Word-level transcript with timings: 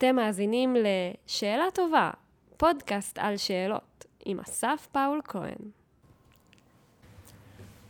אתם 0.00 0.16
מאזינים 0.16 0.76
ל"שאלה 0.76 1.64
טובה", 1.74 2.10
פודקאסט 2.56 3.18
על 3.18 3.36
שאלות, 3.36 4.04
עם 4.24 4.40
אסף 4.40 4.88
פאול 4.92 5.20
כהן. 5.24 5.70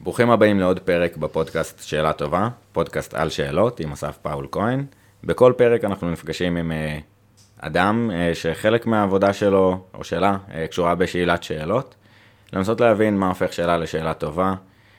ברוכים 0.00 0.30
הבאים 0.30 0.60
לעוד 0.60 0.78
פרק 0.78 1.16
בפודקאסט 1.16 1.82
שאלה 1.82 2.12
טובה, 2.12 2.48
פודקאסט 2.72 3.14
על 3.14 3.28
שאלות 3.28 3.80
עם 3.80 3.92
אסף 3.92 4.18
פאול 4.22 4.46
כהן. 4.52 4.84
בכל 5.24 5.52
פרק 5.56 5.84
אנחנו 5.84 6.10
נפגשים 6.10 6.56
עם 6.56 6.70
uh, 6.70 7.02
אדם 7.66 8.10
uh, 8.10 8.34
שחלק 8.34 8.86
מהעבודה 8.86 9.32
שלו 9.32 9.84
או 9.94 10.04
שלה 10.04 10.36
uh, 10.48 10.52
קשורה 10.70 10.94
בשאלת 10.94 11.42
שאלות. 11.42 11.94
לנסות 12.52 12.80
להבין 12.80 13.18
מה 13.18 13.28
הופך 13.28 13.52
שאלה 13.52 13.78
לשאלה 13.78 14.14
טובה, 14.14 14.54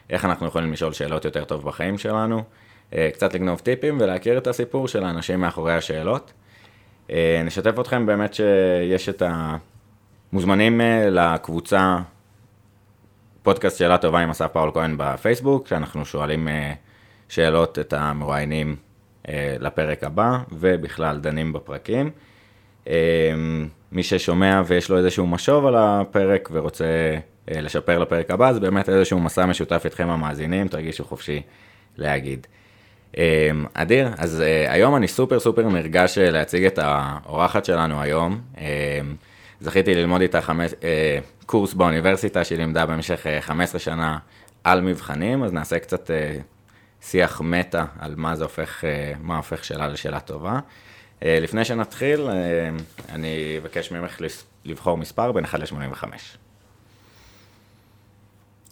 איך 0.09 0.25
אנחנו 0.25 0.47
יכולים 0.47 0.73
לשאול 0.73 0.93
שאלות 0.93 1.25
יותר 1.25 1.45
טוב 1.45 1.65
בחיים 1.65 1.97
שלנו, 1.97 2.43
קצת 3.13 3.33
לגנוב 3.33 3.59
טיפים 3.59 3.97
ולהכיר 4.01 4.37
את 4.37 4.47
הסיפור 4.47 4.87
של 4.87 5.03
האנשים 5.03 5.39
מאחורי 5.39 5.73
השאלות. 5.73 6.33
Uh, 7.11 7.13
נשתף 7.45 7.79
אתכם 7.79 8.05
באמת 8.05 8.33
שיש 8.33 9.09
את 9.09 9.23
המוזמנים 9.25 10.81
uh, 10.81 10.83
לקבוצה 11.09 11.97
פודקאסט 13.43 13.77
שאלה 13.77 13.97
טובה 13.97 14.19
עם 14.19 14.29
אסף 14.29 14.47
פאול 14.53 14.71
כהן 14.73 14.95
בפייסבוק, 14.97 15.67
שאנחנו 15.67 16.05
שואלים 16.05 16.47
uh, 16.47 16.51
שאלות 17.29 17.79
את 17.79 17.93
המרואיינים 17.93 18.75
לפרק 19.59 20.03
הבא, 20.03 20.37
ובכלל 20.51 21.19
דנים 21.19 21.53
בפרקים. 21.53 22.09
מי 23.91 24.03
ששומע 24.03 24.61
ויש 24.65 24.89
לו 24.89 24.97
איזשהו 24.97 25.27
משוב 25.27 25.65
על 25.65 25.75
הפרק 25.77 26.49
ורוצה 26.51 26.85
לשפר 27.47 27.99
לפרק 27.99 28.31
הבא, 28.31 28.53
זה 28.53 28.59
באמת 28.59 28.89
איזשהו 28.89 29.19
מסע 29.19 29.45
משותף 29.45 29.81
איתכם 29.85 30.09
המאזינים, 30.09 30.67
תרגישו 30.67 31.05
חופשי 31.05 31.41
להגיד. 31.97 32.47
Uh, 33.11 33.17
אדיר, 33.73 34.09
אז 34.17 34.39
uh, 34.39 34.71
היום 34.71 34.95
אני 34.95 35.07
סופר 35.07 35.39
סופר 35.39 35.69
נרגש 35.69 36.17
להציג 36.17 36.65
את 36.65 36.79
האורחת 36.81 37.65
שלנו 37.65 38.01
היום. 38.01 38.41
Uh, 38.55 38.59
זכיתי 39.61 39.95
ללמוד 39.95 40.21
איתה 40.21 40.41
חמש, 40.41 40.71
אה, 40.83 41.19
קורס 41.45 41.73
באוניברסיטה 41.73 42.43
שהיא 42.43 42.57
לימדה 42.57 42.85
במשך 42.85 43.27
אה, 43.27 43.41
15 43.41 43.79
שנה 43.79 44.17
על 44.63 44.81
מבחנים, 44.81 45.43
אז 45.43 45.53
נעשה 45.53 45.79
קצת 45.79 46.11
אה, 46.11 46.37
שיח 47.01 47.41
מטה 47.41 47.85
על 47.99 48.15
מה 48.17 48.35
זה 48.35 48.43
הופך, 48.43 48.83
אה, 48.85 49.13
מה 49.19 49.37
הופך 49.37 49.63
שאלה 49.63 49.87
לשאלה 49.87 50.19
טובה. 50.19 50.59
אה, 51.23 51.37
לפני 51.41 51.65
שנתחיל, 51.65 52.21
אה, 52.29 52.69
אני 53.09 53.57
אבקש 53.61 53.91
ממך 53.91 54.21
לבחור 54.65 54.97
מספר 54.97 55.31
בין 55.31 55.43
1 55.43 55.59
ל-85. 55.59 56.05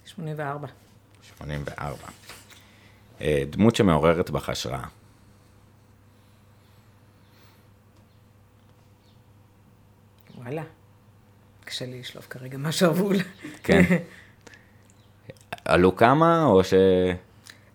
84. 0.05 0.67
84. 1.21 2.18
אה, 3.21 3.43
דמות 3.49 3.75
שמעוררת 3.75 4.29
בך 4.29 4.49
השראה. 4.49 4.83
וואלה. 10.37 10.63
קשה 11.65 11.85
לי 11.85 11.99
לשלוף 11.99 12.27
כרגע 12.29 12.57
משהו 12.57 12.89
אבול. 12.89 13.15
כן. 13.63 13.81
עלו 15.65 15.95
כמה, 15.95 16.45
או 16.45 16.63
ש... 16.63 16.73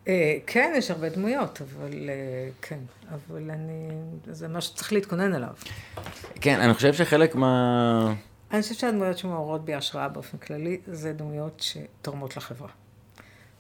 אה, 0.09 0.39
כן, 0.47 0.73
יש 0.77 0.91
הרבה 0.91 1.09
דמויות, 1.09 1.63
אבל 1.63 2.11
אה, 2.11 2.49
כן, 2.63 2.79
אבל 3.11 3.51
אני, 3.51 3.89
זה 4.27 4.49
מה 4.49 4.61
שצריך 4.61 4.93
להתכונן 4.93 5.35
אליו. 5.35 5.55
כן, 6.41 6.61
אני 6.61 6.75
חושב 6.75 6.95
שחלק 6.95 7.35
מה... 7.35 8.15
אני 8.51 8.63
חושבת 8.63 8.79
שהדמויות 8.79 9.19
שמעוררות 9.19 9.65
בי 9.65 9.75
השראה 9.75 10.09
באופן 10.09 10.39
כללי, 10.39 10.81
זה 10.87 11.13
דמויות 11.13 11.61
שתורמות 11.61 12.37
לחברה. 12.37 12.69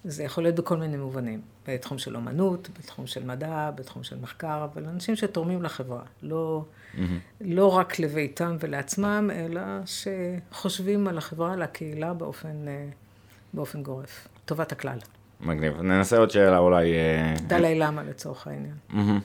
זה 0.04 0.24
יכול 0.24 0.42
להיות 0.42 0.56
בכל 0.56 0.76
מיני 0.76 0.96
מובנים, 0.96 1.40
בתחום 1.68 1.98
של 1.98 2.16
אומנות, 2.16 2.68
בתחום 2.78 3.06
של 3.06 3.24
מדע, 3.24 3.70
בתחום 3.74 4.04
של 4.04 4.16
מחקר, 4.20 4.66
אבל 4.72 4.84
אנשים 4.88 5.16
שתורמים 5.16 5.62
לחברה, 5.62 6.02
לא, 6.22 6.64
mm-hmm. 6.94 6.98
לא 7.40 7.76
רק 7.76 7.98
לביתם 7.98 8.56
ולעצמם, 8.60 9.30
אלא 9.34 9.62
שחושבים 9.86 11.08
על 11.08 11.18
החברה, 11.18 11.52
על 11.52 11.62
הקהילה 11.62 12.14
באופן, 12.14 12.66
באופן 13.52 13.82
גורף, 13.82 14.28
טובת 14.44 14.72
הכלל. 14.72 14.98
מגניב. 15.40 15.80
ננסה 15.80 16.18
עוד 16.18 16.30
שאלה 16.30 16.58
אולי... 16.58 16.92
דלי 17.46 17.78
למה 17.78 18.02
לצורך 18.02 18.46
העניין. 18.46 18.74
Mm-hmm. 18.90 19.24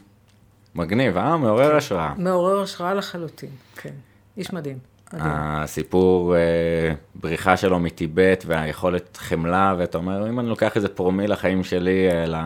מגניב, 0.76 1.18
אה? 1.18 1.38
מעורר 1.38 1.70
כן. 1.72 1.76
השראה. 1.76 2.14
מעורר 2.18 2.62
השראה 2.62 2.94
לחלוטין, 2.94 3.50
כן. 3.76 3.94
איש 4.38 4.54
מדהים. 4.54 4.89
הסיפור 5.14 6.36
אה, 6.36 6.94
בריחה 7.16 7.58
שלו 7.58 7.80
מטיבט 7.80 8.44
והיכולת 8.48 9.18
חמלה, 9.18 9.76
ואתה 9.78 9.98
אומר, 9.98 10.30
אם 10.30 10.40
אני 10.40 10.50
לוקח 10.50 10.76
איזה 10.76 10.90
פרומיל 10.90 11.32
לחיים 11.32 11.64
שלי, 11.64 12.12
אלא 12.12 12.38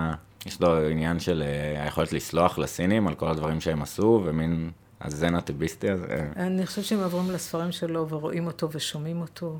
יש 0.46 0.62
לו 0.62 0.88
עניין 0.88 1.19
של 1.19 1.44
אה, 1.46 1.84
היכולת 1.84 2.13
לסלוח 2.13 2.57
לסינים 2.57 3.07
על 3.07 3.16
כל 3.16 3.28
הדברים 3.28 3.62
שהם 3.62 3.81
עשו, 3.81 4.22
ומין 4.25 4.72
הזן 5.01 5.35
הטיביסטי 5.35 5.90
הזה. 5.90 6.29
אני 6.35 6.66
חושבת 6.66 6.85
שאם 6.85 7.00
עוברים 7.00 7.31
לספרים 7.31 7.72
שלו 7.72 8.09
ורואים 8.09 8.47
אותו 8.47 8.69
ושומעים 8.72 9.22
אותו, 9.22 9.59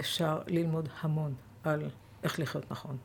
אפשר 0.00 0.38
ללמוד 0.46 0.88
המון 1.00 1.34
על 1.64 1.82
איך 2.24 2.40
לחיות 2.40 2.70
נכון. 2.70 2.96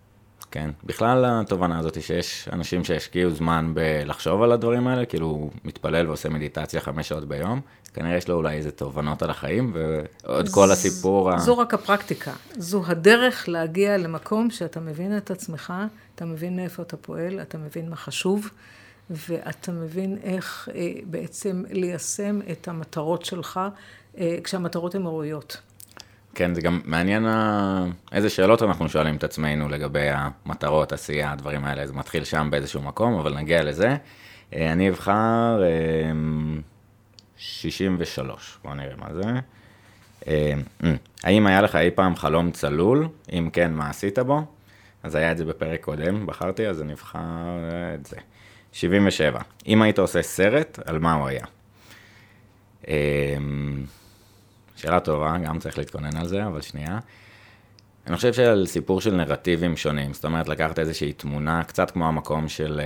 כן, 0.55 0.69
בכלל 0.83 1.25
התובנה 1.27 1.79
הזאת 1.79 2.01
שיש 2.01 2.49
אנשים 2.51 2.83
שהשקיעו 2.83 3.31
זמן 3.31 3.71
בלחשוב 3.73 4.41
על 4.41 4.51
הדברים 4.51 4.87
האלה, 4.87 5.05
כאילו 5.05 5.27
הוא 5.27 5.51
מתפלל 5.63 6.07
ועושה 6.07 6.29
מדיטציה 6.29 6.81
חמש 6.81 7.09
שעות 7.09 7.27
ביום, 7.27 7.61
כנראה 7.93 8.17
יש 8.17 8.27
לו 8.27 8.35
אולי 8.35 8.57
איזה 8.57 8.71
תובנות 8.71 9.23
על 9.23 9.29
החיים, 9.29 9.73
ועוד 9.73 10.49
כל 10.49 10.71
הסיפור... 10.71 11.39
זו 11.39 11.57
רק 11.57 11.73
הפרקטיקה, 11.73 12.31
זו 12.57 12.83
הדרך 12.87 13.49
להגיע 13.49 13.97
למקום 13.97 14.49
שאתה 14.49 14.79
מבין 14.79 15.17
את 15.17 15.31
עצמך, 15.31 15.73
אתה 16.15 16.25
מבין 16.25 16.55
מאיפה 16.55 16.83
אתה 16.83 16.97
פועל, 16.97 17.41
אתה 17.41 17.57
מבין 17.57 17.89
מה 17.89 17.95
חשוב, 17.95 18.49
ואתה 19.09 19.71
מבין 19.71 20.17
איך 20.23 20.69
אה, 20.75 20.91
בעצם 21.05 21.63
ליישם 21.69 22.39
את 22.51 22.67
המטרות 22.67 23.25
שלך, 23.25 23.59
אה, 24.17 24.37
כשהמטרות 24.43 24.95
הן 24.95 25.05
ראויות. 25.05 25.57
כן, 26.35 26.53
זה 26.53 26.61
גם 26.61 26.81
מעניין 26.85 27.25
איזה 28.11 28.29
שאלות 28.29 28.63
אנחנו 28.63 28.89
שואלים 28.89 29.15
את 29.15 29.23
עצמנו 29.23 29.69
לגבי 29.69 30.07
המטרות, 30.09 30.91
עשייה, 30.91 31.31
הדברים 31.31 31.65
האלה, 31.65 31.87
זה 31.87 31.93
מתחיל 31.93 32.23
שם 32.23 32.47
באיזשהו 32.51 32.81
מקום, 32.81 33.13
אבל 33.13 33.37
נגיע 33.37 33.63
לזה. 33.63 33.95
אני 34.53 34.89
אבחר 34.89 35.63
63, 37.37 38.57
בוא 38.63 38.73
נראה 38.73 38.95
מה 38.97 39.07
זה. 39.13 39.21
האם 41.23 41.47
היה 41.47 41.61
לך 41.61 41.75
אי 41.75 41.91
פעם 41.91 42.15
חלום 42.15 42.51
צלול? 42.51 43.07
אם 43.33 43.49
כן, 43.53 43.73
מה 43.73 43.89
עשית 43.89 44.19
בו? 44.19 44.45
אז 45.03 45.15
היה 45.15 45.31
את 45.31 45.37
זה 45.37 45.45
בפרק 45.45 45.83
קודם, 45.83 46.25
בחרתי, 46.25 46.67
אז 46.67 46.81
אני 46.81 46.93
אבחר 46.93 47.19
את 47.95 48.05
זה. 48.05 48.17
77. 48.71 49.39
אם 49.67 49.81
היית 49.81 49.99
עושה 49.99 50.21
סרט, 50.21 50.79
על 50.85 50.99
מה 50.99 51.13
הוא 51.13 51.27
היה? 51.27 51.45
שאלה 54.75 54.99
טובה, 54.99 55.37
גם 55.43 55.59
צריך 55.59 55.77
להתכונן 55.77 56.17
על 56.17 56.27
זה, 56.27 56.45
אבל 56.47 56.61
שנייה. 56.61 56.99
אני 58.07 58.15
חושב 58.15 58.33
שעל 58.33 58.65
סיפור 58.65 59.01
של 59.01 59.15
נרטיבים 59.15 59.77
שונים, 59.77 60.13
זאת 60.13 60.25
אומרת, 60.25 60.47
לקחת 60.47 60.79
איזושהי 60.79 61.13
תמונה, 61.13 61.63
קצת 61.63 61.91
כמו 61.91 62.07
המקום 62.07 62.47
של, 62.47 62.81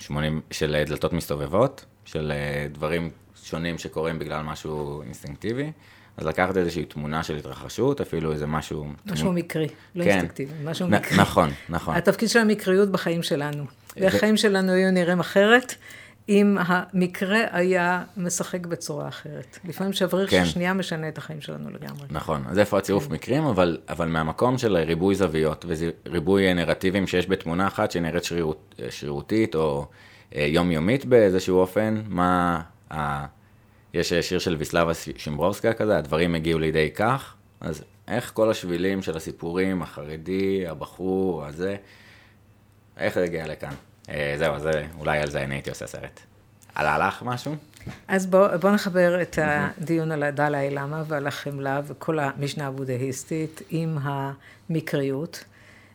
80, 0.00 0.40
של 0.50 0.82
דלתות 0.86 1.12
מסתובבות, 1.12 1.84
של 2.04 2.32
דברים 2.72 3.10
שונים 3.44 3.78
שקורים 3.78 4.18
בגלל 4.18 4.42
משהו 4.42 5.02
אינסטינקטיבי, 5.02 5.72
אז 6.16 6.26
לקחת 6.26 6.56
איזושהי 6.56 6.84
תמונה 6.84 7.22
של 7.22 7.36
התרחשות, 7.36 8.00
אפילו 8.00 8.32
איזה 8.32 8.46
משהו... 8.46 8.86
משהו 9.06 9.24
תמונ... 9.24 9.34
מקרי, 9.34 9.68
לא 9.94 10.04
כן. 10.04 10.10
אינסטינקטיבי, 10.10 10.52
משהו 10.64 10.86
נ- 10.86 10.94
מקרי. 10.94 11.18
נכון, 11.18 11.50
נכון. 11.68 11.96
התפקיד 11.96 12.28
של 12.28 12.38
המקריות 12.38 12.88
בחיים 12.88 13.22
שלנו. 13.22 13.64
והחיים 13.96 14.36
שלנו 14.36 14.72
היו 14.72 14.90
נראים 14.90 15.20
אחרת. 15.20 15.74
אם 16.28 16.56
המקרה 16.60 17.40
היה 17.50 18.02
משחק 18.16 18.66
בצורה 18.66 19.08
אחרת. 19.08 19.58
לפעמים 19.64 19.92
שבריר 19.92 20.26
כן. 20.26 20.44
ששנייה 20.44 20.74
משנה 20.74 21.08
את 21.08 21.18
החיים 21.18 21.40
שלנו 21.40 21.70
לגמרי. 21.70 22.06
נכון, 22.10 22.44
אז 22.46 22.58
איפה 22.58 22.78
הצירוף 22.78 23.10
מקרים, 23.10 23.44
אבל, 23.44 23.78
אבל 23.88 24.08
מהמקום 24.08 24.58
של 24.58 24.76
ריבוי 24.76 25.14
זוויות 25.14 25.64
וריבוי 25.68 26.54
נרטיבים 26.54 27.06
שיש 27.06 27.28
בתמונה 27.28 27.66
אחת 27.66 27.90
שנראית 27.90 28.24
שרירות, 28.24 28.74
שרירותית 28.90 29.54
או 29.54 29.86
אה, 30.34 30.46
יומיומית 30.48 31.04
באיזשהו 31.04 31.58
אופן, 31.58 32.02
מה... 32.08 32.60
ה... 32.92 33.26
יש 33.94 34.12
שיר 34.12 34.38
של 34.38 34.56
ויסלבה 34.56 34.92
שימברוסקה 35.16 35.72
כזה, 35.72 35.98
הדברים 35.98 36.34
הגיעו 36.34 36.58
לידי 36.58 36.90
כך, 36.94 37.34
אז 37.60 37.84
איך 38.08 38.30
כל 38.34 38.50
השבילים 38.50 39.02
של 39.02 39.16
הסיפורים, 39.16 39.82
החרדי, 39.82 40.66
הבחור, 40.66 41.44
הזה, 41.44 41.76
איך 42.96 43.14
זה 43.14 43.24
הגיע 43.24 43.46
לכאן? 43.46 43.74
אה, 44.08 44.34
זהו, 44.38 44.54
אז 44.54 44.68
אולי 44.98 45.18
על 45.18 45.30
זה 45.30 45.42
אני 45.42 45.54
הייתי 45.54 45.70
עושה 45.70 45.86
סרט. 45.86 46.20
עלה 46.74 47.08
לך 47.08 47.22
משהו? 47.22 47.56
אז 48.08 48.26
בואו 48.26 48.58
בוא 48.58 48.70
נחבר 48.70 49.22
את 49.22 49.38
הדיון 49.42 50.12
על 50.12 50.22
הדלאי 50.22 50.70
למה 50.70 51.02
ועל 51.08 51.26
החמלה 51.26 51.80
וכל 51.86 52.18
המשנה 52.18 52.66
הבודהיסטית 52.66 53.62
עם 53.70 53.98
המקריות 54.02 55.44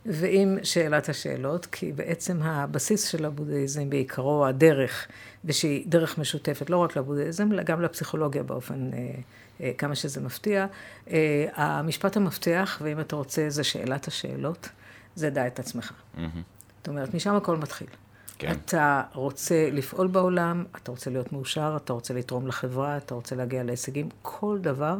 ועם 0.05 0.57
שאלת 0.63 1.09
השאלות, 1.09 1.65
כי 1.65 1.91
בעצם 1.91 2.41
הבסיס 2.41 3.07
של 3.07 3.25
הבודהיזם 3.25 3.89
בעיקרו 3.89 4.45
הדרך, 4.45 5.07
ושהיא 5.45 5.83
דרך 5.87 6.17
משותפת 6.17 6.69
לא 6.69 6.77
רק 6.77 6.97
לבודהיזם, 6.97 7.51
אלא 7.51 7.63
גם 7.63 7.81
לפסיכולוגיה 7.81 8.43
באופן, 8.43 8.89
אה, 8.93 8.99
אה, 9.61 9.71
כמה 9.77 9.95
שזה 9.95 10.21
מפתיע. 10.21 10.65
אה, 11.11 11.45
המשפט 11.55 12.17
המפתח, 12.17 12.79
ואם 12.81 12.99
אתה 12.99 13.15
רוצה, 13.15 13.45
זה 13.49 13.63
שאלת 13.63 14.07
השאלות, 14.07 14.69
זה 15.15 15.29
דע 15.29 15.47
את 15.47 15.59
עצמך. 15.59 15.91
מהמם. 16.17 16.58
זאת 16.79 16.87
אומרת, 16.87 17.13
משם 17.13 17.35
הכל 17.35 17.57
מתחיל. 17.57 17.87
כן. 18.37 18.51
אתה 18.51 19.01
רוצה 19.13 19.69
לפעול 19.71 20.07
בעולם, 20.07 20.65
אתה 20.75 20.91
רוצה 20.91 21.09
להיות 21.09 21.33
מאושר, 21.33 21.77
אתה 21.83 21.93
רוצה 21.93 22.13
לתרום 22.13 22.47
לחברה, 22.47 22.97
אתה 22.97 23.15
רוצה 23.15 23.35
להגיע 23.35 23.63
להישגים, 23.63 24.09
כל 24.21 24.57
דבר, 24.61 24.95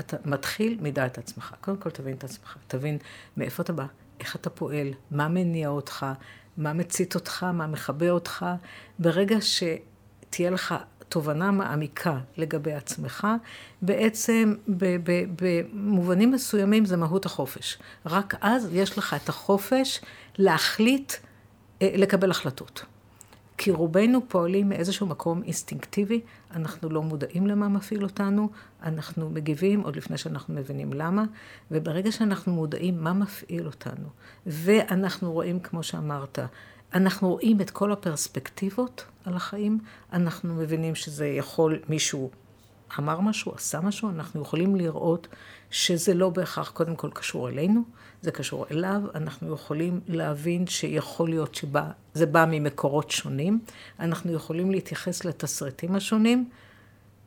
אתה 0.00 0.16
מתחיל 0.24 0.78
מדעת 0.80 1.18
עצמך. 1.18 1.54
קודם 1.60 1.76
כל 1.76 1.90
תבין 1.90 2.14
את 2.14 2.24
עצמך, 2.24 2.56
תבין 2.66 2.98
מאיפה 3.36 3.62
אתה 3.62 3.72
בא, 3.72 3.86
איך 4.20 4.36
אתה 4.36 4.50
פועל, 4.50 4.88
מה 5.10 5.28
מניע 5.28 5.68
אותך, 5.68 6.06
מה 6.56 6.72
מצית 6.72 7.14
אותך, 7.14 7.42
מה 7.42 7.66
מכבה 7.66 8.10
אותך. 8.10 8.46
ברגע 8.98 9.36
שתהיה 9.40 10.50
לך 10.50 10.74
תובנה 11.12 11.50
מעמיקה 11.50 12.18
לגבי 12.36 12.72
עצמך, 12.72 13.26
בעצם 13.82 14.54
במובנים 15.36 16.30
מסוימים 16.30 16.84
זה 16.84 16.96
מהות 16.96 17.26
החופש. 17.26 17.78
רק 18.06 18.34
אז 18.40 18.68
יש 18.72 18.98
לך 18.98 19.16
את 19.24 19.28
החופש 19.28 20.00
להחליט, 20.38 21.12
אה, 21.82 21.90
לקבל 21.96 22.30
החלטות. 22.30 22.84
כי 23.58 23.70
רובנו 23.70 24.28
פועלים 24.28 24.68
מאיזשהו 24.68 25.06
מקום 25.06 25.42
אינסטינקטיבי, 25.42 26.20
אנחנו 26.54 26.90
לא 26.90 27.02
מודעים 27.02 27.46
למה 27.46 27.68
מפעיל 27.68 28.02
אותנו, 28.02 28.50
אנחנו 28.82 29.30
מגיבים 29.30 29.80
עוד 29.80 29.96
לפני 29.96 30.18
שאנחנו 30.18 30.54
מבינים 30.54 30.92
למה, 30.92 31.24
וברגע 31.70 32.12
שאנחנו 32.12 32.52
מודעים 32.52 33.04
מה 33.04 33.12
מפעיל 33.12 33.66
אותנו, 33.66 34.08
ואנחנו 34.46 35.32
רואים, 35.32 35.60
כמו 35.60 35.82
שאמרת, 35.82 36.38
אנחנו 36.94 37.28
רואים 37.28 37.60
את 37.60 37.70
כל 37.70 37.92
הפרספקטיבות 37.92 39.04
על 39.24 39.34
החיים, 39.34 39.78
אנחנו 40.12 40.54
מבינים 40.54 40.94
שזה 40.94 41.26
יכול, 41.26 41.78
מישהו 41.88 42.30
אמר 42.98 43.20
משהו, 43.20 43.52
עשה 43.54 43.80
משהו, 43.80 44.10
אנחנו 44.10 44.42
יכולים 44.42 44.76
לראות 44.76 45.28
שזה 45.70 46.14
לא 46.14 46.30
בהכרח 46.30 46.70
קודם 46.70 46.96
כל 46.96 47.10
קשור 47.14 47.48
אלינו, 47.48 47.82
זה 48.22 48.30
קשור 48.30 48.66
אליו, 48.70 49.02
אנחנו 49.14 49.54
יכולים 49.54 50.00
להבין 50.08 50.66
שיכול 50.66 51.28
להיות 51.28 51.54
שזה 51.54 52.26
בא 52.26 52.44
ממקורות 52.50 53.10
שונים, 53.10 53.60
אנחנו 54.00 54.32
יכולים 54.32 54.70
להתייחס 54.70 55.24
לתסריטים 55.24 55.94
השונים 55.94 56.48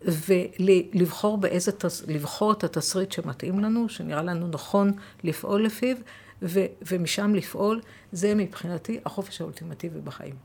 ולבחור 0.01 1.37
באיזה, 1.37 1.71
לבחור 2.07 2.51
את 2.51 2.63
התסריט 2.63 3.11
שמתאים 3.11 3.59
לנו, 3.59 3.89
שנראה 3.89 4.23
לנו 4.23 4.47
נכון 4.47 4.91
לפעול 5.23 5.65
לפיו, 5.65 5.97
ו, 6.45 6.59
ומשם 6.91 7.35
לפעול, 7.35 7.81
זה 8.11 8.35
מבחינתי 8.35 8.99
החופש 9.05 9.41
האולטימטיבי 9.41 9.99
בחיים. 10.03 10.35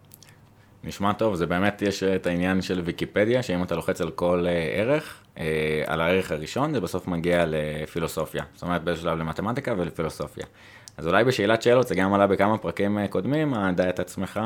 נשמע 0.85 1.13
טוב, 1.13 1.35
זה 1.35 1.47
באמת, 1.47 1.83
יש 1.83 2.03
את 2.03 2.27
העניין 2.27 2.63
של 2.63 2.83
ויקיפדיה, 2.85 3.43
שאם 3.43 3.63
אתה 3.63 3.75
לוחץ 3.75 4.01
על 4.01 4.11
כל 4.11 4.47
uh, 4.47 4.79
ערך, 4.79 5.23
uh, 5.35 5.41
על 5.87 6.01
הערך 6.01 6.33
הראשון, 6.33 6.75
זה 6.75 6.81
בסוף 6.81 7.09
מגיע 7.09 7.45
לפילוסופיה. 7.47 8.45
זאת 8.55 8.63
אומרת, 8.63 8.85
באיזשהו 8.85 9.09
שלב 9.09 9.19
למתמטיקה 9.19 9.75
ולפילוסופיה. 9.79 10.45
אז 10.97 11.07
אולי 11.07 11.25
בשאלת 11.25 11.63
שאלות, 11.63 11.89
זה 11.89 11.95
גם 11.95 12.15
עלה 12.15 12.27
בכמה 12.27 12.59
פרקים 12.59 13.07
קודמים, 13.07 13.55
הדע 13.55 13.89
את 13.89 14.01
עצמך, 14.01 14.41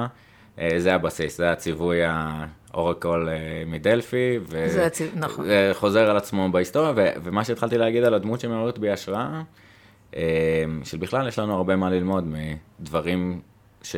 זה 0.77 0.95
הבסיס, 0.95 1.39
זה 1.39 1.51
הציווי 1.51 2.01
האורקול 2.05 3.29
מדלפי, 3.67 4.39
וזה 4.43 4.87
הציו... 4.87 5.07
נכון. 5.15 5.47
חוזר 5.73 6.11
על 6.11 6.17
עצמו 6.17 6.49
בהיסטוריה, 6.53 6.93
ו- 6.97 7.13
ומה 7.23 7.45
שהתחלתי 7.45 7.79
להגיד 7.79 8.05
על 8.05 8.15
הדמות 8.15 8.41
שמעוררת 8.41 8.79
בי 8.79 8.91
השראה, 8.91 9.43
של 10.85 10.99
בכלל 10.99 11.29
יש 11.29 11.39
לנו 11.39 11.57
הרבה 11.57 11.77
מה 11.77 11.91
ללמוד 11.91 12.35
מדברים 12.81 13.41
ש... 13.83 13.97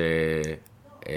Uh, 1.00 1.08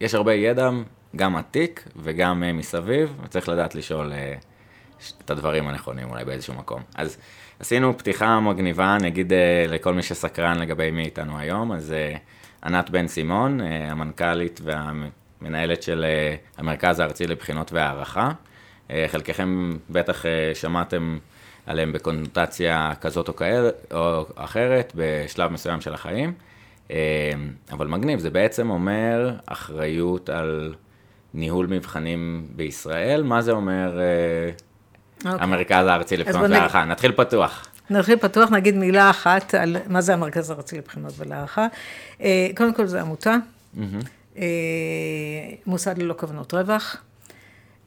יש 0.00 0.14
הרבה 0.14 0.34
ידע, 0.34 0.70
גם 1.16 1.36
עתיק 1.36 1.88
וגם 1.96 2.42
uh, 2.42 2.52
מסביב, 2.52 3.16
וצריך 3.24 3.48
לדעת 3.48 3.74
לשאול 3.74 4.12
uh, 4.12 5.14
את 5.24 5.30
הדברים 5.30 5.68
הנכונים 5.68 6.10
אולי 6.10 6.24
באיזשהו 6.24 6.54
מקום. 6.54 6.82
אז 6.94 7.18
עשינו 7.60 7.98
פתיחה 7.98 8.40
מגניבה, 8.40 8.96
נגיד 9.00 9.32
לכל 9.68 9.94
מי 9.94 10.02
שסקרן 10.02 10.58
לגבי 10.58 10.90
מי 10.90 11.04
איתנו 11.04 11.38
היום, 11.38 11.72
אז 11.72 11.94
ענת 12.64 12.90
בן 12.90 13.06
סימון, 13.06 13.60
המנכ"לית 13.60 14.60
והמנהלת 14.64 15.82
של 15.82 16.04
המרכז 16.56 17.00
הארצי 17.00 17.26
לבחינות 17.26 17.72
והערכה. 17.72 18.30
חלקכם 19.08 19.72
בטח 19.90 20.24
שמעתם 20.54 21.18
עליהם 21.66 21.92
בקונוטציה 21.92 22.92
כזאת 23.00 23.28
או, 23.28 23.36
כאל, 23.36 23.70
או 23.92 24.24
אחרת 24.34 24.92
בשלב 24.94 25.52
מסוים 25.52 25.80
של 25.80 25.94
החיים. 25.94 26.32
אמ, 26.90 26.96
אבל 27.72 27.86
מגניב, 27.86 28.18
זה 28.18 28.30
בעצם 28.30 28.70
אומר 28.70 29.34
אחריות 29.46 30.30
על 30.30 30.74
ניהול 31.34 31.66
מבחנים 31.66 32.46
בישראל, 32.56 33.22
מה 33.22 33.42
זה 33.42 33.52
אומר 33.52 33.98
okay. 33.98 35.26
אוקיי. 35.26 35.40
המרכז 35.40 35.86
הארצי 35.86 36.16
לבחינות 36.16 36.50
והערכה? 36.50 36.84
נ... 36.84 36.88
נתחיל 36.88 37.12
פתוח. 37.12 37.66
נתחיל 37.90 38.16
פתוח, 38.16 38.50
נגיד 38.50 38.76
מילה 38.76 39.10
אחת 39.10 39.54
על 39.54 39.76
מה 39.86 40.00
זה 40.00 40.14
המרכז 40.14 40.50
הארצי 40.50 40.78
לבחינות 40.78 41.12
ולהערכה. 41.16 41.66
אה, 42.20 42.48
קודם 42.56 42.74
כל 42.74 42.86
זה 42.86 43.00
עמותה, 43.00 43.36
mm-hmm. 43.76 44.38
מוסד 45.66 45.98
ללא 45.98 46.14
כוונות 46.18 46.54
רווח, 46.54 46.96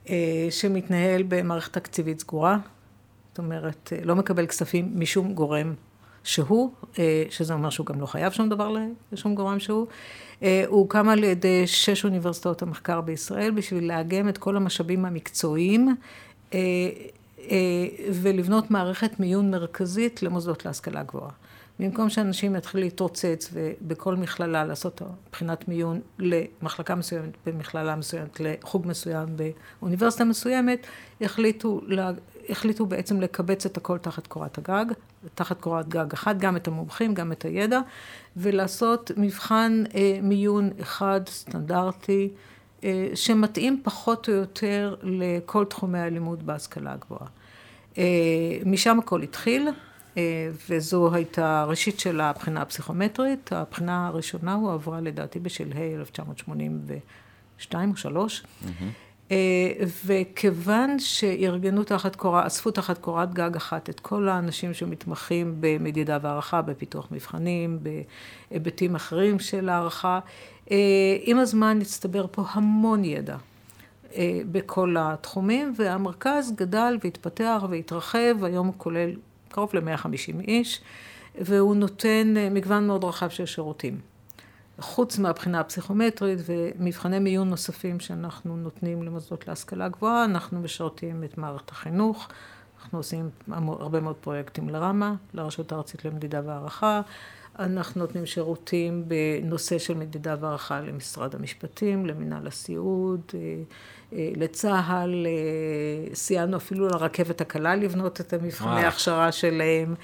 אה, 0.10 0.16
שמתנהל 0.50 1.24
במערכת 1.28 1.74
תקציבית 1.74 2.20
סגורה, 2.20 2.58
זאת 3.38 3.44
אומרת, 3.44 3.94
לא 4.06 4.16
מקבל 4.16 4.46
כספים 4.46 4.92
משום 4.96 5.34
גורם 5.34 5.74
שהוא, 6.24 6.72
אה, 7.00 7.24
שזה 7.30 7.54
אומר 7.54 7.70
שהוא 7.70 7.86
גם 7.86 8.02
לא 8.02 8.06
חייב 8.06 8.34
שום 8.34 8.50
דבר 8.50 8.76
לשום 9.12 9.36
גורם 9.36 9.60
שהוא, 9.60 9.88
אה, 10.44 10.64
הוא 10.68 10.80
הוקם 10.80 11.10
על 11.10 11.24
ידי 11.24 11.68
שש 11.68 12.06
אוניברסיטאות 12.06 12.62
המחקר 12.62 13.02
בישראל 13.02 13.52
בשביל 13.52 13.88
לאגם 13.88 14.30
את 14.30 14.38
כל 14.38 14.58
המשאבים 14.58 15.06
המקצועיים 15.06 15.96
אה, 16.54 16.60
ולבנות 18.14 18.72
מערכת 18.72 19.20
מיון 19.20 19.52
מרכזית 19.52 20.24
למוסדות 20.24 20.66
להשכלה 20.66 21.04
גבוהה. 21.04 21.32
במקום 21.80 22.10
שאנשים 22.10 22.56
יתחילו 22.56 22.84
להתרוצץ 22.84 23.50
ובכל 23.54 24.16
מכללה 24.16 24.66
לעשות 24.66 25.02
בחינת 25.32 25.68
מיון 25.68 26.02
למחלקה 26.20 26.96
מסוימת 26.96 27.38
במכללה 27.46 27.96
מסוימת, 27.96 28.40
לחוג 28.40 28.88
מסוים 28.88 29.28
באוניברסיטה 29.80 30.24
מסוימת, 30.24 30.88
יחליטו 31.22 31.82
החליטו 32.50 32.86
בעצם 32.86 33.22
לקבץ 33.22 33.66
את 33.66 33.78
הכל 33.78 33.98
תחת 33.98 34.28
קורת 34.28 34.58
הגג, 34.58 34.86
תחת 35.36 35.62
קורת 35.62 35.90
גג 35.90 36.14
אחת, 36.14 36.38
גם 36.38 36.58
את 36.58 36.68
המומחים, 36.68 37.14
גם 37.14 37.32
את 37.32 37.46
הידע, 37.46 37.80
ולעשות 38.38 39.12
מבחן 39.18 39.84
אה, 39.96 40.20
מיון 40.22 40.70
אחד 40.82 41.22
סטנדרטי, 41.30 42.30
אה, 42.84 43.10
שמתאים 43.16 43.82
פחות 43.84 44.30
או 44.30 44.34
יותר 44.34 44.96
לכל 45.04 45.66
תחומי 45.66 46.00
הלימוד 46.00 46.46
בהשכלה 46.46 46.94
הגבוהה. 46.94 47.28
אה, 47.98 48.04
משם 48.66 49.00
הכל 49.00 49.22
התחיל, 49.22 49.70
אה, 50.18 50.50
וזו 50.70 51.14
הייתה 51.14 51.64
ראשית 51.68 52.00
של 52.00 52.22
הבחינה 52.22 52.62
הפסיכומטרית. 52.62 53.54
הבחינה 53.54 54.08
הראשונה 54.08 54.54
הועברה 54.54 55.02
לדעתי 55.02 55.40
בשלהי 55.40 55.96
1982 55.96 57.92
או 57.92 57.98
3. 57.98 58.42
Mm-hmm. 58.42 58.68
אה, 59.32 59.72
וכיוון 60.06 61.00
שארגנו 61.00 61.84
תחת 61.84 62.16
קורה, 62.16 62.48
אספו 62.48 62.72
תחת 62.72 62.98
קורת 62.98 63.34
גג 63.34 63.56
אחת 63.56 63.90
את 63.90 64.00
כל 64.00 64.30
האנשים 64.30 64.74
שמתמחים 64.74 65.56
במדידה 65.60 66.18
והערכה, 66.22 66.62
בפיתוח 66.62 67.08
מבחנים, 67.12 67.80
בהיבטים 68.52 68.96
אחרים 68.96 69.40
של 69.40 69.70
הערכה, 69.70 70.20
אה, 70.72 70.78
עם 71.22 71.40
הזמן 71.40 71.80
הצטבר 71.82 72.26
פה 72.32 72.44
המון 72.52 73.06
ידע 73.06 73.38
אה, 74.16 74.40
בכל 74.52 74.96
התחומים, 75.00 75.74
והמרכז 75.78 76.54
גדל 76.56 76.98
והתפתח 77.04 77.64
והתרחב, 77.70 78.44
היום 78.44 78.68
הוא 78.68 78.76
כולל 78.78 79.12
קרוב 79.50 79.72
ל-150 79.74 80.40
איש, 80.48 80.82
והוא 81.42 81.76
נותן 81.76 82.34
מגוון 82.52 82.88
מאוד 82.88 83.04
רחב 83.04 83.30
של 83.30 83.46
שירותים. 83.46 84.17
חוץ 84.80 85.20
מהבחינה 85.20 85.60
הפסיכומטרית 85.60 86.40
ומבחני 86.46 87.20
מיון 87.20 87.50
נוספים 87.50 88.00
שאנחנו 88.00 88.58
נותנים 88.58 89.04
למוסדות 89.04 89.48
להשכלה 89.48 89.88
גבוהה, 89.88 90.26
אנחנו 90.26 90.60
משרתים 90.60 91.24
את 91.24 91.38
מערכת 91.38 91.70
החינוך, 91.70 92.28
אנחנו 92.82 93.00
עושים 93.00 93.30
הרבה 93.52 94.00
מאוד 94.00 94.16
פרויקטים 94.16 94.70
לרמה, 94.70 95.16
לרשות 95.34 95.72
הארצית 95.72 96.06
למדידה 96.06 96.42
והערכה, 96.46 97.02
אנחנו 97.60 98.02
נותנים 98.02 98.26
שירותים 98.26 99.04
בנושא 99.08 99.78
של 99.78 99.94
מדידה 99.94 100.36
והערכה 100.40 100.82
למשרד 100.82 101.36
המשפטים, 101.36 102.06
למינהל 102.06 102.48
הסיעוד, 102.48 103.22
אה, 103.34 103.40
אה, 104.14 104.32
לצה"ל, 104.36 105.28
אה, 105.28 106.16
סייענו 106.16 106.58
אפילו 106.58 106.88
לרכבת 106.88 107.42
הקלה 107.42 107.76
לבנות 107.76 108.22
את 108.22 108.34
המבחני 108.34 108.84
ההכשרה 108.84 109.32
שלהם. 109.32 109.96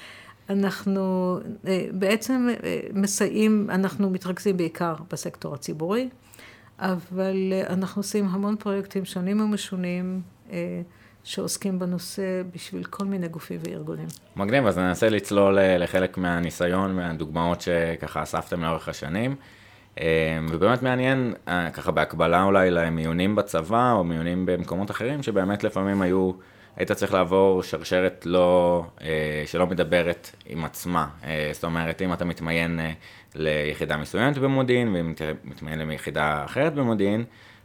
אנחנו 0.49 1.37
אה, 1.67 1.85
בעצם 1.91 2.47
אה, 2.63 2.79
מסייעים, 2.93 3.67
אנחנו 3.69 4.09
מתרכזים 4.09 4.57
בעיקר 4.57 4.95
בסקטור 5.11 5.53
הציבורי, 5.53 6.09
אבל 6.79 7.35
אה, 7.51 7.73
אנחנו 7.73 7.99
עושים 7.99 8.27
המון 8.27 8.55
פרויקטים 8.55 9.05
שונים 9.05 9.41
ומשונים 9.41 10.21
שעוסקים 11.23 11.79
בנושא 11.79 12.41
בשביל 12.55 12.83
כל 12.83 13.05
מיני 13.05 13.27
גופים 13.27 13.59
וארגונים. 13.63 14.07
מגניב, 14.35 14.65
אז 14.65 14.77
ננסה 14.77 15.09
לצלול 15.09 15.57
לחלק 15.61 16.17
מהניסיון, 16.17 16.95
מהדוגמאות 16.95 17.61
שככה 17.61 18.23
אספתם 18.23 18.63
לאורך 18.63 18.89
השנים. 18.89 19.35
ובאמת 20.49 20.83
מעניין, 20.83 21.33
ככה 21.73 21.91
בהקבלה 21.91 22.43
אולי 22.43 22.71
למיונים 22.71 23.35
בצבא 23.35 23.91
או 23.91 24.03
מיונים 24.03 24.45
במקומות 24.45 24.91
אחרים, 24.91 25.23
שבאמת 25.23 25.63
לפעמים 25.63 26.01
היו 26.01 26.31
היית 26.75 26.91
צריך 26.91 27.13
לעבור 27.13 27.63
שרשרת 27.63 28.25
לא, 28.25 28.83
אה, 29.01 29.43
שלא 29.45 29.67
מדברת 29.67 30.29
עם 30.45 30.65
עצמה. 30.65 31.07
אה, 31.23 31.49
זאת 31.53 31.63
אומרת, 31.63 32.01
אם 32.01 32.13
אתה 32.13 32.25
מתמיין 32.25 32.79
אה, 32.79 32.91
ליחידה 33.35 33.97
מסוימת 33.97 34.37
במודיעין, 34.37 34.95
ואם 34.95 35.11
אתה 35.11 35.25
מתמיין 35.43 35.89
ליחידה 35.89 36.45
אחרת 36.45 36.73
במודיעין, 36.73 37.23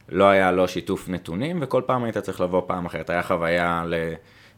לא 0.09 0.29
היה 0.29 0.51
לו 0.51 0.67
שיתוף 0.67 1.09
נתונים, 1.09 1.59
וכל 1.61 1.81
פעם 1.85 2.03
היית 2.03 2.17
צריך 2.17 2.41
לבוא 2.41 2.61
פעם 2.67 2.85
אחרת. 2.85 3.09
היה 3.09 3.23
חוויה 3.23 3.83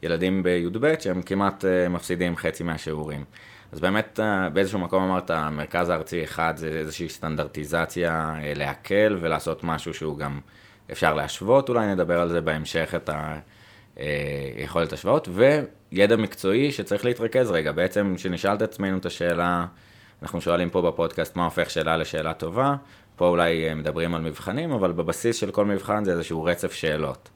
לילדים 0.01 0.43
בי"ב 0.43 0.93
שהם 0.99 1.21
כמעט 1.21 1.65
מפסידים 1.89 2.35
חצי 2.35 2.63
מהשיעורים. 2.63 3.23
אז 3.71 3.79
באמת 3.79 4.19
באיזשהו 4.53 4.79
מקום 4.79 5.03
אמרת, 5.03 5.31
מרכז 5.31 5.89
הארצי 5.89 6.23
אחד 6.23 6.53
זה 6.55 6.67
איזושהי 6.67 7.09
סטנדרטיזציה 7.09 8.35
להקל 8.55 9.17
ולעשות 9.21 9.63
משהו 9.63 9.93
שהוא 9.93 10.17
גם 10.17 10.39
אפשר 10.91 11.13
להשוות, 11.13 11.69
אולי 11.69 11.87
נדבר 11.87 12.21
על 12.21 12.29
זה 12.29 12.41
בהמשך, 12.41 12.93
את 12.95 13.09
ה... 13.09 13.39
אה, 13.99 14.05
יכולת 14.57 14.93
השוואות, 14.93 15.29
וידע 15.31 16.15
מקצועי 16.15 16.71
שצריך 16.71 17.05
להתרכז 17.05 17.51
רגע. 17.51 17.71
בעצם, 17.71 18.13
כשנשאל 18.15 18.53
את 18.53 18.61
עצמנו 18.61 18.97
את 18.97 19.05
השאלה, 19.05 19.65
אנחנו 20.21 20.41
שואלים 20.41 20.69
פה 20.69 20.81
בפודקאסט 20.81 21.35
מה 21.35 21.43
הופך 21.45 21.69
שאלה 21.69 21.97
לשאלה 21.97 22.33
טובה, 22.33 22.75
פה 23.15 23.27
אולי 23.27 23.69
אה, 23.69 23.75
מדברים 23.75 24.15
על 24.15 24.21
מבחנים, 24.21 24.71
אבל 24.71 24.91
בבסיס 24.91 25.35
של 25.35 25.51
כל 25.51 25.65
מבחן 25.65 26.03
זה 26.03 26.11
איזשהו 26.11 26.43
רצף 26.43 26.73
שאלות. 26.73 27.29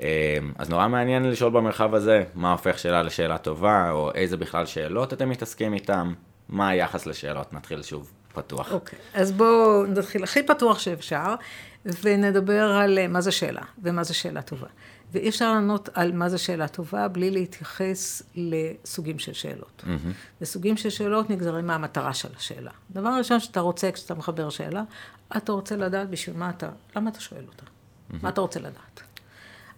אה, 0.00 0.38
אז 0.58 0.70
נורא 0.70 0.88
מעניין 0.88 1.30
לשאול 1.30 1.50
במרחב 1.52 1.94
הזה, 1.94 2.24
מה 2.34 2.52
הופך 2.52 2.78
שאלה 2.78 3.02
לשאלה 3.02 3.38
טובה, 3.38 3.90
או 3.90 4.10
איזה 4.14 4.36
בכלל 4.36 4.66
שאלות 4.66 5.12
אתם 5.12 5.28
מתעסקים 5.28 5.74
איתם, 5.74 6.14
מה 6.48 6.68
היחס 6.68 7.06
לשאלות, 7.06 7.52
נתחיל 7.52 7.82
שוב 7.82 8.12
פתוח. 8.34 8.72
אוקיי, 8.72 8.98
okay. 8.98 9.18
אז 9.18 9.32
בואו 9.32 9.86
נתחיל 9.86 10.22
הכי 10.24 10.42
פתוח 10.42 10.78
שאפשר, 10.78 11.34
ונדבר 11.84 12.72
על 12.72 13.08
מה 13.08 13.20
זה 13.20 13.32
שאלה, 13.32 13.62
ומה 13.82 14.04
זה 14.04 14.14
שאלה 14.14 14.42
טובה. 14.42 14.66
ואי 15.12 15.28
אפשר 15.28 15.52
לענות 15.52 15.88
על 15.94 16.12
מה 16.12 16.28
זה 16.28 16.38
שאלה 16.38 16.68
טובה 16.68 17.08
בלי 17.08 17.30
להתייחס 17.30 18.22
לסוגים 18.34 19.18
של 19.18 19.32
שאלות. 19.32 19.84
Mm-hmm. 19.84 20.40
וסוגים 20.40 20.76
של 20.76 20.90
שאלות 20.90 21.30
נגזרים 21.30 21.66
מהמטרה 21.66 22.14
של 22.14 22.28
השאלה. 22.36 22.70
דבר 22.90 23.08
ראשון 23.18 23.40
שאתה 23.40 23.60
רוצה 23.60 23.92
כשאתה 23.92 24.14
מחבר 24.14 24.50
שאלה, 24.50 24.82
אתה 25.36 25.52
רוצה 25.52 25.76
לדעת 25.76 26.10
בשביל 26.10 26.36
מה 26.36 26.50
אתה, 26.50 26.68
למה 26.96 27.10
אתה 27.10 27.20
שואל 27.20 27.44
אותה? 27.48 27.64
Mm-hmm. 27.64 28.16
מה 28.22 28.28
אתה 28.28 28.40
רוצה 28.40 28.60
לדעת? 28.60 29.02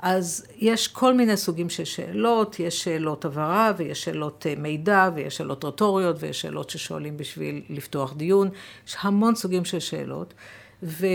אז 0.05 0.47
יש 0.57 0.89
כל 0.89 1.15
מיני 1.15 1.37
סוגים 1.37 1.71
של 1.71 1.85
שאלות, 1.85 2.61
יש 2.61 2.85
שאלות 2.85 3.25
הבהרה 3.25 3.73
ויש 3.77 4.05
שאלות 4.05 4.47
אה, 4.47 4.55
מידע 4.59 5.11
ויש 5.15 5.37
שאלות 5.37 5.65
רטוריות 5.65 6.17
ויש 6.21 6.41
שאלות 6.41 6.71
ששואלים 6.71 7.17
בשביל 7.17 7.63
לפתוח 7.71 8.15
דיון, 8.17 8.49
יש 8.89 8.97
המון 9.01 9.35
סוגים 9.35 9.65
של 9.65 9.79
שאלות. 9.81 10.35
ו... 10.83 11.07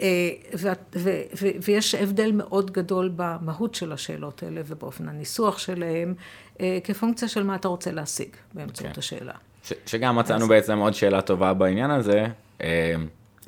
אה, 0.00 0.30
ויש 1.64 1.94
הבדל 1.94 2.32
מאוד 2.32 2.70
גדול 2.70 3.12
במהות 3.16 3.74
של 3.74 3.92
השאלות 3.92 4.42
האלה 4.42 4.60
ובאופן 4.66 5.08
הניסוח 5.08 5.58
שלהם, 5.58 6.14
אה, 6.60 6.78
כפונקציה 6.84 7.28
של 7.28 7.42
מה 7.42 7.54
אתה 7.54 7.68
רוצה 7.68 7.92
להשיג 7.92 8.28
באמצעות 8.54 8.86
okay. 8.86 8.88
אוקיי. 8.88 8.98
השאלה. 8.98 9.34
ש- 9.64 9.72
שגם 9.86 10.16
מצאנו 10.16 10.42
אז... 10.42 10.48
בעצם 10.48 10.78
עוד 10.78 10.94
שאלה 10.94 11.22
טובה 11.22 11.54
בעניין 11.54 11.90
הזה, 11.90 12.26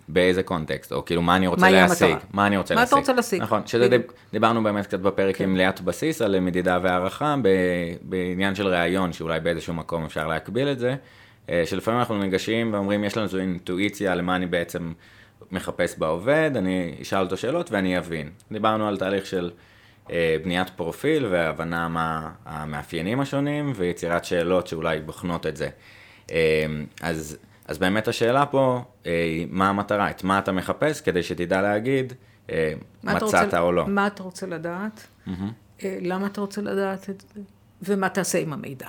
באיזה 0.08 0.42
קונטקסט, 0.42 0.92
או 0.92 1.04
כאילו 1.04 1.22
מה 1.22 1.36
אני 1.36 1.46
רוצה 1.46 1.62
מה 1.62 1.70
להשיג, 1.70 2.16
מה 2.32 2.46
אני 2.46 2.56
רוצה 2.56 2.74
מה 2.74 2.80
להשיג. 2.80 2.94
מה 2.94 3.00
אתה 3.00 3.10
רוצה 3.10 3.12
להשיג. 3.12 3.42
נכון, 3.42 3.66
שזה 3.66 3.88
דיב, 3.88 4.02
דיברנו 4.32 4.62
באמת 4.62 4.86
קצת 4.86 5.00
בפרק 5.00 5.36
כן. 5.36 5.44
עם 5.44 5.56
ליאת 5.56 5.80
בסיס 5.80 6.22
על 6.22 6.40
מדידה 6.40 6.78
והערכה, 6.82 7.36
בעניין 8.02 8.54
של 8.54 8.66
ראיון, 8.66 9.12
שאולי 9.12 9.40
באיזשהו 9.40 9.74
מקום 9.74 10.04
אפשר 10.04 10.26
להקביל 10.26 10.68
את 10.68 10.78
זה, 10.78 10.94
שלפעמים 11.64 12.00
אנחנו 12.00 12.18
ניגשים 12.18 12.72
ואומרים, 12.72 13.04
יש 13.04 13.16
לנו 13.16 13.26
איזו 13.26 13.38
אינטואיציה 13.38 14.14
למה 14.14 14.36
אני 14.36 14.46
בעצם... 14.46 14.92
מחפש 15.52 15.98
בעובד, 15.98 16.50
אני 16.56 16.94
אשאל 17.02 17.20
אותו 17.20 17.36
שאלות 17.36 17.72
ואני 17.72 17.98
אבין. 17.98 18.30
דיברנו 18.52 18.88
על 18.88 18.96
תהליך 18.96 19.26
של 19.26 19.50
אה, 20.10 20.36
בניית 20.44 20.70
פרופיל 20.70 21.26
והבנה 21.26 21.88
מה 21.88 22.30
המאפיינים 22.44 23.20
השונים 23.20 23.72
ויצירת 23.76 24.24
שאלות 24.24 24.66
שאולי 24.66 25.00
בוחנות 25.00 25.46
את 25.46 25.56
זה. 25.56 25.68
אה, 26.30 26.66
אז, 27.02 27.38
אז 27.68 27.78
באמת 27.78 28.08
השאלה 28.08 28.46
פה, 28.46 28.82
אה, 29.06 29.44
מה 29.50 29.68
המטרה? 29.68 30.10
את 30.10 30.24
מה 30.24 30.38
אתה 30.38 30.52
מחפש 30.52 31.00
כדי 31.00 31.22
שתדע 31.22 31.62
להגיד 31.62 32.12
אה, 32.50 32.72
מצאת 33.04 33.22
רוצה, 33.22 33.60
או 33.60 33.72
לא. 33.72 33.86
מה 33.86 34.06
אתה 34.06 34.22
רוצה 34.22 34.46
לדעת? 34.46 35.06
Mm-hmm. 35.26 35.82
למה 35.82 36.26
אתה 36.26 36.40
רוצה 36.40 36.60
לדעת 36.60 37.10
את 37.10 37.24
זה? 37.34 37.40
ומה 37.82 38.08
תעשה 38.08 38.38
עם 38.38 38.52
המידע? 38.52 38.88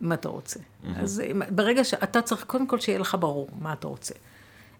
מה 0.00 0.14
אתה 0.14 0.28
רוצה? 0.28 0.60
Mm-hmm. 0.60 0.86
אז 0.96 1.22
ברגע 1.50 1.84
שאתה 1.84 2.22
צריך, 2.22 2.44
קודם 2.44 2.66
כל 2.66 2.78
שיהיה 2.78 2.98
לך 2.98 3.16
ברור 3.20 3.48
מה 3.60 3.72
אתה 3.72 3.86
רוצה. 3.86 4.14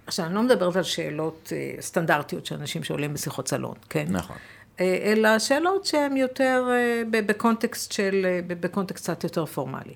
עכשיו, 0.07 0.26
אני 0.26 0.35
לא 0.35 0.43
מדברת 0.43 0.76
על 0.76 0.83
שאלות 0.83 1.52
סטנדרטיות 1.81 2.47
של 2.47 2.55
אנשים 2.55 2.85
שעולים 2.85 3.14
בשיחות 3.14 3.49
סלון, 3.49 3.75
כן? 3.88 4.07
נכון. 4.09 4.37
אלא 4.81 5.38
שאלות 5.38 5.85
שהן 5.85 6.17
יותר 6.17 6.69
בקונטקסט 7.11 7.93
של, 7.93 8.26
בקונטקסט 8.47 9.05
קצת 9.05 9.25
יותר 9.25 9.47
פורמלי. 9.47 9.95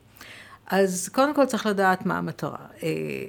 אז 0.67 1.09
קודם 1.13 1.35
כל 1.35 1.47
צריך 1.47 1.67
לדעת 1.67 2.07
מה 2.07 2.19
המטרה. 2.19 2.67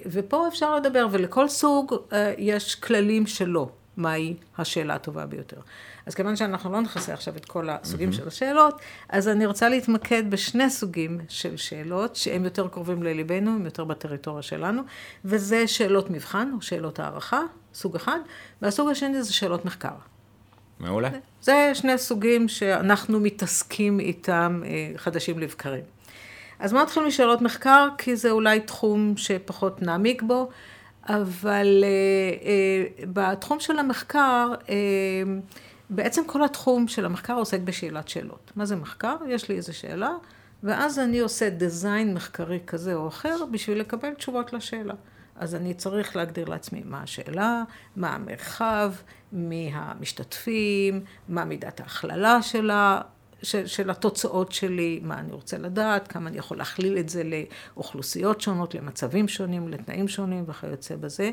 ופה 0.05 0.47
אפשר 0.47 0.75
לדבר, 0.75 1.07
ולכל 1.11 1.47
סוג 1.47 1.95
יש 2.37 2.75
כללים 2.75 3.27
שלו, 3.27 3.69
מהי 3.97 4.35
השאלה 4.57 4.95
הטובה 4.95 5.25
ביותר. 5.25 5.57
אז 6.05 6.15
כיוון 6.15 6.35
שאנחנו 6.35 6.71
לא 6.71 6.81
נכנסה 6.81 7.13
עכשיו 7.13 7.35
את 7.37 7.45
כל 7.45 7.69
הסוגים 7.69 8.09
mm-hmm. 8.09 8.13
של 8.13 8.27
השאלות, 8.27 8.81
אז 9.09 9.27
אני 9.27 9.45
רוצה 9.45 9.69
להתמקד 9.69 10.31
בשני 10.31 10.69
סוגים 10.69 11.19
של 11.29 11.57
שאלות, 11.57 12.15
שהם 12.15 12.43
יותר 12.43 12.67
קרובים 12.67 13.03
לליבנו, 13.03 13.51
הם 13.51 13.65
יותר 13.65 13.83
בטריטוריה 13.83 14.41
שלנו, 14.41 14.81
וזה 15.25 15.67
שאלות 15.67 16.09
מבחן, 16.09 16.51
או 16.55 16.61
שאלות 16.61 16.99
הערכה, 16.99 17.41
סוג 17.73 17.95
אחד, 17.95 18.19
והסוג 18.61 18.89
השני 18.89 19.23
זה 19.23 19.33
שאלות 19.33 19.65
מחקר. 19.65 19.93
מעולה. 20.79 21.09
זה 21.41 21.71
שני 21.73 21.97
סוגים 21.97 22.47
שאנחנו 22.47 23.19
מתעסקים 23.19 23.99
איתם 23.99 24.61
אה, 24.65 24.91
חדשים 24.97 25.39
לבקרים. 25.39 25.83
אז 26.59 26.71
בואו 26.71 26.83
נתחיל 26.83 27.03
משאלות 27.03 27.41
מחקר, 27.41 27.87
כי 27.97 28.15
זה 28.15 28.31
אולי 28.31 28.59
תחום 28.59 29.17
שפחות 29.17 29.81
נעמיק 29.81 30.21
בו, 30.21 30.49
אבל 31.09 31.83
אה, 31.83 31.89
אה, 32.49 33.05
בתחום 33.13 33.59
של 33.59 33.79
המחקר, 33.79 34.53
אה, 34.69 34.75
בעצם 35.89 36.21
כל 36.25 36.43
התחום 36.43 36.87
של 36.87 37.05
המחקר 37.05 37.33
עוסק 37.33 37.59
בשאלת 37.59 38.07
שאלות. 38.07 38.51
מה 38.55 38.65
זה 38.65 38.75
מחקר? 38.75 39.15
יש 39.27 39.49
לי 39.49 39.55
איזו 39.55 39.77
שאלה, 39.77 40.11
ואז 40.63 40.99
אני 40.99 41.19
עושה 41.19 41.49
דיזיין 41.49 42.13
מחקרי 42.13 42.59
כזה 42.67 42.93
או 42.93 43.07
אחר 43.07 43.45
בשביל 43.51 43.79
לקבל 43.79 44.13
תשובות 44.13 44.53
לשאלה. 44.53 44.93
אז 45.35 45.55
אני 45.55 45.73
צריך 45.73 46.15
להגדיר 46.15 46.49
לעצמי 46.49 46.81
מה 46.85 47.01
השאלה, 47.03 47.63
מה 47.95 48.15
המרחב, 48.15 48.93
מי 49.31 49.71
המשתתפים, 49.73 51.03
מה 51.29 51.45
מידת 51.45 51.79
ההכללה 51.79 52.41
שלה, 52.41 53.01
של, 53.43 53.67
של 53.67 53.89
התוצאות 53.89 54.51
שלי, 54.51 54.99
מה 55.03 55.19
אני 55.19 55.31
רוצה 55.31 55.57
לדעת, 55.57 56.07
כמה 56.07 56.29
אני 56.29 56.37
יכול 56.37 56.57
להכליל 56.57 56.97
את 56.97 57.09
זה 57.09 57.23
לאוכלוסיות 57.23 58.41
שונות, 58.41 58.75
למצבים 58.75 59.27
שונים, 59.27 59.67
לתנאים 59.67 60.07
שונים 60.07 60.43
וכיוצא 60.47 60.95
בזה. 60.95 61.31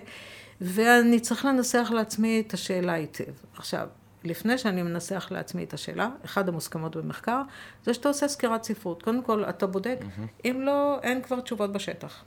ואני 0.60 1.20
צריך 1.20 1.44
לנסח 1.44 1.90
לעצמי 1.94 2.42
את 2.46 2.54
השאלה 2.54 2.92
היטב. 2.92 3.32
עכשיו, 3.56 3.88
לפני 4.24 4.58
שאני 4.58 4.82
מנסח 4.82 5.28
לעצמי 5.30 5.64
את 5.64 5.74
השאלה, 5.74 6.08
אחד 6.24 6.48
המוסכמות 6.48 6.96
במחקר, 6.96 7.42
זה 7.84 7.94
שאתה 7.94 8.08
עושה 8.08 8.28
סקירת 8.28 8.64
ספרות. 8.64 9.02
קודם 9.02 9.22
כל, 9.22 9.44
אתה 9.44 9.66
בודק, 9.66 9.98
mm-hmm. 10.00 10.44
אם 10.44 10.60
לא, 10.60 10.98
אין 11.02 11.22
כבר 11.22 11.40
תשובות 11.40 11.72
בשטח. 11.72 12.24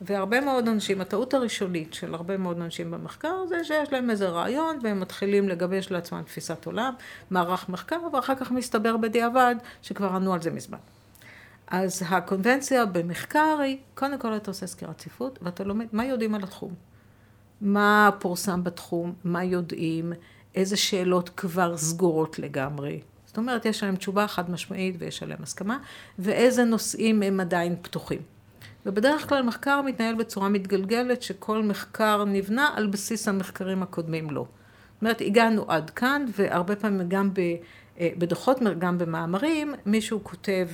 והרבה 0.00 0.40
מאוד 0.40 0.68
אנשים, 0.68 1.00
הטעות 1.00 1.34
הראשונית 1.34 1.94
של 1.94 2.14
הרבה 2.14 2.36
מאוד 2.36 2.60
אנשים 2.60 2.90
במחקר, 2.90 3.46
זה 3.48 3.64
שיש 3.64 3.92
להם 3.92 4.10
איזה 4.10 4.28
רעיון, 4.28 4.78
והם 4.82 5.00
מתחילים 5.00 5.48
לגבש 5.48 5.90
לעצמם 5.90 6.22
תפיסת 6.22 6.66
עולם, 6.66 6.94
מערך 7.30 7.68
מחקר, 7.68 7.98
ואחר 8.12 8.34
כך 8.34 8.50
מסתבר 8.50 8.96
בדיעבד 8.96 9.56
שכבר 9.82 10.08
ענו 10.08 10.34
על 10.34 10.42
זה 10.42 10.50
מזמן. 10.50 10.78
אז 11.66 12.02
הקונבנציה 12.08 12.86
במחקר 12.86 13.58
היא, 13.62 13.78
קודם 13.94 14.18
כל 14.18 14.36
אתה 14.36 14.50
עושה 14.50 14.66
סקירת 14.66 15.00
ספרות, 15.00 15.38
ואתה 15.42 15.64
לומד 15.64 15.86
מה 15.92 16.04
יודעים 16.04 16.34
על 16.34 16.42
התחום. 16.42 16.74
מה 17.60 18.10
פורסם 18.18 18.64
בתחום, 18.64 19.14
מה 19.24 19.44
יודעים, 19.44 20.12
איזה 20.54 20.76
שאלות 20.76 21.28
כבר 21.28 21.76
סגורות 21.76 22.38
לגמרי. 22.38 23.00
זאת 23.26 23.36
אומרת, 23.36 23.66
יש 23.66 23.82
להם 23.82 23.96
תשובה 23.96 24.28
חד 24.28 24.50
משמעית 24.50 24.96
ויש 24.98 25.22
עליהם 25.22 25.42
הסכמה, 25.42 25.78
ואיזה 26.18 26.64
נושאים 26.64 27.22
הם 27.22 27.40
עדיין 27.40 27.76
פתוחים. 27.82 28.35
ובדרך 28.86 29.28
כלל 29.28 29.42
מחקר 29.42 29.82
מתנהל 29.82 30.14
בצורה 30.14 30.48
מתגלגלת, 30.48 31.22
שכל 31.22 31.62
מחקר 31.62 32.24
נבנה 32.24 32.70
על 32.76 32.86
בסיס 32.86 33.28
המחקרים 33.28 33.82
הקודמים 33.82 34.30
לו. 34.30 34.42
זאת 34.42 35.02
אומרת, 35.02 35.20
הגענו 35.20 35.64
עד 35.68 35.90
כאן, 35.90 36.24
והרבה 36.36 36.76
פעמים 36.76 37.08
גם 37.08 37.30
אה, 38.00 38.08
בדוחות, 38.18 38.58
גם 38.78 38.98
במאמרים, 38.98 39.74
מישהו 39.86 40.20
כותב, 40.22 40.68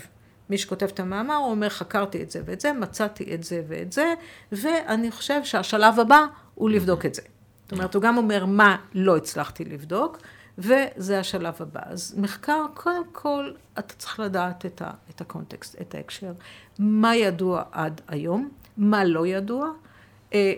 מי 0.51 0.59
שכותב 0.59 0.87
את 0.87 1.01
המאמר, 1.01 1.35
הוא 1.35 1.51
אומר, 1.51 1.69
חקרתי 1.69 2.23
את 2.23 2.31
זה 2.31 2.43
ואת 2.45 2.61
זה, 2.61 2.73
מצאתי 2.73 3.35
את 3.35 3.45
זה 3.45 3.63
ואת 3.69 3.93
זה, 3.93 4.15
ואני 4.53 5.11
חושב 5.11 5.45
שהשלב 5.45 6.01
הבא 6.01 6.27
הוא 6.55 6.71
לבדוק 6.71 7.07
את 7.07 7.15
זה. 7.15 7.23
זאת 7.63 7.73
אומרת, 7.73 7.95
הוא 7.95 8.03
גם 8.03 8.17
אומר 8.17 8.47
מה 8.47 8.77
לא 8.95 9.17
הצלחתי 9.17 9.65
לבדוק, 9.65 10.19
וזה 10.63 11.21
השלב 11.21 11.55
הבא. 11.61 11.81
אז 11.85 12.15
מחקר, 12.19 12.67
קודם 12.75 13.05
כל, 13.13 13.51
אתה 13.79 13.95
צריך 13.95 14.21
לדעת 14.21 14.67
את, 14.67 14.83
ה, 14.83 14.91
את 15.11 15.21
הקונטקסט, 15.21 15.81
את 15.81 15.95
ההקשר. 15.95 16.33
מה 16.79 17.17
ידוע 17.17 17.63
עד 17.73 18.01
היום, 18.09 18.49
מה 18.77 19.05
לא 19.05 19.27
ידוע, 19.27 19.71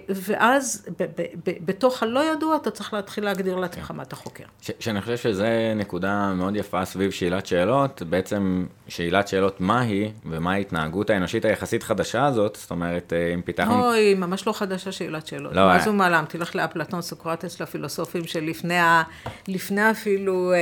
ואז 0.08 0.86
ב- 0.98 1.04
ב- 1.44 1.64
בתוך 1.64 2.02
הלא 2.02 2.32
ידוע 2.32 2.56
אתה 2.56 2.70
צריך 2.70 2.94
להתחיל 2.94 3.24
להגדיר 3.24 3.56
לעצמך 3.56 3.90
מה 3.90 4.02
אתה 4.02 4.16
חוקר. 4.16 4.44
שאני 4.60 5.00
חושב 5.00 5.16
שזה 5.16 5.72
נקודה 5.76 6.32
מאוד 6.34 6.56
יפה 6.56 6.84
סביב 6.84 7.10
שאלת 7.10 7.46
שאלות, 7.46 8.02
בעצם 8.02 8.66
שאלת 8.88 9.28
שאלות 9.28 9.60
מהי 9.60 10.12
ומה 10.26 10.52
ההתנהגות 10.52 11.10
האנושית 11.10 11.44
היחסית 11.44 11.82
חדשה 11.82 12.26
הזאת, 12.26 12.58
זאת 12.60 12.70
אומרת, 12.70 13.12
אה, 13.12 13.34
אם 13.34 13.42
פיתחנו... 13.42 13.88
אוי, 13.88 14.14
ממש 14.14 14.46
לא 14.46 14.52
חדשה 14.52 14.92
שאלת 14.92 15.26
שאלות. 15.26 15.52
לא, 15.52 15.66
מה 15.66 15.74
אה. 15.78 15.84
זו 15.84 15.92
מעלם? 15.92 16.24
תלך 16.28 16.56
לאפלטון, 16.56 17.02
סוקרטס, 17.02 17.60
לפילוסופים 17.60 18.24
שלפני 18.24 18.78
ה... 18.78 19.02
לפני 19.48 19.90
אפילו, 19.90 20.52
אה, 20.52 20.58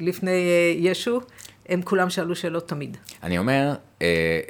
לפני 0.00 0.30
אה, 0.30 0.74
ישו, 0.76 1.20
הם 1.68 1.82
כולם 1.82 2.10
שאלו 2.10 2.36
שאלות 2.36 2.68
תמיד. 2.68 2.96
אני 3.22 3.38
אומר, 3.38 3.74
אה, 4.02 4.40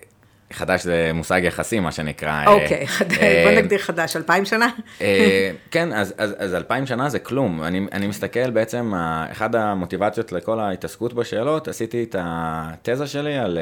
חדש 0.54 0.82
זה 0.82 1.10
מושג 1.14 1.40
יחסי, 1.44 1.80
מה 1.80 1.92
שנקרא. 1.92 2.30
אה, 2.46 2.52
אוקיי, 2.52 2.86
חד- 2.86 3.12
אה, 3.12 3.44
בוא 3.50 3.60
נגדיר 3.62 3.78
חדש, 3.78 4.16
אלפיים 4.16 4.44
שנה? 4.44 4.68
אה, 5.00 5.50
כן, 5.70 5.92
אז, 5.92 6.14
אז, 6.18 6.34
אז 6.38 6.54
אלפיים 6.54 6.86
שנה 6.86 7.08
זה 7.08 7.18
כלום. 7.18 7.62
אני, 7.62 7.86
אני 7.92 8.06
מסתכל 8.06 8.50
בעצם, 8.50 8.92
אחד 9.32 9.54
המוטיבציות 9.54 10.32
לכל 10.32 10.60
ההתעסקות 10.60 11.12
בשאלות, 11.14 11.68
עשיתי 11.68 12.02
את 12.02 12.16
התזה 12.18 13.06
שלי 13.06 13.34
על 13.38 13.58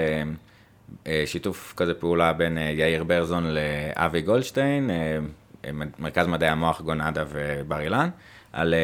שיתוף 1.26 1.74
כזה 1.76 1.94
פעולה 1.94 2.32
בין 2.32 2.58
יאיר 2.58 3.04
ברזון 3.04 3.44
לאבי 3.46 4.20
גולדשטיין, 4.22 4.90
מרכז 5.98 6.26
מדעי 6.26 6.48
המוח 6.48 6.80
גונדה 6.80 7.24
בבר 7.28 7.80
אילן, 7.80 8.08
על 8.52 8.74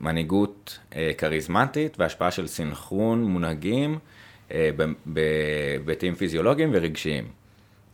מנהיגות 0.00 0.78
כריזמטית 1.18 1.96
והשפעה 2.00 2.30
של 2.30 2.46
סינכרון 2.46 3.24
מונהגים 3.24 3.98
בהיבטים 5.06 6.14
פיזיולוגיים 6.14 6.70
ורגשיים. 6.72 7.24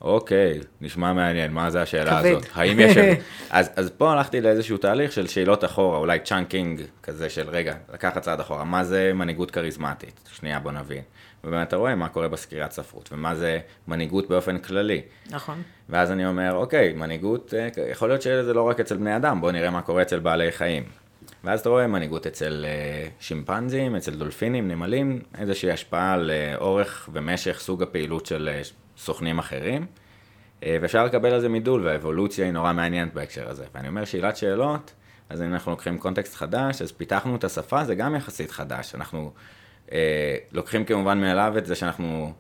אוקיי, 0.01 0.61
נשמע 0.81 1.13
מעניין, 1.13 1.53
מה 1.53 1.71
זה 1.71 1.83
השאלה 1.83 2.21
כבד. 2.21 2.31
הזאת? 2.31 2.47
האם 2.55 2.81
יש... 2.81 2.97
אז, 3.51 3.71
אז 3.77 3.91
פה 3.91 4.13
הלכתי 4.13 4.41
לאיזשהו 4.41 4.77
תהליך 4.77 5.13
של 5.13 5.27
שאלות 5.27 5.65
אחורה, 5.65 5.99
אולי 5.99 6.19
chunking 6.19 6.83
כזה 7.03 7.31
של 7.31 7.49
רגע, 7.49 7.75
לקחת 7.95 8.19
צעד 8.19 8.41
אחורה, 8.41 8.65
מה 8.65 8.85
זה 8.85 9.13
מנהיגות 9.15 9.51
כריזמטית? 9.51 10.29
שנייה, 10.33 10.59
בוא 10.59 10.73
נבין. 10.73 11.03
ובאמת 11.45 11.69
אתה 11.69 11.77
רואה 11.77 11.95
מה 11.95 12.09
קורה 12.09 12.29
בסקירת 12.29 12.73
ספרות, 12.73 13.09
ומה 13.13 13.35
זה 13.35 13.61
מנהיגות 13.89 14.29
באופן 14.29 14.59
כללי. 14.59 15.03
נכון. 15.31 15.63
ואז 15.89 16.11
אני 16.11 16.27
אומר, 16.27 16.55
אוקיי, 16.55 16.93
מנהיגות, 16.93 17.55
אה, 17.55 17.69
יכול 17.91 18.09
להיות 18.09 18.23
שזה 18.23 18.55
לא 18.55 18.63
רק 18.63 18.81
אצל 18.81 18.97
בני 18.97 19.17
אדם, 19.17 19.41
בוא 19.41 19.53
נראה 19.53 19.71
מה 19.71 19.83
קורה 19.83 20.03
אצל 20.03 20.19
בעלי 20.19 20.53
חיים. 20.53 20.83
ואז 21.45 21.61
אתה 21.61 21.69
רואה 21.69 21.87
מנהיגות 21.87 22.27
אצל 22.27 22.65
אה, 22.69 23.09
שימפנזים, 23.21 23.97
אצל 23.97 24.15
דולפינים, 24.15 24.69
נמלים, 24.69 25.23
איזושהי 25.39 25.71
השפעה 25.71 26.13
על 26.13 26.31
אה, 26.31 26.57
אורך 26.57 27.09
ומשך 27.13 27.61
סוג 27.61 27.83
הפעילות 27.83 28.27
של 28.27 28.49
סוכנים 29.05 29.39
אחרים. 29.39 29.87
אה, 30.65 30.77
ואפשר 30.83 31.05
לקבל 31.05 31.31
על 31.33 31.41
זה 31.41 31.49
מידול, 31.49 31.87
והאבולוציה 31.87 32.45
היא 32.45 32.53
נורא 32.53 32.73
מעניינת 32.73 33.15
בהקשר 33.15 33.51
הזה. 33.51 33.65
ואני 33.75 33.89
אומר 33.89 34.05
שאלת 34.05 34.37
שאלות, 34.37 34.93
אז 35.29 35.43
אם 35.43 35.53
אנחנו 35.53 35.71
לוקחים 35.71 35.99
קונטקסט 35.99 36.35
חדש, 36.35 36.83
אז 36.83 36.93
פיתחנו 36.93 37.37
את 37.37 37.45
השפה, 37.45 37.85
זה 37.85 37.95
גם 37.95 38.15
יחסית 38.17 38.51
חדש. 38.51 38.95
אנחנו 38.95 39.31
אה, 39.93 39.99
לוקחים 40.53 40.85
כמובן 40.85 41.21
מאליו 41.21 41.55
את 41.59 41.67
זה 41.67 41.75
שאנחנו 41.75 42.33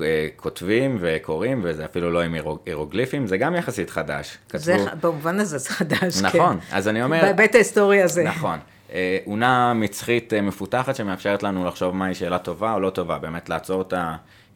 אה, 0.00 0.28
כותבים 0.36 0.96
וקוראים, 1.00 1.60
וזה 1.64 1.84
אפילו 1.84 2.10
לא 2.10 2.22
עם 2.22 2.34
הירו- 2.34 2.58
הירוגליפים, 2.66 3.26
זה 3.26 3.36
גם 3.36 3.54
יחסית 3.54 3.90
חדש. 3.90 4.38
זה, 4.54 4.76
במובן 5.00 5.40
הזה 5.40 5.58
זה 5.58 5.70
חדש, 5.70 6.20
כן. 6.20 6.26
נכון, 6.26 6.58
אז 6.72 6.88
אני 6.88 7.02
אומר... 7.02 7.20
בהיבט 7.22 7.54
ההיסטורי 7.54 8.02
הזה. 8.02 8.22
נכון. 8.24 8.58
אה, 8.92 9.18
אונה 9.26 9.74
מצחית 9.74 10.32
אה, 10.32 10.40
מפותחת 10.40 10.96
שמאפשרת 10.96 11.42
לנו 11.42 11.64
לחשוב 11.66 11.96
מהי 11.96 12.14
שאלה 12.14 12.38
טובה 12.38 12.72
או 12.74 12.80
לא 12.80 12.90
טובה, 12.90 13.18
באמת 13.18 13.48
לעצור 13.48 13.82
את 13.82 13.94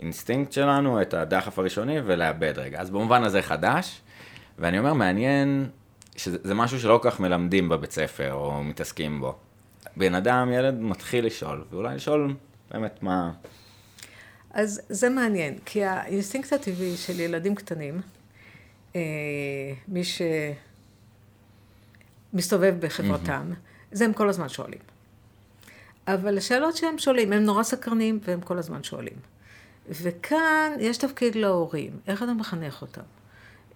האינסטינקט 0.01 0.53
שלנו, 0.53 1.03
את 1.03 1.15
הדחף 1.15 1.59
הראשוני 1.59 2.01
ולעבד 2.05 2.59
רגע. 2.59 2.81
אז 2.81 2.91
במובן 2.91 3.25
הזה 3.25 3.43
חדש, 3.43 4.01
ואני 4.59 4.79
אומר, 4.79 4.93
מעניין 4.93 5.69
שזה 6.17 6.39
זה 6.43 6.55
משהו 6.55 6.81
שלא 6.81 6.99
כל 7.03 7.11
כך 7.11 7.21
מלמדים 7.21 7.69
בבית 7.69 7.93
ספר 7.93 8.33
או 8.33 8.65
מתעסקים 8.65 9.21
בו. 9.21 9.35
בן 9.97 10.15
אדם, 10.15 10.53
ילד, 10.53 10.81
מתחיל 10.81 11.27
לשאול, 11.27 11.65
ואולי 11.71 11.95
לשאול 11.95 12.35
באמת 12.71 13.03
מה... 13.03 13.33
אז 14.51 14.81
זה 14.89 15.09
מעניין, 15.09 15.59
כי 15.65 15.85
האינסטינקט 15.85 16.53
הטבעי 16.53 16.97
של 16.97 17.21
ילדים 17.21 17.55
קטנים, 17.55 18.01
אה, 18.97 19.01
מי 19.89 20.03
שמסתובב 22.33 22.75
בחברתם, 22.81 23.53
זה 23.93 24.05
הם 24.05 24.13
כל 24.13 24.29
הזמן 24.29 24.49
שואלים. 24.49 24.79
אבל 26.07 26.39
השאלות 26.39 26.77
שהם 26.77 26.99
שואלים, 26.99 27.33
הם 27.33 27.43
נורא 27.43 27.63
סקרנים 27.63 28.19
והם 28.25 28.41
כל 28.41 28.59
הזמן 28.59 28.83
שואלים. 28.83 29.36
וכאן 29.91 30.73
יש 30.81 30.99
תפקיד 30.99 31.35
להורים, 31.35 31.99
איך 32.07 32.23
אתה 32.23 32.33
מחנך 32.33 32.83
אותם? 32.83 33.03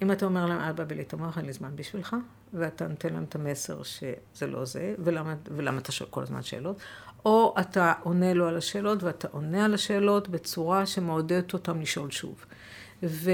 אם 0.03 0.13
אתה 0.13 0.27
אומר 0.27 0.47
להם, 0.47 0.61
אל 0.61 0.73
תבלבל 0.73 1.01
את 1.01 1.13
המוח, 1.13 1.39
אין 1.39 1.47
לי 1.47 1.53
זמן 1.53 1.77
בשבילך, 1.77 2.17
ואתה 2.55 2.89
נותן 2.89 3.15
להם 3.15 3.25
את 3.25 3.35
המסר 3.35 3.83
שזה 3.83 4.47
לא 4.47 4.65
זה, 4.65 4.95
ולמה, 4.99 5.35
ולמה 5.47 5.79
אתה 5.79 5.93
שואל 5.93 6.11
כל 6.11 6.23
הזמן 6.23 6.43
שאלות, 6.43 6.81
או 7.25 7.55
אתה 7.61 7.93
עונה 8.03 8.35
לו 8.35 8.49
על 8.49 8.57
השאלות, 8.57 9.03
ואתה 9.03 9.29
עונה 9.31 9.65
על 9.65 9.75
השאלות 9.75 10.29
בצורה 10.29 10.87
שמעודדת 10.87 11.53
אותם 11.53 11.81
לשאול 11.81 12.11
שוב. 12.11 12.45
ו, 13.03 13.31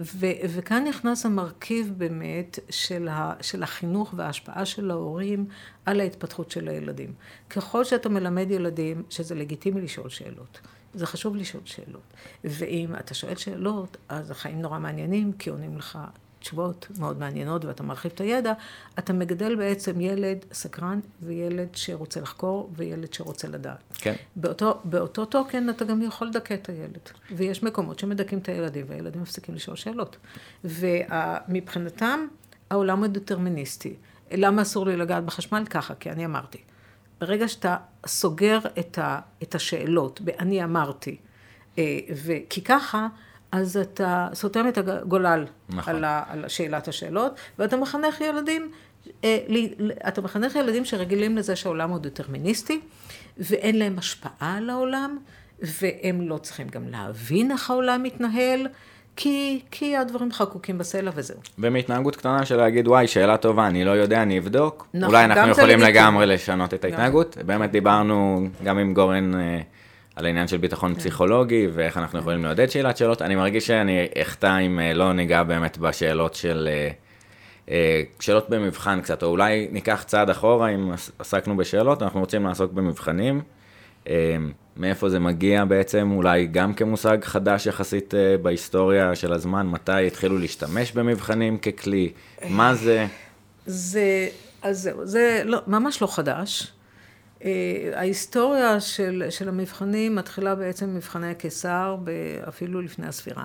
ו, 0.00 0.26
וכאן 0.48 0.84
נכנס 0.88 1.26
המרכיב 1.26 1.92
באמת 1.96 2.58
של, 2.70 3.08
ה, 3.08 3.34
של 3.40 3.62
החינוך 3.62 4.14
וההשפעה 4.16 4.64
של 4.64 4.90
ההורים 4.90 5.46
על 5.86 6.00
ההתפתחות 6.00 6.50
של 6.50 6.68
הילדים. 6.68 7.14
ככל 7.50 7.84
שאתה 7.84 8.08
מלמד 8.08 8.50
ילדים 8.50 9.02
שזה 9.10 9.34
לגיטימי 9.34 9.80
לשאול 9.80 10.08
שאלות, 10.08 10.60
זה 10.94 11.06
חשוב 11.06 11.36
לשאול 11.36 11.62
שאלות. 11.64 12.02
ואם 12.44 12.94
אתה 12.94 13.14
שואל 13.14 13.36
שאלות, 13.36 13.96
אז 14.08 14.30
החיים 14.30 14.62
נורא 14.62 14.78
מעניינים, 14.78 15.32
כי 15.32 15.50
עונים 15.50 15.78
לך 15.78 15.98
תשובות 16.42 16.86
מאוד 16.98 17.18
מעניינות 17.18 17.64
ואתה 17.64 17.82
מרחיב 17.82 18.12
את 18.14 18.20
הידע, 18.20 18.52
אתה 18.98 19.12
מגדל 19.12 19.56
בעצם 19.56 20.00
ילד 20.00 20.38
סקרן 20.52 21.00
וילד 21.22 21.68
שרוצה 21.72 22.20
לחקור 22.20 22.70
וילד 22.76 23.14
שרוצה 23.14 23.48
לדעת. 23.48 23.78
כן. 23.94 24.14
באותו, 24.36 24.80
באותו 24.84 25.24
תוקן 25.24 25.70
אתה 25.70 25.84
גם 25.84 26.02
יכול 26.02 26.26
לדכא 26.26 26.54
את 26.54 26.68
הילד. 26.68 27.08
ויש 27.36 27.62
מקומות 27.62 27.98
שמדכאים 27.98 28.38
את 28.38 28.48
הילדים 28.48 28.86
והילדים 28.88 29.22
מפסיקים 29.22 29.54
לשאול 29.54 29.76
שאלות. 29.76 30.16
ומבחינתם 30.64 32.26
העולם 32.70 32.98
הוא 32.98 33.06
דטרמיניסטי. 33.06 33.94
למה 34.32 34.62
אסור 34.62 34.86
לי 34.86 34.96
לגעת 34.96 35.24
בחשמל? 35.24 35.64
ככה, 35.70 35.94
כי 35.94 36.10
אני 36.10 36.24
אמרתי. 36.24 36.58
ברגע 37.22 37.48
שאתה 37.48 37.76
סוגר 38.06 38.58
את, 38.78 38.98
ה, 38.98 39.18
את 39.42 39.54
השאלות 39.54 40.20
ב"אני 40.20 40.64
אמרתי", 40.64 41.16
אה, 41.78 41.98
וכי 42.24 42.62
ככה, 42.62 43.08
אז 43.52 43.76
אתה 43.76 44.28
סותם 44.34 44.68
את 44.68 44.78
הגולל 44.78 45.44
נכון. 45.68 45.94
על, 45.94 46.04
ה, 46.04 46.22
על 46.28 46.48
שאלת 46.48 46.88
השאלות, 46.88 47.32
ואתה 47.58 47.76
מחנך 47.76 48.20
ילדים, 48.20 48.70
אה, 49.24 49.38
אתה 50.08 50.20
מחנך 50.20 50.54
ילדים 50.54 50.84
שרגילים 50.84 51.36
לזה 51.36 51.56
שהעולם 51.56 51.90
הוא 51.90 51.98
דטרמיניסטי, 51.98 52.80
ואין 53.38 53.78
להם 53.78 53.98
השפעה 53.98 54.56
על 54.56 54.70
העולם, 54.70 55.18
והם 55.60 56.28
לא 56.28 56.38
צריכים 56.38 56.68
גם 56.68 56.88
להבין 56.88 57.50
איך 57.50 57.70
העולם 57.70 58.02
מתנהל, 58.02 58.68
כי, 59.16 59.60
כי 59.70 59.96
הדברים 59.96 60.32
חקוקים 60.32 60.78
בסלע 60.78 61.10
וזהו. 61.14 61.38
ומהתנהגות 61.58 62.16
קטנה 62.16 62.46
של 62.46 62.56
להגיד, 62.56 62.88
וואי, 62.88 63.06
שאלה 63.06 63.36
טובה, 63.36 63.66
אני 63.66 63.84
לא 63.84 63.90
יודע, 63.90 64.22
אני 64.22 64.38
אבדוק. 64.38 64.86
נכון, 64.94 65.08
אולי 65.08 65.24
אנחנו 65.24 65.50
יכולים. 65.50 65.80
לגמרי 65.80 66.26
לשנות 66.26 66.74
את 66.74 66.84
ההתנהגות. 66.84 67.38
באמת 67.46 67.70
דיברנו 67.70 68.46
גם 68.64 68.78
עם 68.78 68.94
גורן 68.94 69.34
אה, 69.34 69.60
על 70.16 70.26
העניין 70.26 70.48
של 70.48 70.56
כן. 70.56 70.60
ביטחון 70.60 70.94
פסיכולוגי, 70.94 71.68
ואיך 71.72 71.96
אנחנו 71.98 72.18
יכולים 72.18 72.44
לעודד 72.44 72.70
שאלת 72.70 72.96
שאלות. 72.96 73.22
אני 73.22 73.34
מרגיש 73.34 73.66
שאני 73.66 74.06
אחטא 74.22 74.60
אם 74.66 74.80
אה, 74.80 74.94
לא 74.94 75.12
ניגע 75.12 75.42
באמת 75.42 75.78
בשאלות 75.78 76.34
של... 76.34 76.68
אה, 76.72 76.90
אה, 77.70 78.02
שאלות 78.20 78.50
במבחן 78.50 79.00
קצת, 79.00 79.22
או 79.22 79.28
אולי 79.28 79.68
ניקח 79.72 80.02
צעד 80.06 80.30
אחורה, 80.30 80.68
אם 80.68 80.90
עס- 80.92 81.10
עסקנו 81.18 81.56
בשאלות, 81.56 82.02
אנחנו 82.02 82.20
רוצים 82.20 82.46
לעסוק 82.46 82.72
במבחנים. 82.72 83.40
אה, 84.08 84.36
מאיפה 84.76 85.08
זה 85.08 85.18
מגיע 85.18 85.64
בעצם, 85.64 86.10
אולי 86.10 86.46
גם 86.46 86.74
כמושג 86.74 87.18
חדש 87.24 87.66
יחסית 87.66 88.14
אה, 88.14 88.36
בהיסטוריה 88.42 89.14
של 89.14 89.32
הזמן, 89.32 89.66
מתי 89.66 90.06
התחילו 90.06 90.38
להשתמש 90.38 90.92
במבחנים 90.92 91.58
ככלי, 91.58 92.12
מה 92.48 92.74
זה? 92.74 93.06
זה, 93.66 94.28
אז 94.62 94.82
זהו, 94.82 95.06
זה 95.06 95.42
לא, 95.44 95.58
ממש 95.66 96.02
לא 96.02 96.06
חדש. 96.06 96.72
אה, 97.44 97.50
ההיסטוריה 97.94 98.80
של, 98.80 99.24
של 99.30 99.48
המבחנים 99.48 100.14
מתחילה 100.14 100.54
בעצם 100.54 100.86
במבחני 100.86 101.30
הקיסר, 101.30 101.96
אפילו 102.48 102.82
לפני 102.82 103.06
הספירה. 103.06 103.44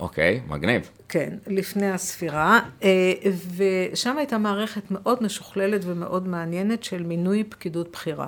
אוקיי, 0.00 0.40
מגניב. 0.48 0.90
כן, 1.08 1.34
לפני 1.46 1.90
הספירה, 1.90 2.60
אה, 2.82 3.12
ושם 3.56 4.18
הייתה 4.18 4.38
מערכת 4.38 4.82
מאוד 4.90 5.22
משוכללת 5.22 5.80
ומאוד 5.84 6.28
מעניינת 6.28 6.84
של 6.84 7.02
מינוי 7.02 7.44
פקידות 7.44 7.92
בכירה. 7.92 8.26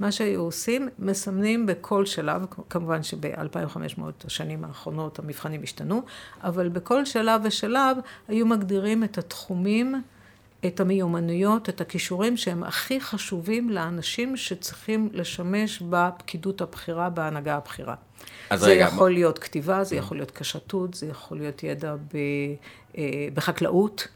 מה 0.00 0.12
שהיו 0.12 0.40
עושים, 0.40 0.88
מסמנים 0.98 1.66
בכל 1.66 2.06
שלב, 2.06 2.42
כמובן 2.70 3.02
שב-2500 3.02 4.00
השנים 4.24 4.64
האחרונות 4.64 5.18
המבחנים 5.18 5.62
השתנו, 5.62 6.02
אבל 6.42 6.68
בכל 6.68 7.04
שלב 7.04 7.40
ושלב 7.44 7.96
היו 8.28 8.46
מגדירים 8.46 9.04
את 9.04 9.18
התחומים, 9.18 10.02
את 10.66 10.80
המיומנויות, 10.80 11.68
את 11.68 11.80
הכישורים 11.80 12.36
שהם 12.36 12.64
הכי 12.64 13.00
חשובים 13.00 13.70
לאנשים 13.70 14.36
שצריכים 14.36 15.08
לשמש 15.12 15.82
בפקידות 15.90 16.60
הבכירה, 16.60 17.10
בהנהגה 17.10 17.56
הבכירה. 17.56 17.94
זה 18.54 18.66
רגע, 18.66 18.84
יכול 18.84 19.12
להיות 19.12 19.38
כתיבה, 19.38 19.84
זה 19.84 19.96
יכול 19.96 20.16
להיות 20.16 20.30
קשתות, 20.30 20.94
זה 20.94 21.06
יכול 21.06 21.38
להיות 21.38 21.62
ידע 21.62 21.94
ב, 21.94 22.16
אה, 22.98 23.28
בחקלאות, 23.34 24.08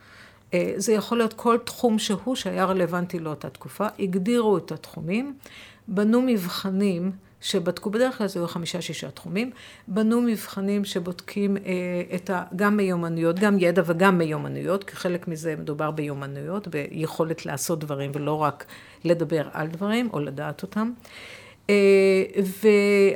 זה 0.76 0.92
יכול 0.92 1.18
להיות 1.18 1.32
כל 1.32 1.58
תחום 1.64 1.98
שהוא 1.98 2.34
שהיה 2.34 2.64
רלוונטי 2.64 3.18
לאותה 3.18 3.50
תקופה, 3.50 3.86
הגדירו 3.98 4.56
את 4.58 4.72
התחומים, 4.72 5.34
בנו 5.88 6.22
מבחנים 6.22 7.12
שבדקו, 7.40 7.90
בדרך 7.90 8.18
כלל 8.18 8.26
זה 8.26 8.40
היו 8.40 8.48
חמישה-שישה 8.48 9.10
תחומים, 9.10 9.50
בנו 9.88 10.20
מבחנים 10.20 10.84
שבודקים 10.84 11.56
אה, 11.56 11.62
את 12.14 12.30
ה, 12.30 12.42
גם 12.56 12.76
מיומנויות, 12.76 13.38
גם 13.38 13.56
ידע 13.58 13.82
וגם 13.86 14.18
מיומנויות, 14.18 14.84
כי 14.84 14.96
חלק 14.96 15.28
מזה 15.28 15.56
מדובר 15.56 15.90
ביומנויות, 15.90 16.68
ביכולת 16.68 17.46
לעשות 17.46 17.78
דברים 17.78 18.10
ולא 18.14 18.42
רק 18.42 18.64
לדבר 19.04 19.48
על 19.52 19.66
דברים 19.66 20.08
או 20.12 20.20
לדעת 20.20 20.62
אותם. 20.62 20.92
אה, 21.70 22.24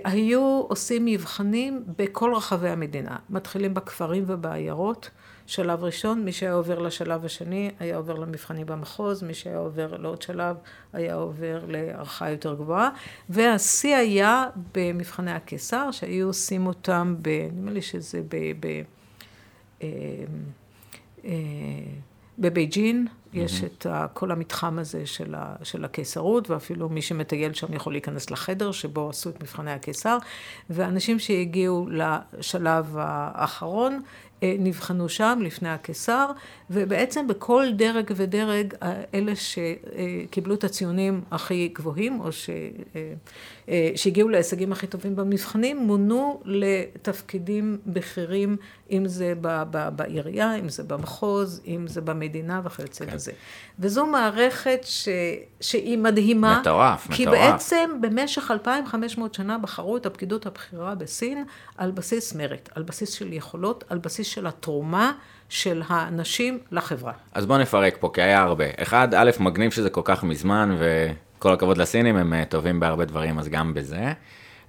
והיו 0.04 0.64
עושים 0.68 1.04
מבחנים 1.04 1.84
בכל 1.98 2.34
רחבי 2.34 2.68
המדינה, 2.68 3.16
מתחילים 3.30 3.74
בכפרים 3.74 4.24
ובעיירות. 4.26 5.10
שלב 5.50 5.84
ראשון, 5.84 6.24
מי 6.24 6.32
שהיה 6.32 6.52
עובר 6.52 6.78
לשלב 6.78 7.24
השני 7.24 7.70
היה 7.80 7.96
עובר 7.96 8.14
למבחנים 8.14 8.66
במחוז, 8.66 9.22
מי 9.22 9.34
שהיה 9.34 9.58
עובר 9.58 9.96
לעוד 9.96 10.22
שלב 10.22 10.56
היה 10.92 11.14
עובר 11.14 11.64
להערכה 11.68 12.30
יותר 12.30 12.54
גבוהה, 12.54 12.90
והשיא 13.28 13.96
היה 13.96 14.46
במבחני 14.74 15.32
הקיסר, 15.32 15.90
שהיו 15.90 16.26
עושים 16.26 16.66
אותם, 16.66 17.16
ב, 17.22 17.28
נדמה 17.52 17.70
לי 17.70 17.82
שזה 17.82 18.22
ב... 18.28 18.36
ב 18.60 18.82
אה, 19.82 19.88
אה, 21.24 21.30
בבייג'ין. 22.38 23.06
יש 23.32 23.64
את 23.64 23.86
כל 24.14 24.30
המתחם 24.30 24.78
הזה 24.78 25.06
של, 25.06 25.34
ה, 25.34 25.54
של 25.62 25.84
הקיסרות, 25.84 26.50
ואפילו 26.50 26.88
מי 26.88 27.02
שמטייל 27.02 27.52
שם 27.52 27.74
יכול 27.74 27.92
להיכנס 27.92 28.30
לחדר 28.30 28.72
שבו 28.72 29.08
עשו 29.10 29.30
את 29.30 29.40
מבחני 29.40 29.72
הקיסר, 29.72 30.18
ואנשים 30.70 31.18
שהגיעו 31.18 31.88
לשלב 31.90 32.94
האחרון 32.98 34.02
נבחנו 34.42 35.08
שם 35.08 35.38
לפני 35.42 35.68
הקיסר, 35.68 36.30
ובעצם 36.70 37.26
בכל 37.28 37.66
דרג 37.76 38.12
ודרג, 38.16 38.74
אה, 38.82 39.02
אלה 39.14 39.32
שקיבלו 39.36 40.54
את 40.54 40.64
הציונים 40.64 41.20
הכי 41.30 41.68
גבוהים, 41.74 42.20
או 42.20 42.32
ש... 42.32 42.50
אה, 43.68 43.92
שהגיעו 43.96 44.28
להישגים 44.28 44.72
הכי 44.72 44.86
טובים 44.86 45.16
במבחנים, 45.16 45.78
מונו 45.78 46.40
לתפקידים 46.44 47.78
בכירים, 47.86 48.56
אם 48.90 49.08
זה 49.08 49.34
בעירייה, 49.96 50.54
אם 50.54 50.68
זה 50.68 50.82
במחוז, 50.82 51.60
אם 51.66 51.86
זה 51.86 52.00
במדינה 52.00 52.60
וכיוצא 52.64 53.06
כן. 53.06 53.18
וזו 53.80 54.06
מערכת 54.06 54.80
ש... 54.84 55.08
שהיא 55.60 55.98
מדהימה. 55.98 56.58
מטורף, 56.60 57.06
כי 57.10 57.22
מטורף. 57.22 57.38
כי 57.38 57.50
בעצם 57.50 57.90
במשך 58.00 58.50
2,500 58.50 59.34
שנה 59.34 59.58
בחרו 59.58 59.96
את 59.96 60.06
הפקידות 60.06 60.46
הבכירה 60.46 60.94
בסין 60.94 61.44
על 61.76 61.90
בסיס 61.90 62.34
מרית, 62.34 62.68
על 62.74 62.82
בסיס 62.82 63.12
של 63.12 63.32
יכולות, 63.32 63.84
על 63.88 63.98
בסיס 63.98 64.26
של 64.26 64.46
התרומה. 64.46 65.12
של 65.50 65.82
האנשים 65.88 66.58
לחברה. 66.72 67.12
אז 67.34 67.46
בואו 67.46 67.58
נפרק 67.58 67.96
פה, 68.00 68.10
כי 68.14 68.22
היה 68.22 68.42
הרבה. 68.42 68.64
אחד, 68.76 69.14
א', 69.14 69.30
מגניב 69.40 69.70
שזה 69.70 69.90
כל 69.90 70.00
כך 70.04 70.24
מזמן, 70.24 70.76
וכל 70.78 71.52
הכבוד 71.52 71.78
לסינים, 71.78 72.16
הם 72.16 72.32
אה, 72.34 72.44
טובים 72.44 72.80
בהרבה 72.80 73.04
דברים, 73.04 73.38
אז 73.38 73.48
גם 73.48 73.74
בזה. 73.74 74.12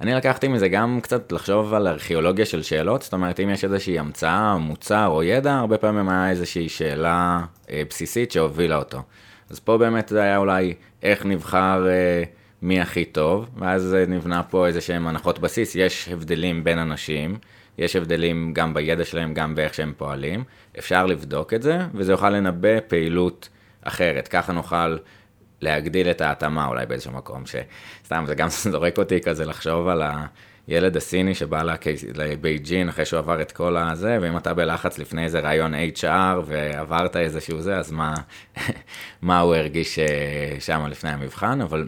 אני 0.01 0.13
לקחתי 0.13 0.47
מזה 0.47 0.67
גם 0.67 0.99
קצת 1.03 1.31
לחשוב 1.31 1.73
על 1.73 1.87
ארכיאולוגיה 1.87 2.45
של 2.45 2.63
שאלות, 2.63 3.01
זאת 3.01 3.13
אומרת, 3.13 3.39
אם 3.39 3.49
יש 3.49 3.63
איזושהי 3.63 3.99
המצאה, 3.99 4.57
מוצר 4.57 5.07
או 5.07 5.23
ידע, 5.23 5.53
הרבה 5.53 5.77
פעמים 5.77 6.09
היה 6.09 6.29
איזושהי 6.29 6.69
שאלה 6.69 7.41
אה, 7.69 7.81
בסיסית 7.89 8.31
שהובילה 8.31 8.75
אותו. 8.75 9.01
אז 9.49 9.59
פה 9.59 9.77
באמת 9.77 10.09
זה 10.09 10.21
היה 10.21 10.37
אולי 10.37 10.73
איך 11.03 11.25
נבחר 11.25 11.87
אה, 11.89 12.23
מי 12.61 12.81
הכי 12.81 13.05
טוב, 13.05 13.49
ואז 13.57 13.95
אה, 13.95 14.05
נבנה 14.07 14.43
פה 14.43 14.67
איזה 14.67 14.81
שהם 14.81 15.07
הנחות 15.07 15.39
בסיס, 15.39 15.75
יש 15.75 16.09
הבדלים 16.09 16.63
בין 16.63 16.79
אנשים. 16.79 17.37
יש 17.77 17.95
הבדלים 17.95 18.53
גם 18.53 18.73
בידע 18.73 19.05
שלהם, 19.05 19.33
גם 19.33 19.55
באיך 19.55 19.73
שהם 19.73 19.93
פועלים. 19.97 20.43
אפשר 20.79 21.05
לבדוק 21.05 21.53
את 21.53 21.61
זה, 21.61 21.79
וזה 21.93 22.11
יוכל 22.11 22.29
לנבא 22.29 22.79
פעילות 22.87 23.49
אחרת. 23.81 24.27
ככה 24.27 24.53
נוכל 24.53 24.97
להגדיל 25.61 26.11
את 26.11 26.21
ההתאמה 26.21 26.67
אולי 26.67 26.85
באיזשהו 26.85 27.11
מקום, 27.11 27.43
שסתם, 27.45 28.23
זה 28.27 28.35
גם 28.35 28.47
זורק 28.71 28.97
אותי 28.97 29.21
כזה 29.21 29.45
לחשוב 29.45 29.87
על 29.87 30.01
הילד 30.67 30.97
הסיני 30.97 31.35
שבא 31.35 31.63
לבייג'ין 32.15 32.89
אחרי 32.89 33.05
שהוא 33.05 33.17
עבר 33.17 33.41
את 33.41 33.51
כל 33.51 33.77
הזה, 33.77 34.17
ואם 34.21 34.37
אתה 34.37 34.53
בלחץ 34.53 34.99
לפני 34.99 35.23
איזה 35.23 35.39
רעיון 35.39 35.73
HR 35.73 36.39
ועברת 36.45 37.15
איזשהו 37.15 37.61
זה, 37.61 37.77
אז 37.77 37.91
מה, 37.91 38.13
מה 39.21 39.39
הוא 39.39 39.55
הרגיש 39.55 39.99
אה, 39.99 40.55
שם 40.59 40.85
לפני 40.89 41.09
המבחן, 41.09 41.61
אבל 41.61 41.87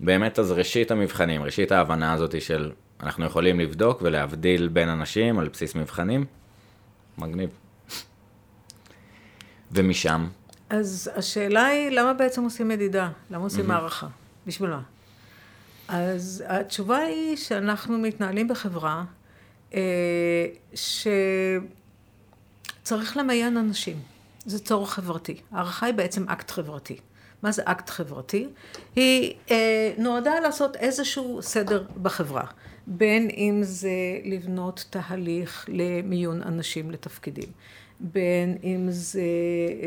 באמת 0.00 0.38
אז 0.38 0.52
ראשית 0.52 0.90
המבחנים, 0.90 1.42
ראשית 1.42 1.72
ההבנה 1.72 2.12
הזאת 2.12 2.42
של 2.42 2.72
אנחנו 3.02 3.24
יכולים 3.24 3.60
לבדוק 3.60 4.02
ולהבדיל 4.02 4.68
בין 4.68 4.88
אנשים 4.88 5.38
על 5.38 5.48
בסיס 5.48 5.74
מבחנים. 5.74 6.24
מגניב. 7.18 7.50
ומשם? 9.72 10.26
אז 10.70 11.10
השאלה 11.14 11.66
היא, 11.66 11.90
למה 11.90 12.12
בעצם 12.12 12.44
עושים 12.44 12.68
מדידה? 12.68 13.10
למה 13.30 13.44
עושים 13.44 13.70
mm-hmm. 13.70 13.74
הערכה? 13.74 14.06
בשביל 14.46 14.70
מה? 14.70 14.82
אז 15.88 16.44
התשובה 16.46 16.98
היא 16.98 17.36
שאנחנו 17.36 17.98
מתנהלים 17.98 18.48
בחברה 18.48 19.04
אה, 19.74 20.46
שצריך 22.82 23.16
למיין 23.16 23.56
אנשים. 23.56 23.96
זה 24.46 24.58
צורך 24.58 24.92
חברתי. 24.92 25.40
הערכה 25.52 25.86
היא 25.86 25.94
בעצם 25.94 26.28
אקט 26.28 26.50
חברתי. 26.50 26.96
מה 27.42 27.52
זה 27.52 27.62
אקט 27.64 27.90
חברתי? 27.90 28.48
היא 28.96 29.34
אה, 29.50 29.92
נועדה 29.98 30.40
לעשות 30.40 30.76
איזשהו 30.76 31.42
סדר 31.42 31.84
בחברה. 32.02 32.44
בין 32.86 33.28
אם 33.30 33.58
זה 33.62 33.90
לבנות 34.24 34.84
תהליך 34.90 35.66
למיון 35.68 36.42
אנשים 36.42 36.90
לתפקידים, 36.90 37.48
בין 38.00 38.56
אם 38.64 38.86
זה 38.88 39.22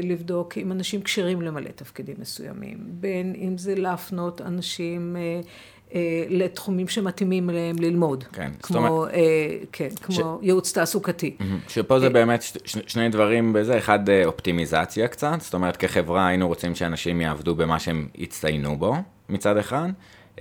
לבדוק 0.03 0.57
אם 0.57 0.71
אנשים 0.71 1.01
כשרים 1.01 1.41
למלא 1.41 1.69
תפקידים 1.75 2.15
מסוימים, 2.19 2.77
בין 2.79 3.33
אם 3.37 3.57
זה 3.57 3.75
להפנות 3.75 4.41
אנשים 4.41 5.15
אה, 5.15 5.41
אה, 5.95 6.25
לתחומים 6.29 6.87
שמתאימים 6.87 7.49
להם 7.49 7.75
ללמוד. 7.79 8.23
כן, 8.23 8.51
כמו, 8.61 8.67
זאת 8.67 8.75
אומרת... 8.75 9.13
אה, 9.13 9.57
כן, 9.71 9.89
כמו 10.01 10.15
ש... 10.15 10.19
ייעוץ 10.41 10.73
תעסוקתי. 10.73 11.37
שפה 11.67 11.99
זה 11.99 12.09
באמת 12.09 12.41
ש... 12.41 12.57
שני 12.87 13.09
דברים 13.09 13.53
בזה, 13.53 13.77
אחד 13.77 13.99
אופטימיזציה 14.25 15.07
קצת, 15.07 15.35
זאת 15.39 15.53
אומרת 15.53 15.77
כחברה 15.77 16.27
היינו 16.27 16.47
רוצים 16.47 16.75
שאנשים 16.75 17.21
יעבדו 17.21 17.55
במה 17.55 17.79
שהם 17.79 18.07
הצטיינו 18.17 18.77
בו 18.77 18.95
מצד 19.29 19.57
אחד. 19.57 19.89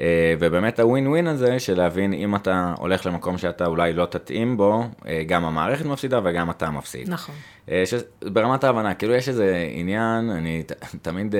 אה, 0.00 0.34
ובאמת 0.38 0.80
הווין 0.80 1.06
ווין 1.06 1.26
הזה 1.26 1.58
של 1.58 1.76
להבין 1.76 2.12
אם 2.12 2.36
אתה 2.36 2.74
הולך 2.78 3.06
למקום 3.06 3.38
שאתה 3.38 3.66
אולי 3.66 3.92
לא 3.92 4.06
תתאים 4.06 4.56
בו, 4.56 4.84
אה, 5.06 5.22
גם 5.26 5.44
המערכת 5.44 5.84
מפסידה 5.84 6.20
וגם 6.24 6.50
אתה 6.50 6.70
מפסיד. 6.70 7.10
נכון. 7.10 7.34
אה, 7.70 7.82
ש... 7.86 7.94
ברמת 8.24 8.64
ההבנה, 8.64 8.94
כאילו 8.94 9.14
יש 9.14 9.28
איזה 9.28 9.68
עניין, 9.72 10.30
אני 10.30 10.62
ת... 10.62 10.72
תמיד 11.02 11.34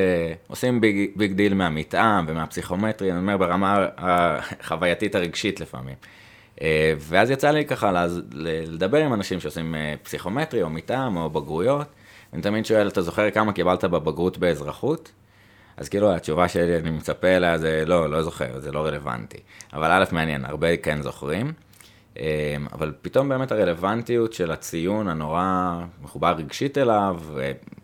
עושים 0.48 0.80
big, 0.80 1.10
big 1.16 1.32
deal 1.32 1.54
מהמתאם 1.54 2.24
ומהפסיכומטרי, 2.28 3.10
אני 3.10 3.18
אומר 3.18 3.36
ברמה 3.36 3.86
החווייתית 3.98 5.14
הרגשית 5.14 5.60
לפעמים. 5.60 5.94
ואז 6.98 7.30
יצא 7.30 7.50
לי 7.50 7.64
ככה 7.64 8.06
לדבר 8.32 8.98
עם 8.98 9.14
אנשים 9.14 9.40
שעושים 9.40 9.74
פסיכומטרי 10.02 10.62
או 10.62 10.70
מתאם 10.70 11.16
או 11.16 11.30
בגרויות, 11.30 11.86
אני 12.32 12.42
תמיד 12.42 12.66
שואל, 12.66 12.88
אתה 12.88 13.02
זוכר 13.02 13.30
כמה 13.30 13.52
קיבלת 13.52 13.84
בבגרות 13.84 14.38
באזרחות? 14.38 15.12
אז 15.76 15.88
כאילו 15.88 16.14
התשובה 16.14 16.48
שלי, 16.48 16.76
אני 16.76 16.90
מצפה 16.90 17.28
אליה, 17.28 17.58
זה 17.58 17.84
לא, 17.86 18.10
לא 18.10 18.22
זוכר, 18.22 18.60
זה 18.60 18.72
לא 18.72 18.86
רלוונטי. 18.86 19.38
אבל 19.72 19.90
א', 19.90 20.04
מעניין, 20.12 20.44
הרבה 20.44 20.76
כן 20.76 21.02
זוכרים. 21.02 21.52
אמ, 22.16 22.22
אבל 22.72 22.92
פתאום 23.02 23.28
באמת 23.28 23.52
הרלוונטיות 23.52 24.32
של 24.32 24.50
הציון 24.50 25.08
הנורא 25.08 25.78
מחובר 26.02 26.34
רגשית 26.38 26.78
אליו, 26.78 27.20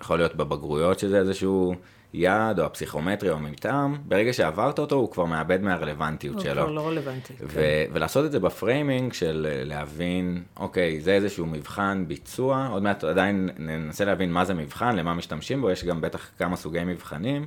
יכול 0.00 0.18
להיות 0.18 0.34
בבגרויות 0.34 0.98
שזה 0.98 1.18
איזשהו 1.18 1.74
יעד, 2.14 2.60
או 2.60 2.64
הפסיכומטרי, 2.64 3.30
או 3.30 3.38
מטעם, 3.38 3.96
ברגע 4.04 4.32
שעברת 4.32 4.78
אותו, 4.78 4.96
הוא 4.96 5.10
כבר 5.10 5.24
מאבד 5.24 5.62
מהרלוונטיות 5.62 6.34
הוא 6.34 6.44
שלו. 6.44 6.62
הוא 6.62 6.70
כבר 6.70 6.72
לא 6.74 6.88
רלוונטי. 6.88 7.34
ו- 7.40 7.48
כן. 7.48 7.60
ולעשות 7.92 8.24
את 8.26 8.32
זה 8.32 8.40
בפריימינג 8.40 9.12
של 9.12 9.46
להבין, 9.64 10.42
אוקיי, 10.56 11.00
זה 11.00 11.14
איזשהו 11.14 11.46
מבחן 11.46 12.04
ביצוע, 12.08 12.68
עוד 12.72 12.82
מעט 12.82 13.04
עדיין 13.04 13.48
ננסה 13.58 14.04
להבין 14.04 14.32
מה 14.32 14.44
זה 14.44 14.54
מבחן, 14.54 14.96
למה 14.96 15.14
משתמשים 15.14 15.60
בו, 15.60 15.70
יש 15.70 15.84
גם 15.84 16.00
בטח 16.00 16.30
כמה 16.38 16.56
סוגי 16.56 16.84
מבחנים. 16.84 17.46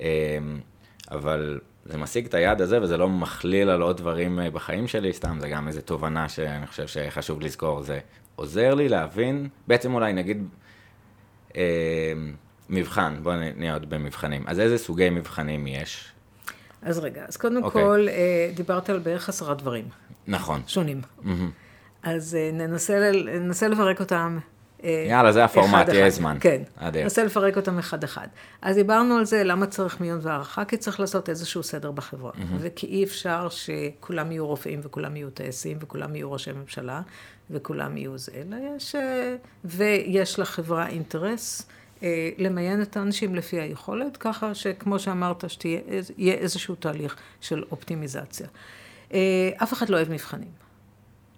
אמ, 0.00 0.60
אבל 1.10 1.60
זה 1.84 1.98
משיג 1.98 2.26
את 2.26 2.34
היעד 2.34 2.60
הזה 2.60 2.82
וזה 2.82 2.96
לא 2.96 3.08
מכליל 3.08 3.70
על 3.70 3.82
עוד 3.82 3.96
דברים 3.96 4.40
אה, 4.40 4.50
בחיים 4.50 4.88
שלי, 4.88 5.12
סתם 5.12 5.38
זה 5.40 5.48
גם 5.48 5.68
איזו 5.68 5.80
תובנה 5.80 6.28
שאני 6.28 6.66
חושב 6.66 6.86
שחשוב 6.86 7.40
לזכור, 7.40 7.82
זה 7.82 7.98
עוזר 8.36 8.74
לי 8.74 8.88
להבין, 8.88 9.48
בעצם 9.66 9.94
אולי 9.94 10.12
נגיד 10.12 10.48
אה, 11.56 12.12
מבחן, 12.68 13.16
בואו 13.22 13.36
נהיה 13.56 13.72
עוד 13.72 13.90
במבחנים, 13.90 14.44
אז 14.46 14.60
איזה 14.60 14.78
סוגי 14.78 15.10
מבחנים 15.10 15.66
יש? 15.66 16.12
אז 16.82 16.98
רגע, 16.98 17.24
אז 17.28 17.36
קודם 17.36 17.62
okay. 17.62 17.64
אוקיי. 17.64 17.82
כל 17.82 18.06
אה, 18.08 18.50
דיברת 18.54 18.90
על 18.90 18.98
בערך 18.98 19.28
עשרה 19.28 19.54
דברים. 19.54 19.88
נכון. 20.26 20.62
שונים. 20.66 21.00
Mm-hmm. 21.24 21.28
אז 22.02 22.34
אה, 22.34 22.50
ננסה, 22.52 23.12
ננסה 23.40 23.68
לפרק 23.68 24.00
אותם 24.00 24.38
יאללה, 24.82 25.32
זה 25.32 25.44
הפורמט, 25.44 25.88
יהיה 25.88 26.10
זמן. 26.10 26.36
כן, 26.40 26.62
ננסה 26.94 27.24
לפרק 27.24 27.56
אותם 27.56 27.78
אחד-אחד. 27.78 28.26
אז 28.62 28.76
דיברנו 28.76 29.16
על 29.16 29.24
זה, 29.24 29.44
למה 29.44 29.66
צריך 29.66 30.00
מיון 30.00 30.18
והערכה? 30.22 30.64
כי 30.64 30.76
צריך 30.76 31.00
לעשות 31.00 31.28
איזשהו 31.28 31.62
סדר 31.62 31.90
בחברה. 31.90 32.30
Mm-hmm. 32.30 32.56
וכי 32.58 32.86
אי 32.86 33.04
אפשר 33.04 33.48
שכולם 33.48 34.32
יהיו 34.32 34.46
רופאים 34.46 34.80
וכולם 34.82 35.16
יהיו 35.16 35.30
טייסים 35.30 35.78
וכולם 35.80 36.14
יהיו 36.16 36.32
ראשי 36.32 36.52
ממשלה 36.52 37.00
וכולם 37.50 37.96
יהיו 37.96 38.18
זה, 38.18 38.32
אלא 38.34 38.56
יש... 38.76 38.94
אה, 38.94 39.36
ויש 39.64 40.38
לחברה 40.38 40.88
אינטרס 40.88 41.66
אה, 42.02 42.30
למיין 42.38 42.82
את 42.82 42.96
האנשים 42.96 43.34
לפי 43.34 43.60
היכולת, 43.60 44.16
ככה 44.16 44.54
שכמו 44.54 44.98
שאמרת, 44.98 45.44
שיהיה 45.48 46.34
איזשהו 46.34 46.74
תהליך 46.74 47.16
של 47.40 47.64
אופטימיזציה. 47.70 48.46
אה, 49.12 49.50
אף 49.62 49.72
אחד 49.72 49.88
לא 49.88 49.96
אוהב 49.96 50.10
מבחנים. 50.10 50.67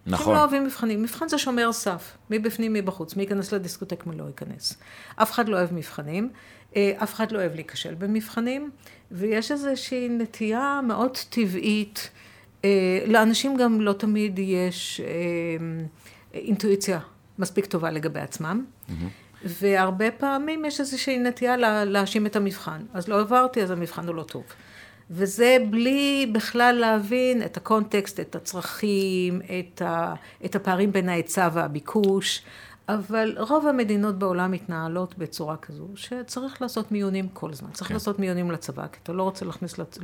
נכון. 0.07 0.35
לא 0.35 0.41
אוהבים 0.41 0.65
מבחנים. 0.65 1.03
מבחן 1.03 1.29
זה 1.29 1.39
שומר 1.39 1.73
סף, 1.73 2.17
מבפנים, 2.31 2.73
מבחוץ. 2.73 3.17
מי 3.17 3.23
ייכנס 3.23 3.53
לדיסקוטק, 3.53 4.07
מי 4.07 4.17
לא 4.17 4.25
ייכנס. 4.25 4.77
אף 5.17 5.33
אחד 5.33 5.49
לא 5.49 5.57
אוהב 5.57 5.75
מבחנים, 5.75 6.31
אה, 6.77 6.93
אף 7.03 7.15
אחד 7.15 7.33
לא 7.33 7.39
אוהב 7.39 7.55
להיכשל 7.55 7.95
במבחנים, 7.95 8.71
ויש 9.11 9.53
איזושהי 9.53 10.09
נטייה 10.09 10.81
מאוד 10.85 11.19
טבעית. 11.31 12.11
לאנשים 13.07 13.57
גם 13.57 13.81
לא 13.81 13.93
תמיד 13.93 14.39
יש 14.39 15.01
אינטואיציה 16.35 17.01
מספיק 17.39 17.67
טובה 17.67 17.91
לגבי 17.91 18.21
עצמם. 18.21 18.65
Mm-hmm. 18.65 18.93
והרבה 19.45 20.11
פעמים 20.11 20.65
יש 20.65 20.81
איזושהי 20.81 21.19
נטייה 21.19 21.57
להאשים 21.85 22.27
את 22.27 22.37
המבחן. 22.37 22.83
אז 22.93 23.09
לא 23.09 23.21
עברתי, 23.21 23.63
אז 23.63 23.71
המבחן 23.71 24.07
הוא 24.07 24.15
לא 24.15 24.23
טוב. 24.23 24.45
וזה 25.11 25.57
בלי 25.71 26.31
בכלל 26.33 26.77
להבין 26.81 27.43
את 27.43 27.57
הקונטקסט, 27.57 28.21
את 28.21 28.35
הצרכים, 28.35 29.41
את, 29.43 29.83
ה, 29.83 30.15
את 30.45 30.57
הפערים 30.57 30.93
בין 30.93 31.09
ההיצע 31.09 31.49
והביקוש. 31.53 32.43
אבל 32.95 33.37
רוב 33.39 33.67
המדינות 33.67 34.19
בעולם 34.19 34.51
מתנהלות 34.51 35.19
בצורה 35.19 35.57
כזו, 35.57 35.87
שצריך 35.95 36.63
לעשות 36.63 36.93
מיונים 36.93 37.29
כל 37.29 37.51
הזמן. 37.51 37.71
צריך 37.71 37.89
כן. 37.89 37.95
לעשות 37.95 38.19
מיונים 38.19 38.51
לצבא, 38.51 38.87
כי 38.93 38.99
אתה 39.03 39.13
לא 39.13 39.23
רוצה 39.23 39.45
להכניס 39.45 39.79
לת... 39.79 39.99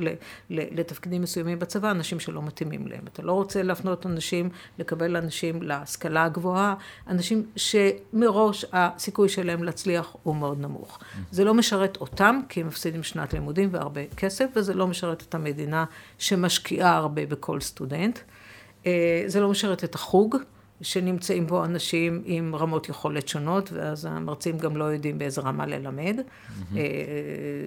לתפקידים 0.49 1.21
מסוימים 1.21 1.59
בצבא 1.59 1.91
אנשים 1.91 2.19
שלא 2.19 2.41
מתאימים 2.41 2.87
להם. 2.87 3.01
אתה 3.13 3.21
לא 3.21 3.31
רוצה 3.31 3.63
להפנות 3.63 4.05
אנשים, 4.05 4.49
לקבל 4.79 5.15
אנשים 5.17 5.61
להשכלה 5.61 6.23
הגבוהה, 6.23 6.75
אנשים 7.07 7.45
שמראש 7.55 8.65
הסיכוי 8.73 9.29
שלהם 9.29 9.63
להצליח 9.63 10.15
הוא 10.23 10.35
מאוד 10.35 10.59
נמוך. 10.59 10.97
Mm. 10.97 11.17
זה 11.31 11.43
לא 11.43 11.53
משרת 11.53 11.97
אותם, 11.97 12.39
כי 12.49 12.61
הם 12.61 12.67
מפסידים 12.67 13.03
שנת 13.03 13.33
לימודים 13.33 13.69
והרבה 13.71 14.01
כסף, 14.17 14.45
וזה 14.55 14.73
לא 14.73 14.87
משרת 14.87 15.23
את 15.29 15.35
המדינה 15.35 15.85
שמשקיעה 16.17 16.95
הרבה 16.95 17.25
בכל 17.25 17.61
סטודנט. 17.61 18.19
אה, 18.85 19.23
זה 19.27 19.39
לא 19.39 19.49
משרת 19.49 19.83
את 19.83 19.95
החוג. 19.95 20.37
שנמצאים 20.81 21.47
בו 21.47 21.65
אנשים 21.65 22.21
עם 22.25 22.55
רמות 22.55 22.89
יכולת 22.89 23.27
שונות, 23.27 23.69
ואז 23.73 24.05
המרצים 24.05 24.57
גם 24.57 24.77
לא 24.77 24.83
יודעים 24.83 25.19
באיזה 25.19 25.41
רמה 25.41 25.65
ללמד. 25.65 26.19
Mm-hmm. 26.19 26.75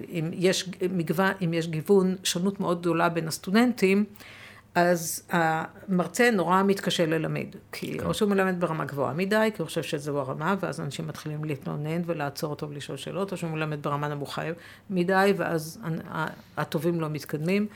אם 0.09 0.29
יש 0.33 0.69
מגוון, 0.91 1.31
אם 1.43 1.53
יש 1.53 1.67
גיוון, 1.67 2.15
שונות 2.23 2.59
מאוד 2.59 2.81
גדולה 2.81 3.09
בין 3.09 3.27
הסטודנטים, 3.27 4.05
אז 4.75 5.23
המרצה 5.29 6.31
נורא 6.31 6.63
מתקשה 6.63 7.05
ללמד, 7.05 7.47
כי 7.71 7.97
כן. 7.97 8.05
או 8.05 8.13
שהוא 8.13 8.29
מלמד 8.29 8.59
ברמה 8.59 8.85
גבוהה 8.85 9.13
מדי, 9.13 9.49
כי 9.55 9.61
הוא 9.61 9.65
חושב 9.65 9.83
שזו 9.83 10.19
הרמה, 10.19 10.55
ואז 10.59 10.79
אנשים 10.79 11.07
מתחילים 11.07 11.43
להתלונן 11.43 12.01
ולעצור 12.05 12.49
אותו 12.49 12.69
ולשאול 12.69 12.97
שאלות, 12.97 13.31
או 13.31 13.37
שהוא 13.37 13.51
מלמד 13.51 13.83
ברמה 13.83 14.07
נמוכה 14.07 14.41
מדי, 14.89 15.33
ואז 15.37 15.79
הטובים 16.57 17.01
לא 17.01 17.09
מתקדמים. 17.09 17.67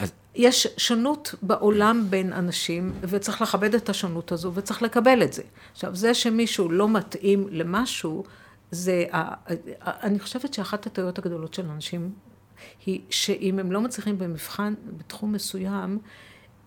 אמ, 0.00 0.06
יש 0.34 0.66
שונות 0.76 1.34
בעולם 1.42 2.06
בין 2.10 2.32
אנשים, 2.32 2.92
וצריך 3.00 3.42
לכבד 3.42 3.74
את 3.74 3.88
השונות 3.88 4.32
הזו, 4.32 4.52
וצריך 4.54 4.82
לקבל 4.82 5.22
את 5.22 5.32
זה. 5.32 5.42
עכשיו, 5.72 5.96
זה 5.96 6.14
שמישהו 6.14 6.70
לא 6.70 6.88
מתאים 6.88 7.48
למשהו, 7.50 8.24
זה, 8.70 9.04
אני 9.82 10.18
חושבת 10.18 10.54
שאחת 10.54 10.86
הטעויות 10.86 11.18
הגדולות 11.18 11.54
של 11.54 11.66
אנשים 11.70 12.12
היא 12.86 13.00
שאם 13.10 13.58
הם 13.58 13.72
לא 13.72 13.80
מצליחים 13.80 14.18
במבחן 14.18 14.74
בתחום 14.98 15.32
מסוים, 15.32 15.98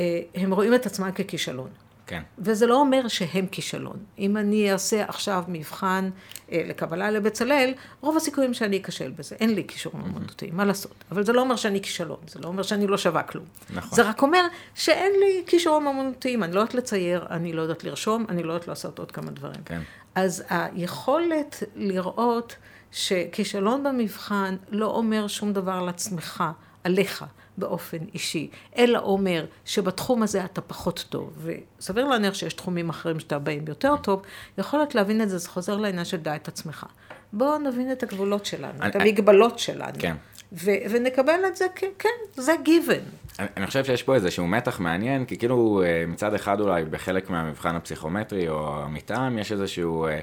אה, 0.01 0.21
הם 0.35 0.53
רואים 0.53 0.73
את 0.73 0.85
עצמם 0.85 1.11
ככישלון. 1.11 1.69
כן. 2.09 2.21
וזה 2.39 2.67
לא 2.67 2.75
אומר 2.75 3.07
שהם 3.07 3.47
כישלון. 3.47 3.97
אם 4.19 4.37
אני 4.37 4.71
אעשה 4.73 5.03
עכשיו 5.07 5.43
מבחן 5.47 6.09
אה, 6.51 6.61
לקבלה 6.65 7.11
לבצלאל, 7.11 7.73
רוב 8.01 8.17
הסיכויים 8.17 8.53
שאני 8.53 8.77
אכשל 8.77 9.11
בזה. 9.11 9.35
אין 9.39 9.55
לי 9.55 9.63
כישורים 9.67 10.03
אמנותיים, 10.05 10.57
מה 10.57 10.65
לעשות? 10.65 11.03
אבל 11.11 11.23
זה 11.23 11.33
לא 11.33 11.41
אומר 11.41 11.55
שאני 11.55 11.81
כישלון, 11.81 12.17
זה 12.27 12.39
לא 12.39 12.47
אומר 12.47 12.63
שאני 12.63 12.87
לא 12.87 12.97
שווה 12.97 13.23
כלום. 13.23 13.45
נכון. 13.69 13.95
זה 13.95 14.09
רק 14.09 14.21
אומר 14.21 14.41
שאין 14.75 15.11
לי 15.19 15.43
כישורים 15.47 15.87
אמנותיים, 15.87 16.43
אני 16.43 16.53
לא 16.53 16.59
יודעת 16.59 16.75
לצייר, 16.75 17.25
אני 17.29 17.53
לא 17.53 17.61
יודעת 17.61 17.83
לרשום, 17.83 18.25
אני 18.29 18.43
לא 18.43 18.53
יודעת 18.53 18.67
לעשות 18.67 18.99
עוד 18.99 19.11
כמה 19.11 19.31
דברים. 19.31 19.61
כן. 19.65 19.81
אז 20.15 20.43
היכולת 20.49 21.63
לראות 21.75 22.55
שכישלון 22.91 23.83
במבחן 23.83 24.55
לא 24.69 24.85
אומר 24.85 25.27
שום 25.27 25.53
דבר 25.53 25.71
על 25.71 25.89
עצמך, 25.89 26.43
עליך. 26.83 27.25
באופן 27.59 27.97
אישי, 28.13 28.49
אלא 28.77 28.99
אומר 28.99 29.45
שבתחום 29.65 30.23
הזה 30.23 30.45
אתה 30.45 30.61
פחות 30.61 31.05
טוב, 31.09 31.45
וסביר 31.79 32.07
להניח 32.07 32.33
שיש 32.33 32.53
תחומים 32.53 32.89
אחרים 32.89 33.19
שאתה 33.19 33.39
באים 33.39 33.65
יותר 33.67 33.95
טוב, 33.97 34.21
יכול 34.57 34.79
להיות 34.79 34.95
להבין 34.95 35.21
את 35.21 35.29
זה, 35.29 35.37
זה 35.37 35.49
חוזר 35.49 35.77
לעניין 35.77 36.05
של 36.05 36.17
דע 36.17 36.35
את 36.35 36.47
עצמך. 36.47 36.85
בואו 37.33 37.57
נבין 37.57 37.91
את 37.91 38.03
הגבולות 38.03 38.45
שלנו, 38.45 38.87
את 38.87 38.95
המגבלות 38.95 39.59
שלנו. 39.59 39.93
כן. 39.99 40.15
ו- 40.53 40.71
ונקבל 40.89 41.39
את 41.47 41.55
זה, 41.55 41.65
כן, 41.97 42.09
זה 42.33 42.53
גיוון. 42.63 42.95
אני, 43.39 43.47
אני 43.57 43.67
חושב 43.67 43.85
שיש 43.85 44.03
פה 44.03 44.15
איזשהו 44.15 44.47
מתח 44.47 44.79
מעניין, 44.79 45.25
כי 45.25 45.37
כאילו 45.37 45.83
אה, 45.85 46.03
מצד 46.07 46.33
אחד 46.33 46.59
אולי 46.59 46.85
בחלק 46.85 47.29
מהמבחן 47.29 47.75
הפסיכומטרי 47.75 48.49
או 48.49 48.83
המטעם 48.83 49.37
יש 49.37 49.51
איזשהו 49.51 50.05
אה, 50.05 50.19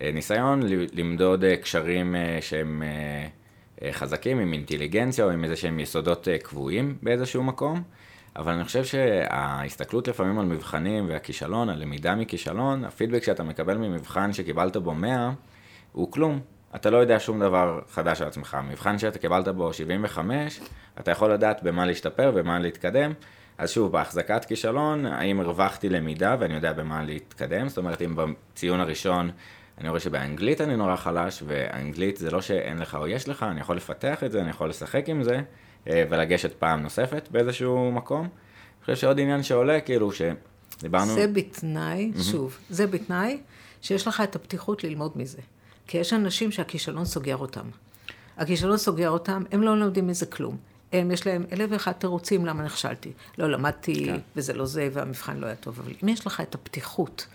אה, 0.00 0.10
ניסיון 0.12 0.60
למדוד 0.92 1.44
קשרים 1.62 2.14
שהם 2.40 2.82
אה, 2.82 3.26
חזקים, 3.92 4.38
עם 4.38 4.52
אינטליגנציה 4.52 5.24
או 5.24 5.30
עם 5.30 5.44
איזה 5.44 5.56
שהם 5.56 5.80
יסודות 5.80 6.28
אה, 6.28 6.38
קבועים 6.38 6.96
באיזשהו 7.02 7.42
מקום, 7.42 7.82
אבל 8.36 8.52
אני 8.52 8.64
חושב 8.64 8.84
שההסתכלות 8.84 10.08
לפעמים 10.08 10.38
על 10.38 10.46
מבחנים 10.46 11.08
והכישלון, 11.08 11.68
הלמידה 11.68 12.14
מכישלון, 12.14 12.84
הפידבק 12.84 13.22
שאתה 13.22 13.42
מקבל 13.42 13.76
ממבחן 13.76 14.32
שקיבלת 14.32 14.76
בו 14.76 14.94
100, 14.94 15.30
הוא 15.92 16.12
כלום. 16.12 16.40
אתה 16.74 16.90
לא 16.90 16.96
יודע 16.96 17.20
שום 17.20 17.40
דבר 17.40 17.80
חדש 17.90 18.20
על 18.20 18.28
עצמך. 18.28 18.56
מבחן 18.70 18.98
שאתה 18.98 19.18
קיבלת 19.18 19.48
בו 19.48 19.72
75, 19.72 20.60
אתה 21.00 21.10
יכול 21.10 21.32
לדעת 21.32 21.62
במה 21.62 21.86
להשתפר 21.86 22.32
ומה 22.34 22.58
להתקדם. 22.58 23.12
אז 23.58 23.70
שוב, 23.70 23.92
בהחזקת 23.92 24.44
כישלון, 24.44 25.06
האם 25.06 25.40
הרווחתי 25.40 25.88
למידה 25.88 26.36
ואני 26.38 26.54
יודע 26.54 26.72
במה 26.72 27.02
להתקדם? 27.02 27.68
זאת 27.68 27.78
אומרת, 27.78 28.02
אם 28.02 28.16
בציון 28.16 28.80
הראשון 28.80 29.30
אני 29.80 29.88
רואה 29.88 30.00
שבאנגלית 30.00 30.60
אני 30.60 30.76
נורא 30.76 30.96
חלש, 30.96 31.42
ואנגלית 31.46 32.16
זה 32.16 32.30
לא 32.30 32.40
שאין 32.40 32.78
לך 32.78 32.94
או 32.94 33.08
יש 33.08 33.28
לך, 33.28 33.42
אני 33.42 33.60
יכול 33.60 33.76
לפתח 33.76 34.24
את 34.24 34.32
זה, 34.32 34.40
אני 34.40 34.50
יכול 34.50 34.70
לשחק 34.70 35.08
עם 35.08 35.22
זה, 35.22 35.40
אה, 35.88 36.04
ולגשת 36.10 36.52
פעם 36.58 36.82
נוספת 36.82 37.28
באיזשהו 37.30 37.92
מקום. 37.92 38.20
אני 38.20 38.80
חושב 38.80 38.96
שעוד 38.96 39.20
עניין 39.20 39.42
שעולה, 39.42 39.80
כאילו, 39.80 40.10
שדיברנו... 40.12 41.14
זה 41.14 41.26
בתנאי, 41.26 42.12
mm-hmm. 42.14 42.22
שוב, 42.22 42.58
זה 42.70 42.86
בתנאי 42.86 43.40
שיש 43.82 44.06
לך 44.06 44.20
את 44.20 44.36
הפתיחות 44.36 44.84
ללמוד 44.84 45.12
מזה. 45.16 45.38
כי 45.86 45.98
יש 45.98 46.12
אנשים 46.12 46.52
שהכישלון 46.52 47.04
סוגר 47.04 47.36
אותם. 47.36 47.64
הכישלון 48.36 48.76
סוגר 48.76 49.10
אותם, 49.10 49.42
הם 49.52 49.62
לא 49.62 49.78
לומדים 49.78 50.06
מזה 50.06 50.26
כלום. 50.26 50.56
הם, 50.92 51.10
יש 51.10 51.26
להם 51.26 51.44
אלף 51.52 51.70
ואחד 51.72 51.92
תירוצים 51.92 52.46
למה 52.46 52.62
נכשלתי. 52.62 53.12
לא 53.38 53.50
למדתי, 53.50 54.04
כן. 54.04 54.18
וזה 54.36 54.52
לא 54.52 54.66
זה, 54.66 54.88
והמבחן 54.92 55.36
לא 55.36 55.46
היה 55.46 55.54
טוב. 55.54 55.80
אבל 55.80 55.92
אם 56.04 56.08
יש 56.08 56.26
לך 56.26 56.40
את 56.40 56.54
הפתיחות 56.54 57.26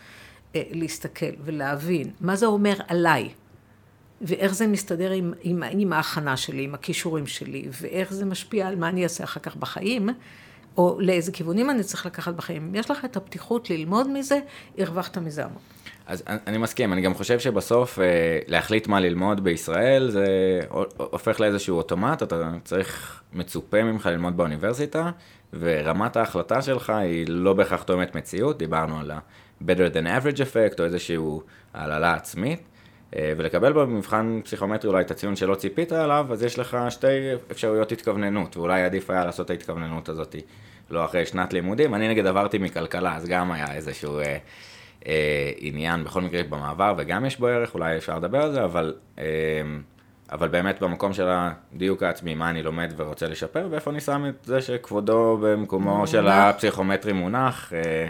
להסתכל 0.72 1.32
ולהבין 1.44 2.12
מה 2.22 2.36
זה 2.36 2.46
אומר 2.46 2.76
עליי, 2.88 3.30
ואיך 4.22 4.54
זה 4.54 4.68
מסתדר 4.68 5.12
עם, 5.12 5.34
עם, 5.41 5.63
עם 5.72 5.94
ההכנה 5.94 6.38
שלי, 6.38 6.63
עם 6.63 6.74
הכישורים 6.74 7.28
שלי, 7.28 7.68
ואיך 7.82 8.13
זה 8.13 8.26
משפיע 8.26 8.68
על 8.68 8.76
מה 8.76 8.89
אני 8.89 9.04
אעשה 9.04 9.24
אחר 9.24 9.39
כך 9.39 9.56
בחיים, 9.56 10.10
או 10.78 10.98
לאיזה 11.00 11.32
כיוונים 11.32 11.70
אני 11.70 11.84
צריך 11.84 12.06
לקחת 12.06 12.34
בחיים. 12.34 12.68
אם 12.68 12.76
יש 12.76 12.91
לך 12.91 13.06
את 13.06 13.18
הפתיחות 13.18 13.70
ללמוד 13.70 14.10
מזה, 14.10 14.39
הרווחת 14.78 15.18
מזה 15.18 15.44
המון. 15.44 15.62
אז 16.08 16.24
אני 16.28 16.58
מסכים, 16.58 16.94
אני 16.94 17.02
גם 17.02 17.13
חושב 17.13 17.39
שבסוף 17.39 18.00
אה, 18.00 18.06
להחליט 18.48 18.88
מה 18.88 19.00
ללמוד 19.00 19.44
בישראל 19.44 20.10
זה 20.12 20.26
הופך 20.98 21.39
לאיזשהו 21.39 21.78
אוטומט, 21.78 22.24
אתה 22.24 22.52
צריך, 22.63 23.22
מצופה 23.34 23.84
ממך 23.84 24.06
ללמוד 24.06 24.38
באוניברסיטה, 24.38 25.12
ורמת 25.54 26.18
ההחלטה 26.18 26.62
שלך 26.62 26.89
היא 26.89 27.26
לא 27.30 27.54
בהכרח 27.54 27.84
תואמת 27.84 28.15
מציאות, 28.15 28.58
דיברנו 28.58 29.00
על 29.00 29.12
ה-better 29.62 29.94
than 29.94 30.06
average 30.06 30.39
effect, 30.39 30.80
או 30.80 30.86
איזשהו 30.86 31.41
העללה 31.74 32.13
עצמית, 32.13 32.60
אה, 33.15 33.34
ולקבל 33.38 33.74
במבחן 33.74 34.39
פסיכומטרי 34.44 34.89
אולי 34.89 35.02
את 35.02 35.12
הציון 35.12 35.36
שלא 35.36 35.56
ציפית 35.56 35.91
עליו, 35.91 36.28
אז 36.32 36.44
יש 36.44 36.60
לך 36.60 36.78
שתי 36.89 37.08
אפשרויות 37.52 37.91
התכווננות, 37.91 38.58
ואולי 38.58 38.84
עדיף 38.84 39.10
היה 39.10 39.26
לעשות 39.26 39.46
את 39.46 39.50
ההתכווננות 39.50 40.10
הזאת 40.10 40.36
לא 40.89 41.06
אחרי 41.06 41.26
שנת 41.26 41.54
לימודים. 41.54 41.96
אני 41.96 42.10
נגד 42.10 42.26
עברתי 42.26 42.58
מכלכלה, 42.58 43.15
אז 43.15 43.26
גם 43.26 43.52
היה 43.52 43.74
איזשהו 43.74 44.20
אה, 44.20 44.38
אה, 45.08 45.52
עניין 45.58 46.04
בכל 46.04 46.22
מקרה 46.22 46.44
במעבר, 46.44 46.94
וגם 46.98 47.26
יש 47.26 47.39
בו 47.39 47.48
ערך, 47.48 47.74
אולי 47.74 47.98
אפשר 47.98 48.18
לדבר 48.18 48.41
על 48.41 48.52
זה, 48.52 48.63
אבל... 48.63 48.94
אה, 49.20 49.24
אבל 50.32 50.48
באמת 50.48 50.82
במקום 50.82 51.13
של 51.13 51.28
הדיוק 51.30 52.04
העצמי, 52.04 52.36
מה 52.36 52.50
אני 52.50 52.63
לומד 52.63 52.94
ורוצה 52.98 53.28
לשפר, 53.28 53.68
ואיפה 53.72 53.91
אני 53.91 54.02
שם 54.02 54.26
את 54.30 54.46
זה 54.46 54.62
שכבודו 54.62 55.38
במקומו 55.41 55.96
מונח. 55.96 56.10
של 56.10 56.28
הפסיכומטרי 56.28 57.13
מונח. 57.13 57.74
אה, 57.74 58.08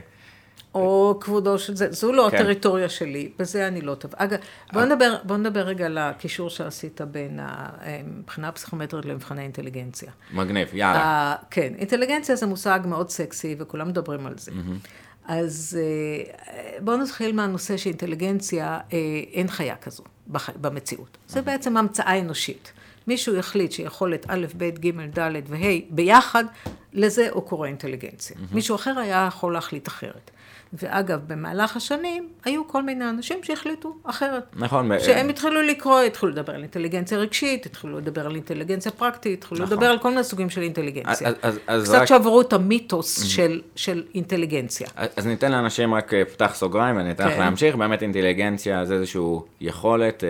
או 0.76 1.18
כבודו 1.22 1.60
של 1.60 1.76
זה, 1.76 1.92
זו 1.92 2.12
לא 2.12 2.28
כן. 2.32 2.38
הטריטוריה 2.38 2.90
שלי, 2.90 3.32
בזה 3.40 3.68
אני 3.68 3.82
לא 3.82 3.96
טוב. 3.96 4.12
אגב, 4.16 4.38
בוא 4.74 4.82
אה. 4.82 4.86
נדבר, 4.86 5.16
בוא 5.24 5.38
נדבר 5.38 5.62
רגע 5.62 5.86
על 5.86 5.98
הקישור 5.98 6.50
שעשית 6.50 7.02
בין 7.02 7.40
הבחינה 7.42 8.48
הפסיכומטרית 8.48 9.06
למבחני 9.06 9.42
אינטליגנציה. 9.42 10.12
מגניב, 10.34 10.70
יאללה. 10.74 11.36
כן, 11.52 11.74
אינטליגנציה 11.78 12.36
זה 12.36 12.46
מושג 12.46 12.80
מאוד 12.86 13.10
סקסי 13.10 13.56
וכולם 13.60 13.88
מדברים 13.88 14.26
על 14.26 14.34
זה. 14.38 14.52
Mm-hmm. 14.52 14.88
אז 15.26 15.80
אה, 15.82 16.80
בואו 16.80 16.98
נתחיל 16.98 17.36
מהנושא 17.36 17.78
שאינטליגנציה, 17.78 18.80
אין 19.34 19.48
חיה 19.48 19.76
כזו. 19.76 20.04
בח... 20.28 20.50
במציאות. 20.62 21.18
זה 21.28 21.42
בעצם 21.42 21.78
המצאה 21.78 22.20
אנושית. 22.20 22.74
מישהו 23.08 23.36
החליט 23.38 23.72
שיכולת 23.72 24.26
א', 24.30 24.46
ב', 24.58 24.70
ג', 24.70 25.20
ד' 25.20 25.42
וה' 25.48 25.60
ביחד, 25.90 26.44
לזה 26.94 27.28
הוא 27.32 27.44
קורא 27.44 27.68
אינטליגנציה. 27.68 28.38
מישהו 28.52 28.76
אחר 28.76 29.00
היה 29.00 29.26
יכול 29.28 29.54
להחליט 29.54 29.88
אחרת. 29.88 30.32
ואגב, 30.74 31.20
במהלך 31.28 31.78
השנים, 31.78 32.30
היו 32.46 32.68
כל 32.68 32.84
מיני 32.84 33.10
אנשים 33.10 33.40
שהחליטו 33.44 33.96
אחרת. 34.04 34.44
נכון. 34.56 34.92
שהם 35.00 35.30
התחילו 35.30 35.62
לקרוא, 35.62 36.00
התחילו 36.02 36.32
לדבר 36.32 36.54
על 36.56 36.62
אינטליגנציה 36.62 37.18
רגשית, 37.18 37.66
התחילו 37.66 37.98
לדבר 38.00 38.26
על 38.26 38.36
אינטליגנציה 38.36 38.92
פרקטית, 38.92 39.40
התחילו 39.40 39.62
נכון. 39.64 39.74
לדבר 39.78 39.86
על 39.90 40.00
כל 40.00 40.10
מיני 40.10 40.24
סוגים 40.24 40.50
של 40.50 40.62
אינטליגנציה. 40.62 41.28
אז- 41.30 41.36
אז- 41.42 41.60
אז 41.68 41.84
קצת 41.84 41.96
רק- 42.02 42.06
שברו 42.08 42.42
את 42.42 42.54
המיתוס 42.54 43.24
של, 43.24 43.62
של 43.76 44.04
אינטליגנציה. 44.16 44.88
אז 45.16 45.28
ניתן 45.28 45.52
לאנשים 45.52 45.94
רק 45.94 46.14
אה, 46.14 46.26
פתח 46.26 46.52
סוגריים 46.56 46.98
ואני 46.98 47.12
אתן 47.12 47.28
לך 47.28 47.34
כן. 47.34 47.40
להמשיך. 47.40 47.76
באמת 47.76 48.02
אינטליגנציה 48.02 48.86
זה 48.86 48.94
איזושהי 48.94 49.22
יכולת, 49.62 50.24
אה, 50.24 50.30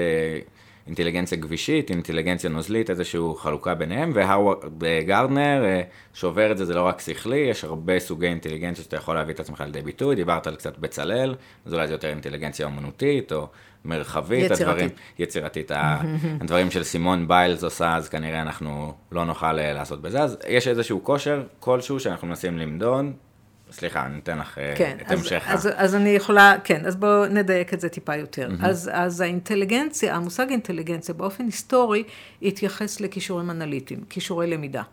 אינטליגנציה 0.87 1.37
גבישית, 1.37 1.89
אינטליגנציה 1.89 2.49
נוזלית, 2.49 2.89
איזושהי 2.89 3.21
חלוקה 3.37 3.75
ביניהם, 3.75 4.11
והרווארד 4.13 4.83
אה, 4.83 5.01
גרדנר 5.05 5.63
אה, 5.65 5.81
שובר 6.13 6.51
את 6.51 6.57
זה, 6.57 6.65
זה 6.65 6.73
לא 6.73 6.81
רק 6.81 7.01
שכלי, 7.01 7.37
יש 7.37 7.63
הרבה 7.63 7.99
סוגי 7.99 8.27
אינטליגנציה 8.27 8.83
שאתה 8.83 8.95
יכול 8.95 9.15
להביא 9.15 9.33
את 9.33 9.39
עצמך 9.39 9.61
לידי 9.61 9.81
ביטוי, 9.81 10.15
דיברת 10.15 10.47
על 10.47 10.55
קצת 10.55 10.77
בצלאל, 10.77 11.35
אז 11.65 11.73
אולי 11.73 11.87
זה 11.87 11.93
יותר 11.93 12.09
אינטליגנציה 12.09 12.65
אומנותית 12.65 13.31
או 13.31 13.47
מרחבית, 13.85 14.51
יצירתית. 14.51 14.61
הדברים, 14.61 14.89
יצירתית, 15.19 15.71
הדברים 16.41 16.71
של 16.71 16.83
סימון 16.83 17.27
ביילס 17.27 17.63
עושה, 17.63 17.95
אז 17.95 18.09
כנראה 18.09 18.41
אנחנו 18.41 18.93
לא 19.11 19.25
נוכל 19.25 19.59
אה, 19.59 19.73
לעשות 19.73 20.01
בזה, 20.01 20.21
אז 20.21 20.37
יש 20.47 20.67
איזשהו 20.67 21.03
כושר 21.03 21.43
כלשהו 21.59 21.99
שאנחנו 21.99 22.27
מנסים 22.27 22.57
למדוד. 22.57 23.05
סליחה, 23.75 24.05
אני 24.05 24.19
אתן 24.19 24.37
לך 24.39 24.57
אה, 24.57 24.73
כן, 24.77 24.97
את 25.01 25.11
אז, 25.11 25.19
המשך. 25.19 25.43
ה- 25.47 25.53
אז, 25.53 25.69
אז 25.75 25.95
אני 25.95 26.09
יכולה, 26.09 26.55
כן, 26.63 26.85
אז 26.85 26.95
בואו 26.95 27.25
נדייק 27.25 27.73
את 27.73 27.79
זה 27.79 27.89
טיפה 27.89 28.15
יותר. 28.15 28.49
Mm-hmm. 28.49 28.65
אז, 28.65 28.89
אז 28.93 29.21
האינטליגנציה, 29.21 30.15
המושג 30.15 30.45
אינטליגנציה 30.49 31.15
באופן 31.15 31.45
היסטורי 31.45 32.03
התייחס 32.41 32.99
לכישורים 32.99 33.51
אנליטיים, 33.51 34.03
כישורי 34.09 34.47
למידה. 34.47 34.83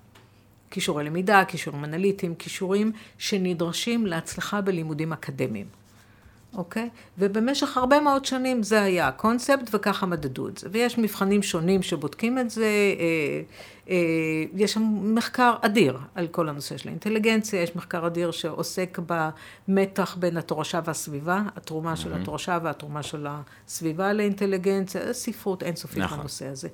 כישורי 0.71 1.05
למידה, 1.05 1.45
כישורים 1.49 1.85
אנליטיים, 1.85 2.35
כישורים 2.35 2.92
שנדרשים 3.18 4.07
להצלחה 4.07 4.61
בלימודים 4.61 5.12
אקדמיים. 5.12 5.66
אוקיי? 6.57 6.88
ובמשך 7.19 7.77
הרבה 7.77 8.01
מאוד 8.01 8.25
שנים 8.25 8.62
זה 8.62 8.83
היה 8.83 9.09
הקונספט 9.09 9.75
וככה 9.75 10.07
מדדו 10.07 10.49
את 10.49 10.59
זה. 10.59 10.69
ויש 10.73 10.99
מבחנים 10.99 11.43
שונים 11.43 11.83
שבודקים 11.83 12.38
את 12.38 12.51
זה, 12.51 12.65
אה, 12.65 13.41
אה, 13.91 14.45
יש 14.55 14.73
שם 14.73 15.15
מחקר 15.15 15.55
אדיר 15.61 15.99
על 16.15 16.27
כל 16.27 16.49
הנושא 16.49 16.77
של 16.77 16.88
האינטליגנציה, 16.88 17.62
יש 17.62 17.77
מחקר 17.77 18.07
אדיר 18.07 18.31
שעוסק 18.31 18.99
במתח 19.69 20.17
בין 20.21 20.37
התורשה 20.37 20.81
והסביבה, 20.85 21.43
התרומה 21.57 21.97
של 21.97 22.15
התורשה 22.15 22.59
והתרומה 22.62 23.03
של 23.03 23.27
הסביבה 23.29 24.12
לאינטליגנציה, 24.12 25.12
ספרות 25.12 25.62
אינסופית 25.62 25.99
נכון. 25.99 26.19
בנושא 26.19 26.47
הזה. 26.47 26.69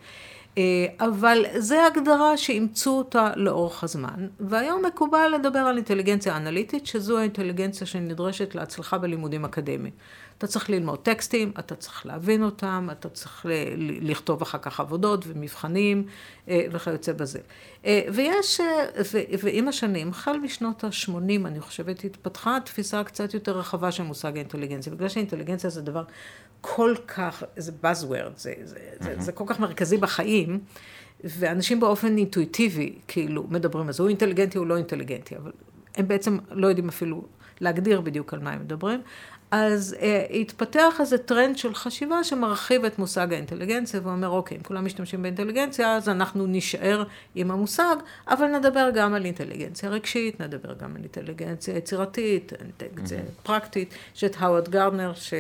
אה, 0.59 0.87
אבל 1.07 1.44
זו 1.59 1.77
הגדרה 1.87 2.37
שאימצו 2.37 2.99
אותה 2.99 3.31
לאורך 3.37 3.85
הזמן, 3.85 4.29
והיום 4.40 4.85
מקובל 4.85 5.35
לדבר 5.35 5.59
על 5.59 5.77
אינטליגנציה 5.77 6.37
אנליטית, 6.37 6.87
שזו 6.87 7.18
האינטליגנציה 7.18 7.87
שנדרשת 7.87 8.55
להצלחה 8.55 8.99
בלימודים 8.99 9.44
אקדמיים. 9.44 9.92
אתה 10.38 10.47
צריך 10.47 10.71
ללמוד 10.71 10.99
טקסטים, 10.99 11.53
אתה 11.59 11.75
צריך 11.75 12.07
להבין 12.07 12.42
אותם, 12.42 12.88
אתה 12.92 13.09
צריך 13.09 13.47
לכתוב 14.01 14.42
אחר 14.42 14.59
כך 14.59 14.81
עבודות 14.81 15.25
ומבחנים 15.27 16.05
אה, 16.49 16.66
וכיוצא 16.73 17.12
בזה. 17.12 17.38
אה, 17.85 18.01
ויש, 18.12 18.61
ועם 19.42 19.68
השנים, 19.68 20.09
החל 20.09 20.38
משנות 20.38 20.85
ה-80, 20.85 21.47
אני 21.47 21.61
חושבת, 21.61 22.05
התפתחה 22.05 22.59
תפיסה 22.64 23.05
קצת 23.05 23.35
יותר 23.35 23.59
רחבה 23.59 23.92
של 23.92 24.03
מושג 24.03 24.37
האינטליגנציה, 24.37 24.92
בגלל 24.92 25.09
שאינטליגנציה 25.09 25.71
זה 25.71 25.83
דבר 25.83 26.05
כל 26.61 26.94
כך, 27.07 27.42
זה 27.57 27.73
buzzword, 27.83 28.37
זה, 28.37 28.53
זה, 28.64 28.79
זה, 29.01 29.14
זה 29.18 29.33
כל 29.33 29.44
כך 29.47 29.61
מרכזי 29.61 29.97
בחיים, 29.97 30.61
ואנשים 31.25 31.81
באופן 31.81 32.16
אינטואיטיבי, 32.16 32.99
כאילו, 33.09 33.47
מדברים 33.51 33.87
על 33.87 33.92
זה, 33.92 34.03
הוא 34.03 34.09
אינטליגנטי, 34.09 34.59
הוא 34.59 34.66
לא 34.66 34.77
אינטליגנטי, 34.77 35.37
אבל 35.37 35.53
הם 35.97 36.09
בעצם 36.09 36.38
לא 36.51 36.66
יודעים 36.66 36.88
אפילו 36.88 37.25
להגדיר 37.61 38.01
בדיוק 38.01 38.35
על 38.35 38.40
מה 38.40 38.51
הם 38.51 38.61
מדברים. 38.61 39.01
אז 39.51 39.97
אה, 40.01 40.27
התפתח 40.31 40.97
איזה 41.01 41.18
טרנד 41.18 41.59
של 41.59 41.75
חשיבה 41.75 42.25
שמרחיב 42.25 42.85
את 42.85 42.99
מושג 42.99 43.33
האינטליגנציה 43.33 44.01
ואומר, 44.05 44.29
אוקיי, 44.29 44.57
אם 44.57 44.62
כולם 44.62 44.85
משתמשים 44.85 45.23
באינטליגנציה, 45.23 45.97
אז 45.97 46.09
אנחנו 46.09 46.47
נישאר 46.47 47.05
עם 47.35 47.51
המושג, 47.51 47.97
אבל 48.29 48.47
נדבר 48.47 48.90
גם 48.94 49.14
על 49.14 49.25
אינטליגנציה 49.25 49.88
רגשית, 49.88 50.40
נדבר 50.40 50.75
גם 50.75 50.97
על 50.97 51.03
אינטליגנציה 51.03 51.77
יצירתית, 51.77 52.53
אינטליגנציה 52.61 53.21
פרקטית. 53.42 53.94
יש 54.16 54.25
את 54.25 54.37
הווארד 54.38 54.69
גרדנר, 54.68 55.12
ש... 55.14 55.35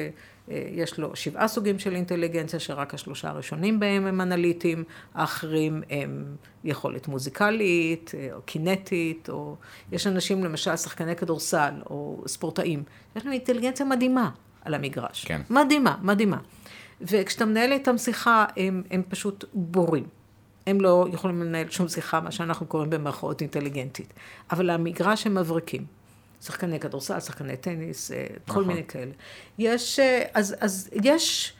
יש 0.50 0.98
לו 0.98 1.16
שבעה 1.16 1.48
סוגים 1.48 1.78
של 1.78 1.94
אינטליגנציה, 1.94 2.60
שרק 2.60 2.94
השלושה 2.94 3.28
הראשונים 3.28 3.80
בהם 3.80 4.06
הם 4.06 4.20
אנליטיים, 4.20 4.84
האחרים 5.14 5.82
הם 5.90 6.36
יכולת 6.64 7.08
מוזיקלית, 7.08 8.12
אה, 8.14 8.28
או 8.32 8.42
קינטית, 8.42 9.30
או 9.30 9.56
יש 9.92 10.06
אנשים, 10.06 10.44
למשל, 10.44 10.76
שחקני 10.76 11.16
כדורסל, 11.16 11.74
או 11.90 12.22
ספורטאים, 12.26 12.82
יש 13.16 13.24
להם 13.24 13.32
אינטליגנציה 13.32 13.86
מדהימה 13.86 14.30
על 14.64 14.74
המגרש. 14.74 15.24
כן. 15.24 15.40
מדהימה, 15.50 15.96
מדהימה. 16.02 16.38
וכשאתה 17.00 17.44
מנהל 17.44 17.72
איתם 17.72 17.98
שיחה, 17.98 18.44
הם, 18.56 18.82
הם 18.90 19.02
פשוט 19.08 19.44
בורים. 19.54 20.04
הם 20.66 20.80
לא 20.80 21.06
יכולים 21.12 21.42
לנהל 21.42 21.70
שום 21.70 21.88
שיחה, 21.88 22.20
מה 22.20 22.30
שאנחנו 22.30 22.66
קוראים 22.66 22.90
במרכאות 22.90 23.40
אינטליגנטית. 23.40 24.14
אבל 24.50 24.70
המגרש 24.70 25.26
הם 25.26 25.34
מבריקים. 25.34 25.97
שחקני 26.42 26.80
כדורסל, 26.80 27.20
שחקני 27.20 27.56
טניס, 27.56 28.10
אה, 28.12 28.26
כל 28.28 28.34
נכון. 28.46 28.66
מיני 28.66 28.84
כאלה. 28.84 29.10
יש, 29.58 29.98
אה, 30.00 30.22
אז, 30.34 30.56
אז 30.60 30.90
יש 31.04 31.52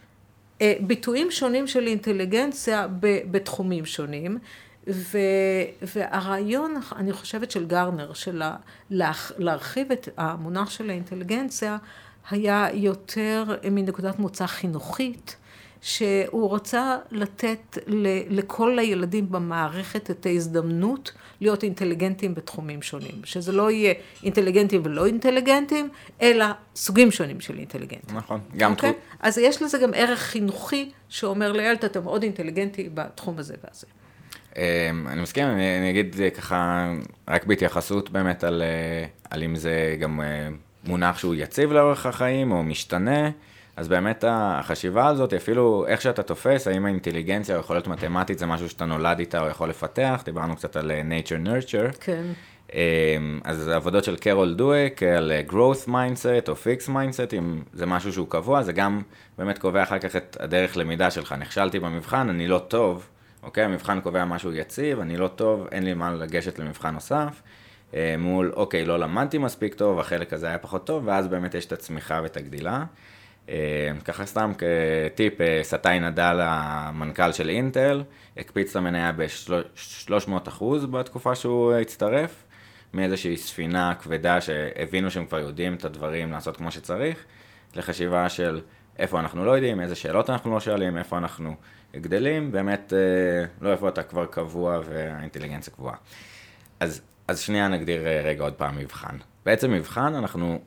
אה, 0.60 0.74
ביטויים 0.80 1.30
שונים 1.30 1.66
של 1.66 1.86
אינטליגנציה 1.86 2.86
בתחומים 3.30 3.86
שונים, 3.86 4.38
ו, 4.90 5.18
והרעיון, 5.82 6.74
אני 6.96 7.12
חושבת, 7.12 7.50
של 7.50 7.66
גרנר, 7.66 8.12
של 8.12 8.42
ה- 8.42 8.56
להח- 8.90 9.32
להרחיב 9.38 9.92
את 9.92 10.08
המונח 10.16 10.70
של 10.70 10.90
האינטליגנציה, 10.90 11.76
היה 12.30 12.68
יותר 12.72 13.44
מנקודת 13.70 14.18
מוצא 14.18 14.46
חינוכית. 14.46 15.36
שהוא 15.82 16.54
רצה 16.54 16.96
לתת 17.10 17.78
ל- 17.86 18.38
לכל 18.38 18.78
הילדים 18.78 19.30
במערכת 19.30 20.10
את 20.10 20.26
ההזדמנות 20.26 21.12
להיות 21.40 21.62
אינטליגנטים 21.62 22.34
בתחומים 22.34 22.82
שונים. 22.82 23.14
שזה 23.24 23.52
לא 23.52 23.70
יהיה 23.70 23.94
אינטליגנטים 24.22 24.80
ולא 24.84 25.06
אינטליגנטים, 25.06 25.88
אלא 26.22 26.46
סוגים 26.76 27.10
שונים 27.10 27.40
של 27.40 27.58
אינטליגנטים. 27.58 28.16
נכון, 28.16 28.40
גם 28.56 28.70
אוקיי? 28.72 28.92
תחום. 28.92 29.02
אז 29.20 29.38
יש 29.38 29.62
לזה 29.62 29.78
גם 29.78 29.90
ערך 29.94 30.18
חינוכי 30.18 30.90
שאומר 31.08 31.52
לילד, 31.52 31.84
אתה 31.84 32.00
מאוד 32.00 32.22
אינטליגנטי 32.22 32.88
בתחום 32.94 33.38
הזה 33.38 33.54
והזה. 33.64 33.86
אמ, 34.56 35.08
אני 35.08 35.20
מסכים, 35.20 35.44
אני, 35.44 35.78
אני 35.78 35.90
אגיד 35.90 36.16
אה, 36.20 36.30
ככה, 36.30 36.90
רק 37.28 37.44
בהתייחסות 37.44 38.10
באמת 38.10 38.44
על, 38.44 38.62
אה, 38.62 39.06
על 39.30 39.42
אם 39.42 39.56
זה 39.56 39.96
גם 40.00 40.20
אה, 40.20 40.48
מונח 40.84 41.18
שהוא 41.18 41.34
יציב 41.34 41.72
לאורך 41.72 42.06
החיים 42.06 42.52
או 42.52 42.62
משתנה, 42.62 43.30
אז 43.78 43.88
באמת 43.88 44.24
החשיבה 44.28 45.06
הזאת, 45.06 45.34
אפילו 45.34 45.84
איך 45.88 46.02
שאתה 46.02 46.22
תופס, 46.22 46.66
האם 46.68 46.86
האינטליגנציה 46.86 47.56
או 47.56 47.60
יכולת 47.60 47.86
מתמטית 47.86 48.38
זה 48.38 48.46
משהו 48.46 48.68
שאתה 48.68 48.84
נולד 48.84 49.18
איתה 49.18 49.40
או 49.40 49.48
יכול 49.48 49.68
לפתח, 49.68 50.22
דיברנו 50.24 50.56
קצת 50.56 50.76
על 50.76 50.90
אה, 50.90 51.02
nature 51.02 51.46
nurture. 51.46 51.96
כן. 52.00 52.22
אמ, 52.74 53.40
אז 53.44 53.68
עבודות 53.68 54.04
של 54.04 54.16
קרול 54.16 54.54
דואק 54.54 55.02
על 55.02 55.32
אה, 55.32 55.42
growth 55.48 55.88
mindset 55.88 56.48
או 56.48 56.52
fix 56.52 56.88
mindset, 56.88 57.36
אם 57.38 57.62
זה 57.72 57.86
משהו 57.86 58.12
שהוא 58.12 58.26
קבוע, 58.28 58.62
זה 58.62 58.72
גם 58.72 59.02
באמת 59.38 59.58
קובע 59.58 59.82
אחר 59.82 59.98
כך 59.98 60.16
את 60.16 60.36
הדרך 60.40 60.76
למידה 60.76 61.10
שלך. 61.10 61.32
נכשלתי 61.32 61.78
במבחן, 61.78 62.28
אני 62.28 62.48
לא 62.48 62.58
טוב, 62.58 63.06
אוקיי? 63.42 63.64
המבחן 63.64 64.00
קובע 64.00 64.24
משהו 64.24 64.52
יציב, 64.52 65.00
אני 65.00 65.16
לא 65.16 65.28
טוב, 65.28 65.66
אין 65.72 65.82
לי 65.82 65.94
מה 65.94 66.10
לגשת 66.14 66.58
למבחן 66.58 66.94
נוסף. 66.94 67.42
אה, 67.94 68.14
מול, 68.18 68.52
אוקיי, 68.56 68.84
לא 68.84 68.98
למדתי 68.98 69.38
מספיק 69.38 69.74
טוב, 69.74 70.00
החלק 70.00 70.32
הזה 70.32 70.46
היה 70.46 70.58
פחות 70.58 70.86
טוב, 70.86 71.02
ואז 71.06 71.28
באמת 71.28 71.54
יש 71.54 71.66
את 71.66 71.72
הצמיחה 71.72 72.20
ואת 72.22 72.36
הגדילה. 72.36 72.84
אה, 73.48 73.90
ככה 74.04 74.26
סתם 74.26 74.52
כטיפ, 74.58 75.40
אה, 75.40 75.60
סטאי 75.62 76.00
נדל, 76.00 76.38
המנכ"ל 76.42 77.32
של 77.32 77.48
אינטל, 77.48 78.02
הקפיץ 78.36 78.70
את 78.70 78.76
המניה 78.76 79.12
ב-300 79.12 80.48
אחוז 80.48 80.84
בתקופה 80.84 81.34
שהוא 81.34 81.74
הצטרף, 81.74 82.44
מאיזושהי 82.94 83.36
ספינה 83.36 83.94
כבדה 83.94 84.40
שהבינו 84.40 85.10
שהם 85.10 85.26
כבר 85.26 85.38
יודעים 85.38 85.74
את 85.74 85.84
הדברים 85.84 86.32
לעשות 86.32 86.56
כמו 86.56 86.70
שצריך, 86.70 87.24
לחשיבה 87.76 88.28
של 88.28 88.60
איפה 88.98 89.20
אנחנו 89.20 89.44
לא 89.44 89.50
יודעים, 89.50 89.80
איזה 89.80 89.94
שאלות 89.94 90.30
אנחנו 90.30 90.54
לא 90.54 90.60
שואלים, 90.60 90.98
איפה 90.98 91.18
אנחנו 91.18 91.54
גדלים, 91.96 92.52
באמת 92.52 92.92
אה, 92.92 93.44
לא 93.60 93.72
איפה 93.72 93.88
אתה 93.88 94.02
כבר 94.02 94.26
קבוע 94.26 94.80
והאינטליגנציה 94.84 95.72
קבועה. 95.72 95.96
אז, 96.80 97.00
אז 97.28 97.40
שנייה 97.40 97.68
נגדיר 97.68 98.00
רגע 98.24 98.42
עוד 98.44 98.52
פעם 98.52 98.78
מבחן. 98.78 99.16
בעצם 99.46 99.70
מבחן 99.70 100.14
אנחנו 100.14 100.60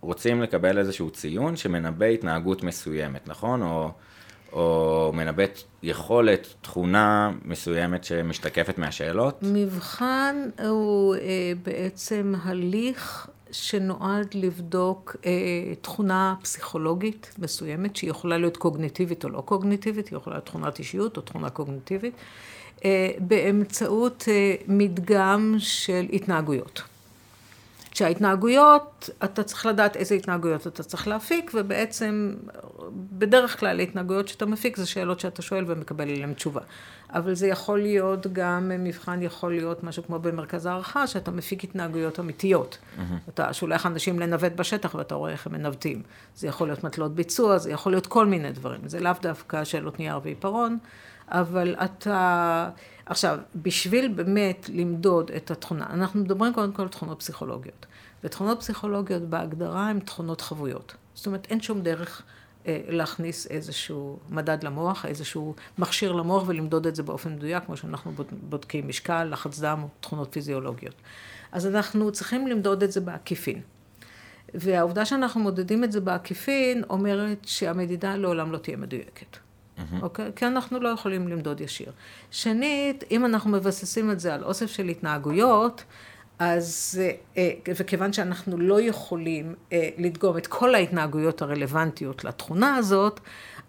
רוצים 0.00 0.42
לקבל 0.42 0.78
איזשהו 0.78 1.10
ציון 1.10 1.56
שמנבא 1.56 2.06
התנהגות 2.06 2.62
מסוימת, 2.62 3.28
נכון? 3.28 3.62
או, 3.62 3.90
או 4.52 5.12
מנבא 5.14 5.44
יכולת, 5.82 6.54
תכונה 6.62 7.30
מסוימת 7.44 8.04
שמשתקפת 8.04 8.78
מהשאלות. 8.78 9.38
מבחן 9.42 10.48
הוא 10.68 11.14
אה, 11.14 11.52
בעצם 11.62 12.34
הליך 12.42 13.26
שנועד 13.52 14.34
לבדוק 14.34 15.16
אה, 15.26 15.30
תכונה 15.80 16.34
פסיכולוגית 16.42 17.34
מסוימת, 17.38 17.96
שהיא 17.96 18.10
יכולה 18.10 18.38
להיות 18.38 18.56
קוגניטיבית 18.56 19.24
או 19.24 19.28
לא 19.28 19.40
קוגניטיבית, 19.40 20.08
היא 20.08 20.16
יכולה 20.16 20.36
להיות 20.36 20.46
תכונת 20.46 20.78
אישיות 20.78 21.16
או 21.16 21.22
תכונה 21.22 21.50
קוגניטיבית, 21.50 22.14
אה, 22.84 23.10
באמצעות 23.18 24.24
אה, 24.28 24.54
מדגם 24.68 25.54
של 25.58 26.06
התנהגויות. 26.12 26.82
שההתנהגויות, 28.00 29.10
אתה 29.24 29.42
צריך 29.42 29.66
לדעת 29.66 29.96
איזה 29.96 30.14
התנהגויות 30.14 30.66
אתה 30.66 30.82
צריך 30.82 31.08
להפיק, 31.08 31.50
ובעצם 31.54 32.34
בדרך 32.92 33.60
כלל 33.60 33.80
התנהגויות 33.80 34.28
שאתה 34.28 34.46
מפיק 34.46 34.76
זה 34.76 34.86
שאלות 34.86 35.20
שאתה 35.20 35.42
שואל 35.42 35.64
ומקבל 35.66 36.10
עליהן 36.10 36.34
תשובה. 36.34 36.60
אבל 37.12 37.34
זה 37.34 37.46
יכול 37.46 37.78
להיות 37.78 38.26
גם, 38.32 38.72
מבחן 38.78 39.22
יכול 39.22 39.52
להיות 39.52 39.84
משהו 39.84 40.02
כמו 40.02 40.18
במרכז 40.18 40.66
הערכה, 40.66 41.06
שאתה 41.06 41.30
מפיק 41.30 41.64
התנהגויות 41.64 42.20
אמיתיות. 42.20 42.78
Mm-hmm. 42.78 43.00
אתה 43.28 43.52
שולח 43.52 43.86
אנשים 43.86 44.20
לנווט 44.20 44.52
בשטח 44.52 44.94
ואתה 44.94 45.14
רואה 45.14 45.32
איך 45.32 45.46
הם 45.46 45.52
מנווטים. 45.52 46.02
זה 46.36 46.46
יכול 46.46 46.68
להיות 46.68 46.84
מטלות 46.84 47.14
ביצוע, 47.14 47.58
זה 47.58 47.70
יכול 47.70 47.92
להיות 47.92 48.06
כל 48.06 48.26
מיני 48.26 48.52
דברים. 48.52 48.80
זה 48.86 49.00
לאו 49.00 49.12
דווקא 49.22 49.64
שאלות 49.64 49.98
נייר 49.98 50.20
ועיפרון, 50.22 50.78
אבל 51.28 51.74
אתה... 51.84 52.70
עכשיו, 53.06 53.38
בשביל 53.54 54.08
באמת 54.08 54.70
למדוד 54.72 55.30
את 55.36 55.50
התכונה, 55.50 55.86
אנחנו 55.90 56.20
מדברים 56.20 56.52
קודם 56.52 56.72
כל 56.72 56.82
על 56.82 56.88
תכונות 56.88 57.18
פסיכולוגיות. 57.18 57.86
ותכונות 58.24 58.60
פסיכולוגיות 58.60 59.22
בהגדרה 59.22 59.88
הן 59.88 60.00
תכונות 60.00 60.40
חבויות. 60.40 60.94
זאת 61.14 61.26
אומרת, 61.26 61.46
אין 61.50 61.60
שום 61.60 61.80
דרך 61.80 62.22
אה, 62.66 62.80
להכניס 62.88 63.46
איזשהו 63.46 64.18
מדד 64.28 64.64
למוח, 64.64 65.06
איזשהו 65.06 65.54
מכשיר 65.78 66.12
למוח 66.12 66.44
ולמדוד 66.46 66.86
את 66.86 66.96
זה 66.96 67.02
באופן 67.02 67.32
מדויק, 67.32 67.64
כמו 67.64 67.76
שאנחנו 67.76 68.12
בודקים 68.42 68.88
משקל, 68.88 69.24
לחץ 69.24 69.60
דם 69.60 69.86
תכונות 70.00 70.28
פיזיולוגיות. 70.32 70.94
אז 71.52 71.66
אנחנו 71.66 72.12
צריכים 72.12 72.46
למדוד 72.46 72.82
את 72.82 72.92
זה 72.92 73.00
בעקיפין. 73.00 73.60
והעובדה 74.54 75.04
שאנחנו 75.04 75.40
מודדים 75.40 75.84
את 75.84 75.92
זה 75.92 76.00
בעקיפין 76.00 76.84
אומרת 76.90 77.38
שהמדידה 77.46 78.16
לעולם 78.16 78.52
לא 78.52 78.58
תהיה 78.58 78.76
מדויקת. 78.76 79.36
Mm-hmm. 79.36 80.02
אוקיי? 80.02 80.30
כי 80.36 80.46
אנחנו 80.46 80.80
לא 80.80 80.88
יכולים 80.88 81.28
למדוד 81.28 81.60
ישיר. 81.60 81.92
שנית, 82.30 83.04
אם 83.10 83.24
אנחנו 83.24 83.50
מבססים 83.50 84.10
את 84.10 84.20
זה 84.20 84.34
על 84.34 84.44
אוסף 84.44 84.70
של 84.70 84.88
התנהגויות, 84.88 85.84
אז, 86.40 87.00
אה, 87.36 87.50
וכיוון 87.76 88.12
שאנחנו 88.12 88.58
לא 88.58 88.80
יכולים 88.80 89.54
אה, 89.72 89.88
לדגום 89.98 90.38
את 90.38 90.46
כל 90.46 90.74
ההתנהגויות 90.74 91.42
הרלוונטיות 91.42 92.24
לתכונה 92.24 92.76
הזאת, 92.76 93.20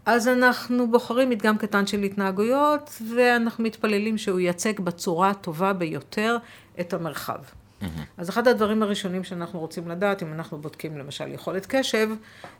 אז 0.05 0.27
אנחנו 0.27 0.91
בוחרים 0.91 1.29
מדגם 1.29 1.57
קטן 1.57 1.87
של 1.87 2.03
התנהגויות, 2.03 3.01
ואנחנו 3.15 3.63
מתפללים 3.63 4.17
שהוא 4.17 4.39
ייצג 4.39 4.79
בצורה 4.79 5.29
הטובה 5.29 5.73
ביותר 5.73 6.37
את 6.79 6.93
המרחב. 6.93 7.39
Mm-hmm. 7.81 7.85
אז 8.17 8.29
אחד 8.29 8.47
הדברים 8.47 8.83
הראשונים 8.83 9.23
שאנחנו 9.23 9.59
רוצים 9.59 9.87
לדעת, 9.87 10.23
אם 10.23 10.33
אנחנו 10.33 10.57
בודקים 10.57 10.97
למשל 10.97 11.27
יכולת 11.27 11.65
קשב, 11.65 12.09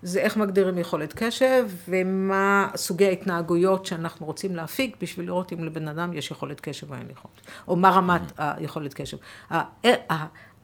זה 0.02 0.20
איך 0.20 0.38
מגדירים 0.38 0.78
יכולת 0.78 1.14
קשב, 1.14 1.70
ומה 1.88 2.70
סוגי 2.76 3.06
ההתנהגויות 3.06 3.86
שאנחנו 3.86 4.26
רוצים 4.26 4.56
להפיק 4.56 4.98
בשביל 5.02 5.26
לראות 5.26 5.54
אם 5.54 5.64
לבן 5.64 5.88
אדם 5.88 6.14
יש 6.14 6.32
יכולת 6.32 6.60
קשב 6.60 6.92
או 6.92 6.96
אין 6.96 7.10
יכולת, 7.10 7.42
או 7.68 7.76
מה 7.76 7.90
רמת 7.90 8.22
mm-hmm. 8.22 8.34
היכולת 8.38 8.94
קשב. 8.94 9.18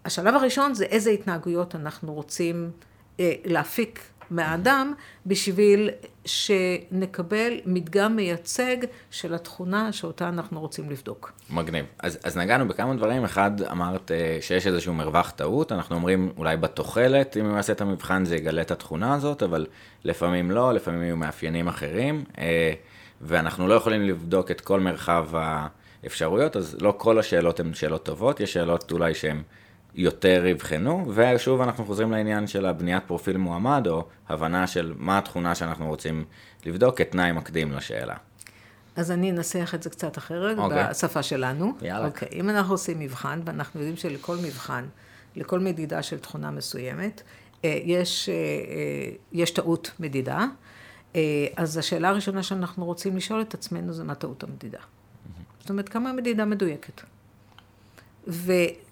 השלב 0.06 0.36
הראשון 0.36 0.74
זה 0.74 0.86
איזה 0.86 1.10
התנהגויות 1.10 1.76
אנחנו 1.76 2.14
רוצים 2.14 2.72
אה, 3.20 3.34
להפיק 3.46 4.00
מהאדם 4.32 4.94
בשביל 5.26 5.90
שנקבל 6.26 7.54
מדגם 7.66 8.16
מייצג 8.16 8.78
של 9.12 9.34
התכונה 9.34 9.92
שאותה 9.92 10.30
אנחנו 10.30 10.60
רוצים 10.60 10.90
לבדוק. 10.90 11.32
מגניב. 11.50 11.86
אז, 12.00 12.20
אז 12.24 12.38
נגענו 12.38 12.68
בכמה 12.68 12.96
דברים. 12.96 13.24
אחד, 13.24 13.52
אמרת 13.72 14.12
אה, 14.12 14.38
שיש 14.42 14.68
איזשהו 14.68 14.94
מרווח 14.94 15.32
טעות. 15.32 15.72
אנחנו 15.72 15.96
אומרים 15.96 16.32
אולי 16.38 16.58
בתוחלת, 16.58 17.38
אם 17.38 17.56
יעשה 17.56 17.74
את 17.74 17.82
המבחן 17.82 18.26
זה 18.26 18.36
יגלה 18.36 18.62
את 18.62 18.72
התכונה 18.72 19.14
הזאת, 19.14 19.44
אבל 19.44 19.66
לפעמים 20.04 20.52
לא, 20.52 20.74
לפעמים 20.74 21.04
יהיו 21.04 21.18
מאפיינים 21.18 21.68
אחרים. 21.68 22.24
אה, 22.38 22.74
ואנחנו 23.22 23.68
לא 23.68 23.74
יכולים 23.74 24.02
לבדוק 24.02 24.52
את 24.52 24.62
כל 24.62 24.80
מרחב 24.80 25.28
האפשרויות, 26.04 26.56
אז 26.56 26.78
לא 26.82 26.94
כל 26.98 27.20
השאלות 27.20 27.60
הן 27.60 27.74
שאלות 27.74 28.06
טובות, 28.06 28.40
יש 28.40 28.54
שאלות 28.54 28.92
אולי 28.92 29.14
שהן... 29.14 29.42
יותר 29.96 30.46
יבחנו, 30.46 31.12
ושוב 31.16 31.62
אנחנו 31.62 31.86
חוזרים 31.86 32.12
לעניין 32.12 32.48
של 32.48 32.66
הבניית 32.66 33.04
פרופיל 33.08 33.38
מועמד, 33.38 33.88
או 33.88 34.08
הבנה 34.30 34.68
של 34.68 34.94
מה 34.98 35.18
התכונה 35.18 35.56
שאנחנו 35.56 35.88
רוצים 35.88 36.26
לבדוק 36.66 36.98
כתנאי 36.98 37.32
מקדים 37.32 37.72
לשאלה. 37.72 38.16
אז 38.96 39.12
אני 39.12 39.32
אנסח 39.32 39.72
את 39.76 39.84
זה 39.84 39.90
קצת 39.90 40.18
אחרת, 40.18 40.58
okay. 40.58 40.62
אוקיי. 40.62 40.90
בשפה 40.90 41.24
שלנו. 41.24 41.74
יאללה. 41.82 42.08
אוקיי, 42.08 42.28
okay. 42.28 42.36
אם 42.36 42.50
אנחנו 42.50 42.74
עושים 42.74 43.00
מבחן, 43.00 43.40
ואנחנו 43.46 43.80
יודעים 43.80 43.98
שלכל 43.98 44.36
מבחן, 44.44 44.86
לכל 45.36 45.60
מדידה 45.60 46.04
של 46.04 46.20
תכונה 46.20 46.52
מסוימת, 46.52 47.22
אה, 47.66 47.80
יש, 47.84 48.30
אה, 48.30 48.34
אה, 48.36 49.12
יש 49.32 49.52
טעות 49.52 49.92
מדידה, 50.00 50.46
אז 51.56 51.78
השאלה 51.78 52.10
הראשונה 52.10 52.44
שאנחנו 52.44 52.86
רוצים 52.86 53.18
לשאול 53.18 53.42
את 53.42 53.54
עצמנו 53.54 53.94
זה 53.94 54.04
מה 54.04 54.16
טעות 54.16 54.44
המדידה. 54.44 54.78
Mm-hmm. 54.78 55.60
זאת 55.60 55.70
אומרת, 55.70 55.90
כמה 55.90 56.10
המדידה 56.10 56.46
מדויקת. 56.46 57.02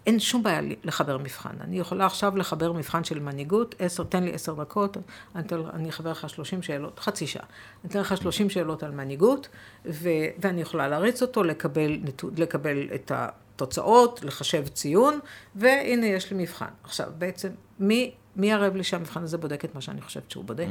ואין 0.05 0.19
שום 0.19 0.43
בעיה 0.43 0.61
לחבר 0.83 1.17
מבחן. 1.17 1.55
אני 1.61 1.79
יכולה 1.79 2.05
עכשיו 2.05 2.37
לחבר 2.37 2.71
מבחן 2.71 3.03
של 3.03 3.19
מנהיגות, 3.19 3.75
עשר, 3.79 4.03
תן 4.03 4.23
לי 4.23 4.33
עשר 4.33 4.53
דקות, 4.53 4.97
אני, 5.35 5.47
אני 5.73 5.89
אחבר 5.89 6.11
לך 6.11 6.29
שלושים 6.29 6.61
שאלות, 6.61 6.99
חצי 6.99 7.27
שעה. 7.27 7.43
אני 7.83 7.91
אתן 7.91 7.99
לך 7.99 8.17
שלושים 8.17 8.49
שאלות 8.49 8.83
על 8.83 8.91
מנהיגות, 8.91 9.47
ו, 9.85 10.09
ואני 10.37 10.61
יכולה 10.61 10.87
להריץ 10.87 11.21
אותו, 11.21 11.43
לקבל, 11.43 11.97
לקבל 12.37 12.87
את 12.95 13.11
התוצאות, 13.15 14.23
לחשב 14.23 14.67
ציון, 14.67 15.19
והנה 15.55 16.05
יש 16.05 16.31
לי 16.31 16.43
מבחן. 16.43 16.69
עכשיו, 16.83 17.11
בעצם, 17.17 17.49
מי, 17.79 18.11
מי 18.35 18.53
ערב 18.53 18.75
לי 18.75 18.83
שהמבחן 18.83 19.23
הזה 19.23 19.37
בודק 19.37 19.65
את 19.65 19.75
מה 19.75 19.81
שאני 19.81 20.01
חושבת 20.01 20.31
שהוא 20.31 20.43
בודק? 20.43 20.67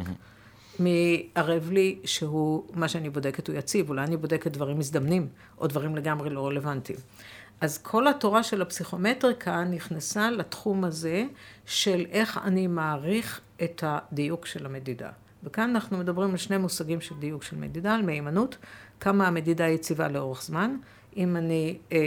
מי 0.78 1.28
ערב 1.34 1.70
לי 1.70 1.98
שהוא, 2.04 2.64
מה 2.72 2.88
שאני 2.88 3.10
בודקת 3.10 3.48
הוא 3.48 3.56
יציב, 3.56 3.88
אולי 3.88 4.02
אני 4.04 4.16
בודקת 4.16 4.52
דברים 4.52 4.78
מזדמנים, 4.78 5.28
או 5.58 5.66
דברים 5.66 5.96
לגמרי 5.96 6.30
לא 6.30 6.46
רלוונטיים. 6.46 6.98
אז 7.64 7.78
כל 7.78 8.08
התורה 8.08 8.42
של 8.42 8.62
הפסיכומטריקה 8.62 9.64
נכנסה 9.64 10.30
לתחום 10.30 10.84
הזה 10.84 11.24
של 11.66 12.06
איך 12.10 12.40
אני 12.44 12.66
מעריך 12.66 13.40
את 13.62 13.84
הדיוק 13.86 14.46
של 14.46 14.66
המדידה. 14.66 15.10
וכאן 15.44 15.70
אנחנו 15.70 15.98
מדברים 15.98 16.30
על 16.30 16.36
שני 16.36 16.56
מושגים 16.56 17.00
של 17.00 17.14
דיוק 17.18 17.42
של 17.42 17.56
מדידה, 17.56 17.94
על 17.94 18.02
מהימנות, 18.02 18.56
כמה 19.00 19.26
המדידה 19.26 19.68
יציבה 19.68 20.08
לאורך 20.08 20.42
זמן. 20.42 20.76
אם 21.16 21.36
אני 21.36 21.78
אה, 21.92 21.98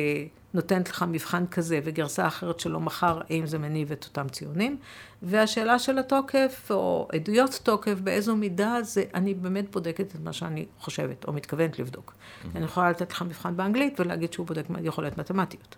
נותנת 0.54 0.90
לך 0.90 1.06
מבחן 1.08 1.48
כזה 1.48 1.80
וגרסה 1.84 2.28
אחרת 2.28 2.60
שלו 2.60 2.80
מחר, 2.80 3.20
האם 3.30 3.46
זה 3.46 3.58
מניב 3.58 3.92
את 3.92 4.06
אותם 4.06 4.30
ציונים. 4.30 4.78
והשאלה 5.22 5.80
של 5.80 5.98
התוקף, 5.98 6.68
או 6.70 7.08
עדויות 7.14 7.60
תוקף, 7.64 7.94
באיזו 8.04 8.36
מידה 8.36 8.78
זה, 8.84 9.04
אני 9.14 9.34
באמת 9.34 9.72
בודקת 9.72 10.16
את 10.16 10.20
מה 10.24 10.34
שאני 10.34 10.66
חושבת, 10.80 11.26
או 11.28 11.34
מתכוונת 11.34 11.80
לבדוק. 11.80 12.14
Mm-hmm. 12.14 12.48
אני 12.58 12.66
יכולה 12.66 12.90
לתת 12.90 13.12
לך 13.12 13.22
מבחן 13.22 13.58
באנגלית 13.58 14.00
ולהגיד 14.00 14.34
שהוא 14.34 14.48
בודק 14.48 14.64
יכולות 14.84 15.18
מתמטיות. 15.18 15.76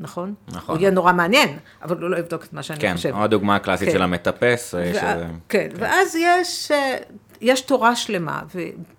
נכון? 0.00 0.34
נכון. 0.48 0.74
הוא 0.74 0.80
יהיה 0.80 0.90
נורא 0.90 1.12
מעניין, 1.12 1.58
אבל 1.82 2.02
הוא 2.02 2.10
לא 2.10 2.16
יבדוק 2.16 2.44
את 2.44 2.52
מה 2.52 2.62
שאני 2.62 2.80
כן, 2.80 2.92
חושבת. 2.96 3.12
כן, 3.14 3.20
הדוגמה 3.20 3.56
הקלאסית 3.56 3.88
כן. 3.88 3.94
של 3.94 4.02
המטפס. 4.02 4.74
אה, 4.74 4.80
ו... 4.80 4.94
שזה... 4.94 5.00
כן, 5.00 5.30
כן, 5.48 5.68
ואז 5.78 6.16
יש, 6.20 6.70
אה, 6.70 6.96
יש 7.44 7.60
תורה 7.60 7.96
שלמה, 7.96 8.42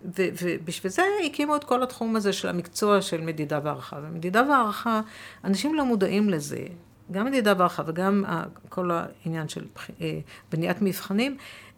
ובשביל 0.06 0.92
זה 0.92 1.04
הקימו 1.26 1.56
את 1.56 1.64
כל 1.64 1.84
התחום 1.84 2.16
הזה 2.16 2.34
של 2.34 2.48
המקצוע 2.48 3.02
של 3.02 3.22
מדידה 3.22 3.60
והערכה. 3.64 3.98
ומדידה 4.04 4.44
והערכה, 4.50 5.02
אנשים 5.44 5.76
לא 5.76 5.86
מודעים 5.86 6.30
לזה. 6.30 6.64
גם 7.12 7.26
מדידה 7.26 7.54
והערכה 7.58 7.84
וגם 7.86 8.24
כל 8.70 8.92
העניין 8.92 9.48
של 9.48 9.66
אה, 10.02 10.20
בניית 10.52 10.78
מבחנים, 10.82 11.38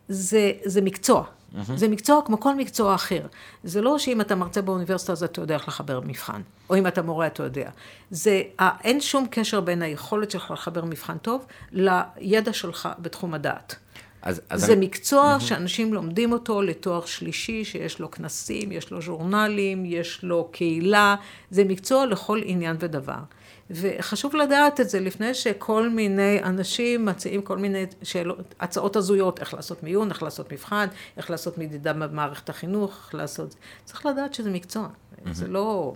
זה, 0.09 0.51
זה 0.65 0.81
מקצוע. 0.81 1.23
Mm-hmm. 1.23 1.59
זה 1.75 1.87
מקצוע 1.87 2.21
כמו 2.25 2.39
כל 2.39 2.55
מקצוע 2.55 2.95
אחר. 2.95 3.27
זה 3.63 3.81
לא 3.81 3.99
שאם 3.99 4.21
אתה 4.21 4.35
מרצה 4.35 4.61
באוניברסיטה 4.61 5.11
אז 5.11 5.23
אתה 5.23 5.41
יודע 5.41 5.55
איך 5.55 5.67
לחבר 5.67 5.99
מבחן, 5.99 6.41
או 6.69 6.77
אם 6.77 6.87
אתה 6.87 7.01
מורה 7.01 7.27
אתה 7.27 7.43
יודע. 7.43 7.69
זה, 8.11 8.41
אין 8.83 9.01
שום 9.01 9.27
קשר 9.31 9.61
בין 9.61 9.81
היכולת 9.81 10.31
שלך 10.31 10.51
לחבר 10.51 10.85
מבחן 10.85 11.17
טוב 11.17 11.45
לידע 11.71 12.53
שלך 12.53 12.89
בתחום 12.99 13.33
הדעת. 13.33 13.75
אז, 14.27 14.41
אז 14.49 14.61
זה 14.65 14.73
אני... 14.73 14.85
מקצוע 14.85 15.35
mm-hmm. 15.37 15.43
שאנשים 15.43 15.93
לומדים 15.93 16.31
אותו 16.31 16.61
לתואר 16.61 17.05
שלישי, 17.05 17.65
שיש 17.65 17.99
לו 17.99 18.11
כנסים, 18.11 18.71
יש 18.71 18.91
לו 18.91 19.01
ז'ורנלים, 19.01 19.85
יש 19.85 20.19
לו 20.23 20.49
קהילה, 20.51 21.15
זה 21.51 21.63
מקצוע 21.63 22.05
לכל 22.05 22.41
עניין 22.45 22.75
ודבר. 22.79 23.19
וחשוב 23.71 24.35
לדעת 24.35 24.79
את 24.79 24.89
זה 24.89 24.99
לפני 24.99 25.33
שכל 25.33 25.89
מיני 25.89 26.39
אנשים 26.43 27.05
מציעים 27.05 27.41
כל 27.41 27.57
מיני 27.57 27.85
שאלות, 28.03 28.55
הצעות 28.59 28.95
הזויות, 28.95 29.39
איך 29.39 29.53
לעשות 29.53 29.83
מיון, 29.83 30.09
איך 30.09 30.23
לעשות 30.23 30.53
מבחן, 30.53 30.87
איך 31.17 31.29
לעשות 31.29 31.57
מדידה 31.57 31.93
במערכת 31.93 32.49
החינוך, 32.49 32.91
איך 33.05 33.15
לעשות... 33.15 33.55
צריך 33.85 34.05
לדעת 34.05 34.33
שזה 34.33 34.49
מקצוע, 34.49 34.87
mm-hmm. 34.87 35.33
זה 35.33 35.47
לא... 35.47 35.93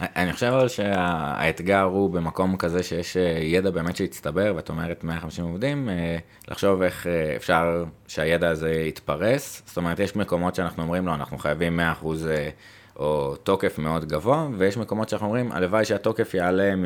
אני 0.00 0.32
חושב 0.32 0.46
אבל 0.46 0.68
שהאתגר 0.68 1.82
הוא 1.82 2.10
במקום 2.10 2.56
כזה 2.56 2.82
שיש 2.82 3.16
אה, 3.16 3.22
ידע 3.42 3.70
באמת 3.70 3.96
שהצטבר, 3.96 4.52
ואת 4.56 4.68
אומרת 4.68 5.04
150 5.04 5.44
עובדים, 5.44 5.88
אה, 5.88 6.18
לחשוב 6.48 6.82
איך 6.82 7.06
אה, 7.06 7.36
אפשר 7.36 7.84
שהידע 8.06 8.48
הזה 8.48 8.70
יתפרס. 8.70 9.62
זאת 9.66 9.76
אומרת, 9.76 9.98
יש 9.98 10.16
מקומות 10.16 10.54
שאנחנו 10.54 10.82
אומרים 10.82 11.06
לו, 11.06 11.14
אנחנו 11.14 11.38
חייבים 11.38 11.80
100% 12.02 12.06
או 12.98 13.36
תוקף 13.36 13.78
מאוד 13.78 14.04
גבוה, 14.04 14.48
ויש 14.58 14.76
מקומות 14.76 15.08
שאנחנו 15.08 15.26
אומרים, 15.26 15.52
הלוואי 15.52 15.84
שהתוקף 15.84 16.34
יעלה 16.34 16.76
מ... 16.76 16.84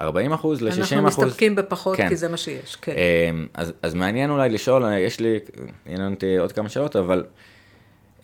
40 0.00 0.32
אחוז 0.32 0.62
ל-60 0.62 0.72
אחוז. 0.72 0.92
אנחנו 0.92 1.06
מסתפקים 1.06 1.54
בפחות, 1.54 1.96
כן. 1.96 2.08
כי 2.08 2.16
זה 2.16 2.28
מה 2.28 2.36
שיש, 2.36 2.76
כן. 2.76 2.92
אמ, 2.92 3.46
אז, 3.54 3.72
אז 3.82 3.94
מעניין 3.94 4.30
אולי 4.30 4.48
לשאול, 4.48 4.84
יש 4.98 5.20
לי, 5.20 5.38
עניין 5.86 6.14
אותי 6.14 6.36
עוד 6.36 6.52
כמה 6.52 6.68
שאלות, 6.68 6.96
אבל 6.96 7.24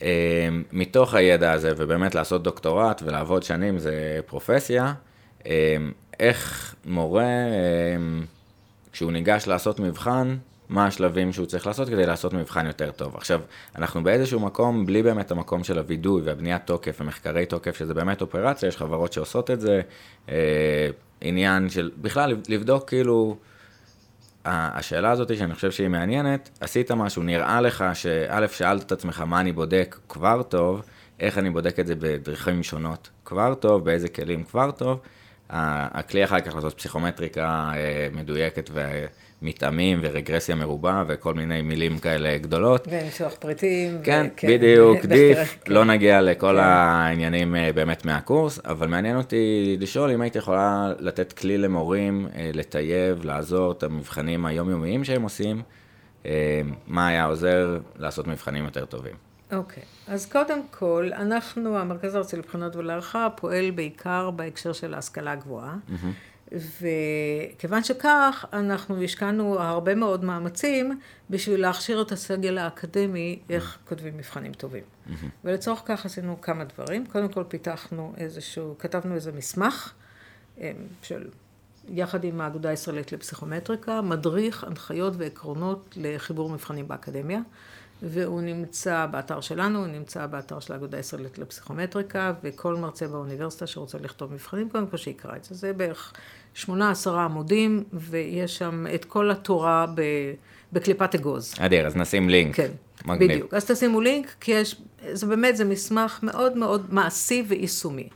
אמ, 0.03 0.07
מתוך 0.73 1.15
הידע 1.15 1.53
הזה, 1.53 1.73
ובאמת 1.77 2.15
לעשות 2.15 2.43
דוקטורט 2.43 3.03
ולעבוד 3.07 3.43
שנים 3.43 3.79
זה 3.79 4.21
פרופסיה, 4.27 4.95
אמ, 5.47 5.51
איך 6.21 6.75
מורה, 6.85 7.25
כשהוא 8.93 9.13
ניגש 9.13 9.47
לעשות 9.47 9.81
מבחן, 9.81 10.37
מה 10.69 10.87
השלבים 10.87 11.33
שהוא 11.33 11.47
צריך 11.47 11.67
לעשות 11.67 11.89
כדי 11.89 12.07
לעשות 12.07 12.33
מבחן 12.33 12.67
יותר 12.67 12.91
טוב. 12.91 13.17
עכשיו, 13.17 13.41
אנחנו 13.77 14.05
באיזשהו 14.05 14.41
מקום, 14.41 14.87
בלי 14.87 15.03
באמת 15.03 15.31
המקום 15.31 15.65
של 15.65 15.79
הווידוי 15.79 16.23
והבניית 16.23 16.63
תוקף 16.67 17.01
ומחקרי 17.01 17.47
תוקף, 17.47 17.77
שזה 17.77 17.95
באמת 17.95 18.21
אופרציה, 18.21 18.69
יש 18.69 18.77
חברות 18.77 19.13
שעושות 19.13 19.51
את 19.51 19.61
זה, 19.61 19.81
אה, 20.29 20.89
עניין 21.21 21.69
של, 21.69 21.91
בכלל, 22.01 22.37
לבדוק 22.49 22.89
כאילו, 22.89 23.37
השאלה 24.45 25.11
הזאת 25.11 25.37
שאני 25.37 25.55
חושב 25.55 25.71
שהיא 25.71 25.89
מעניינת, 25.89 26.51
עשית 26.61 26.91
משהו, 26.91 27.23
נראה 27.23 27.61
לך 27.61 27.85
שא', 27.95 28.49
שאלת 28.49 28.83
את 28.83 28.93
עצמך 28.93 29.21
מה 29.21 29.41
אני 29.41 29.53
בודק 29.53 29.97
כבר 30.09 30.43
טוב, 30.43 30.83
איך 31.21 31.39
אני 31.39 31.51
בודק 31.51 31.81
את 31.81 31.87
זה 31.87 31.95
בדרכים 31.99 32.63
שונות 32.63 33.11
כבר 33.25 33.55
טוב, 33.55 33.85
באיזה 33.85 34.09
כלים 34.09 34.45
כבר 34.45 34.71
טוב. 34.71 35.01
הכלי 35.51 36.25
אחר 36.25 36.41
כך 36.41 36.55
לעשות 36.55 36.75
פסיכומטריקה 36.75 37.71
אה, 37.75 38.09
מדויקת 38.13 38.71
ומתאמים 39.43 39.99
ורגרסיה 40.03 40.55
מרובה 40.55 41.05
וכל 41.07 41.35
מיני 41.35 41.63
מילים 41.63 41.99
כאלה 41.99 42.39
גדולות. 42.39 42.89
וניסוח 42.91 43.35
פריטים. 43.35 43.99
כן, 44.03 44.27
וכן, 44.33 44.49
בדיוק, 44.49 45.05
דיף, 45.05 45.59
כן. 45.65 45.73
לא 45.73 45.85
נגיע 45.85 46.21
לכל 46.21 46.57
כן. 46.57 46.63
העניינים 46.63 47.57
אה, 47.57 47.73
באמת 47.73 48.05
מהקורס, 48.05 48.61
אבל 48.65 48.89
מעניין 48.89 49.17
אותי 49.17 49.77
לשאול 49.81 50.11
אם 50.11 50.21
היית 50.21 50.37
יכולה 50.37 50.93
לתת 50.99 51.33
כלי 51.33 51.59
למורים, 51.59 52.29
אה, 52.37 52.51
לטייב, 52.55 53.25
לעזור 53.25 53.73
את 53.73 53.83
המבחנים 53.83 54.47
היומיומיים 54.47 55.05
שהם 55.05 55.23
עושים, 55.23 55.63
מה 56.87 57.09
היה 57.09 57.25
עוזר 57.25 57.79
לעשות 57.97 58.27
מבחנים 58.27 58.65
יותר 58.65 58.85
טובים. 58.85 59.15
אוקיי, 59.53 59.83
okay. 59.83 60.13
אז 60.13 60.27
קודם 60.27 60.61
כל, 60.71 61.11
אנחנו, 61.13 61.79
המרכז 61.79 62.15
הארצי 62.15 62.37
לבחינות 62.37 62.77
ולהערכה, 62.77 63.29
פועל 63.37 63.71
בעיקר 63.71 64.31
בהקשר 64.31 64.73
של 64.73 64.95
ההשכלה 64.95 65.33
הגבוהה. 65.33 65.75
Mm-hmm. 65.75 66.36
וכיוון 66.53 67.85
שכך, 67.85 68.45
אנחנו 68.53 69.03
השקענו 69.03 69.61
הרבה 69.61 69.95
מאוד 69.95 70.25
מאמצים 70.25 71.01
בשביל 71.31 71.61
להכשיר 71.61 72.03
את 72.03 72.13
הסגל 72.13 72.59
האקדמי 72.59 73.39
איך 73.51 73.79
כותבים 73.89 74.17
מבחנים 74.17 74.53
טובים. 74.53 74.83
Mm-hmm. 74.83 75.27
ולצורך 75.45 75.83
כך 75.85 76.07
עשינו 76.07 76.41
כמה 76.41 76.65
דברים. 76.65 77.07
קודם 77.07 77.29
כל 77.29 77.45
פיתחנו 77.49 78.15
איזשהו, 78.17 78.75
כתבנו 78.79 79.15
איזה 79.15 79.33
מסמך 79.33 79.93
אה, 80.61 80.73
של, 81.03 81.29
יחד 81.89 82.25
עם 82.25 82.41
האגודה 82.41 82.69
הישראלית 82.69 83.13
לפסיכומטריקה, 83.13 84.03
מדריך, 84.03 84.65
הנחיות 84.65 85.15
ועקרונות 85.17 85.95
לחיבור 85.97 86.51
מבחנים 86.51 86.89
באקדמיה. 86.89 87.41
והוא 88.03 88.41
נמצא 88.41 89.07
באתר 89.07 89.41
שלנו, 89.41 89.79
הוא 89.79 89.87
נמצא 89.87 90.27
באתר 90.27 90.61
של 90.61 90.73
האגודה 90.73 90.97
הישראלית 90.97 91.39
לפסיכומטריקה, 91.39 92.33
וכל 92.43 92.77
מרצה 92.77 93.09
באוניברסיטה 93.09 93.67
שרוצה 93.67 93.99
לכתוב 93.99 94.33
מבחנים, 94.33 94.71
קודם 94.71 94.87
כל 94.87 94.97
שיקרא 94.97 95.37
את 95.37 95.45
זה. 95.45 95.55
זה 95.55 95.73
בערך 95.73 96.13
שמונה 96.57 96.91
עשרה 96.91 97.25
עמודים, 97.25 97.85
ויש 97.93 98.59
שם 98.59 98.87
את 98.95 99.05
כל 99.05 99.31
התורה 99.31 99.87
ב... 99.95 100.03
בקליפת 100.73 101.15
אגוז. 101.15 101.55
אדיר, 101.59 101.87
אז 101.87 101.97
נשים 101.97 102.29
לינק. 102.29 102.57
כן, 102.57 102.71
מגניב. 103.05 103.31
בדיוק. 103.33 103.55
אז 103.55 103.65
תשימו 103.65 104.01
לינק, 104.01 104.35
כי 104.41 104.53
יש, 104.53 104.83
זה 105.13 105.27
באמת, 105.27 105.57
זה 105.57 105.65
מסמך 105.65 106.19
מאוד 106.23 106.57
מאוד 106.57 106.87
מעשי 106.95 107.45
ויישומי. 107.49 108.09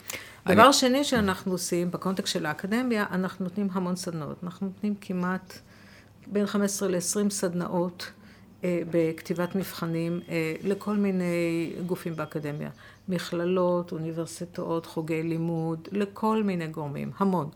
אני... 0.47 0.55
דבר 0.55 0.73
שני 0.73 1.05
שאנחנו 1.05 1.53
עושים, 1.53 1.91
בקונטקסט 1.91 2.33
של 2.33 2.47
האקדמיה, 2.47 3.07
אנחנו 3.11 3.45
נותנים 3.45 3.69
המון 3.73 3.97
סדנאות. 3.97 4.37
אנחנו 4.43 4.67
נותנים 4.67 4.95
כמעט 5.01 5.59
בין 6.27 6.47
15 6.47 6.89
ל-20 6.89 7.31
סדנאות. 7.31 8.11
אה, 8.65 8.83
בכתיבת 8.91 9.55
מבחנים 9.55 10.21
אה, 10.29 10.55
לכל 10.63 10.97
מיני 10.97 11.73
גופים 11.87 12.17
באקדמיה. 12.17 12.71
מכללות, 13.09 13.93
אוניברסיטאות, 13.93 14.87
חוגי 14.87 15.23
לימוד, 15.23 15.89
לכל 15.93 16.43
מיני 16.43 16.67
גורמים, 16.67 17.11
המון. 17.19 17.49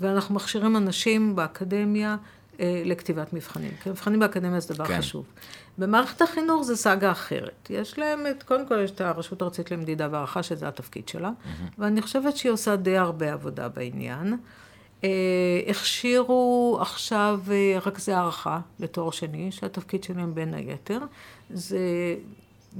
ואנחנו 0.00 0.34
מכשירים 0.34 0.76
אנשים 0.76 1.36
באקדמיה 1.36 2.16
אה, 2.60 2.82
לכתיבת 2.84 3.32
מבחנים. 3.32 3.70
כי 3.82 3.90
מבחנים 3.90 4.20
באקדמיה 4.20 4.60
זה 4.60 4.74
דבר 4.74 4.84
כן. 4.84 4.98
חשוב. 4.98 5.24
במערכת 5.78 6.22
החינוך 6.22 6.62
זה 6.62 6.76
סאגה 6.76 7.10
אחרת. 7.10 7.70
יש 7.70 7.98
להם 7.98 8.26
את, 8.30 8.42
קודם 8.42 8.68
כל 8.68 8.80
יש 8.84 8.90
את 8.90 9.00
הרשות 9.00 9.42
הארצית 9.42 9.70
למדידה 9.70 10.08
והערכה, 10.10 10.42
שזה 10.42 10.68
התפקיד 10.68 11.08
שלה, 11.08 11.28
mm-hmm. 11.28 11.62
ואני 11.78 12.02
חושבת 12.02 12.36
שהיא 12.36 12.52
עושה 12.52 12.76
די 12.76 12.96
הרבה 12.96 13.32
עבודה 13.32 13.68
בעניין. 13.68 14.36
אה, 15.04 15.08
הכשירו 15.68 16.78
עכשיו 16.80 17.40
אה, 17.50 17.78
רכזי 17.86 18.12
הערכה 18.12 18.60
לתואר 18.80 19.10
שני, 19.10 19.52
שהתפקיד 19.52 20.04
שלהם 20.04 20.34
בין 20.34 20.54
היתר 20.54 20.98
זה 21.50 21.78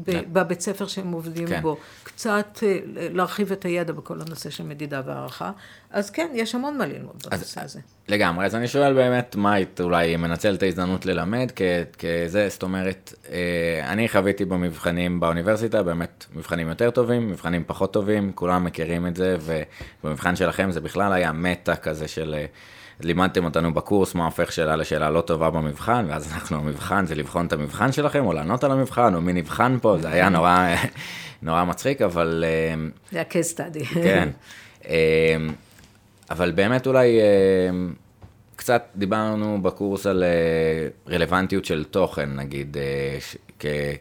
כן. 0.07 0.23
בבית 0.33 0.61
ספר 0.61 0.87
שהם 0.87 1.13
עובדים 1.13 1.49
כן. 1.49 1.63
בו, 1.63 1.77
קצת 2.03 2.59
אה, 2.63 2.79
להרחיב 2.95 3.53
את 3.53 3.65
הידע 3.65 3.93
בכל 3.93 4.21
הנושא 4.21 4.51
של 4.51 4.65
מדידה 4.65 5.03
והערכה. 5.05 5.53
אז 5.95 6.11
כן, 6.11 6.29
יש 6.35 6.55
המון 6.55 6.79
מה 6.79 6.87
ללמוד 6.87 7.23
בנושא 7.31 7.61
הזה. 7.65 7.81
לגמרי, 8.09 8.47
אז 8.47 8.55
אני 8.55 8.69
שואל 8.69 8.95
באמת, 8.95 9.37
מה 9.37 9.53
היית 9.53 9.81
אולי 9.81 10.17
מנצל 10.17 10.55
את 10.55 10.63
ההזדמנות 10.63 11.07
ללמד 11.07 11.51
כזה, 11.99 12.49
זאת 12.49 12.63
אומרת, 12.63 13.13
אה, 13.31 13.93
אני 13.93 14.09
חוויתי 14.09 14.45
במבחנים 14.45 15.21
באוניברסיטה, 15.21 15.83
באמת 15.83 16.25
מבחנים 16.35 16.69
יותר 16.69 16.91
טובים, 16.91 17.31
מבחנים 17.31 17.65
פחות 17.67 17.93
טובים, 17.93 18.33
כולם 18.35 18.65
מכירים 18.65 19.07
את 19.07 19.17
זה, 19.17 19.37
ובמבחן 19.41 20.37
שלכם 20.37 20.71
זה 20.71 20.81
בכלל 20.81 21.13
היה 21.13 21.33
מטה 21.33 21.77
כזה 21.77 22.09
של... 22.09 22.35
אה, 22.39 22.47
לימדתם 23.01 23.45
אותנו 23.45 23.75
בקורס 23.75 24.15
מה 24.15 24.25
הופך 24.25 24.53
שאלה 24.53 24.77
לשאלה 24.77 25.11
לא 25.11 25.21
טובה 25.21 25.51
במבחן, 25.51 26.07
ואז 26.09 26.33
אנחנו, 26.33 26.57
המבחן 26.57 27.07
זה 27.07 27.15
לבחון 27.15 27.47
את 27.47 27.53
המבחן 27.53 27.93
שלכם, 27.93 28.27
או 28.27 28.33
לענות 28.33 28.65
על 28.65 28.71
המבחן, 28.73 29.15
או 29.15 29.21
מי 29.21 29.33
נבחן 29.33 29.77
פה, 29.83 29.97
זה 30.01 30.09
היה 30.09 30.29
נורא, 30.29 30.69
נורא 31.43 31.65
מצחיק, 31.65 32.03
אבל... 32.03 32.45
זה 33.13 33.19
היה 33.19 33.25
case 33.31 33.57
study. 33.59 33.85
כן. 33.95 34.29
אבל 36.31 36.51
באמת 36.51 36.87
אולי 36.87 37.19
קצת 38.57 38.83
דיברנו 38.97 39.63
בקורס 39.63 40.07
על 40.07 40.25
רלוונטיות 41.09 41.65
של 41.65 41.85
תוכן, 41.85 42.31
נגיד, 42.37 42.77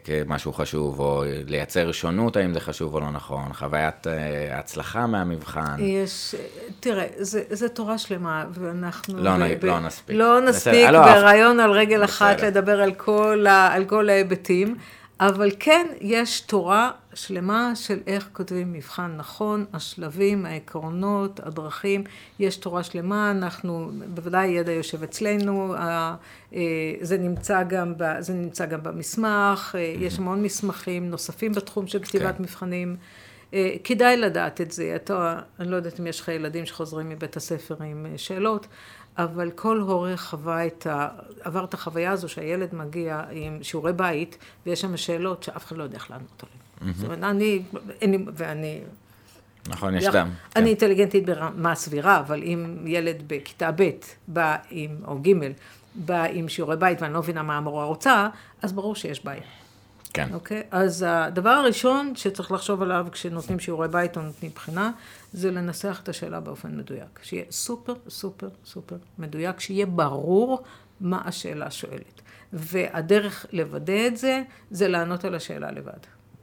כמשהו 0.04 0.52
חשוב, 0.52 1.00
או 1.00 1.24
לייצר 1.46 1.92
שונות, 1.92 2.36
האם 2.36 2.54
זה 2.54 2.60
חשוב 2.60 2.94
או 2.94 3.00
לא 3.00 3.10
נכון, 3.10 3.52
חוויית 3.52 4.06
הצלחה 4.50 5.06
מהמבחן. 5.06 5.76
יש, 5.78 6.34
תראה, 6.80 7.06
זה, 7.16 7.42
זה 7.50 7.68
תורה 7.68 7.98
שלמה, 7.98 8.44
ואנחנו... 8.52 9.22
לא, 9.22 9.30
ב, 9.36 9.60
ב, 9.60 9.64
לא 9.64 9.80
נספיק. 9.80 10.16
לא 10.16 10.40
נספיק 10.40 10.90
ברעיון 10.90 11.60
על 11.60 11.70
רגל 11.70 12.04
אחת 12.04 12.40
לדבר 12.40 12.80
על 12.80 12.94
כל, 12.94 13.46
על 13.48 13.84
כל 13.84 14.08
ההיבטים. 14.08 14.76
אבל 15.20 15.50
כן, 15.58 15.86
יש 16.00 16.40
תורה 16.40 16.90
שלמה 17.14 17.72
של 17.76 17.98
איך 18.06 18.28
כותבים 18.32 18.72
מבחן 18.72 19.14
נכון, 19.16 19.64
השלבים, 19.72 20.46
העקרונות, 20.46 21.40
הדרכים, 21.40 22.04
יש 22.38 22.56
תורה 22.56 22.82
שלמה, 22.82 23.30
אנחנו, 23.30 23.90
בוודאי 24.14 24.46
ידע 24.46 24.72
יושב 24.72 25.02
אצלנו, 25.02 25.74
אה, 25.74 26.14
זה 27.00 27.18
נמצא 27.18 27.62
גם, 27.62 27.94
ב, 27.96 28.20
זה 28.20 28.34
נמצא 28.34 28.66
גם 28.66 28.82
במסמך, 28.82 29.74
אה, 29.78 29.80
יש 29.80 30.18
המון 30.18 30.42
מסמכים 30.42 31.10
נוספים 31.10 31.52
בתחום 31.52 31.86
של 31.86 32.02
כתיבת 32.02 32.36
כן. 32.36 32.42
מבחנים. 32.42 32.96
אה, 33.54 33.74
כדאי 33.84 34.16
לדעת 34.16 34.60
את 34.60 34.70
זה, 34.70 34.92
אתה, 34.96 35.40
אני 35.60 35.70
לא 35.70 35.76
יודעת 35.76 36.00
אם 36.00 36.06
יש 36.06 36.20
לך 36.20 36.28
ילדים 36.28 36.66
שחוזרים 36.66 37.08
מבית 37.08 37.36
הספר 37.36 37.76
עם 37.82 38.06
שאלות, 38.16 38.66
אבל 39.18 39.50
כל 39.50 39.78
הורה 39.78 40.16
חווה 40.16 40.66
את 40.66 40.86
ה... 40.86 41.08
עבר 41.40 41.64
את 41.64 41.74
החוויה 41.74 42.12
הזו 42.12 42.28
שהילד 42.28 42.74
מגיע 42.74 43.22
עם 43.30 43.58
שיעורי 43.62 43.92
בית, 43.92 44.38
ויש 44.66 44.80
שם 44.80 44.96
שאלות 44.96 45.42
שאף 45.42 45.66
אחד 45.66 45.76
לא 45.76 45.82
יודע 45.82 45.96
איך 45.96 46.10
לענות 46.10 46.42
עליהן. 46.42 46.58
Mm-hmm. 46.94 46.96
זאת 46.96 47.04
אומרת, 47.04 47.22
אני, 47.22 47.62
אני, 48.02 48.18
ואני... 48.34 48.80
נכון, 49.68 49.94
יש 49.94 50.04
דם. 50.04 50.12
אני 50.56 50.64
כן. 50.64 50.66
אינטליגנטית 50.66 51.26
ברמה 51.26 51.74
סבירה, 51.74 52.18
אבל 52.18 52.42
אם 52.42 52.76
ילד 52.86 53.22
בכיתה 53.26 53.70
ב' 53.76 53.90
בא 54.28 54.56
עם, 54.70 54.90
או 55.06 55.18
ג', 55.18 55.32
בא 55.94 56.24
עם 56.24 56.48
שיעורי 56.48 56.76
בית 56.76 57.02
ואני 57.02 57.12
לא 57.12 57.18
מבינה 57.18 57.42
מה 57.42 57.56
המורה 57.56 57.84
רוצה, 57.84 58.28
אז 58.62 58.72
ברור 58.72 58.94
שיש 58.94 59.24
בעיה. 59.24 59.42
כן. 60.14 60.28
אוקיי? 60.34 60.62
אז 60.70 61.04
הדבר 61.08 61.50
הראשון 61.50 62.12
שצריך 62.16 62.52
לחשוב 62.52 62.82
עליו 62.82 63.06
כשנותנים 63.12 63.58
שיעורי 63.60 63.88
בית 63.88 64.16
או 64.16 64.22
נותנים 64.22 64.50
בחינה, 64.54 64.90
זה 65.34 65.50
לנסח 65.50 66.00
את 66.02 66.08
השאלה 66.08 66.40
באופן 66.40 66.76
מדויק. 66.76 67.20
שיהיה 67.22 67.44
סופר, 67.50 67.94
סופר, 68.08 68.48
סופר 68.64 68.96
מדויק, 69.18 69.60
שיהיה 69.60 69.86
ברור 69.86 70.62
מה 71.00 71.22
השאלה 71.24 71.70
שואלת. 71.70 72.20
והדרך 72.52 73.46
לוודא 73.52 74.06
את 74.06 74.16
זה, 74.16 74.42
זה 74.70 74.88
לענות 74.88 75.24
על 75.24 75.34
השאלה 75.34 75.70
לבד. 75.70 75.98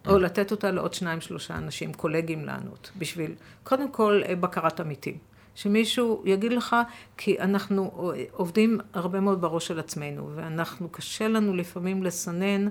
או 0.08 0.18
לתת 0.18 0.52
אותה 0.52 0.72
לעוד 0.72 0.94
שניים, 0.94 1.22
שלושה 1.22 1.58
אנשים, 1.58 1.94
קולגים 1.94 2.46
לענות, 2.46 2.92
בשביל, 2.98 3.36
קודם 3.64 3.92
כל, 3.92 4.22
בקרת 4.39 4.80
עמיתים. 4.80 5.18
שמישהו 5.56 6.24
יגיד 6.26 6.54
לך, 6.54 6.76
כי 7.18 7.39
אנחנו 7.39 8.12
עובדים 8.32 8.80
הרבה 8.94 9.20
מאוד 9.20 9.42
בראש 9.42 9.68
של 9.68 9.80
עצמנו, 9.80 10.30
ואנחנו, 10.36 10.89
קשה 10.89 11.28
לנו 11.28 11.56
לפעמים 11.56 12.04
לסנן 12.04 12.68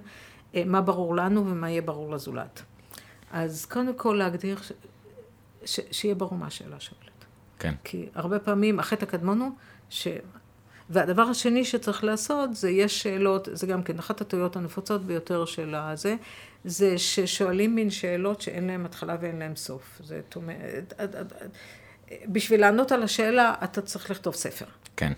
אה, 0.54 0.62
מה 0.66 0.80
ברור 0.80 1.16
לנו 1.16 1.46
ומה 1.50 1.70
יהיה 1.70 1.82
ברור 1.82 2.12
לזולת. 2.12 2.62
אז 3.30 3.66
קודם 3.66 3.94
כל 3.94 4.14
להגדיר 4.18 4.58
ש... 5.64 5.80
שיהיה 5.90 6.14
ברור 6.14 6.34
מה 6.34 6.46
השאלה 6.46 6.80
שואלת. 6.80 7.24
כן. 7.58 7.74
כי 7.84 8.06
הרבה 8.14 8.38
פעמים 8.38 8.80
החטא 8.80 9.04
הקדמון 9.04 9.40
הוא 9.40 9.50
ש... 9.90 10.08
והדבר 10.90 11.22
השני 11.22 11.64
שצריך 11.64 12.04
לעשות 12.04 12.56
זה 12.56 12.70
יש 12.70 13.02
שאלות, 13.02 13.48
זה 13.52 13.66
גם 13.66 13.82
כן 13.82 13.98
אחת 13.98 14.20
הטעויות 14.20 14.56
הנפוצות 14.56 15.04
ביותר 15.04 15.44
של 15.44 15.74
הזה, 15.74 16.16
זה 16.64 16.98
ששואלים 16.98 17.74
מין 17.74 17.90
שאלות 17.90 18.40
שאין 18.40 18.66
להן 18.66 18.84
התחלה 18.84 19.16
ואין 19.20 19.38
להן 19.38 19.56
סוף. 19.56 20.00
זאת 20.04 20.36
אומרת, 20.36 20.94
בשביל 22.26 22.60
לענות 22.60 22.92
על 22.92 23.02
השאלה 23.02 23.54
אתה 23.64 23.82
צריך 23.82 24.10
לכתוב 24.10 24.34
ספר. 24.34 24.64
כן. 24.96 25.12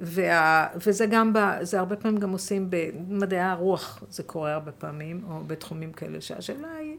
וה, 0.00 0.68
וזה 0.86 1.06
גם, 1.06 1.32
ב, 1.32 1.38
זה 1.62 1.78
הרבה 1.78 1.96
פעמים 1.96 2.20
גם 2.20 2.30
עושים 2.30 2.70
במדעי 2.70 3.40
הרוח, 3.40 4.02
זה 4.10 4.22
קורה 4.22 4.52
הרבה 4.54 4.72
פעמים, 4.72 5.24
או 5.28 5.40
בתחומים 5.46 5.92
כאלה, 5.92 6.20
שהשאלה 6.20 6.68
היא, 6.80 6.96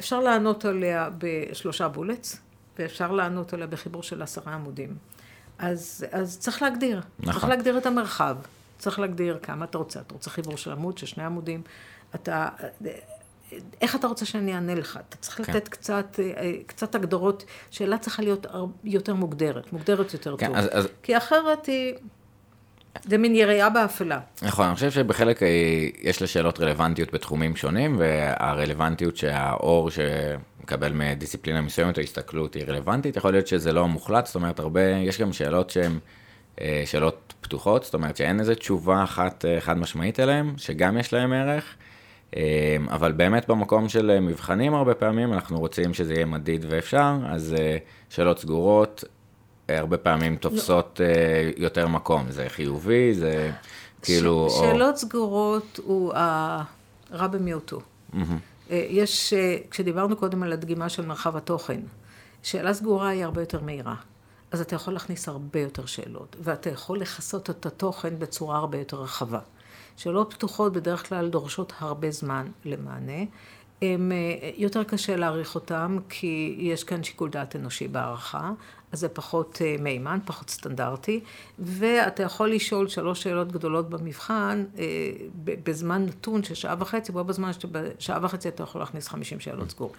אפשר 0.00 0.20
לענות 0.20 0.64
עליה 0.64 1.08
בשלושה 1.18 1.88
בולטס, 1.88 2.36
ואפשר 2.78 3.12
לענות 3.12 3.52
עליה 3.52 3.66
בחיבור 3.66 4.02
של 4.02 4.22
עשרה 4.22 4.54
עמודים. 4.54 4.96
אז, 5.58 6.06
אז 6.12 6.38
צריך 6.38 6.62
להגדיר, 6.62 7.00
נכון. 7.18 7.32
צריך 7.32 7.44
להגדיר 7.44 7.78
את 7.78 7.86
המרחב, 7.86 8.36
צריך 8.78 8.98
להגדיר 8.98 9.38
כמה 9.42 9.64
אתה 9.64 9.78
רוצה, 9.78 10.00
אתה 10.00 10.14
רוצה 10.14 10.30
חיבור 10.30 10.56
של 10.56 10.72
עמוד, 10.72 10.98
של 10.98 11.06
שני 11.06 11.24
עמודים, 11.24 11.62
אתה, 12.14 12.48
איך 13.80 13.96
אתה 13.96 14.06
רוצה 14.06 14.24
שאני 14.24 14.54
אענה 14.54 14.74
לך? 14.74 14.98
אתה 15.08 15.16
צריך 15.16 15.36
כן. 15.36 15.52
לתת 15.52 15.68
קצת, 15.68 16.20
קצת 16.66 16.94
הגדרות, 16.94 17.44
שאלה 17.70 17.98
צריכה 17.98 18.22
להיות 18.22 18.46
יותר 18.84 19.14
מוגדרת, 19.14 19.72
מוגדרת 19.72 20.12
יותר 20.12 20.36
כן, 20.36 20.46
טוב. 20.46 20.56
אז, 20.56 20.68
אז... 20.72 20.88
כי 21.02 21.16
אחרת 21.16 21.66
היא... 21.66 21.94
זה 23.04 23.18
מין 23.18 23.34
יריעה 23.34 23.70
באפלה. 23.70 24.20
נכון, 24.42 24.66
אני 24.66 24.74
חושב 24.74 24.90
שבחלק 24.90 25.42
אה, 25.42 25.48
יש 26.00 26.22
לשאלות 26.22 26.60
רלוונטיות 26.60 27.12
בתחומים 27.12 27.56
שונים, 27.56 27.96
והרלוונטיות 27.98 29.16
שהאור 29.16 29.90
שמקבל 29.90 30.92
מדיסציפלינה 30.92 31.60
מסוימת 31.60 31.98
או 31.98 32.02
הסתכלות 32.02 32.54
היא 32.54 32.64
רלוונטית, 32.68 33.16
יכול 33.16 33.32
להיות 33.32 33.46
שזה 33.46 33.72
לא 33.72 33.88
מוחלט, 33.88 34.26
זאת 34.26 34.34
אומרת, 34.34 34.58
הרבה, 34.58 34.80
יש 34.80 35.20
גם 35.20 35.32
שאלות 35.32 35.70
שהן 35.70 35.98
אה, 36.60 36.82
שאלות 36.86 37.34
פתוחות, 37.40 37.84
זאת 37.84 37.94
אומרת 37.94 38.16
שאין 38.16 38.40
איזו 38.40 38.54
תשובה 38.54 39.04
אחת 39.04 39.44
אה, 39.44 39.60
חד 39.60 39.78
משמעית 39.78 40.20
אליהן, 40.20 40.52
שגם 40.56 40.98
יש 40.98 41.12
להן 41.12 41.32
ערך. 41.32 41.64
אבל 42.88 43.12
באמת 43.12 43.48
במקום 43.48 43.88
של 43.88 44.20
מבחנים 44.20 44.74
הרבה 44.74 44.94
פעמים 44.94 45.32
אנחנו 45.32 45.58
רוצים 45.58 45.94
שזה 45.94 46.14
יהיה 46.14 46.26
מדיד 46.26 46.66
ואפשר, 46.68 47.14
אז 47.28 47.56
שאלות 48.10 48.38
סגורות 48.38 49.04
הרבה 49.68 49.96
פעמים 49.96 50.36
תופסות 50.36 51.00
לא. 51.00 51.52
יותר 51.56 51.88
מקום, 51.88 52.30
זה 52.30 52.46
חיובי, 52.48 53.14
זה 53.14 53.52
כאילו... 54.02 54.48
ש- 54.50 54.58
שאלות 54.58 54.94
או... 54.94 54.98
סגורות 55.00 55.80
הוא 55.84 56.12
הרע 56.14 57.26
במיעוטו. 57.26 57.80
Mm-hmm. 58.12 58.16
יש, 58.70 59.32
אה, 59.32 59.56
כשדיברנו 59.70 60.16
קודם 60.16 60.42
על 60.42 60.52
הדגימה 60.52 60.88
של 60.88 61.06
מרחב 61.06 61.36
התוכן, 61.36 61.80
שאלה 62.42 62.74
סגורה 62.74 63.08
היא 63.08 63.24
הרבה 63.24 63.42
יותר 63.42 63.60
מהירה. 63.60 63.94
אז 64.50 64.60
אתה 64.60 64.74
יכול 64.74 64.92
להכניס 64.92 65.28
הרבה 65.28 65.60
יותר 65.60 65.86
שאלות, 65.86 66.36
ואתה 66.40 66.70
יכול 66.70 67.00
לכסות 67.00 67.50
את 67.50 67.66
התוכן 67.66 68.18
בצורה 68.18 68.58
הרבה 68.58 68.78
יותר 68.78 68.96
רחבה. 68.96 69.40
שאלות 69.96 70.34
פתוחות 70.34 70.72
בדרך 70.72 71.08
כלל 71.08 71.28
דורשות 71.28 71.72
הרבה 71.78 72.10
זמן 72.10 72.46
למענה. 72.64 73.22
הם, 73.82 74.12
יותר 74.56 74.84
קשה 74.84 75.16
להעריך 75.16 75.54
אותם, 75.54 75.98
כי 76.08 76.56
יש 76.58 76.84
כאן 76.84 77.04
שיקול 77.04 77.30
דעת 77.30 77.56
אנושי 77.56 77.88
בהערכה. 77.88 78.50
אז 78.92 79.00
זה 79.00 79.08
פחות 79.08 79.58
אה, 79.64 79.76
מהימן, 79.78 80.18
פחות 80.24 80.50
סטנדרטי, 80.50 81.20
ואתה 81.58 82.22
יכול 82.22 82.50
לשאול 82.50 82.88
שלוש 82.88 83.22
שאלות 83.22 83.52
גדולות 83.52 83.90
במבחן 83.90 84.64
אה, 84.78 84.84
בזמן 85.44 86.06
נתון 86.06 86.42
של 86.42 86.54
שעה 86.54 86.74
וחצי, 86.78 87.12
בו 87.12 87.24
בזמן 87.24 87.52
שבשעה 87.52 88.18
וחצי 88.22 88.48
אתה 88.48 88.62
יכול 88.62 88.80
להכניס 88.80 89.08
50 89.08 89.40
שאלות 89.40 89.70
סגורות. 89.70 89.96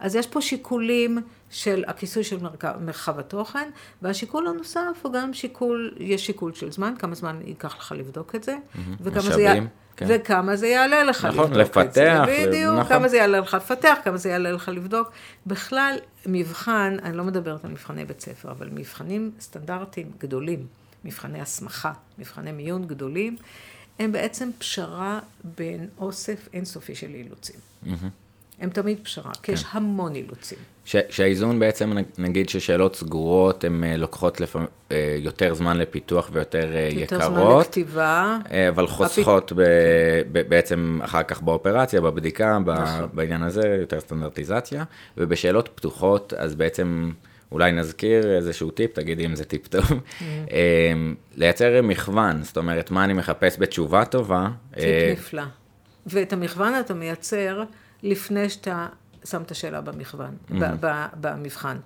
אז 0.00 0.14
יש 0.14 0.26
פה 0.26 0.40
שיקולים 0.40 1.18
של 1.50 1.84
הכיסוי 1.86 2.24
של 2.24 2.38
מרחב 2.80 3.18
התוכן, 3.18 3.70
והשיקול 4.02 4.46
הנוסף 4.46 4.98
הוא 5.02 5.12
גם 5.12 5.34
שיקול, 5.34 5.94
יש 5.98 6.26
שיקול 6.26 6.52
של 6.52 6.72
זמן, 6.72 6.94
כמה 6.98 7.14
זמן 7.14 7.40
ייקח 7.44 7.76
לך 7.78 7.92
לבדוק 7.98 8.34
את 8.34 8.44
זה, 8.44 8.56
וכמה 9.00 9.22
זה... 9.22 9.58
כן. 9.96 10.06
וכמה 10.08 10.56
זה 10.56 10.66
יעלה 10.66 11.04
לך 11.04 11.24
נכון, 11.24 11.44
לבדוק 11.44 11.56
לפתח, 11.58 11.84
את 11.86 11.94
זה. 11.94 12.46
בדיוק, 12.46 12.78
נכון. 12.78 12.88
כמה 12.88 13.08
זה 13.08 13.16
יעלה 13.16 13.40
לך 13.40 13.54
לפתח, 13.54 13.98
כמה 14.04 14.16
זה 14.16 14.28
יעלה 14.28 14.52
לך 14.52 14.68
לבדוק. 14.68 15.10
בכלל, 15.46 15.96
מבחן, 16.26 16.96
אני 17.02 17.16
לא 17.16 17.24
מדברת 17.24 17.64
על 17.64 17.70
מבחני 17.70 18.04
בית 18.04 18.20
ספר, 18.20 18.50
אבל 18.50 18.68
מבחנים 18.72 19.30
סטנדרטיים 19.40 20.10
גדולים, 20.18 20.66
מבחני 21.04 21.40
הסמכה, 21.40 21.92
מבחני 22.18 22.52
מיון 22.52 22.86
גדולים, 22.86 23.36
הם 23.98 24.12
בעצם 24.12 24.50
פשרה 24.58 25.20
בין 25.58 25.88
אוסף 25.98 26.48
אינסופי 26.52 26.94
של 26.94 27.14
אילוצים. 27.14 27.56
Mm-hmm. 27.84 28.21
הם 28.62 28.70
תמיד 28.70 28.98
פשרה, 29.02 29.32
כי 29.42 29.52
יש 29.52 29.64
כן. 29.64 29.78
המון 29.78 30.14
אילוצים. 30.14 30.58
שהאיזון 30.84 31.58
בעצם, 31.58 31.92
נגיד 32.18 32.48
ששאלות 32.48 32.96
סגורות, 32.96 33.64
הן 33.64 33.84
אה, 33.84 33.96
לוקחות 33.96 34.40
לפעמים 34.40 34.68
אה, 34.92 35.16
יותר 35.18 35.54
זמן 35.54 35.76
לפיתוח 35.76 36.30
ויותר 36.32 36.74
אה, 36.74 36.88
יותר 36.90 37.16
יקרות. 37.16 37.22
יותר 37.22 37.28
זמן 37.28 37.60
לכתיבה. 37.60 38.38
אבל 38.68 38.86
חוסכות 38.86 39.52
הפ... 39.52 39.58
ב, 40.32 40.48
בעצם 40.48 40.98
אחר 41.02 41.22
כך 41.22 41.42
באופרציה, 41.42 42.00
בבדיקה, 42.00 42.58
נכון. 42.58 43.08
בעניין 43.12 43.42
הזה, 43.42 43.76
יותר 43.80 44.00
סטנדרטיזציה. 44.00 44.84
ובשאלות 45.16 45.68
פתוחות, 45.74 46.34
אז 46.36 46.54
בעצם... 46.54 47.10
אולי 47.52 47.72
נזכיר 47.72 48.36
איזשהו 48.36 48.70
טיפ, 48.70 48.92
תגידי 48.92 49.26
אם 49.26 49.34
זה 49.34 49.44
טיפ 49.44 49.66
טוב, 49.66 49.84
mm. 49.84 50.22
לייצר 51.36 51.82
מכוון, 51.82 52.42
זאת 52.42 52.56
אומרת, 52.56 52.90
מה 52.90 53.04
אני 53.04 53.12
מחפש 53.12 53.56
בתשובה 53.58 54.04
טובה. 54.04 54.48
טיפ 54.74 54.84
נפלא. 55.12 55.42
ואת 56.06 56.32
המכוון 56.32 56.80
אתה 56.80 56.94
מייצר 56.94 57.62
לפני 58.02 58.50
שאתה 58.50 58.88
שם 59.24 59.42
את 59.42 59.50
השאלה 59.50 59.80
במכוון, 59.80 60.36
mm-hmm. 60.36 60.86
במבחן. 61.20 61.76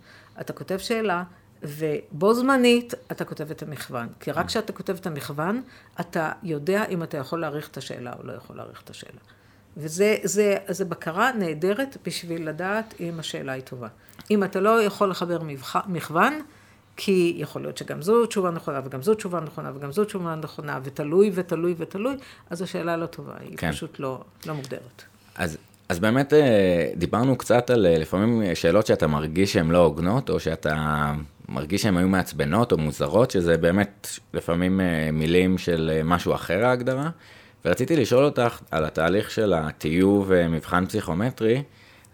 אתה 0.40 0.52
כותב 0.52 0.78
שאלה, 0.78 1.22
ובו 1.62 2.34
זמנית 2.34 2.94
אתה 3.12 3.24
כותב 3.24 3.50
את 3.50 3.62
המכוון. 3.62 4.08
כי 4.20 4.30
רק 4.30 4.46
כשאתה 4.46 4.72
כותב 4.72 4.96
את 5.00 5.06
המכוון, 5.06 5.62
אתה 6.00 6.32
יודע 6.42 6.84
אם 6.84 7.02
אתה 7.02 7.16
יכול 7.16 7.40
להעריך 7.40 7.68
את 7.68 7.76
השאלה 7.76 8.12
או 8.18 8.26
לא 8.26 8.32
יכול 8.32 8.56
להעריך 8.56 8.82
את 8.82 8.90
השאלה. 8.90 9.20
וזה 9.76 10.16
זה, 10.24 10.56
זה 10.68 10.84
בקרה 10.84 11.32
נהדרת 11.32 11.96
בשביל 12.06 12.48
לדעת 12.48 12.94
אם 13.00 13.20
השאלה 13.20 13.52
היא 13.52 13.62
טובה. 13.62 13.88
אם 14.30 14.44
אתה 14.44 14.60
לא 14.60 14.82
יכול 14.82 15.10
לחבר 15.10 15.38
מכוון, 15.86 16.40
כי 16.96 17.34
יכול 17.36 17.62
להיות 17.62 17.76
שגם 17.76 18.02
זו 18.02 18.26
תשובה 18.26 18.50
נכונה, 18.50 18.80
וגם 18.84 19.02
זו 19.02 19.14
תשובה 19.14 19.40
נכונה, 19.40 19.72
וגם 19.74 19.92
זו 19.92 20.04
תשובה 20.04 20.34
נכונה, 20.34 20.80
ותלוי 20.82 21.30
ותלוי 21.34 21.74
ותלוי, 21.76 22.16
אז 22.50 22.62
השאלה 22.62 22.96
לא 22.96 23.06
טובה, 23.06 23.34
היא 23.40 23.56
כן. 23.56 23.72
פשוט 23.72 23.98
לא, 23.98 24.24
לא 24.46 24.54
מוגדרת. 24.54 25.02
אז 25.34 25.58
אז 25.88 25.98
באמת 25.98 26.32
אה, 26.32 26.90
דיברנו 26.96 27.36
קצת 27.36 27.70
על 27.70 27.86
אה, 27.86 27.98
לפעמים 27.98 28.54
שאלות 28.54 28.86
שאתה 28.86 29.06
מרגיש 29.06 29.52
שהן 29.52 29.70
לא 29.70 29.78
הוגנות, 29.78 30.30
או 30.30 30.40
שאתה 30.40 31.12
מרגיש 31.48 31.82
שהן 31.82 31.96
היו 31.96 32.08
מעצבנות 32.08 32.72
או 32.72 32.78
מוזרות, 32.78 33.30
שזה 33.30 33.58
באמת 33.58 34.08
לפעמים 34.34 34.80
אה, 34.80 35.10
מילים 35.12 35.58
של 35.58 36.00
משהו 36.04 36.34
אחר 36.34 36.66
ההגדרה. 36.66 37.10
ורציתי 37.64 37.96
לשאול 37.96 38.24
אותך 38.24 38.60
על 38.70 38.84
התהליך 38.84 39.30
של 39.30 39.52
הטיוב 39.52 40.32
מבחן 40.48 40.86
פסיכומטרי, 40.86 41.62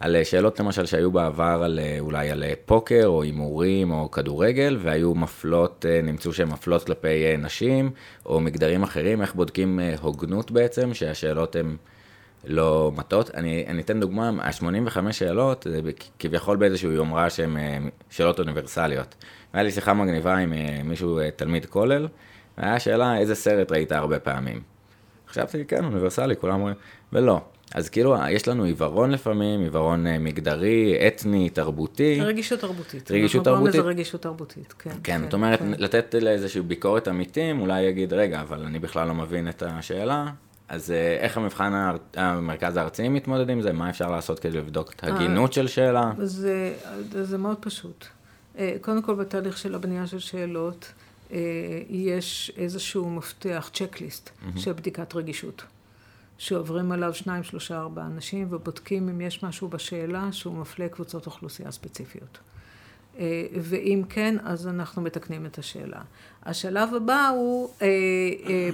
על 0.00 0.24
שאלות 0.24 0.60
למשל 0.60 0.86
שהיו 0.86 1.10
בעבר 1.10 1.60
על 1.64 1.80
אולי 2.00 2.30
על 2.30 2.44
פוקר 2.66 3.02
או 3.04 3.22
הימורים 3.22 3.90
או 3.90 4.10
כדורגל, 4.10 4.78
והיו 4.80 5.14
מפלות, 5.14 5.86
נמצאו 6.02 6.32
שהן 6.32 6.48
מפלות 6.48 6.84
כלפי 6.84 7.36
נשים 7.38 7.90
או 8.26 8.40
מגדרים 8.40 8.82
אחרים, 8.82 9.22
איך 9.22 9.34
בודקים 9.34 9.80
הוגנות 10.00 10.50
בעצם, 10.50 10.94
שהשאלות 10.94 11.56
הן... 11.56 11.76
לא 12.44 12.92
מטות. 12.96 13.30
אני, 13.34 13.64
אני 13.68 13.82
אתן 13.82 14.00
דוגמה, 14.00 14.30
ה-85 14.42 15.12
שאלות, 15.12 15.66
זה 15.70 15.80
כביכול 16.18 16.56
באיזשהו 16.56 16.90
יומרה 16.90 17.30
שהן 17.30 17.56
אה, 17.56 17.78
שאלות 18.10 18.38
אוניברסליות. 18.38 19.14
היה 19.52 19.62
לי 19.62 19.70
שיחה 19.70 19.94
מגניבה 19.94 20.36
עם 20.36 20.52
אה, 20.52 20.80
מישהו, 20.84 21.18
אה, 21.18 21.30
תלמיד 21.30 21.66
כולל, 21.66 22.08
והיה 22.58 22.80
שאלה 22.80 23.18
איזה 23.18 23.34
סרט 23.34 23.72
ראית 23.72 23.92
הרבה 23.92 24.18
פעמים. 24.18 24.60
חשבתי, 25.28 25.64
כן, 25.64 25.84
אוניברסלי, 25.84 26.36
כולם 26.36 26.54
אומרים, 26.54 26.74
ולא. 27.12 27.40
אז 27.74 27.88
כאילו, 27.88 28.16
יש 28.30 28.48
לנו 28.48 28.64
עיוורון 28.64 29.10
לפעמים, 29.10 29.60
עיוורון 29.60 30.06
מגדרי, 30.20 31.08
אתני, 31.08 31.50
תרבותי. 31.50 32.20
רגישות 32.20 32.60
תרבותית. 32.60 33.10
רגישות 33.10 33.44
תרבותית. 33.44 33.74
אנחנו 33.74 33.80
לזה 33.80 33.88
רגישות 33.88 34.22
תרבותית, 34.22 34.72
כן. 34.72 34.90
כן, 35.04 35.20
זאת 35.22 35.34
אומרת, 35.34 35.58
כן. 35.58 35.72
לתת 35.78 36.14
לאיזושהי 36.20 36.60
ביקורת 36.62 37.08
עמיתים, 37.08 37.60
אולי 37.60 37.82
יגיד, 37.82 38.12
רגע, 38.12 38.40
אבל 38.40 38.64
אני 38.64 38.78
בכלל 38.78 39.08
לא 39.08 39.14
מבין 39.14 39.48
את 39.48 39.62
השאלה, 39.66 40.26
אז 40.68 40.90
אה, 40.90 41.16
איך 41.20 41.36
המבחן 41.36 41.94
המרכז 42.14 42.76
הארצי 42.76 43.08
מתמודד 43.08 43.50
עם 43.50 43.60
זה? 43.60 43.72
מה 43.72 43.90
אפשר 43.90 44.10
לעשות 44.10 44.38
כדי 44.38 44.58
לבדוק 44.58 44.92
את 44.92 45.04
הגינות 45.04 45.52
של 45.52 45.68
שאלה? 45.68 46.12
זה, 46.18 46.74
זה 47.22 47.38
מאוד 47.38 47.56
פשוט. 47.60 48.06
אה, 48.58 48.76
קודם 48.80 49.02
כל, 49.02 49.14
בתהליך 49.14 49.58
של 49.58 49.74
הבנייה 49.74 50.06
של 50.06 50.18
שאלות, 50.18 50.92
אה, 51.32 51.38
יש 51.88 52.52
איזשהו 52.56 53.10
מפתח, 53.10 53.70
צ'קליסט, 53.72 54.28
mm-hmm. 54.28 54.60
של 54.60 54.72
בדיקת 54.72 55.14
רגישות. 55.14 55.62
שעוברים 56.38 56.92
עליו 56.92 57.14
שניים, 57.14 57.42
שלושה, 57.42 57.78
ארבעה 57.78 58.06
אנשים, 58.06 58.46
ובודקים 58.50 59.08
אם 59.08 59.20
יש 59.20 59.42
משהו 59.42 59.68
בשאלה 59.68 60.28
שהוא 60.32 60.54
מפלה 60.54 60.88
קבוצות 60.88 61.26
אוכלוסייה 61.26 61.70
ספציפיות. 61.70 62.38
ואם 63.60 64.02
כן, 64.08 64.36
אז 64.44 64.68
אנחנו 64.68 65.02
מתקנים 65.02 65.46
את 65.46 65.58
השאלה. 65.58 66.00
השלב 66.42 66.94
הבא 66.94 67.28
הוא 67.28 67.70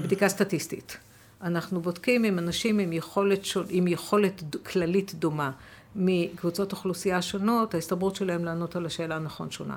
בדיקה 0.02 0.28
סטטיסטית. 0.28 0.98
אנחנו 1.42 1.80
בודקים 1.80 2.24
אם 2.24 2.38
אנשים 2.38 2.78
עם 2.78 2.92
יכולת, 2.92 3.46
עם 3.68 3.88
יכולת 3.88 4.42
כללית 4.72 5.14
דומה 5.14 5.50
מקבוצות 5.96 6.72
אוכלוסייה 6.72 7.22
שונות, 7.22 7.74
ההסתברות 7.74 8.16
שלהם 8.16 8.44
לענות 8.44 8.76
על 8.76 8.86
השאלה 8.86 9.18
נכון 9.18 9.50
שונה. 9.50 9.76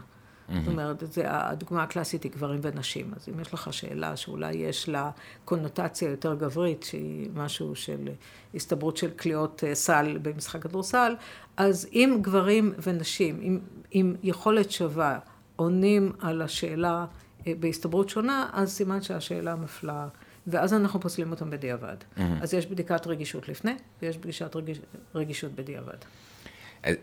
זאת 0.60 0.68
אומרת, 0.68 1.04
זה, 1.12 1.24
הדוגמה 1.28 1.84
הקלאסית 1.84 2.24
היא 2.24 2.32
גברים 2.32 2.60
ונשים. 2.62 3.14
אז 3.16 3.30
אם 3.30 3.40
יש 3.40 3.54
לך 3.54 3.74
שאלה 3.74 4.18
שאולי 4.18 4.54
יש 4.54 4.90
לה 4.90 5.12
קונוטציה 5.46 6.10
יותר 6.10 6.36
גברית, 6.36 6.84
שהיא 6.84 7.30
משהו 7.36 7.76
של 7.76 8.10
הסתברות 8.56 8.98
של 8.98 9.10
קליעות 9.10 9.64
אה, 9.68 9.76
סל 9.76 10.18
במשחק 10.22 10.64
כדורסל, 10.64 11.16
אז 11.58 11.88
אם 11.94 12.20
גברים 12.22 12.74
ונשים, 12.84 13.40
עם, 13.42 13.60
עם 13.92 14.16
יכולת 14.24 14.72
שווה, 14.72 15.20
עונים 15.56 16.12
על 16.20 16.42
השאלה 16.42 17.06
אה, 17.48 17.54
בהסתברות 17.60 18.10
שונה, 18.10 18.50
אז 18.54 18.72
סימן 18.72 19.02
שהשאלה 19.02 19.56
מפלה. 19.56 20.08
ואז 20.48 20.74
אנחנו 20.74 21.00
פוסלים 21.00 21.32
אותם 21.32 21.50
בדיעבד. 21.50 21.96
Mm-hmm. 22.18 22.22
אז 22.42 22.54
יש 22.54 22.66
בדיקת 22.68 23.08
רגישות 23.08 23.50
לפני, 23.50 23.76
ויש 24.02 24.18
בדיקת 24.18 24.56
רגיש, 24.56 24.80
רגישות 25.16 25.52
בדיעבד. 25.56 25.98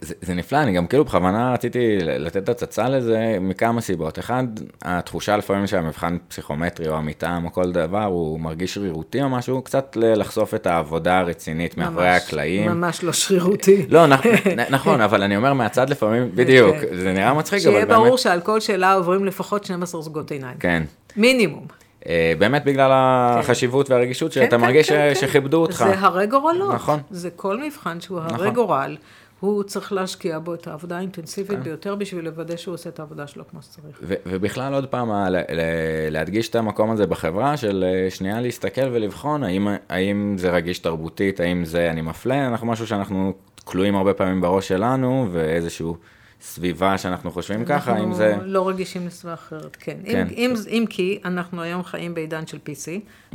זה, 0.00 0.14
זה 0.22 0.34
נפלא, 0.34 0.58
אני 0.58 0.72
גם 0.72 0.86
כאילו 0.86 1.04
בכוונה 1.04 1.52
רציתי 1.52 1.98
לתת 2.00 2.48
הצצה 2.48 2.88
לזה 2.88 3.36
מכמה 3.40 3.80
סיבות. 3.80 4.18
אחד, 4.18 4.44
התחושה 4.82 5.36
לפעמים 5.36 5.66
שהמבחן 5.66 6.16
פסיכומטרי 6.28 6.88
או 6.88 6.96
המטעם 6.96 7.44
או 7.44 7.52
כל 7.52 7.72
דבר 7.72 8.04
הוא 8.04 8.40
מרגיש 8.40 8.74
שרירותי 8.74 9.22
או 9.22 9.28
משהו, 9.28 9.62
קצת 9.62 9.96
לחשוף 10.00 10.54
את 10.54 10.66
העבודה 10.66 11.18
הרצינית 11.18 11.76
ממש, 11.76 11.86
מאחורי 11.86 12.08
הקלעים. 12.08 12.70
ממש 12.70 13.02
לא 13.04 13.12
שרירותי. 13.12 13.86
לא, 13.90 14.06
נ, 14.06 14.12
נכון, 14.70 15.00
אבל 15.00 15.22
אני 15.22 15.36
אומר 15.36 15.52
מהצד 15.52 15.90
לפעמים, 15.90 16.30
בדיוק, 16.34 16.76
כן. 16.76 16.96
זה 16.96 17.12
נראה 17.12 17.34
מצחיק, 17.34 17.62
אבל 17.66 17.72
באמת... 17.72 17.86
שיהיה 17.86 17.98
ברור 17.98 18.18
שעל 18.18 18.40
כל 18.40 18.60
שאלה 18.60 18.92
עוברים 18.92 19.24
לפחות 19.24 19.64
12 19.64 20.02
זוגות 20.02 20.30
עיניים. 20.30 20.58
כן. 20.58 20.82
מינימום. 21.16 21.66
אה, 22.06 22.32
באמת 22.38 22.64
בגלל 22.64 22.90
כן. 22.90 23.40
החשיבות 23.40 23.90
והרגישות 23.90 24.32
שאתה 24.32 24.56
כן, 24.56 24.60
מרגיש 24.60 24.90
כן, 24.90 25.12
שכיבדו 25.14 25.56
אותך. 25.56 25.84
זה 25.88 25.98
הרי 25.98 26.26
גורלות. 26.26 26.74
נכון. 26.74 27.00
זה 27.10 27.30
כל 27.30 27.62
מבחן 27.62 28.00
שהוא 28.00 28.18
הרי 28.18 28.32
נכון. 28.32 28.54
גורל. 28.54 28.96
הוא 29.40 29.62
צריך 29.62 29.92
להשקיע 29.92 30.38
בו 30.38 30.54
את 30.54 30.66
העבודה 30.66 30.96
האינטנסיבית 30.96 31.58
כן. 31.58 31.62
ביותר 31.62 31.94
בשביל 31.94 32.24
לוודא 32.24 32.56
שהוא 32.56 32.74
עושה 32.74 32.90
את 32.90 32.98
העבודה 32.98 33.26
שלו 33.26 33.44
כמו 33.50 33.62
שצריך. 33.62 34.00
ובכלל 34.02 34.74
עוד 34.74 34.86
פעם, 34.86 35.10
להדגיש 36.10 36.48
את 36.48 36.56
המקום 36.56 36.90
הזה 36.90 37.06
בחברה 37.06 37.56
של 37.56 37.84
אה, 37.88 38.10
שנייה 38.10 38.40
להסתכל 38.40 38.88
ולבחון 38.92 39.44
האם, 39.44 39.68
האם 39.88 40.34
זה 40.38 40.50
רגיש 40.50 40.78
תרבותית, 40.78 41.40
האם 41.40 41.64
זה 41.64 41.90
אני 41.90 42.00
מפלה, 42.00 42.46
אנחנו 42.46 42.66
משהו 42.66 42.86
שאנחנו 42.86 43.32
כלואים 43.64 43.96
הרבה 43.96 44.14
פעמים 44.14 44.44
bראש 44.44 44.68
שלנו 44.68 45.28
ואיזשהו... 45.32 45.96
סביבה 46.40 46.98
שאנחנו 46.98 47.30
חושבים 47.30 47.64
ככה, 47.64 47.98
אם 47.98 48.14
זה... 48.14 48.34
אנחנו 48.34 48.46
לא 48.46 48.68
רגישים 48.68 49.06
לסביבה 49.06 49.34
אחרת, 49.34 49.76
כן. 49.80 49.96
כן. 50.04 50.26
אם, 50.30 50.36
אם, 50.36 50.54
אם 50.68 50.84
כי 50.90 51.20
אנחנו 51.24 51.62
היום 51.62 51.84
חיים 51.84 52.14
בעידן 52.14 52.46
של 52.46 52.58
PC, 52.66 52.88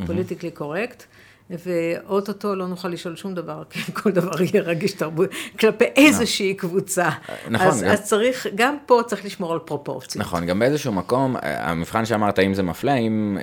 politically 0.06 0.52
correct, 0.52 1.04
ואו-טו-טו 1.50 2.56
לא 2.56 2.68
נוכל 2.68 2.88
לשאול 2.88 3.16
שום 3.16 3.34
דבר, 3.34 3.64
כי 3.70 3.94
כל 3.94 4.12
דבר 4.12 4.42
יהיה 4.42 4.64
רגיש 4.64 4.92
תרבותית, 4.92 5.30
כלפי 5.60 5.86
איזושהי 5.86 6.54
קבוצה. 6.54 7.10
נכון. 7.50 7.68
אז, 7.68 7.84
גם... 7.84 7.90
אז 7.90 8.04
צריך, 8.04 8.48
גם 8.56 8.78
פה 8.86 9.02
צריך 9.08 9.26
לשמור 9.26 9.54
על 9.54 9.60
פרופורציות. 9.60 10.26
נכון, 10.26 10.46
גם 10.46 10.60
באיזשהו 10.60 10.92
מקום, 10.92 11.36
המבחן 11.42 12.06
שאמרת, 12.06 12.40
האם 12.40 12.54
זה 12.54 12.64
מפלה, 12.64 12.96
אם 12.96 13.38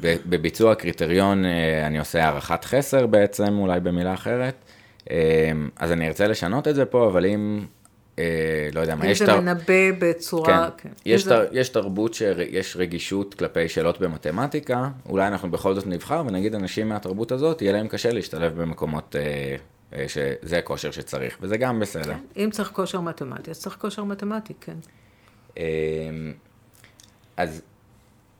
בביצוע 0.00 0.74
קריטריון 0.74 1.44
אה, 1.44 1.86
אני 1.86 1.98
עושה 1.98 2.24
הערכת 2.24 2.64
חסר 2.64 3.06
בעצם, 3.06 3.58
אולי 3.58 3.80
במילה 3.80 4.14
אחרת, 4.14 4.64
אה, 5.10 5.16
אז 5.76 5.92
אני 5.92 6.08
ארצה 6.08 6.26
לשנות 6.26 6.68
את 6.68 6.74
זה 6.74 6.84
פה, 6.84 7.06
אבל 7.06 7.26
אם... 7.26 7.64
אה, 8.20 8.68
לא 8.72 8.80
יודע 8.80 8.94
מה, 8.94 9.06
יש... 9.06 9.22
אם 9.22 9.26
זה 9.26 9.40
מנבא 9.40 9.92
בצורה... 9.98 10.70
כן, 10.70 10.88
כן. 10.88 10.94
יש, 11.06 11.24
זה... 11.24 11.30
תר, 11.30 11.44
יש 11.52 11.68
תרבות 11.68 12.14
שיש 12.14 12.76
רגישות 12.76 13.34
כלפי 13.34 13.68
שאלות 13.68 14.00
במתמטיקה, 14.00 14.88
אולי 15.08 15.26
אנחנו 15.26 15.50
בכל 15.50 15.74
זאת 15.74 15.86
נבחר 15.86 16.22
ונגיד 16.26 16.54
אנשים 16.54 16.88
מהתרבות 16.88 17.32
הזאת, 17.32 17.62
יהיה 17.62 17.72
להם 17.72 17.88
קשה 17.88 18.12
להשתלב 18.12 18.62
במקומות 18.62 19.16
אה, 19.16 19.56
אה, 19.98 20.04
שזה 20.08 20.60
כושר 20.64 20.90
שצריך, 20.90 21.38
וזה 21.40 21.56
גם 21.56 21.80
בסדר. 21.80 22.14
כן. 22.14 22.42
אם 22.42 22.48
צריך 22.50 22.70
כושר 22.72 23.00
מתמטי, 23.00 23.50
אז 23.50 23.60
צריך 23.60 23.76
כושר 23.80 24.04
מתמטי, 24.04 24.54
כן. 24.60 24.76
אה, 25.58 25.62
אז, 27.36 27.62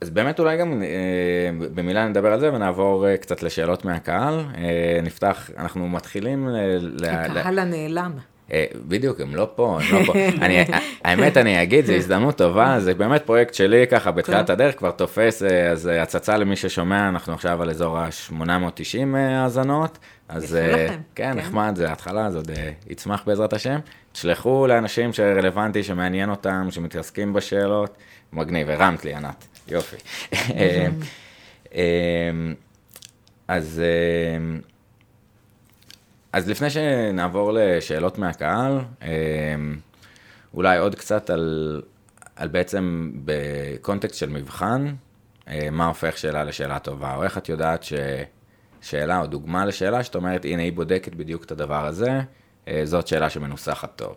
אז 0.01 0.11
באמת 0.11 0.41
אולי 0.41 0.57
גם 0.57 0.83
אה, 0.83 1.67
במילה 1.75 2.09
נדבר 2.09 2.33
על 2.33 2.41
זה 2.41 2.53
ונעבור 2.55 3.09
אה, 3.09 3.17
קצת 3.17 3.43
לשאלות 3.43 3.85
מהקהל. 3.85 4.41
אה, 4.57 5.01
נפתח, 5.03 5.51
אנחנו 5.59 5.89
מתחילים... 5.89 6.49
ל, 6.81 7.05
הקהל. 7.05 7.59
הנעלם. 7.59 8.13
אה, 8.53 8.65
בדיוק, 8.89 9.21
הם 9.21 9.35
לא 9.35 9.49
פה, 9.55 9.79
הם 9.83 9.99
לא 9.99 10.05
פה. 10.07 10.13
אני, 10.45 10.65
האמת, 11.05 11.37
אני 11.37 11.63
אגיד, 11.63 11.87
זו 11.87 11.93
הזדמנות 11.93 12.37
טובה, 12.37 12.81
זה 12.81 12.95
באמת 12.95 13.23
פרויקט 13.23 13.55
שלי 13.55 13.87
ככה 13.87 14.11
בתחילת 14.11 14.47
כן. 14.47 14.53
הדרך, 14.53 14.79
כבר 14.79 14.91
תופס, 14.91 15.43
אה, 15.43 15.71
אז 15.71 15.89
אה, 15.89 16.03
הצצה 16.03 16.37
למי 16.37 16.57
ששומע, 16.57 17.09
אנחנו 17.09 17.33
עכשיו 17.33 17.63
על 17.63 17.71
אזור 17.71 17.99
ה-890 17.99 19.17
האזנות. 19.17 19.99
אז 20.29 20.59
כן, 21.15 21.33
נחמד, 21.33 21.73
זה 21.77 21.89
ההתחלה, 21.89 22.31
זה 22.31 22.39
עוד 22.39 22.51
יצמח 22.91 23.23
בעזרת 23.27 23.53
השם. 23.53 23.79
תשלחו 24.13 24.67
לאנשים 24.67 25.13
שרלוונטי, 25.13 25.83
שמעניין 25.83 26.31
אותם, 26.31 26.69
שמתעסקים 26.71 27.33
בשאלות. 27.33 27.97
מגניב, 28.33 28.71
הרמת 28.71 29.05
לי, 29.05 29.15
ענת, 29.15 29.47
יופי. 29.69 29.97
אז... 33.49 33.83
אז 36.33 36.49
לפני 36.49 36.71
שנעבור 36.71 37.53
לשאלות 37.55 38.19
מהקהל, 38.19 38.79
אמ, 39.03 39.09
אולי 40.55 40.79
עוד 40.79 40.95
קצת 40.95 41.31
על, 41.31 41.83
על 42.37 42.49
בעצם 42.49 43.13
בקונטקסט 43.25 44.15
של 44.15 44.29
מבחן, 44.29 44.95
אה, 45.49 45.69
מה 45.71 45.87
הופך 45.87 46.19
שאלה 46.19 46.45
לשאלה 46.45 46.79
טובה, 46.79 47.15
או 47.15 47.23
איך 47.23 47.39
את 47.39 47.49
יודעת 47.49 47.85
ששאלה 48.83 49.21
או 49.21 49.27
דוגמה 49.27 49.65
לשאלה 49.65 50.05
שאת 50.05 50.15
אומרת, 50.15 50.45
הנה 50.45 50.63
היא 50.63 50.73
בודקת 50.73 51.15
בדיוק 51.15 51.45
את 51.45 51.51
הדבר 51.51 51.87
הזה, 51.87 52.21
אה, 52.69 52.81
זאת 52.85 53.07
שאלה 53.07 53.31
שמנוסחת 53.31 53.91
טוב. 53.97 54.17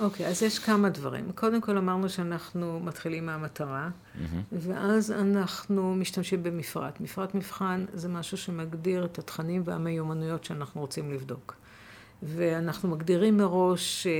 אוקיי, 0.00 0.26
okay, 0.26 0.28
אז 0.28 0.42
יש 0.42 0.58
כמה 0.58 0.88
דברים. 0.88 1.32
קודם 1.32 1.60
כל 1.60 1.78
אמרנו 1.78 2.08
שאנחנו 2.08 2.80
מתחילים 2.80 3.26
מהמטרה, 3.26 3.88
mm-hmm. 3.88 4.20
ואז 4.52 5.12
אנחנו 5.12 5.94
משתמשים 5.94 6.42
במפרט. 6.42 7.00
מפרט 7.00 7.34
מבחן 7.34 7.84
זה 7.92 8.08
משהו 8.08 8.36
שמגדיר 8.36 9.04
את 9.04 9.18
התכנים 9.18 9.62
והמיומנויות 9.64 10.44
שאנחנו 10.44 10.80
רוצים 10.80 11.12
לבדוק. 11.12 11.54
ואנחנו 12.22 12.88
מגדירים 12.88 13.36
מראש 13.36 14.06
אה, 14.06 14.12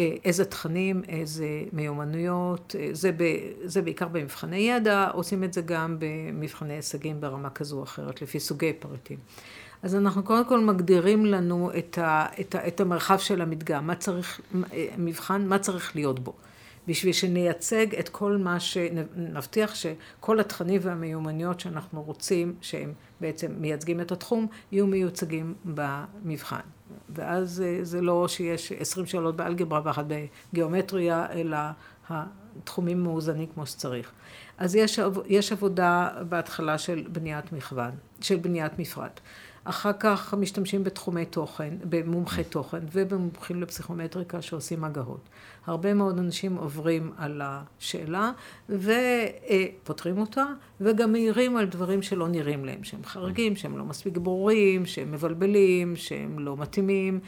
אה, 0.00 0.16
איזה 0.24 0.44
תכנים, 0.44 1.02
איזה 1.08 1.46
מיומנויות, 1.72 2.74
אה, 2.78 2.88
זה, 2.92 3.12
ב, 3.12 3.22
זה 3.64 3.82
בעיקר 3.82 4.08
במבחני 4.08 4.56
ידע, 4.56 5.08
עושים 5.12 5.44
את 5.44 5.52
זה 5.52 5.60
גם 5.62 5.96
במבחני 5.98 6.74
הישגים 6.74 7.20
ברמה 7.20 7.50
כזו 7.50 7.78
או 7.78 7.82
אחרת, 7.82 8.22
לפי 8.22 8.40
סוגי 8.40 8.72
פריטים. 8.72 9.18
אז 9.84 9.94
אנחנו 9.94 10.22
קודם 10.22 10.44
כל 10.44 10.60
מגדירים 10.60 11.26
לנו 11.26 11.70
את, 11.78 11.98
ה, 11.98 12.26
את, 12.40 12.54
ה, 12.54 12.68
את 12.68 12.80
המרחב 12.80 13.18
של 13.18 13.40
המדגם, 13.40 13.86
מה 13.86 13.94
צריך, 13.94 14.40
מבחן, 14.98 15.46
מה 15.46 15.58
צריך 15.58 15.96
להיות 15.96 16.20
בו. 16.20 16.32
בשביל 16.88 17.12
שנייצג 17.12 17.94
את 17.94 18.08
כל 18.08 18.36
מה 18.36 18.60
שנבטיח 18.60 19.74
שכל 19.74 20.40
התכנים 20.40 20.80
והמיומנויות 20.84 21.60
שאנחנו 21.60 22.02
רוצים, 22.02 22.54
שהם 22.60 22.92
בעצם 23.20 23.52
מייצגים 23.58 24.00
את 24.00 24.12
התחום, 24.12 24.46
יהיו 24.72 24.86
מיוצגים 24.86 25.54
במבחן. 25.64 26.60
ואז 27.08 27.64
זה 27.82 28.00
לא 28.00 28.28
שיש 28.28 28.72
עשרים 28.72 29.06
שאלות 29.06 29.36
באלגברה 29.36 29.80
ואחת 29.84 30.04
בגיאומטריה, 30.52 31.26
אלא 31.32 31.58
התחומים 32.10 33.02
מאוזנים 33.02 33.46
כמו 33.54 33.66
שצריך. 33.66 34.10
אז 34.58 34.74
יש, 34.74 35.00
יש 35.26 35.52
עבודה 35.52 36.08
בהתחלה 36.28 36.78
של 36.78 37.04
בניית 37.12 37.52
מכוון, 37.52 37.90
של 38.20 38.36
בניית 38.36 38.78
מפרט. 38.78 39.20
אחר 39.64 39.90
כך 40.00 40.34
משתמשים 40.34 40.84
בתחומי 40.84 41.24
תוכן, 41.24 41.74
במומחי 41.88 42.44
תוכן 42.44 42.78
ובמומחים 42.92 43.62
לפסיכומטריקה 43.62 44.42
שעושים 44.42 44.84
הגהות. 44.84 45.28
הרבה 45.66 45.94
מאוד 45.94 46.18
אנשים 46.18 46.56
עוברים 46.56 47.12
על 47.16 47.42
השאלה 47.44 48.32
ופותרים 48.68 50.18
אותה 50.18 50.44
וגם 50.80 51.12
מעירים 51.12 51.56
על 51.56 51.66
דברים 51.66 52.02
שלא 52.02 52.28
נראים 52.28 52.64
להם, 52.64 52.84
שהם 52.84 53.04
חריגים, 53.04 53.56
שהם 53.56 53.78
לא 53.78 53.84
מספיק 53.84 54.16
ברורים, 54.16 54.86
שהם 54.86 55.12
מבלבלים, 55.12 55.96
שהם 55.96 56.38
לא 56.38 56.56
מתאימים. 56.56 57.20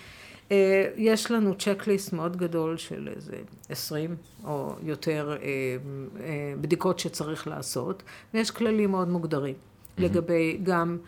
אה, 0.51 0.89
יש 0.97 1.31
לנו 1.31 1.55
צ'קליסט 1.59 2.13
מאוד 2.13 2.37
גדול 2.37 2.77
של 2.77 3.09
איזה 3.17 3.37
עשרים 3.69 4.17
או 4.45 4.75
יותר 4.83 5.37
אה, 5.43 5.47
אה, 6.21 6.55
בדיקות 6.61 6.99
שצריך 6.99 7.47
לעשות, 7.47 8.03
ויש 8.35 8.51
כללים 8.51 8.91
מאוד 8.91 9.09
מוגדרים 9.09 9.55
לגבי 9.99 10.59
גם 10.63 10.99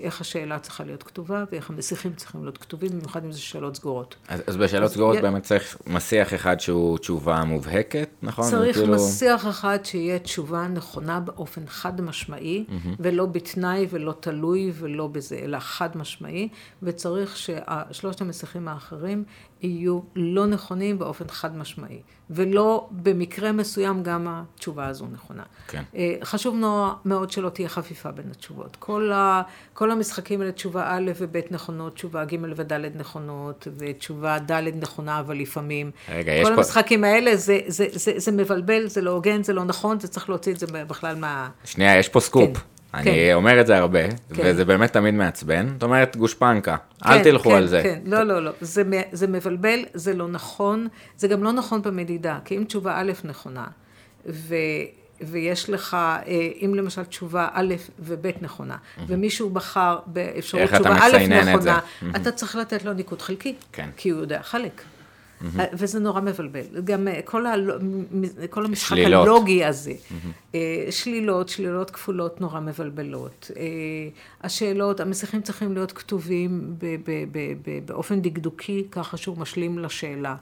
איך 0.00 0.20
השאלה 0.20 0.58
צריכה 0.58 0.84
להיות 0.84 1.02
כתובה 1.02 1.44
ואיך 1.52 1.70
המסיחים 1.70 2.12
צריכים 2.14 2.42
להיות 2.42 2.58
כתובים, 2.58 2.90
במיוחד 2.90 3.24
אם 3.24 3.32
זה 3.32 3.40
שאלות 3.40 3.76
סגורות. 3.76 4.16
אז, 4.28 4.40
אז 4.46 4.56
בשאלות 4.56 4.84
אז 4.90 4.92
סגורות 4.92 5.16
י... 5.16 5.20
באמת 5.20 5.42
צריך 5.42 5.76
מסיח 5.86 6.34
אחד 6.34 6.60
שהוא 6.60 6.98
תשובה 6.98 7.44
מובהקת, 7.44 8.08
נכון? 8.22 8.50
צריך 8.50 8.76
כאילו... 8.76 8.94
מסיח 8.94 9.46
אחד 9.46 9.78
שיהיה 9.84 10.18
תשובה 10.18 10.68
נכונה 10.68 11.20
באופן 11.20 11.62
חד 11.66 12.00
משמעי, 12.00 12.64
mm-hmm. 12.68 12.88
ולא 12.98 13.26
בתנאי 13.26 13.86
ולא 13.90 14.14
תלוי 14.20 14.72
ולא 14.74 15.06
בזה, 15.06 15.36
אלא 15.42 15.58
חד 15.58 15.96
משמעי, 15.96 16.48
וצריך 16.82 17.36
ששלושת 17.36 18.20
המסיחים 18.20 18.68
האחרים 18.68 19.24
יהיו 19.66 20.00
לא 20.16 20.46
נכונים 20.46 20.98
באופן 20.98 21.24
חד 21.28 21.56
משמעי, 21.56 21.98
ולא 22.30 22.88
במקרה 22.90 23.52
מסוים 23.52 24.02
גם 24.02 24.26
התשובה 24.30 24.86
הזו 24.86 25.06
נכונה. 25.12 25.42
כן. 25.68 25.82
אה, 25.96 26.14
חשוב 26.24 26.56
מאוד 27.04 27.30
שלא 27.30 27.48
תהיה 27.48 27.68
חפיפה 27.68 28.10
בין 28.10 28.24
התשובות. 28.30 28.76
כל, 28.78 29.12
ה, 29.12 29.42
כל 29.72 29.90
המשחקים 29.90 30.40
האלה, 30.40 30.52
תשובה 30.52 30.84
א' 30.96 31.10
וב' 31.18 31.36
נכונות, 31.50 31.94
תשובה 31.94 32.24
ג' 32.24 32.36
וד' 32.56 32.72
נכונות, 32.96 33.68
ותשובה 33.78 34.38
ד' 34.38 34.52
נכונה, 34.82 35.20
אבל 35.20 35.36
לפעמים... 35.36 35.90
רגע, 36.08 36.32
יש 36.32 36.42
כל 36.48 36.54
פה- 36.54 36.54
המשחקים 36.60 37.04
האלה, 37.04 37.36
זה, 37.36 37.58
זה, 37.66 37.86
זה, 37.92 38.12
זה 38.16 38.32
מבלבל, 38.32 38.86
זה 38.86 39.00
לא 39.00 39.10
הוגן, 39.10 39.42
זה 39.42 39.52
לא 39.52 39.64
נכון, 39.64 40.00
זה 40.00 40.08
צריך 40.08 40.28
להוציא 40.28 40.52
את 40.52 40.58
זה 40.58 40.66
בכלל 40.66 41.16
מה... 41.16 41.48
שנייה, 41.64 41.98
יש 41.98 42.08
פה 42.08 42.20
סקופ. 42.20 42.56
כן, 42.58 42.60
אני 42.94 43.04
כן. 43.04 43.30
אומר 43.34 43.60
את 43.60 43.66
זה 43.66 43.76
הרבה, 43.76 44.08
כן. 44.10 44.42
וזה 44.44 44.64
באמת 44.64 44.92
תמיד 44.92 45.14
מעצבן. 45.14 45.68
זאת 45.68 45.82
אומרת, 45.82 46.16
גושפנקה, 46.16 46.76
אל 47.06 47.18
כן, 47.18 47.22
תלכו 47.22 47.50
כן, 47.50 47.56
על 47.56 47.66
זה. 47.66 47.80
כן, 47.82 47.98
לא, 48.04 48.22
לא, 48.22 48.44
לא. 48.44 48.50
זה, 48.60 48.82
זה 49.12 49.26
מבלבל, 49.26 49.78
זה 49.94 50.14
לא 50.14 50.28
נכון. 50.28 50.88
זה 51.16 51.28
גם 51.28 51.44
לא 51.44 51.52
נכון 51.52 51.82
במדידה, 51.82 52.38
כי 52.44 52.56
אם 52.56 52.64
תשובה 52.64 52.94
א' 52.96 53.12
נכונה, 53.24 53.66
ו, 54.26 54.54
ויש 55.20 55.70
לך, 55.70 55.94
אה, 55.94 56.20
אם 56.64 56.74
למשל 56.74 57.04
תשובה 57.04 57.48
א' 57.52 57.74
וב' 57.98 58.26
נכונה, 58.40 58.76
ומישהו 59.06 59.50
בחר 59.50 59.98
באפשרות 60.06 60.70
תשובה 60.70 60.96
א' 61.00 61.08
מציינן 61.14 61.48
את? 61.48 61.54
נכונה, 61.54 61.78
אתה 62.16 62.32
צריך 62.32 62.56
לתת 62.56 62.84
לו 62.84 62.92
ניקוד 62.92 63.22
חלקי, 63.22 63.54
כן. 63.72 63.88
כי 63.96 64.10
הוא 64.10 64.20
יודע 64.20 64.42
חלק. 64.42 64.82
אה, 65.58 65.64
וזה 65.72 66.00
נורא 66.00 66.20
מבלבל. 66.20 66.80
גם 66.84 67.08
אה, 67.08 67.20
כל, 67.24 67.46
ה... 67.46 67.54
כל 68.50 68.64
המשחק 68.64 68.88
שלילות. 68.96 69.26
הלוגי 69.26 69.64
הזה, 69.64 69.92
אה, 70.54 70.86
שלילות, 70.90 71.48
שלילות 71.48 71.90
כפולות 71.90 72.40
נורא 72.40 72.60
מבלבלות. 72.60 73.50
השאלות, 74.42 75.00
המסכים 75.00 75.42
צריכים 75.42 75.74
להיות 75.74 75.92
כתובים 75.92 76.74
ב- 76.78 76.96
ב- 77.06 77.24
ב- 77.32 77.86
באופן 77.86 78.22
דקדוקי, 78.22 78.86
ככה 78.90 79.16
שהוא 79.16 79.38
משלים 79.38 79.78
לשאלה. 79.78 80.36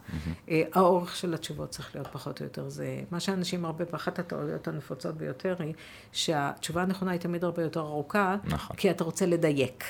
אה, 0.50 0.62
האורך 0.72 1.16
של 1.16 1.34
התשובות 1.34 1.70
צריך 1.70 1.94
להיות 1.94 2.06
פחות 2.12 2.40
או 2.40 2.44
יותר 2.44 2.68
זה. 2.68 3.00
מה 3.10 3.20
שאנשים 3.20 3.64
הרבה, 3.64 3.84
אחת 3.90 4.18
הטעויות 4.18 4.68
הנפוצות 4.68 5.16
ביותר 5.16 5.54
היא 5.58 5.74
שהתשובה 6.12 6.82
הנכונה 6.82 7.10
היא 7.10 7.20
תמיד 7.20 7.44
הרבה 7.44 7.62
יותר 7.62 7.80
ארוכה, 7.80 8.36
נכון. 8.44 8.76
כי 8.76 8.90
אתה 8.90 9.04
רוצה 9.04 9.26
לדייק. 9.26 9.84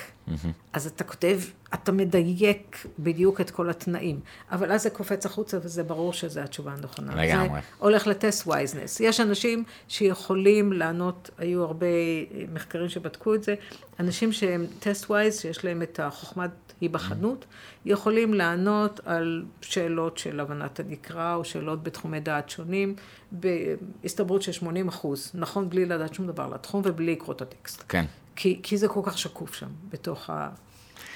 אז 0.73 0.87
אתה 0.87 1.05
כותב, 1.05 1.41
אתה 1.75 1.93
מדייק 1.93 2.87
בדיוק 2.99 3.41
את 3.41 3.51
כל 3.51 3.70
התנאים, 3.70 4.20
אבל 4.51 4.73
אז 4.73 4.83
זה 4.83 4.91
קופץ 4.91 5.27
החוצה 5.27 5.59
וזה 5.62 5.83
ברור 5.83 6.12
שזו 6.12 6.41
התשובה 6.41 6.73
הנכונה. 6.73 7.25
לגמרי. 7.25 7.49
זה 7.49 7.66
הולך 7.79 8.07
ל 8.07 8.14
test 8.14 8.47
wiseness. 8.47 9.01
יש 9.01 9.20
אנשים 9.20 9.64
שיכולים 9.89 10.73
לענות, 10.73 11.31
היו 11.39 11.62
הרבה 11.62 11.87
מחקרים 12.53 12.89
שבדקו 12.89 13.35
את 13.35 13.43
זה, 13.43 13.55
אנשים 14.01 14.33
שהם 14.33 14.66
test 14.80 15.11
wise, 15.11 15.41
שיש 15.41 15.64
להם 15.64 15.83
את 15.83 16.01
החוכמת 16.01 16.51
היבחנות, 16.81 17.45
יכולים 17.85 18.35
לענות 18.35 19.01
על 19.05 19.45
שאלות 19.61 20.18
של 20.18 20.41
הבנת 20.41 20.81
הנקרא, 20.81 21.35
או 21.35 21.45
שאלות 21.45 21.83
בתחומי 21.83 22.20
דעת 22.20 22.51
שונים, 22.51 22.95
בהסתברות 23.33 24.43
של 24.43 24.53
80 24.53 24.89
אחוז, 24.89 25.31
נכון? 25.35 25.70
בלי 25.70 25.85
לדעת 25.85 26.14
שום 26.14 26.27
דבר 26.27 26.43
על 26.43 26.55
התחום 26.55 26.83
ובלי 26.85 27.12
לקרוא 27.12 27.35
את 27.35 27.43
הטקסט. 27.43 27.85
כן. 27.89 28.05
כי, 28.37 28.61
כי 28.62 28.76
זה 28.76 28.89
כל 28.89 29.01
כך 29.05 29.18
שקוף 29.18 29.55
שם, 29.55 29.66
בתוך 29.93 30.30
ה... 30.30 30.49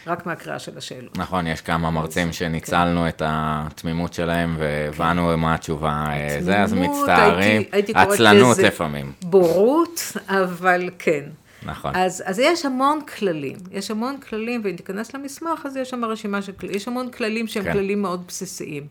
רק 0.07 0.27
מהקריאה 0.27 0.59
של 0.59 0.79
השאלות. 0.79 1.19
נכון, 1.19 1.47
יש 1.47 1.61
כמה 1.61 1.91
מרצים 1.91 2.33
שניצלנו 2.33 3.09
את 3.09 3.23
התמימות 3.25 4.13
שלהם 4.15 4.57
והבנו 4.59 5.37
מה 5.39 5.55
התשובה 5.55 6.07
אה, 6.09 6.37
זה, 6.41 6.63
אז 6.63 6.73
מצטערים. 6.73 7.41
הייתי- 7.61 7.71
הייתי 7.73 7.93
עצלנות 7.95 8.59
לפעמים. 8.59 9.13
בורות, 9.23 10.01
אבל 10.29 10.91
כן. 10.99 11.25
נכון. 11.63 11.97
אז, 11.97 12.23
אז 12.27 12.39
יש 12.39 12.67
המון 12.67 13.01
כללים, 13.19 13.57
יש 13.71 13.91
המון 13.91 14.17
כללים, 14.21 14.61
ואם 14.65 14.77
תיכנס 14.77 15.15
למסמך, 15.15 15.67
אז 15.67 15.77
יש 15.77 15.91
שם 15.91 16.05
רשימה 16.05 16.43
של 16.43 16.53
כללים, 16.53 16.77
יש 16.77 16.89
המון 16.89 17.11
כללים 17.11 17.47
שהם 17.47 17.65
כן. 17.65 17.73
כללים 17.73 18.03
מאוד 18.03 18.25
בסיסיים. 18.29 18.87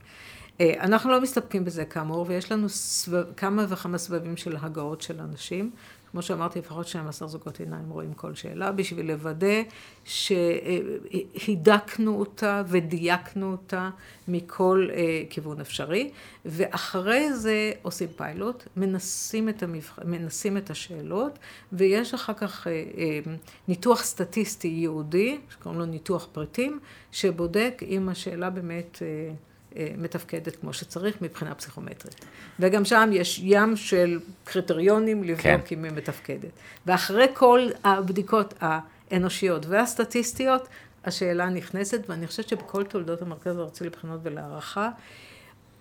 אה, 0.62 0.74
אנחנו 0.80 1.12
לא 1.12 1.22
מסתפקים 1.22 1.66
בזה 1.66 1.86
כאמור, 1.86 2.26
ויש 2.30 2.52
לנו 2.52 2.70
סבב, 2.70 3.24
כמה 3.38 3.66
וכמה 3.70 3.98
סבבים 3.98 4.38
של 4.38 4.56
הגאות 4.62 5.02
של 5.02 5.16
אנשים. 5.32 5.72
כמו 6.16 6.22
שאמרתי, 6.22 6.60
לפחות 6.60 6.88
12 6.88 7.28
זוגות 7.28 7.60
עיניים 7.60 7.90
רואים 7.90 8.14
כל 8.14 8.36
שאלה, 8.36 8.72
בשביל 8.72 9.12
לוודא 9.12 9.62
שהידקנו 11.36 12.20
אותה 12.20 12.64
ודייקנו 12.68 13.52
אותה 13.52 13.90
מכל 14.28 14.88
אה, 14.94 15.24
כיוון 15.30 15.60
אפשרי, 15.60 16.12
ואחרי 16.46 17.34
זה 17.34 17.72
עושים 17.82 18.08
פיילוט, 18.16 18.64
מנסים 18.78 19.50
את, 19.50 19.64
המבח... 19.64 20.00
מנסים 20.06 20.58
את 20.58 20.70
השאלות, 20.70 21.40
ויש 21.74 22.14
אחר 22.14 22.34
כך 22.34 22.68
אה, 22.68 22.72
אה, 22.72 23.20
ניתוח 23.68 24.04
סטטיסטי 24.04 24.68
ייעודי, 24.68 25.40
שקוראים 25.50 25.80
לו 25.80 25.86
ניתוח 25.86 26.28
פריטים, 26.32 26.80
שבודק 27.12 27.82
אם 27.88 28.10
השאלה 28.10 28.50
באמת... 28.50 29.02
אה, 29.78 29.88
מתפקדת 29.98 30.56
כמו 30.56 30.74
שצריך 30.74 31.22
מבחינה 31.22 31.56
פסיכומטרית. 31.56 32.26
וגם 32.60 32.86
שם 32.86 33.10
יש 33.14 33.40
ים 33.44 33.76
של 33.76 34.20
קריטריונים 34.44 35.24
לבדוק 35.24 35.42
כן. 35.42 35.60
אם 35.72 35.84
היא 35.84 35.92
מתפקדת. 35.92 36.52
ואחרי 36.86 37.26
כל 37.34 37.68
הבדיקות 37.84 38.54
האנושיות 38.62 39.66
והסטטיסטיות, 39.66 40.68
השאלה 41.06 41.50
נכנסת, 41.50 42.10
ואני 42.10 42.28
חושבת 42.28 42.48
שבכל 42.48 42.84
תולדות 42.84 43.22
המרכז 43.22 43.58
הארצי 43.58 43.84
לבחינות 43.84 44.20
ולהערכה, 44.24 44.90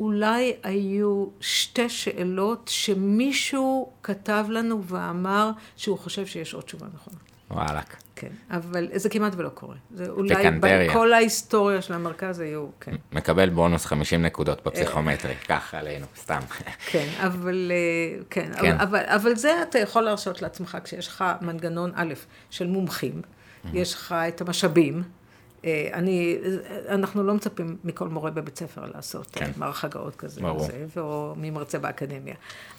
אולי 0.00 0.52
היו 0.62 1.26
שתי 1.40 1.88
שאלות 1.88 2.70
שמישהו 2.72 3.92
כתב 4.02 4.46
לנו 4.48 4.84
ואמר 4.84 5.50
שהוא 5.76 5.98
חושב 5.98 6.26
שיש 6.26 6.54
עוד 6.54 6.64
תשובה 6.64 6.86
נכונה. 6.94 7.16
וואלכ. 7.50 8.03
כן, 8.16 8.28
אבל 8.50 8.88
זה 8.94 9.08
כמעט 9.08 9.32
ולא 9.36 9.48
קורה. 9.48 9.76
זה 9.94 10.08
אולי 10.08 10.36
פיקנטריה. 10.36 10.90
בכל 10.90 11.12
ההיסטוריה 11.12 11.82
של 11.82 11.94
המרכז 11.94 12.40
היו, 12.40 12.66
כן. 12.80 12.94
מקבל 13.12 13.50
בונוס 13.50 13.86
50 13.86 14.22
נקודות 14.22 14.66
בפסיכומטרי, 14.66 15.34
קח 15.34 15.74
עלינו, 15.74 16.06
סתם. 16.16 16.40
כן, 16.90 17.08
אבל, 17.18 17.72
אה, 17.74 18.22
כן, 18.30 18.50
כן. 18.60 18.72
אבל, 18.72 18.98
אבל, 19.00 19.04
אבל 19.06 19.34
זה 19.36 19.62
אתה 19.62 19.78
יכול 19.78 20.02
להרשות 20.02 20.42
לעצמך 20.42 20.78
כשיש 20.84 21.08
לך 21.08 21.24
מנגנון 21.40 21.92
א' 21.94 22.14
של 22.50 22.66
מומחים, 22.66 23.22
יש 23.72 23.94
לך 23.94 24.12
את 24.28 24.40
המשאבים. 24.40 25.02
אה, 25.64 25.88
אני, 25.92 26.38
אנחנו 26.88 27.22
לא 27.22 27.34
מצפים 27.34 27.76
מכל 27.84 28.08
מורה 28.08 28.30
בבית 28.30 28.58
ספר 28.58 28.84
לעשות 28.94 29.26
כן. 29.32 29.44
כן. 29.44 29.50
מערך 29.56 29.84
הגאות 29.84 30.16
כזה, 30.16 30.40
ברור. 30.40 30.68
וזה, 30.84 31.00
או 31.00 31.34
ממרצה 31.36 31.78
באקדמיה. 31.78 32.34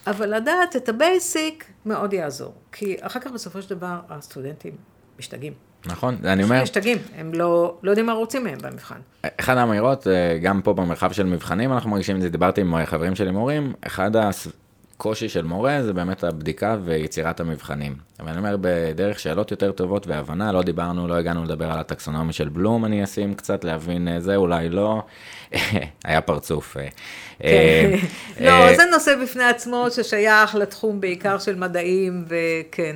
אבל 0.07 0.35
לדעת 0.35 0.75
את 0.75 0.89
ה 0.89 1.02
basic 1.02 1.65
מאוד 1.85 2.13
יעזור, 2.13 2.53
כי 2.71 2.95
אחר 3.01 3.19
כך 3.19 3.31
בסופו 3.31 3.61
של 3.61 3.75
דבר 3.75 3.99
הסטודנטים 4.09 4.75
משתגעים. 5.19 5.53
נכון, 5.85 6.17
אני 6.23 6.43
אומר, 6.43 6.63
משתגעים, 6.63 6.97
הם 7.17 7.33
לא, 7.33 7.77
לא 7.83 7.91
יודעים 7.91 8.05
מה 8.05 8.13
רוצים 8.13 8.43
מהם 8.43 8.57
במבחן. 8.61 8.99
אחד 9.39 9.57
האמירות, 9.57 10.07
אה, 10.07 10.37
גם 10.41 10.61
פה 10.61 10.73
במרחב 10.73 11.11
של 11.11 11.25
מבחנים 11.25 11.73
אנחנו 11.73 11.89
מרגישים 11.89 12.15
את 12.15 12.21
זה, 12.21 12.29
דיברתי 12.29 12.61
עם 12.61 12.85
חברים 12.85 13.15
שלי 13.15 13.31
מורים, 13.31 13.73
אחד 13.81 14.11
הקושי 14.95 15.29
של 15.29 15.43
מורה 15.43 15.83
זה 15.83 15.93
באמת 15.93 16.23
הבדיקה 16.23 16.77
ויצירת 16.83 17.39
המבחנים. 17.39 17.95
אבל 18.19 18.29
אני 18.29 18.37
אומר, 18.37 18.55
בדרך 18.61 19.19
שאלות 19.19 19.51
יותר 19.51 19.71
טובות 19.71 20.07
והבנה, 20.07 20.51
לא 20.51 20.61
דיברנו, 20.61 21.07
לא 21.07 21.13
הגענו 21.13 21.43
לדבר 21.43 21.71
על 21.71 21.79
הטקסונומיה 21.79 22.33
של 22.33 22.49
בלום, 22.49 22.85
אני 22.85 23.03
אשים 23.03 23.33
קצת 23.33 23.63
להבין 23.63 24.07
אה, 24.07 24.19
זה, 24.19 24.35
אולי 24.35 24.69
לא. 24.69 25.03
היה 26.05 26.21
פרצוף. 26.21 26.77
אה, 26.77 26.87
אה, 27.43 27.95
לא, 28.39 28.49
אה, 28.49 28.75
זה 28.75 28.83
נושא 28.91 29.15
בפני 29.23 29.43
עצמו 29.43 29.87
ששייך 29.91 30.55
לתחום 30.55 31.01
בעיקר 31.01 31.39
של 31.39 31.55
מדעים, 31.55 32.25
וכן. 32.27 32.95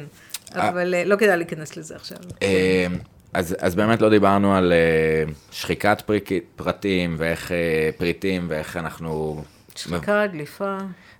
אבל 0.55 0.93
אה, 0.93 1.05
לא 1.05 1.15
כדאי 1.15 1.37
להיכנס 1.37 1.77
לזה 1.77 1.95
עכשיו. 1.95 2.17
אה, 2.41 2.87
אז, 3.33 3.55
אז 3.59 3.75
באמת 3.75 4.01
לא 4.01 4.09
דיברנו 4.09 4.55
על 4.55 4.71
אה, 4.71 5.31
שחיקת 5.51 6.03
פרטים 6.55 7.15
ואיך 7.17 7.51
אה, 7.51 7.89
פריטים 7.97 8.45
ואיך 8.49 8.77
אנחנו... 8.77 9.43
שחיקה, 9.75 10.27
דליפה. 10.27 10.77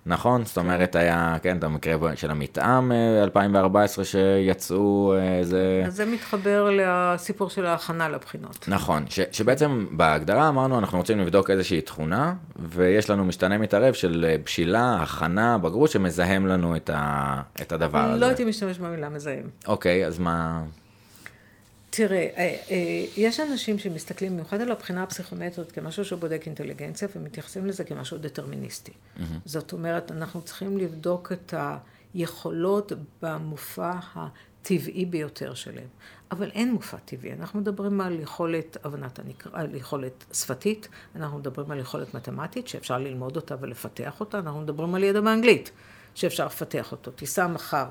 נכון, 0.09 0.45
זאת 0.45 0.57
אומרת 0.57 0.95
היה, 0.95 1.37
כן, 1.41 1.57
את 1.57 1.63
המקרה 1.63 2.15
של 2.15 2.31
המתאם 2.31 2.91
אה, 2.91 3.23
2014 3.23 4.05
שיצאו 4.05 5.13
אה, 5.13 5.37
איזה... 5.37 5.83
אז 5.87 5.95
זה 5.95 6.05
מתחבר 6.05 6.69
לסיפור 6.71 7.49
של 7.49 7.65
ההכנה 7.65 8.09
לבחינות. 8.09 8.65
נכון, 8.67 9.05
ש, 9.09 9.19
שבעצם 9.31 9.85
בהגדרה 9.91 10.49
אמרנו 10.49 10.79
אנחנו 10.79 10.97
רוצים 10.97 11.19
לבדוק 11.19 11.49
איזושהי 11.49 11.81
תכונה, 11.81 12.33
ויש 12.59 13.09
לנו 13.09 13.25
משתנה 13.25 13.57
מתערב 13.57 13.93
של 13.93 14.25
אה, 14.29 14.35
בשילה, 14.45 14.97
הכנה, 15.01 15.57
בגרות, 15.57 15.89
שמזהם 15.89 16.47
לנו 16.47 16.75
את, 16.75 16.89
ה, 16.93 17.41
את 17.61 17.71
הדבר 17.71 17.99
הזה. 17.99 18.19
לא 18.19 18.25
הייתי 18.25 18.45
משתמש 18.45 18.79
במילה 18.79 19.09
מזהם. 19.09 19.49
אוקיי, 19.67 20.05
אז 20.05 20.19
מה... 20.19 20.61
תראה, 21.89 22.17
אה, 22.17 22.57
אה, 22.71 23.05
יש 23.17 23.39
אנשים 23.39 23.79
שמסתכלים 23.79 24.33
במיוחד 24.33 24.61
על 24.61 24.71
הבחינה 24.71 25.03
הפסיכומטרית 25.03 25.71
כמשהו 25.71 26.05
שבודק 26.05 26.43
אינטליגנציה 26.45 27.07
ומתייחסים 27.15 27.65
לזה 27.65 27.83
כמשהו 27.83 28.17
דטרמיניסטי. 28.17 28.91
זאת 29.45 29.73
אומרת, 29.73 30.11
אנחנו 30.11 30.41
צריכים 30.41 30.77
לבדוק 30.77 31.31
את 31.31 31.53
היכולות 32.13 32.91
במופע 33.21 33.93
הטבעי 34.15 35.05
ביותר 35.05 35.53
שלהם. 35.53 35.87
אבל 36.31 36.49
אין 36.53 36.71
מופע 36.71 36.97
טבעי, 36.97 37.33
אנחנו 37.33 37.59
מדברים 37.59 38.01
על 38.01 38.19
יכולת 38.19 38.77
הבנת 38.83 39.19
הנקרא, 39.19 39.51
על 39.53 39.75
יכולת 39.75 40.25
שפתית, 40.33 40.87
אנחנו 41.15 41.37
מדברים 41.37 41.71
על 41.71 41.79
יכולת 41.79 42.13
מתמטית 42.13 42.67
שאפשר 42.67 42.97
ללמוד 42.97 43.35
אותה 43.35 43.55
ולפתח 43.59 44.19
אותה, 44.19 44.39
אנחנו 44.39 44.61
מדברים 44.61 44.95
על 44.95 45.03
ידע 45.03 45.21
באנגלית 45.21 45.71
שאפשר 46.15 46.45
לפתח 46.45 46.91
אותו. 46.91 47.11
תיסע 47.11 47.47
מחר 47.47 47.85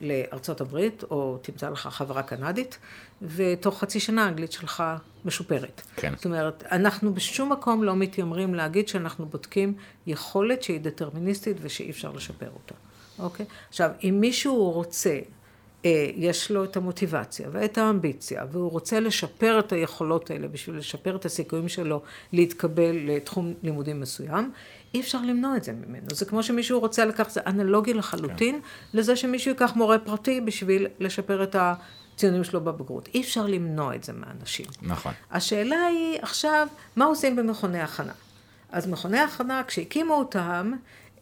לארצות 0.00 0.60
הברית, 0.60 1.04
או 1.10 1.38
תמצא 1.42 1.68
לך 1.68 1.86
חברה 1.86 2.22
קנדית, 2.22 2.78
ותוך 3.22 3.80
חצי 3.80 4.00
שנה 4.00 4.24
האנגלית 4.24 4.52
שלך 4.52 4.82
משופרת. 5.24 5.82
כן. 5.96 6.12
זאת 6.16 6.24
אומרת, 6.24 6.64
אנחנו 6.70 7.14
בשום 7.14 7.52
מקום 7.52 7.84
לא 7.84 7.96
מתיימרים 7.96 8.54
להגיד 8.54 8.88
שאנחנו 8.88 9.26
בודקים 9.26 9.74
יכולת 10.06 10.62
שהיא 10.62 10.80
דטרמיניסטית 10.80 11.56
ושאי 11.60 11.90
אפשר 11.90 12.12
לשפר 12.12 12.48
אותה, 12.54 12.74
אוקיי? 13.18 13.46
עכשיו, 13.68 13.90
אם 14.04 14.16
מישהו 14.20 14.70
רוצה, 14.70 15.18
אה, 15.84 16.10
יש 16.14 16.50
לו 16.50 16.64
את 16.64 16.76
המוטיבציה 16.76 17.48
ואת 17.52 17.78
האמביציה, 17.78 18.44
והוא 18.52 18.70
רוצה 18.70 19.00
לשפר 19.00 19.58
את 19.58 19.72
היכולות 19.72 20.30
האלה 20.30 20.48
בשביל 20.48 20.76
לשפר 20.76 21.16
את 21.16 21.24
הסיכויים 21.24 21.68
שלו 21.68 22.02
להתקבל 22.32 22.96
לתחום 22.96 23.54
לימודים 23.62 24.00
מסוים, 24.00 24.52
אי 24.94 25.00
אפשר 25.00 25.22
למנוע 25.22 25.56
את 25.56 25.64
זה 25.64 25.72
ממנו. 25.72 26.06
זה 26.10 26.24
כמו 26.24 26.42
שמישהו 26.42 26.80
רוצה 26.80 27.04
לקחת, 27.04 27.30
זה 27.30 27.40
אנלוגי 27.46 27.94
לחלוטין 27.94 28.54
כן. 28.54 28.98
לזה 28.98 29.16
שמישהו 29.16 29.50
ייקח 29.50 29.72
מורה 29.76 29.98
פרטי 29.98 30.40
בשביל 30.40 30.86
לשפר 31.00 31.42
את 31.42 31.56
הציונים 31.58 32.44
שלו 32.44 32.60
בבגרות. 32.60 33.08
אי 33.14 33.20
אפשר 33.20 33.46
למנוע 33.46 33.94
את 33.94 34.04
זה 34.04 34.12
מאנשים. 34.12 34.66
נכון. 34.82 35.12
השאלה 35.30 35.86
היא 35.86 36.18
עכשיו, 36.22 36.68
מה 36.96 37.04
עושים 37.04 37.36
במכוני 37.36 37.80
הכנה? 37.80 38.12
אז 38.72 38.86
מכוני 38.86 39.18
הכנה, 39.18 39.62
כשהקימו 39.66 40.14
אותם, 40.14 40.72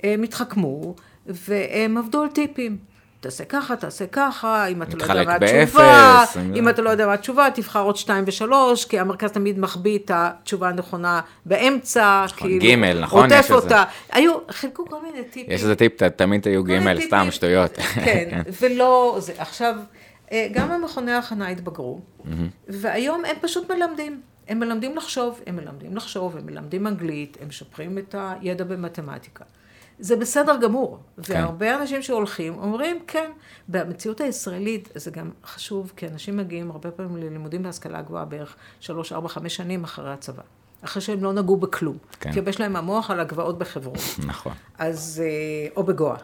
הם 0.02 0.22
התחכמו 0.22 0.94
והם 1.26 1.98
עבדו 1.98 2.22
על 2.22 2.28
טיפים. 2.28 2.78
תעשה 3.20 3.44
ככה, 3.44 3.76
תעשה 3.76 4.06
ככה, 4.06 4.66
אם 4.66 4.82
אתה 4.82 4.96
לא 4.96 5.02
יודע 5.04 5.24
מה 5.24 5.34
התשובה, 5.36 6.24
אם 6.56 6.68
אתה 6.68 6.82
לא 6.82 6.90
יודע 6.90 7.06
מה 7.06 7.12
התשובה, 7.12 7.48
תבחר 7.54 7.82
עוד 7.82 7.96
שתיים 7.96 8.24
ושלוש, 8.26 8.84
כי 8.84 8.98
המרכז 8.98 9.30
תמיד 9.30 9.58
מחביא 9.58 9.98
את 9.98 10.10
התשובה 10.14 10.68
הנכונה 10.68 11.20
באמצע, 11.46 12.22
נכון, 12.26 12.38
כאילו, 12.38 12.60
גימל, 12.60 13.00
נכון, 13.00 13.32
עוטף 13.32 13.50
אותה. 13.50 13.84
היו, 14.12 14.32
חילקו 14.50 14.86
כל 14.86 15.02
מיני 15.02 15.24
טיפים. 15.24 15.46
יש 15.48 15.62
איזה 15.62 15.76
טיפ, 15.76 16.02
תמיד 16.02 16.48
היו 16.48 16.64
גימל, 16.64 17.00
סתם 17.00 17.28
שטויות. 17.30 17.76
כן, 18.04 18.42
ולא, 18.60 19.16
זה, 19.18 19.32
עכשיו, 19.38 19.74
אה, 20.32 20.46
גם 20.52 20.70
המכוני 20.70 21.12
ההכנה 21.12 21.48
התבגרו, 21.48 22.00
והיום 22.68 23.24
הם 23.24 23.36
פשוט 23.40 23.70
מלמדים. 23.70 24.20
הם 24.48 24.60
מלמדים 24.60 24.96
לחשוב, 24.96 25.40
הם 25.46 25.56
מלמדים 25.56 25.96
לחשוב, 25.96 26.36
הם 26.36 26.46
מלמדים 26.46 26.86
אנגלית, 26.86 27.36
הם 27.40 27.48
משפרים 27.48 27.98
את 27.98 28.14
הידע 28.18 28.64
במתמטיקה. 28.64 29.44
זה 30.00 30.16
בסדר 30.16 30.56
גמור. 30.56 30.98
כן. 31.22 31.34
והרבה 31.34 31.76
אנשים 31.76 32.02
שהולכים 32.02 32.58
אומרים, 32.58 32.98
כן, 33.06 33.30
במציאות 33.68 34.20
הישראלית 34.20 34.88
זה 34.94 35.10
גם 35.10 35.30
חשוב, 35.44 35.92
כי 35.96 36.08
אנשים 36.08 36.36
מגיעים 36.36 36.70
הרבה 36.70 36.90
פעמים 36.90 37.16
ללימודים 37.16 37.62
בהשכלה 37.62 38.02
גבוהה 38.02 38.24
בערך 38.24 38.56
שלוש, 38.80 39.12
ארבע, 39.12 39.28
חמש 39.28 39.56
שנים 39.56 39.84
אחרי 39.84 40.12
הצבא. 40.12 40.42
אחרי 40.82 41.02
שהם 41.02 41.24
לא 41.24 41.32
נגעו 41.32 41.56
בכלום. 41.56 41.96
כן. 42.20 42.32
כי 42.32 42.40
יש 42.46 42.60
להם 42.60 42.76
המוח 42.76 43.10
על 43.10 43.20
הגבעות 43.20 43.58
בחברון. 43.58 43.96
נכון. 44.26 44.52
אז, 44.78 45.22
אה, 45.24 45.68
או 45.76 45.82
בגואה. 45.84 46.16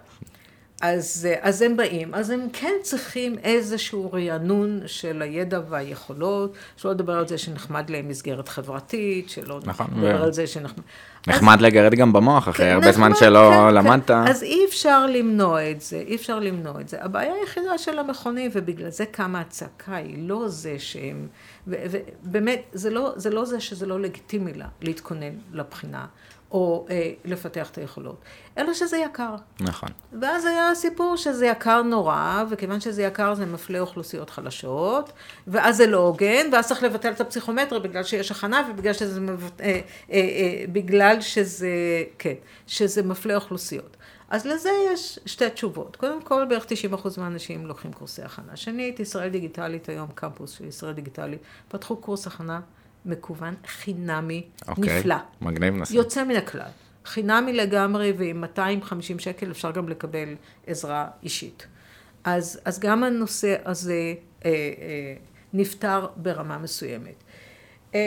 אז, 0.81 1.29
אז 1.41 1.63
הם 1.63 1.77
באים, 1.77 2.15
אז 2.15 2.31
הם 2.31 2.49
כן 2.53 2.73
צריכים 2.83 3.39
איזשהו 3.39 4.13
רענון 4.13 4.81
של 4.87 5.23
הידע 5.23 5.61
והיכולות, 5.69 6.53
שלא 6.77 6.91
לדבר 6.91 7.13
על 7.13 7.29
זה 7.29 7.39
שנחמד 7.39 7.91
להם 7.91 8.09
מסגרת 8.09 8.49
חברתית, 8.49 9.31
שלא 9.31 9.61
נכון, 9.65 9.87
לדבר 9.93 10.21
ו... 10.21 10.25
על 10.25 10.33
זה 10.33 10.47
שנחמד... 10.47 10.83
נחמד 11.27 11.57
אז... 11.59 11.63
לגרד 11.63 11.95
גם 11.95 12.13
במוח 12.13 12.49
אחרי 12.49 12.67
כן, 12.67 12.73
הרבה 12.73 12.91
נחמד, 12.91 12.95
זמן 12.95 13.15
שלא 13.15 13.51
כן, 13.69 13.75
למדת. 13.75 14.07
כן. 14.07 14.15
אז 14.15 14.43
אי 14.43 14.65
אפשר 14.69 15.07
למנוע 15.07 15.71
את 15.71 15.81
זה, 15.81 16.03
אי 16.07 16.17
אפשר 16.17 16.39
למנוע 16.41 16.81
את 16.81 16.89
זה. 16.89 16.97
הבעיה 17.01 17.33
היחידה 17.41 17.79
של 17.79 17.99
המכונים, 17.99 18.51
ובגלל 18.55 18.91
זה 18.91 19.07
קמה 19.07 19.41
הצעקה, 19.41 19.97
היא 19.97 20.29
לא 20.29 20.49
זה 20.49 20.75
שהם... 20.79 21.29
ובאמת, 21.67 22.63
זה 22.73 22.91
לא, 22.91 23.13
זה 23.17 23.31
לא 23.31 23.45
זה 23.45 23.61
שזה 23.61 23.87
לא 23.87 24.01
לגיטימי 24.01 24.53
לה 24.55 24.67
להתכונן 24.83 25.35
לבחינה. 25.53 26.07
או 26.57 26.87
אה, 26.91 27.13
לפתח 27.25 27.71
את 27.71 27.79
היכולות, 27.79 28.21
אלא 28.59 28.75
שזה 28.75 28.97
יקר. 28.97 29.35
נכון. 29.61 29.89
ואז 30.21 30.45
היה 30.45 30.71
הסיפור 30.71 31.17
שזה 31.17 31.47
יקר 31.47 31.83
נורא, 31.83 32.45
וכיוון 32.51 32.81
שזה 32.81 33.03
יקר 33.03 33.35
זה 33.35 33.47
מפלה 33.47 33.81
אוכלוסיות 33.81 34.31
חלשות, 34.31 35.13
ואז 35.47 35.77
זה 35.77 35.87
לא 35.87 35.99
הוגן, 35.99 36.47
ואז 36.53 36.69
צריך 36.69 36.83
לבטל 36.83 37.13
את 37.13 37.21
הפסיכומטר 37.21 37.79
בגלל 37.79 38.03
שיש 38.03 38.31
הכנה 38.31 38.69
ובגלל 38.71 38.93
שזה, 38.93 39.21
אה, 39.21 39.35
אה, 39.67 39.81
אה, 40.11 40.65
בגלל 40.73 41.21
שזה, 41.21 41.69
כן, 42.19 42.35
שזה 42.67 43.03
מפלה 43.03 43.35
אוכלוסיות. 43.35 43.97
אז 44.29 44.47
לזה 44.47 44.71
יש 44.93 45.19
שתי 45.27 45.51
תשובות. 45.51 45.97
קודם 45.97 46.23
כל, 46.23 46.45
בערך 46.49 46.65
90% 46.65 47.19
מהאנשים 47.19 47.67
לוקחים 47.67 47.93
קורסי 47.93 48.23
הכנה. 48.23 48.57
שנית, 48.57 49.01
ישראל 49.01 49.29
דיגיטלית 49.29 49.89
היום, 49.89 50.09
קמפוס 50.15 50.51
של 50.51 50.65
ישראל 50.65 50.93
דיגיטלית, 50.93 51.41
פתחו 51.69 51.97
קורס 51.97 52.27
הכנה 52.27 52.61
מקוון 53.07 53.55
חינמי 53.67 54.47
אוקיי, 54.69 54.99
נפלא. 54.99 55.17
מגניב 55.41 55.75
נסי. 55.75 55.97
יוצא 55.97 56.25
מן 56.25 56.37
הכלל. 56.37 56.69
חינמי 57.05 57.53
לגמרי, 57.53 58.13
ועם 58.19 58.41
250 58.41 59.19
שקל 59.19 59.51
אפשר 59.51 59.71
גם 59.71 59.89
לקבל 59.89 60.35
עזרה 60.67 61.09
אישית. 61.23 61.67
אז, 62.25 62.61
אז 62.65 62.81
גם 62.81 63.05
הנושא 63.05 63.57
הזה 63.65 64.15
אה, 64.45 64.51
אה, 64.51 65.15
נפתר 65.53 66.07
ברמה 66.17 66.59
מסוימת. 66.59 67.25
אה, 67.95 68.01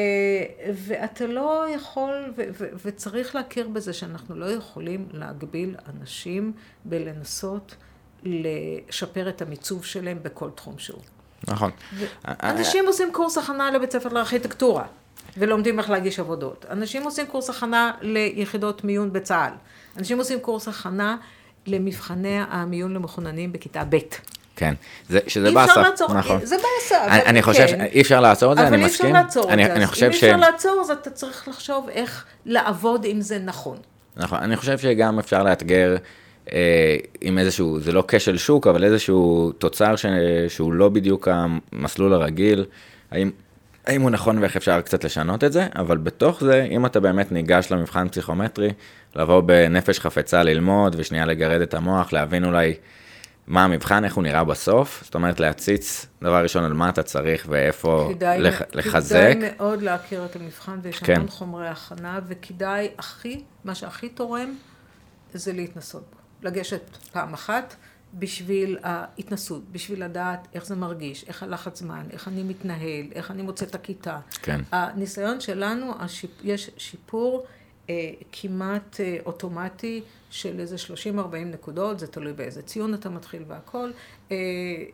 ואתה 0.74 1.28
לא 1.28 1.66
יכול, 1.76 2.34
ו, 2.38 2.42
ו, 2.60 2.68
וצריך 2.86 3.36
להכיר 3.36 3.68
בזה 3.68 3.94
שאנחנו 3.94 4.36
לא 4.36 4.46
יכולים 4.46 5.08
להגביל 5.12 5.76
אנשים 5.90 6.54
בלנסות 6.86 7.76
לשפר 8.24 9.30
את 9.30 9.42
המיצוב 9.42 9.86
שלהם 9.86 10.18
בכל 10.24 10.50
תחום 10.56 10.78
שהוא. 10.78 11.02
נכון. 11.48 11.72
אנשים 12.28 12.88
עושים 12.88 13.10
קורס 13.12 13.38
הכנה 13.38 13.72
לבית 13.72 13.92
ספר 13.92 14.10
לארכיטקטורה, 14.10 14.84
ולומדים 15.38 15.80
איך 15.80 15.90
להגיש 15.90 16.20
עבודות. 16.20 16.66
אנשים 16.70 17.04
עושים 17.04 17.28
קורס 17.28 17.50
הכנה 17.50 17.92
ליחידות 18.02 18.84
מיון 18.84 19.14
בצה"ל. 19.14 19.52
אנשים 19.98 20.18
עושים 20.18 20.40
קורס 20.40 20.68
הכנה 20.68 21.18
למבחני 21.68 22.40
המיון 22.50 22.94
למחוננים 22.94 23.52
בכיתה 23.52 23.84
ב'. 23.90 23.98
כן, 24.56 24.74
זה, 25.10 25.20
שזה 25.28 25.52
באסה, 25.52 25.60
אי 25.62 25.66
אפשר 25.70 25.82
לעצור, 25.82 26.14
נכון. 26.14 26.46
זה 26.46 26.56
באסה, 26.56 27.06
אני, 27.06 27.22
אני 27.22 27.42
חושב 27.42 27.68
כן. 27.68 27.88
שאי 27.90 28.02
אפשר 28.02 28.22
לעצור 28.22 28.52
את 28.52 28.58
זה, 28.58 28.68
אני 28.68 28.78
מסכים. 28.78 29.16
אבל 29.16 29.16
אי 29.16 29.22
אפשר 29.22 29.42
לעצור 29.42 29.54
אני, 29.54 29.66
את 29.66 29.70
זה, 29.70 29.76
אני 29.76 29.88
חושב 29.88 30.06
אם 30.06 30.12
אי 30.12 30.16
אפשר 30.16 30.36
לעצור, 30.36 30.82
אז 30.82 30.92
אתה 30.92 31.10
צריך 31.10 31.48
לחשוב 31.48 31.90
איך 31.90 32.26
לעבוד 32.46 33.06
עם 33.06 33.22
זה 33.22 33.40
נכון. 33.40 33.78
נכון, 34.18 34.38
אני 34.38 34.58
חושב 34.58 34.78
שגם 34.78 35.20
אפשר 35.20 35.44
לאתגר 35.44 35.92
אה, 35.92 35.98
עם 37.22 37.38
איזשהו, 37.38 37.80
זה 37.80 37.92
לא 37.92 38.04
כשל 38.08 38.38
שוק, 38.38 38.68
אבל 38.68 38.84
איזשהו 38.84 39.52
תוצר 39.52 39.96
ש, 39.96 40.06
שהוא 40.48 40.74
לא 40.74 40.90
בדיוק 40.90 41.28
המסלול 41.32 42.14
הרגיל, 42.14 42.66
האם, 43.12 43.32
האם 43.86 44.02
הוא 44.02 44.10
נכון 44.10 44.38
ואיך 44.38 44.56
אפשר 44.56 44.82
קצת 44.82 45.04
לשנות 45.04 45.44
את 45.44 45.52
זה, 45.52 45.68
אבל 45.76 45.98
בתוך 45.98 46.44
זה, 46.44 46.68
אם 46.72 46.86
אתה 46.86 47.00
באמת 47.00 47.32
ניגש 47.32 47.72
למבחן 47.72 48.10
פסיכומטרי, 48.10 48.70
לבוא 49.16 49.42
בנפש 49.42 50.00
חפצה 50.00 50.44
ללמוד 50.44 50.96
ושנייה 51.00 51.26
לגרד 51.26 51.62
את 51.62 51.74
המוח, 51.74 52.14
להבין 52.14 52.46
אולי 52.46 52.74
מה 53.48 53.64
המבחן, 53.64 54.06
איך 54.06 54.16
הוא 54.16 54.24
נראה 54.24 54.44
בסוף, 54.44 55.02
זאת 55.04 55.16
אומרת 55.16 55.40
להציץ 55.40 56.06
דבר 56.22 56.44
ראשון 56.44 56.64
על 56.64 56.74
מה 56.74 56.90
אתה 56.90 57.04
צריך 57.04 57.46
ואיפה 57.50 58.10
כדאי, 58.14 58.40
לח, 58.40 58.62
לחזק. 58.74 59.16
כדאי 59.16 59.52
מאוד 59.56 59.82
להכיר 59.82 60.26
את 60.26 60.36
המבחן 60.36 60.80
ויש 60.82 61.00
כן. 61.00 61.16
המון 61.16 61.28
חומרי 61.28 61.68
הכנה, 61.68 62.20
וכדאי 62.28 62.90
הכי, 62.98 63.44
מה 63.66 63.76
שהכי 63.76 64.10
תורם 64.10 64.56
זה 65.34 65.54
להתנסות 65.54 66.04
בו. 66.12 66.19
לגשת 66.42 66.82
פעם 67.12 67.34
אחת 67.34 67.76
בשביל 68.14 68.78
ההתנסות, 68.84 69.72
בשביל 69.72 70.04
לדעת 70.04 70.48
איך 70.54 70.66
זה 70.66 70.76
מרגיש, 70.76 71.26
איך 71.28 71.44
הלחץ 71.44 71.80
זמן, 71.80 72.04
איך 72.12 72.28
אני 72.28 72.44
מתנהל, 72.44 73.06
איך 73.16 73.32
אני 73.32 73.42
מוצא 73.42 73.66
את 73.66 73.76
הכיתה. 73.76 74.20
כן. 74.42 74.62
הניסיון 74.72 75.42
שלנו, 75.42 75.94
השיפ... 76.00 76.32
יש 76.44 76.70
שיפור 76.78 77.46
אה, 77.90 78.12
כמעט 78.32 79.00
אה, 79.00 79.18
אוטומטי 79.26 80.02
של 80.30 80.60
איזה 80.60 80.76
30-40 80.76 81.36
נקודות, 81.46 82.00
זה 82.00 82.08
תלוי 82.08 82.34
באיזה 82.34 82.62
ציון 82.62 82.94
אתה 82.94 83.10
מתחיל 83.10 83.44
והכל, 83.48 83.92
אה, 84.32 84.36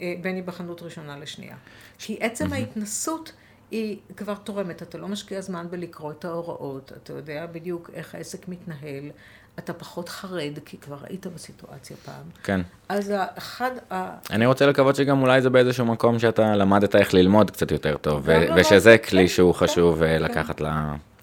אה, 0.02 0.14
בין 0.22 0.36
היבחנות 0.36 0.82
ראשונה 0.82 1.18
לשנייה. 1.18 1.58
כי 1.98 2.18
עצם 2.20 2.52
mm-hmm. 2.52 2.56
ההתנסות 2.56 3.34
היא 3.72 3.98
כבר 4.18 4.36
תורמת, 4.36 4.82
אתה 4.82 4.98
לא 4.98 5.08
משקיע 5.08 5.42
זמן 5.42 5.68
בלקרוא 5.70 6.12
את 6.12 6.26
ההוראות, 6.26 6.92
אתה 6.96 7.14
יודע 7.14 7.46
בדיוק 7.46 7.90
איך 7.94 8.16
העסק 8.16 8.48
מתנהל, 8.48 9.12
אתה 9.60 9.74
פחות 9.74 10.10
חרד, 10.10 10.60
כי 10.66 10.78
כבר 10.78 10.98
היית 11.10 11.28
בסיטואציה 11.28 11.98
פעם. 12.06 12.24
כן. 12.44 12.62
אז 12.90 13.14
אחד 13.38 13.72
ה... 13.92 14.12
אני 14.32 14.46
רוצה 14.46 14.66
לקוות 14.66 14.96
שגם 14.96 15.22
אולי 15.22 15.42
זה 15.42 15.50
באיזשהו 15.50 15.86
מקום 15.86 16.20
שאתה 16.20 16.56
למדת 16.56 16.96
איך 16.96 17.14
ללמוד 17.14 17.52
קצת 17.52 17.72
יותר 17.72 17.98
טוב, 17.98 18.22
ו- 18.26 18.46
ושזה 18.56 18.98
כלי 18.98 19.22
כן, 19.22 19.28
שהוא 19.28 19.54
כן, 19.54 19.60
חשוב 19.60 20.00
כן. 20.00 20.22
לקחת 20.22 20.62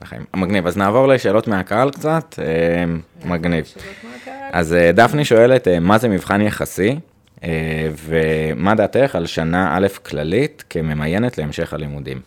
לחיים. 0.03 0.25
מגניב, 0.37 0.67
אז 0.67 0.77
נעבור 0.77 1.09
לשאלות 1.09 1.49
מהקהל 1.49 1.91
קצת, 1.91 2.39
אה, 2.39 2.85
מגניב. 3.25 3.67
אז 4.53 4.75
אה, 4.75 4.93
דפני 4.93 5.25
שואלת, 5.25 5.69
מה 5.69 5.99
זה 5.99 6.09
מבחן 6.09 6.41
יחסי, 6.41 6.99
ומה 7.97 8.75
דעתך 8.75 9.15
על 9.15 9.27
שנה 9.27 9.77
א' 9.77 9.87
כללית 10.03 10.65
כממיינת 10.71 11.39
להמשך 11.39 11.73
הלימודים? 11.73 12.21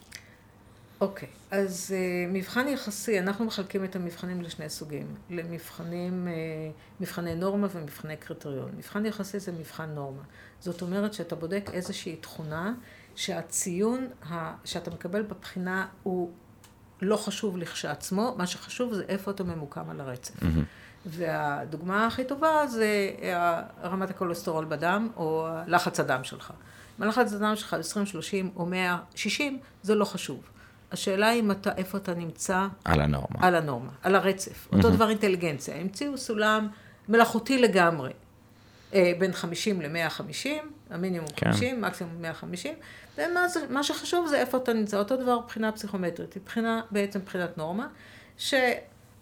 אוקיי. 1.01 1.27
אז 1.55 1.93
uh, 1.95 2.33
מבחן 2.33 2.67
יחסי, 2.67 3.19
אנחנו 3.19 3.45
מחלקים 3.45 3.83
את 3.83 3.95
המבחנים 3.95 4.41
לשני 4.41 4.69
סוגים, 4.69 5.15
למבחנים, 5.29 6.27
uh, 6.27 7.01
מבחני 7.01 7.35
נורמה 7.35 7.67
ומבחני 7.71 8.17
קריטריון. 8.17 8.71
מבחן 8.77 9.05
יחסי 9.05 9.39
זה 9.39 9.51
מבחן 9.51 9.89
נורמה. 9.89 10.21
זאת 10.59 10.81
אומרת 10.81 11.13
שאתה 11.13 11.35
בודק 11.35 11.69
איזושהי 11.73 12.15
תכונה 12.15 12.73
שהציון 13.15 14.07
ה, 14.29 14.55
שאתה 14.65 14.91
מקבל 14.91 15.21
בבחינה 15.21 15.87
הוא 16.03 16.31
לא 17.01 17.17
חשוב 17.17 17.57
לכשעצמו, 17.57 18.35
מה 18.37 18.47
שחשוב 18.47 18.93
זה 18.93 19.03
איפה 19.07 19.31
אתה 19.31 19.43
ממוקם 19.43 19.89
על 19.89 20.01
הרצף. 20.01 20.39
Mm-hmm. 20.39 20.45
והדוגמה 21.05 22.07
הכי 22.07 22.25
טובה 22.25 22.67
זה 22.67 23.11
רמת 23.83 24.09
הכולסטרול 24.09 24.65
בדם 24.65 25.09
או 25.17 25.47
לחץ 25.67 25.99
הדם 25.99 26.23
שלך. 26.23 26.53
אם 26.99 27.03
הלחץ 27.03 27.33
הדם 27.33 27.55
שלך 27.55 27.73
20, 27.73 28.05
30 28.05 28.51
או 28.55 28.65
160 28.65 29.59
זה 29.83 29.95
לא 29.95 30.05
חשוב. 30.05 30.49
השאלה 30.91 31.27
היא 31.27 31.43
אתה, 31.51 31.71
איפה 31.77 31.97
אתה 31.97 32.13
נמצא. 32.13 32.67
על 32.85 33.01
הנורמה. 33.01 33.39
על 33.47 33.55
הנורמה, 33.55 33.91
על 34.03 34.15
הרצף. 34.15 34.67
אותו 34.73 34.89
דבר 34.89 35.09
אינטליגנציה. 35.09 35.75
המציאו 35.75 36.17
סולם 36.17 36.67
מלאכותי 37.09 37.57
לגמרי. 37.57 38.11
אה, 38.93 39.13
בין 39.19 39.33
50 39.33 39.81
ל-150, 39.81 40.47
המינימום 40.89 41.27
כן. 41.35 41.51
50, 41.51 41.81
מקסימום 41.81 42.21
150, 42.21 42.73
ומה 43.17 43.83
שחשוב 43.83 44.27
זה 44.27 44.39
איפה 44.39 44.57
אתה 44.57 44.73
נמצא. 44.73 44.97
אותו 44.97 45.17
דבר 45.17 45.39
מבחינה 45.39 45.71
פסיכומטרית, 45.71 46.37
מבחינה, 46.37 46.81
בעצם 46.91 47.19
מבחינת 47.19 47.57
נורמה, 47.57 47.87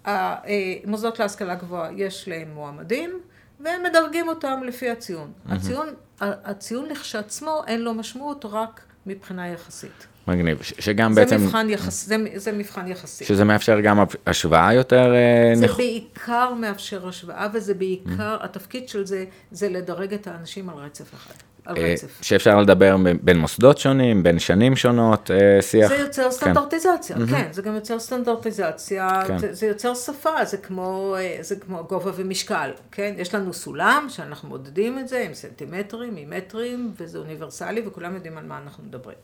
שהמוסדות 0.05 1.19
להשכלה 1.19 1.55
גבוהה 1.55 1.91
יש 1.95 2.27
להם 2.27 2.53
מועמדים, 2.53 3.19
והם 3.59 3.83
מדרגים 3.83 4.27
אותם 4.27 4.61
לפי 4.65 4.89
הציון. 4.89 5.31
Mm-hmm. 5.31 5.53
הציון, 5.53 5.87
הציון 6.19 6.89
לכשעצמו 6.89 7.63
אין 7.67 7.81
לו 7.81 7.93
משמעות 7.93 8.45
רק 8.45 8.81
מבחינה 9.05 9.47
יחסית. 9.47 10.07
מגניב, 10.27 10.57
שגם 10.61 11.13
זה 11.13 11.21
בעצם... 11.21 11.43
מבחן 11.43 11.69
יחס, 11.69 12.05
זה, 12.05 12.15
זה 12.35 12.51
מבחן 12.51 12.87
יחסי. 12.87 13.25
שזה 13.25 13.43
מאפשר 13.43 13.79
גם 13.79 14.03
השוואה 14.27 14.73
יותר... 14.73 15.13
אה, 15.15 15.55
זה 15.55 15.65
נכ... 15.65 15.77
בעיקר 15.77 16.53
מאפשר 16.53 17.07
השוואה, 17.07 17.47
וזה 17.53 17.73
בעיקר, 17.73 18.37
mm. 18.41 18.45
התפקיד 18.45 18.89
של 18.89 19.05
זה, 19.05 19.25
זה 19.51 19.69
לדרג 19.69 20.13
את 20.13 20.27
האנשים 20.27 20.69
על 20.69 20.75
רצף 20.75 21.13
אחד. 21.13 21.33
על 21.65 21.77
אה, 21.77 21.93
רצף. 21.93 22.19
שאפשר 22.21 22.59
לדבר 22.59 22.97
בין 23.21 23.37
מוסדות 23.37 23.77
שונים, 23.77 24.23
בין 24.23 24.39
שנים 24.39 24.75
שונות, 24.75 25.31
אה, 25.31 25.61
שיח. 25.61 25.89
זה 25.89 25.95
יוצר 25.95 26.23
כן. 26.23 26.31
סטנדרטיזציה, 26.31 27.15
כן, 27.15 27.27
כן 27.27 27.47
זה 27.51 27.61
גם 27.61 27.75
יוצר 27.75 27.99
סטנדרטיזציה, 27.99 29.21
כן. 29.27 29.37
זה, 29.37 29.53
זה 29.53 29.65
יוצר 29.65 29.95
שפה, 29.95 30.45
זה 30.45 30.57
כמו, 30.57 31.15
זה 31.41 31.55
כמו 31.55 31.83
גובה 31.83 32.11
ומשקל, 32.15 32.71
כן? 32.91 33.13
יש 33.17 33.35
לנו 33.35 33.53
סולם 33.53 34.05
שאנחנו 34.09 34.49
מודדים 34.49 34.99
את 34.99 35.07
זה 35.07 35.23
עם 35.25 35.33
סנטימטרים, 35.33 36.15
עם 36.17 36.29
מטרים, 36.29 36.91
וזה 36.97 37.17
אוניברסלי, 37.17 37.81
וכולם 37.87 38.15
יודעים 38.15 38.37
על 38.37 38.45
מה 38.45 38.59
אנחנו 38.63 38.83
מדברים. 38.83 39.17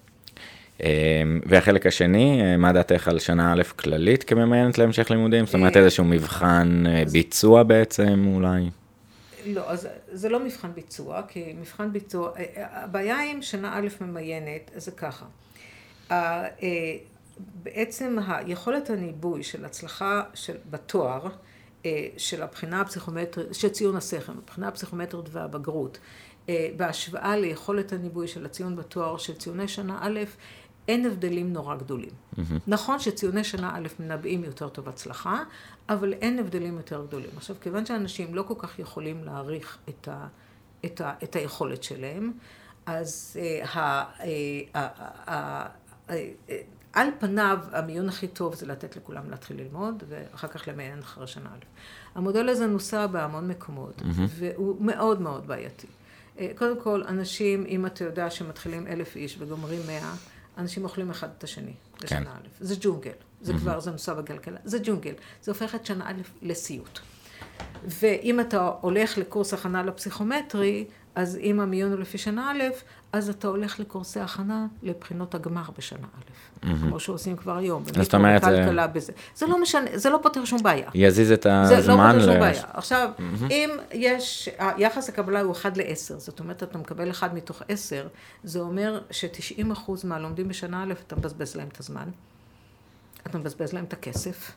אמ, 0.84 1.40
והחלק 1.46 1.86
השני, 1.86 2.42
אה, 2.42 2.58
מה 2.58 2.74
דעתך 2.74 3.08
על 3.08 3.20
שנה 3.20 3.54
א' 3.54 3.64
כללית 3.64 4.24
כממיינת 4.24 4.78
להמשך 4.78 5.12
לימודים? 5.12 5.46
זאת 5.46 5.54
אומרת 5.54 5.78
אה, 5.78 5.82
איזשהו 5.82 6.06
מבחן 6.06 6.84
אה, 6.88 7.04
ביצוע 7.12 7.64
בעצם 7.64 8.26
אולי? 8.28 8.70
לא, 9.46 9.70
אז 9.70 9.88
זה 10.12 10.30
לא 10.30 10.40
מבחן 10.40 10.74
ביצוע, 10.74 11.22
כי 11.28 11.54
מבחן 11.60 11.94
ביצוע, 11.94 12.32
הבעיה 12.56 13.32
עם 13.32 13.42
שנה 13.42 13.78
א' 13.78 13.88
ממיינת 14.02 14.72
זה 14.76 14.92
ככה. 14.92 15.26
בעצם 17.64 18.18
היכולת 18.28 18.90
הניבוי 18.90 19.44
של 19.44 19.66
הצלחה 19.66 20.22
של, 20.34 20.56
בתואר, 20.70 21.28
של 22.18 22.44
הבחינה 22.44 22.82
הפסיכומטרית, 22.82 23.48
של 23.54 23.70
ציון 23.70 23.96
השכל, 23.96 24.32
הבחינה 24.44 24.68
הפסיכומטרית 24.68 25.26
והבגרות, 25.32 26.00
בהשוואה 26.78 27.38
ליכולת 27.38 27.94
הניבוי 27.94 28.28
של 28.28 28.46
הציון 28.46 28.76
בתואר 28.76 29.18
של 29.18 29.36
ציוני 29.36 29.68
שנה 29.68 30.00
א', 30.02 30.20
אין 30.90 31.06
הבדלים 31.06 31.54
נורא 31.54 31.76
גדולים. 31.76 32.10
Mm-hmm. 32.10 32.42
נכון 32.68 33.00
שציוני 33.00 33.44
שנה 33.44 33.72
א' 33.76 33.88
מנבאים 34.00 34.44
יותר 34.44 34.70
טוב 34.70 34.90
הצלחה, 34.90 35.44
אבל 35.90 36.14
אין 36.14 36.40
הבדלים 36.40 36.78
יותר 36.78 37.06
גדולים. 37.08 37.30
עכשיו, 37.38 37.56
כיוון 37.62 37.86
שאנשים 37.86 38.36
לא 38.36 38.44
כל 38.44 38.54
כך 38.58 38.80
יכולים 38.80 39.24
להעריך 39.24 39.78
את, 39.90 40.08
ה, 40.08 40.28
את, 40.86 41.02
ה, 41.02 41.14
את 41.24 41.36
היכולת 41.36 41.84
שלהם, 41.84 42.32
אז 42.86 43.38
אה, 43.40 43.66
ה, 43.66 43.80
אה, 43.80 44.26
אה, 44.76 44.90
אה, 45.28 45.66
אה, 46.50 46.62
על 46.94 47.08
פניו 47.20 47.60
המיון 47.72 48.10
הכי 48.10 48.28
טוב 48.28 48.56
זה 48.56 48.66
לתת 48.66 48.96
לכולם 48.96 49.30
להתחיל 49.30 49.58
ללמוד, 49.62 50.04
ואחר 50.08 50.48
כך 50.48 50.68
למיין 50.68 51.00
אחרי 51.00 51.28
שנה 51.28 51.50
א'. 51.50 51.66
המודל 52.16 52.50
הזה 52.50 52.68
נוסע 52.68 53.08
בהמון 53.08 53.48
מקומות, 53.48 54.02
mm-hmm. 54.02 54.22
והוא 54.30 54.76
מאוד 54.80 55.22
מאוד 55.22 55.48
בעייתי. 55.48 55.88
אה, 56.40 56.52
קודם 56.56 56.82
כל, 56.82 57.04
אנשים, 57.08 57.66
אם 57.68 57.86
אתה 57.86 58.04
יודע 58.04 58.30
שמתחילים 58.30 58.88
אלף 58.88 59.16
איש 59.16 59.36
וגומרים 59.40 59.82
מאה, 59.88 60.14
אנשים 60.60 60.84
אוכלים 60.84 61.10
אחד 61.10 61.30
את 61.38 61.44
השני 61.44 61.74
בשנה 62.04 62.20
כן. 62.20 62.28
א'. 62.28 62.48
זה 62.60 62.76
ג'ונגל. 62.80 63.12
זה 63.42 63.54
mm-hmm. 63.54 63.58
כבר, 63.58 63.80
זה 63.80 63.92
נוסע 63.92 64.14
בכלכלה. 64.14 64.58
זה 64.64 64.78
ג'ונגל. 64.84 65.14
זה 65.44 65.52
הופך 65.52 65.76
את 65.76 65.86
שנה 65.86 66.10
א' 66.10 66.22
לסיוט. 66.42 67.00
ואם 67.86 68.40
אתה 68.40 68.72
הולך 68.82 69.18
לקורס 69.18 69.54
הכנה 69.54 69.84
לפסיכומטרי, 69.84 70.86
אז 71.16 71.38
אם 71.38 71.60
המיון 71.60 71.92
הוא 71.92 72.00
לפי 72.00 72.18
שנה 72.18 72.52
א', 72.52 72.64
אז 73.14 73.30
אתה 73.30 73.48
הולך 73.48 73.80
לקורסי 73.80 74.20
הכנה 74.20 74.68
לבחינות 74.84 75.36
הגמר 75.36 75.64
בשנה 75.78 76.08
א', 76.18 76.22
mm-hmm. 76.22 76.68
כמו 76.82 77.00
שעושים 77.00 77.36
כבר 77.38 77.58
היום. 77.58 77.84
זאת 78.02 78.14
אומרת, 78.14 78.42
זה... 78.42 78.88
בזה. 78.94 79.14
זה 79.36 79.48
לא 79.48 79.62
משנה, 79.62 79.90
זה 79.94 80.10
לא 80.10 80.20
פותר 80.24 80.46
שום 80.46 80.64
בעיה. 80.64 80.90
יזיז 80.94 81.32
את 81.32 81.46
הזמן. 81.46 81.82
זה 81.82 81.92
לא 81.92 81.96
פותר 81.96 82.26
שום 82.26 82.40
בעיה. 82.40 82.64
עכשיו, 82.74 83.10
mm-hmm. 83.18 83.52
אם 83.52 83.70
יש, 83.92 84.50
יחס 84.78 85.10
הקבלה 85.10 85.42
הוא 85.42 85.52
1 85.52 85.78
ל-10, 85.78 86.18
זאת 86.18 86.40
אומרת, 86.40 86.64
אתה 86.64 86.78
מקבל 86.78 87.10
1 87.12 87.34
מתוך 87.34 87.62
10, 87.68 88.08
זה 88.44 88.60
אומר 88.60 89.02
ש-90% 89.12 89.92
מהלומדים 90.04 90.48
בשנה 90.48 90.84
א', 90.84 90.94
אתה 91.08 91.16
מבזבז 91.16 91.56
להם 91.56 91.68
את 91.68 91.80
הזמן, 91.80 92.10
אתה 93.28 93.38
מבזבז 93.38 93.74
להם 93.74 93.84
את 93.84 93.94
הכסף. 93.94 94.52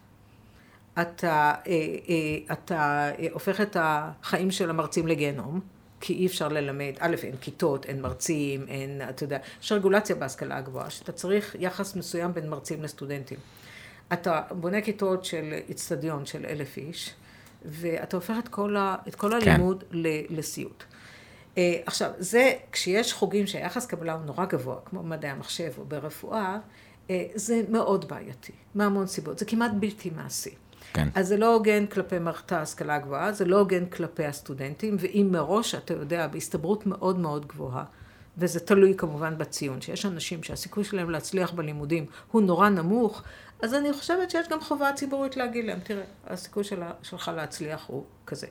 אתה, 1.00 1.54
אה, 1.66 1.72
אה, 2.08 2.54
אתה 2.54 3.10
אה, 3.18 3.26
הופך 3.32 3.60
את 3.60 3.76
החיים 3.80 4.50
של 4.50 4.70
המרצים 4.70 5.06
לגיהנום. 5.06 5.60
כי 6.04 6.14
אי 6.14 6.26
אפשר 6.26 6.48
ללמד, 6.48 6.92
א', 6.98 7.16
אין 7.22 7.36
כיתות, 7.40 7.86
אין 7.86 8.02
מרצים, 8.02 8.64
אין, 8.68 9.02
אתה 9.08 9.24
יודע, 9.24 9.38
יש 9.62 9.72
רגולציה 9.72 10.16
בהשכלה 10.16 10.56
הגבוהה, 10.56 10.90
שאתה 10.90 11.12
צריך 11.12 11.56
יחס 11.58 11.96
מסוים 11.96 12.34
בין 12.34 12.48
מרצים 12.48 12.82
לסטודנטים. 12.82 13.38
אתה 14.12 14.42
בונה 14.50 14.80
כיתות 14.80 15.24
של 15.24 15.54
איצטדיון 15.68 16.26
של 16.26 16.46
אלף 16.46 16.76
איש, 16.76 17.14
ואתה 17.64 18.16
הופך 18.16 18.34
את 18.38 18.48
כל, 18.48 18.76
ה, 18.76 18.96
את 19.08 19.14
כל 19.14 19.30
כן. 19.40 19.50
הלימוד 19.50 19.84
כן. 19.90 19.98
לסיוט. 20.30 20.84
אה, 21.58 21.80
עכשיו, 21.86 22.10
זה, 22.18 22.52
כשיש 22.72 23.12
חוגים 23.12 23.46
שהיחס 23.46 23.86
קבלה 23.86 24.12
הוא 24.12 24.24
נורא 24.24 24.44
גבוה, 24.44 24.76
כמו 24.84 25.02
במדעי 25.02 25.30
המחשב 25.30 25.72
או 25.78 25.84
ברפואה, 25.84 26.58
אה, 27.10 27.26
זה 27.34 27.62
מאוד 27.68 28.08
בעייתי, 28.08 28.52
מהמון 28.74 29.06
סיבות, 29.06 29.38
זה 29.38 29.44
כמעט 29.44 29.70
בלתי 29.80 30.10
מעשי. 30.16 30.54
כן. 30.92 31.08
אז 31.14 31.28
זה 31.28 31.36
לא 31.36 31.54
הוגן 31.54 31.86
כלפי 31.86 32.18
מערכת 32.18 32.52
ההשכלה 32.52 32.94
הגבוהה, 32.94 33.32
זה 33.32 33.44
לא 33.44 33.58
הוגן 33.58 33.86
כלפי 33.86 34.24
הסטודנטים, 34.24 34.96
ואם 35.00 35.28
מראש, 35.32 35.74
אתה 35.74 35.94
יודע, 35.94 36.26
בהסתברות 36.26 36.86
מאוד 36.86 37.18
מאוד 37.18 37.46
גבוהה, 37.46 37.84
וזה 38.38 38.60
תלוי 38.60 38.94
כמובן 38.96 39.38
בציון, 39.38 39.80
שיש 39.80 40.06
אנשים 40.06 40.42
שהסיכוי 40.42 40.84
שלהם 40.84 41.10
להצליח 41.10 41.52
בלימודים 41.52 42.06
הוא 42.30 42.42
נורא 42.42 42.68
נמוך, 42.68 43.22
אז 43.62 43.74
אני 43.74 43.92
חושבת 43.92 44.30
שיש 44.30 44.48
גם 44.48 44.60
חובה 44.60 44.92
ציבורית 44.92 45.36
להגיד 45.36 45.64
להם, 45.64 45.78
תראה, 45.80 46.04
הסיכוי 46.26 46.64
של, 46.64 46.82
שלך 47.02 47.30
להצליח 47.36 47.84
הוא 47.86 48.04
כזה. 48.26 48.46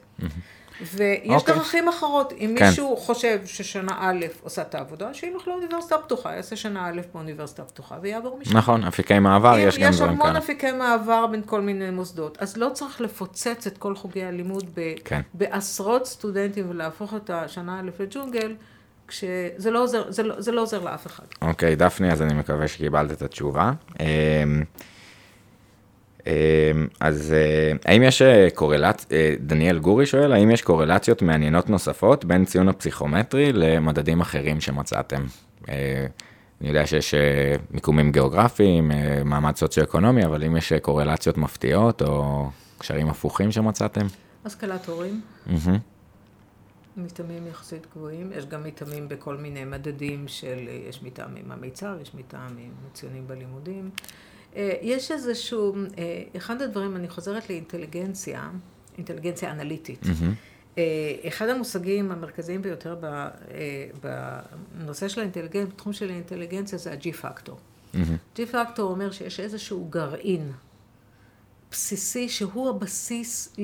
ויש. 0.93 1.29
אוקיי. 1.29 1.55
דרכים 1.55 1.87
אחרות. 1.87 2.33
אם 2.39 2.55
כן. 2.57 2.67
מישהו 2.67 2.97
חושב 2.97 3.39
ששנה 3.45 3.97
א' 3.99 4.25
עושה 4.43 4.61
את 4.61 4.75
העבודה, 4.75 5.13
שילך 5.13 5.47
לאוניברסיטה 5.47 5.97
פתוחה, 5.97 6.35
יעשה 6.35 6.55
שנה 6.55 6.87
א' 6.87 7.01
באוניברסיטה 7.13 7.63
פתוחה 7.63 7.95
ויעבור 8.01 8.39
משם. 8.39 8.57
נכון, 8.57 8.83
אפיקי 8.83 9.19
מעבר, 9.19 9.57
יש 9.57 9.77
גם 9.77 9.91
דברים 9.91 9.97
כאלה. 9.97 10.13
יש 10.13 10.25
המון 10.25 10.35
אפיקי 10.35 10.71
מעבר 10.71 11.27
בין 11.27 11.41
כל 11.45 11.61
מיני 11.61 11.89
מוסדות. 11.89 12.37
אז 12.41 12.57
לא 12.57 12.69
צריך 12.73 13.01
לפוצץ 13.01 13.67
את 13.67 13.77
כל 13.77 13.95
חוגי 13.95 14.23
הלימוד 14.23 14.65
ב- 14.75 14.93
כן. 15.05 15.21
בעשרות 15.33 16.05
סטודנטים 16.05 16.69
ולהפוך 16.69 17.13
את 17.13 17.29
השנה 17.29 17.79
א' 17.79 17.89
לג'ונגל. 18.03 18.55
כשזה 19.07 19.71
לא 19.71 19.83
עוזר, 19.83 20.11
זה 20.11 20.23
לא, 20.23 20.41
זה 20.41 20.51
לא 20.51 20.61
עוזר 20.61 20.79
לאף 20.79 21.07
אחד. 21.07 21.23
אוקיי, 21.41 21.73
okay, 21.73 21.75
דפני, 21.75 22.11
אז 22.11 22.21
אני 22.21 22.33
מקווה 22.33 22.67
שקיבלת 22.67 23.11
את 23.11 23.21
התשובה. 23.21 23.71
אמ, 26.27 26.87
אז 26.99 27.33
אה, 27.33 27.91
האם 27.91 28.03
יש 28.03 28.21
אה, 28.21 28.47
קורלציה, 28.53 29.17
אה, 29.17 29.35
דניאל 29.39 29.79
גורי 29.79 30.05
שואל, 30.05 30.31
האם 30.31 30.51
יש 30.51 30.61
קורלציות 30.61 31.21
מעניינות 31.21 31.69
נוספות 31.69 32.25
בין 32.25 32.45
ציון 32.45 32.69
הפסיכומטרי 32.69 33.53
למדדים 33.53 34.21
אחרים 34.21 34.61
שמצאתם? 34.61 35.25
אני 35.67 36.69
יודע 36.69 36.85
שיש 36.85 37.13
מיקומים 37.71 38.11
גיאוגרפיים, 38.11 38.91
מעמד 39.25 39.55
סוציו-אקונומי, 39.55 40.25
אבל 40.25 40.43
אם 40.43 40.57
יש 40.57 40.73
קורלציות 40.73 41.37
מפתיעות 41.37 42.01
או 42.01 42.49
קשרים 42.77 43.09
הפוכים 43.09 43.51
שמצאתם? 43.51 44.05
השכלת 44.45 44.87
הורים. 44.87 45.21
מתאמים 46.97 47.47
יחסית 47.47 47.87
גבוהים, 47.95 48.31
יש 48.35 48.45
גם 48.45 48.63
מתאמים 48.63 49.09
בכל 49.09 49.37
מיני 49.37 49.65
מדדים 49.65 50.27
של, 50.27 50.69
יש 50.89 51.03
מתאמים 51.03 51.51
המיצר, 51.51 51.97
יש 52.01 52.15
מתאמים 52.15 52.71
ציונים 52.93 53.27
בלימודים. 53.27 53.89
אה, 54.55 54.73
יש 54.81 55.11
איזשהו, 55.11 55.75
אה, 55.97 56.23
אחד 56.37 56.61
הדברים, 56.61 56.95
אני 56.95 57.09
חוזרת 57.09 57.49
לאינטליגנציה, 57.49 58.49
אינטליגנציה 58.97 59.51
אנליטית. 59.51 60.03
Mm-hmm. 60.03 60.77
אחד 61.27 61.49
המושגים 61.49 62.11
המרכזיים 62.11 62.61
ביותר 62.61 62.95
בנושא 64.73 65.07
של 65.07 65.19
האינטליגנציה, 65.21 65.65
בתחום 65.65 65.93
של 65.93 66.09
האינטליגנציה, 66.09 66.77
זה 66.77 66.91
ה-G 66.91 67.13
פקטור. 67.13 67.57
G 68.35 68.45
פקטור 68.51 68.91
אומר 68.91 69.11
שיש 69.11 69.39
איזשהו 69.39 69.87
גרעין 69.89 70.51
בסיסי 71.71 72.29
שהוא 72.29 72.69
הבסיס 72.69 73.55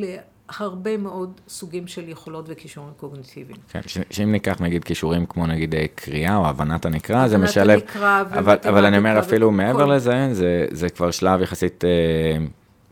הרבה 0.49 0.97
מאוד 0.97 1.41
סוגים 1.47 1.87
של 1.87 2.09
יכולות 2.09 2.45
וכישורים 2.47 2.93
קוגניטיביים. 2.97 3.57
כן, 3.69 3.79
שאם 4.09 4.31
ניקח 4.31 4.61
נגיד 4.61 4.83
כישורים 4.83 5.25
כמו 5.25 5.47
נגיד 5.47 5.75
אה, 5.75 5.85
קריאה 5.95 6.35
או 6.35 6.47
הבנת 6.47 6.85
הנקרא, 6.85 7.27
זה 7.27 7.37
משלב, 7.37 7.79
הנקרא 7.79 8.21
אבל, 8.21 8.57
אבל 8.69 8.85
אני 8.85 8.97
אומר 8.97 9.19
אפילו 9.19 9.51
מעבר 9.51 9.85
כל... 9.85 9.93
לזה, 9.93 10.29
זה, 10.31 10.65
זה 10.71 10.89
כבר 10.89 11.11
שלב 11.11 11.41
יחסית 11.41 11.83
אה, 11.85 12.45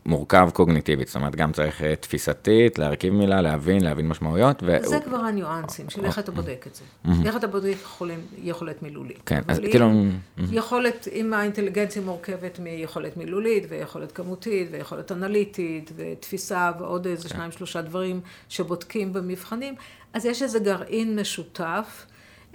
מורכב 0.06 0.48
קוגניטיבית, 0.52 1.08
זאת 1.08 1.16
אומרת, 1.16 1.36
גם 1.36 1.52
צריך 1.52 1.82
אה, 1.82 1.96
תפיסתית, 1.96 2.78
להרכיב 2.78 3.14
מילה, 3.14 3.40
להבין, 3.40 3.84
להבין 3.84 4.08
משמעויות. 4.08 4.62
ו... 4.62 4.76
זה 4.82 5.00
כבר 5.04 5.16
הניואנסים 5.16 5.90
של 5.90 6.04
איך 6.04 6.18
אתה 6.18 6.32
בודק 6.32 6.66
את 6.66 6.74
זה. 6.74 6.84
איך 7.24 7.36
אתה 7.36 7.46
בודק 7.46 7.74
יכולים, 7.82 8.20
יכולת 8.42 8.82
מילולית. 8.82 9.20
כן, 9.26 9.40
אז 9.48 9.58
כאילו... 9.58 9.90
אם 9.90 10.10
יכולת, 10.52 11.08
אם 11.12 11.32
האינטליגנציה 11.32 12.02
מורכבת 12.02 12.58
מיכולת 12.58 13.16
מילולית, 13.16 13.64
ויכולת 13.68 14.12
כמותית, 14.12 14.68
ויכולת 14.70 15.12
אנליטית, 15.12 15.92
ותפיסה, 15.96 16.72
ועוד 16.78 17.06
איזה 17.06 17.28
שניים, 17.28 17.52
שלושה 17.52 17.82
דברים 17.82 18.20
שבודקים 18.48 19.12
במבחנים, 19.12 19.74
אז 20.12 20.26
יש 20.26 20.42
איזה 20.42 20.58
גרעין 20.58 21.20
משותף. 21.20 22.06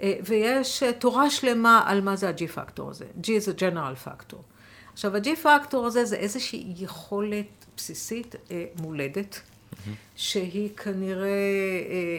אה, 0.02 0.14
ויש 0.26 0.82
אה, 0.82 0.92
תורה 0.92 1.30
שלמה 1.30 1.82
על 1.86 2.00
מה 2.00 2.16
זה 2.16 2.28
ה-G 2.28 2.46
פקטור 2.46 2.90
הזה. 2.90 3.04
G 3.22 3.28
זה 3.38 3.52
general 3.58 4.06
factor. 4.06 4.51
עכשיו, 4.92 5.16
ה-G 5.16 5.28
פקטור 5.42 5.86
הזה 5.86 6.04
זה 6.04 6.16
איזושהי 6.16 6.64
יכולת 6.78 7.46
בסיסית 7.76 8.34
אה, 8.50 8.64
מולדת, 8.80 9.40
שהיא 10.16 10.68
כנראה 10.76 11.28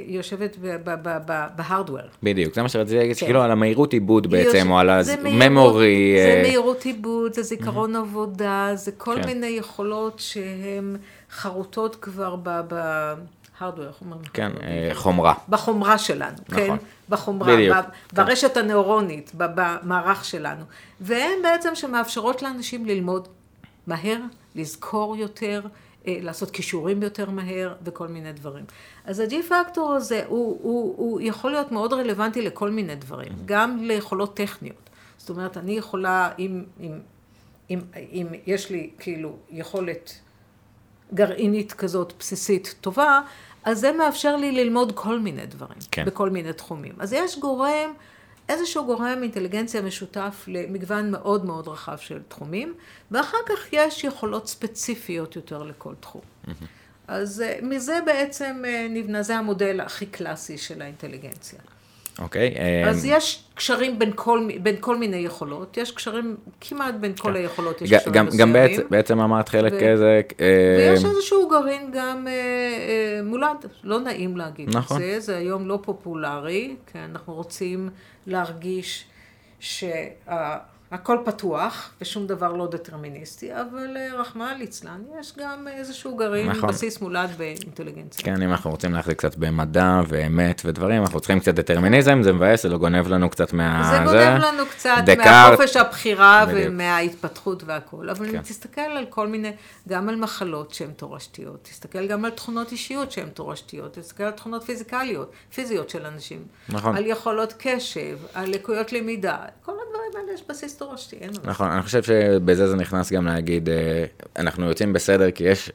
יושבת 0.07 0.57
בהארדוור. 1.55 2.01
בדיוק, 2.23 2.55
זה 2.55 2.61
מה 2.61 2.69
שרציתי 2.69 2.97
להגיד, 2.97 3.17
כן. 3.17 3.25
כאילו 3.25 3.41
על 3.41 3.51
המהירות 3.51 3.93
עיבוד 3.93 4.27
בעצם, 4.27 4.71
או 4.71 4.79
על 4.79 4.89
הממורי. 4.89 6.15
זה 6.17 6.41
מהירות 6.47 6.85
עיבוד, 6.85 7.33
זה 7.33 7.43
זיכרון 7.43 7.95
עבודה, 7.95 8.71
זה 8.75 8.91
כל 8.91 9.15
כן. 9.15 9.27
מיני 9.27 9.47
יכולות 9.47 10.19
שהן 10.19 10.95
חרוטות 11.31 11.95
כבר 11.95 12.35
ב... 12.43 13.13
הארדוור, 13.63 13.87
איך 13.87 14.01
אומרים? 14.01 14.23
כן, 14.33 14.51
חומרה. 14.93 15.33
בחומרה 15.49 15.97
שלנו, 15.97 16.37
כן? 16.55 16.63
נכון. 16.65 16.77
בחומרה, 17.09 17.55
בדיוק. 17.55 17.77
כן. 17.77 17.81
ברשת 18.13 18.57
הנאורונית, 18.57 19.31
במערך 19.37 20.25
שלנו. 20.25 20.65
והן 21.01 21.41
בעצם 21.43 21.75
שמאפשרות 21.75 22.41
לאנשים 22.41 22.85
ללמוד 22.85 23.27
מהר, 23.87 24.19
לזכור 24.55 25.17
יותר, 25.17 25.61
אה, 26.07 26.17
לעשות 26.21 26.51
כישורים 26.51 27.03
יותר 27.03 27.29
מהר 27.29 27.73
וכל 27.83 28.07
מיני 28.07 28.33
דברים. 28.33 28.65
אז 29.05 29.19
ה-G 29.19 29.33
פקטור 29.49 29.93
הזה 29.93 30.23
הוא, 30.27 30.59
הוא, 30.61 30.93
הוא 30.97 31.21
יכול 31.21 31.51
להיות 31.51 31.71
מאוד 31.71 31.93
רלוונטי 31.93 32.41
לכל 32.41 32.69
מיני 32.69 32.95
דברים, 32.95 33.31
גם 33.45 33.83
ליכולות 33.83 34.35
טכניות. 34.35 34.89
זאת 35.17 35.29
אומרת, 35.29 35.57
אני 35.57 35.71
יכולה, 35.71 36.29
אם, 36.39 36.63
אם, 36.79 36.91
אם, 37.69 37.79
אם 37.93 38.27
יש 38.45 38.69
לי 38.69 38.89
כאילו 38.99 39.35
יכולת 39.51 40.19
גרעינית 41.13 41.73
כזאת 41.73 42.13
בסיסית 42.19 42.75
טובה, 42.81 43.21
אז 43.63 43.79
זה 43.79 43.91
מאפשר 43.91 44.35
לי 44.35 44.51
ללמוד 44.51 44.91
כל 44.95 45.19
מיני 45.19 45.45
דברים, 45.45 45.77
כן. 45.91 46.05
בכל 46.05 46.29
מיני 46.29 46.53
תחומים. 46.53 46.93
אז 46.99 47.13
יש 47.13 47.39
גורם, 47.39 47.93
איזשהו 48.49 48.85
גורם 48.85 49.19
אינטליגנציה 49.23 49.81
משותף 49.81 50.43
למגוון 50.47 51.11
מאוד 51.11 51.45
מאוד 51.45 51.67
רחב 51.67 51.97
של 51.97 52.21
תחומים, 52.27 52.73
ואחר 53.11 53.37
כך 53.45 53.59
יש 53.71 54.03
יכולות 54.03 54.47
ספציפיות 54.47 55.35
יותר 55.35 55.63
לכל 55.63 55.93
תחום. 55.99 56.21
Mm-hmm. 56.21 56.51
אז 57.07 57.41
אה, 57.41 57.59
מזה 57.61 57.99
בעצם 58.05 58.63
אה, 58.65 58.87
נבנה, 58.89 59.23
זה 59.23 59.37
המודל 59.37 59.79
הכי 59.79 60.05
קלאסי 60.05 60.57
של 60.57 60.81
האינטליגנציה. 60.81 61.59
אוקיי. 62.19 62.55
אז 62.87 63.05
אמ, 63.05 63.11
יש 63.13 63.43
קשרים 63.55 63.99
בין 63.99 64.11
כל, 64.15 64.49
בין 64.63 64.75
כל 64.79 64.97
מיני 64.97 65.17
יכולות, 65.17 65.77
יש 65.77 65.91
קשרים 65.91 66.35
כמעט 66.61 66.95
בין 66.95 67.15
כל 67.15 67.29
כן. 67.29 67.35
היכולות, 67.35 67.81
יש 67.81 67.93
קשרים 67.93 68.15
גם, 68.15 68.25
מסוימים. 68.25 68.47
גם 68.47 68.53
בעצם, 68.53 68.81
בעצם 68.89 69.19
אמרת 69.19 69.49
חלק 69.49 69.73
איזה... 69.73 70.21
ויש 70.39 71.05
אמ, 71.05 71.09
איזשהו 71.09 71.49
גרעין 71.49 71.91
גם 71.93 72.27
אה, 72.27 72.31
אה, 72.33 73.23
מולד, 73.23 73.65
לא 73.83 73.99
נעים 73.99 74.37
להגיד 74.37 74.77
נכון. 74.77 74.97
את 74.97 75.01
זה, 75.01 75.19
זה 75.19 75.37
היום 75.37 75.67
לא 75.67 75.79
פופולרי, 75.81 76.75
כי 76.91 76.97
אנחנו 77.11 77.33
רוצים 77.33 77.89
להרגיש 78.27 79.05
שה... 79.59 79.87
הכל 80.93 81.17
פתוח 81.25 81.89
ושום 82.01 82.27
דבר 82.27 82.53
לא 82.53 82.67
דטרמיניסטי, 82.67 83.53
אבל 83.53 83.97
אה, 83.97 84.21
רחמנא 84.21 84.53
ליצלן, 84.57 85.01
יש 85.19 85.33
גם 85.37 85.67
איזשהו 85.67 86.15
גרעין, 86.15 86.49
נכון. 86.49 86.69
בסיס 86.69 87.01
מולד 87.01 87.29
באינטליגנציה. 87.37 88.25
כן, 88.25 88.41
אם 88.41 88.51
אנחנו 88.51 88.71
רוצים 88.71 88.93
להחזיק 88.93 89.17
קצת 89.17 89.35
במדע 89.35 90.01
ואמת 90.07 90.61
ודברים, 90.65 91.01
אנחנו 91.01 91.19
צריכים 91.19 91.39
קצת 91.39 91.55
דטרמיניזם, 91.55 92.23
זה 92.23 92.33
מבאס, 92.33 92.63
זה 92.63 92.69
לא 92.69 92.77
גונב 92.77 93.07
לנו 93.07 93.29
קצת 93.29 93.53
מה... 93.53 93.89
זה 93.91 94.11
גונב 94.11 94.43
לנו 94.43 94.65
קצת 94.65 94.95
דקארט, 95.05 95.27
מהחופש 95.27 95.75
הבחירה 95.77 96.45
בדיוק. 96.45 96.61
ומההתפתחות 96.67 97.63
והכול, 97.63 98.09
אבל 98.09 98.31
כן. 98.31 98.41
תסתכל 98.41 98.81
על 98.81 99.05
כל 99.09 99.27
מיני, 99.27 99.51
גם 99.89 100.09
על 100.09 100.15
מחלות 100.15 100.73
שהן 100.73 100.91
תורשתיות, 100.91 101.63
תסתכל 101.63 102.07
גם 102.07 102.25
על 102.25 102.31
תכונות 102.31 102.71
אישיות 102.71 103.11
שהן 103.11 103.29
תורשתיות, 103.29 103.93
תסתכל 103.93 104.23
על 104.23 104.31
תכונות 104.31 104.63
פיזיקליות, 104.63 105.31
פיזיות 105.55 105.89
של 105.89 106.05
אנשים, 106.05 106.43
נכון. 106.69 106.97
על 106.97 107.05
יכולות 107.05 107.53
קשב, 107.57 108.17
על 108.33 108.49
לקויות 108.49 108.93
למידה, 108.93 109.37
כל 109.65 109.71
הדברים 109.71 110.11
האלה 110.15 110.33
יש 110.33 110.43
בסיס 110.49 110.82
תורשתי, 110.85 111.15
אין 111.15 111.31
נכון, 111.43 111.71
אני 111.71 111.81
חושב 111.81 112.03
שבזה 112.03 112.67
זה 112.67 112.75
נכנס 112.75 113.11
גם 113.11 113.25
להגיד, 113.25 113.69
אה, 113.69 114.05
אנחנו 114.37 114.65
יוצאים 114.65 114.93
בסדר 114.93 115.31
כי 115.31 115.43
יש 115.43 115.71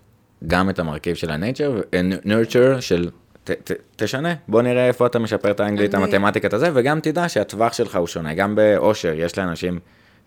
גם 0.46 0.70
את 0.70 0.78
המרכיב 0.78 1.16
של 1.16 1.30
ה-nature, 1.30 1.96
nurture 2.24 2.80
של 2.80 3.10
ת, 3.44 3.50
ת, 3.50 3.72
תשנה, 3.96 4.34
בוא 4.48 4.62
נראה 4.62 4.88
איפה 4.88 5.06
אתה 5.06 5.18
משפר 5.18 5.50
את 5.50 5.60
האנגלית, 5.60 5.94
אני... 5.94 6.04
המתמטיקת 6.04 6.52
הזה, 6.52 6.70
וגם 6.74 7.00
תדע 7.00 7.28
שהטווח 7.28 7.72
שלך 7.72 7.96
הוא 7.96 8.06
שונה, 8.06 8.34
גם 8.34 8.54
באושר, 8.54 9.12
יש 9.16 9.38
לאנשים 9.38 9.78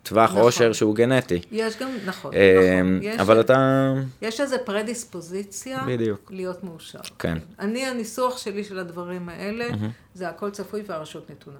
טווח 0.03 0.29
נכון. 0.29 0.41
אושר 0.41 0.73
שהוא 0.73 0.95
גנטי. 0.95 1.41
יש 1.51 1.77
גם, 1.79 1.89
נכון, 2.05 2.33
אה, 2.33 2.81
נכון. 2.83 3.19
אבל 3.19 3.37
יש, 3.37 3.45
אתה... 3.45 3.93
יש 4.21 4.41
איזו 4.41 4.55
פרדיספוזיציה 4.65 5.83
בדיוק. 5.87 6.31
להיות 6.33 6.63
מאושר. 6.63 6.99
כן. 7.19 7.37
אני, 7.59 7.85
הניסוח 7.85 8.37
שלי 8.37 8.63
של 8.63 8.79
הדברים 8.79 9.29
האלה, 9.29 9.69
mm-hmm. 9.69 10.13
זה 10.13 10.29
הכל 10.29 10.49
צפוי 10.49 10.81
והרשות 10.87 11.31
נתונה. 11.31 11.59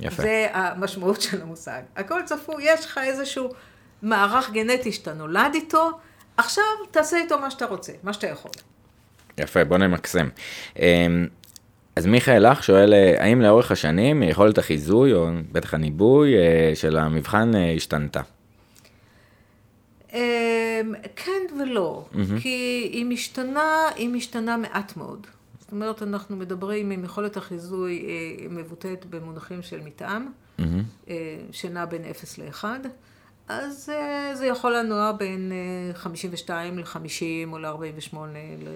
יפה. 0.00 0.22
זה 0.22 0.46
המשמעות 0.52 1.20
של 1.20 1.42
המושג. 1.42 1.80
הכל 1.96 2.20
צפוי, 2.24 2.64
יש 2.66 2.84
לך 2.84 3.00
איזשהו 3.04 3.48
מערך 4.02 4.50
גנטי 4.50 4.92
שאתה 4.92 5.14
נולד 5.14 5.50
איתו, 5.54 5.90
עכשיו 6.36 6.64
תעשה 6.90 7.16
איתו 7.16 7.38
מה 7.38 7.50
שאתה 7.50 7.66
רוצה, 7.66 7.92
מה 8.02 8.12
שאתה 8.12 8.26
יכול. 8.26 8.50
יפה, 9.38 9.64
בוא 9.64 9.78
נמקסם. 9.78 10.28
אמ, 10.78 11.26
אז 11.96 12.06
מיכאל 12.06 12.50
לך 12.50 12.64
שואל, 12.64 12.94
אה, 12.94 13.24
האם 13.24 13.40
לאורך 13.40 13.72
השנים 13.72 14.22
יכולת 14.22 14.58
החיזוי, 14.58 15.12
או 15.12 15.28
בטח 15.52 15.74
הניבוי, 15.74 16.36
אה, 16.36 16.72
של 16.74 16.96
המבחן 16.96 17.54
אה, 17.54 17.72
השתנתה? 17.76 18.20
אמ, 20.12 20.18
כן 21.16 21.60
ולא, 21.60 22.04
mm-hmm. 22.12 22.40
כי 22.42 22.88
היא 22.92 23.04
משתנה, 23.04 23.88
היא 23.96 24.08
משתנה 24.08 24.56
מעט 24.56 24.96
מאוד. 24.96 25.26
זאת 25.68 25.72
אומרת, 25.72 26.02
אנחנו 26.02 26.36
מדברים 26.36 26.90
עם 26.90 27.04
יכולת 27.04 27.36
החיזוי 27.36 28.06
אה, 28.08 28.48
מבוטאת 28.50 29.06
במונחים 29.10 29.62
של 29.62 29.80
מתאם, 29.80 30.26
mm-hmm. 30.58 31.12
שנע 31.52 31.84
בין 31.84 32.04
0 32.04 32.38
ל-1, 32.38 32.64
אז 33.48 33.90
אה, 33.94 34.34
זה 34.34 34.46
יכול 34.46 34.76
לנוע 34.76 35.12
בין 35.12 35.52
52 35.94 36.78
ל-50 36.78 37.52
או 37.52 37.58
ל-48. 37.58 38.16
ל... 38.62 38.68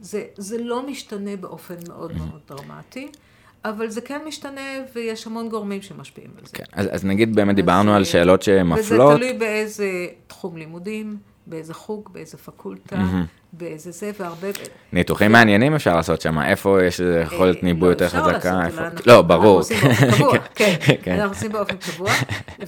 זה, 0.00 0.24
זה 0.36 0.58
לא 0.62 0.86
משתנה 0.86 1.36
באופן 1.36 1.74
מאוד 1.88 2.10
mm-hmm. 2.10 2.18
מאוד 2.18 2.40
דרמטי. 2.48 3.08
אבל 3.64 3.88
זה 3.88 4.00
כן 4.00 4.20
משתנה, 4.26 4.60
ויש 4.94 5.26
המון 5.26 5.48
גורמים 5.48 5.82
שמשפיעים 5.82 6.30
על 6.38 6.46
זה. 6.46 6.52
כן, 6.52 6.64
אז, 6.72 6.86
אז 6.90 7.04
נגיד 7.04 7.34
באמת 7.34 7.56
דיברנו 7.56 7.94
על 7.94 8.04
שאלות 8.04 8.42
שמפלות. 8.42 8.80
וזה 8.80 8.96
תלוי 8.96 9.32
באיזה 9.32 10.06
תחום 10.26 10.56
לימודים, 10.56 11.16
באיזה 11.46 11.74
חוג, 11.74 12.08
באיזה 12.12 12.38
פקולטה, 12.38 12.96
mm-hmm. 12.96 13.26
באיזה 13.52 13.90
זה, 13.90 14.10
והרבה... 14.18 14.48
ניתוחים 14.92 15.32
מעניינים 15.32 15.74
אפשר 15.74 15.96
לעשות 15.96 16.20
שם, 16.20 16.40
איפה 16.42 16.84
יש 16.84 17.00
יכולת 17.22 17.56
אה, 17.56 17.60
ניבוי 17.62 17.88
לא, 17.88 17.92
יותר 17.92 18.08
חזקה? 18.08 18.66
לא, 19.06 19.22
ברור. 19.22 19.60
אנחנו 21.06 21.28
עושים 21.28 21.52
באופן 21.52 21.76
קבוע, 21.76 22.10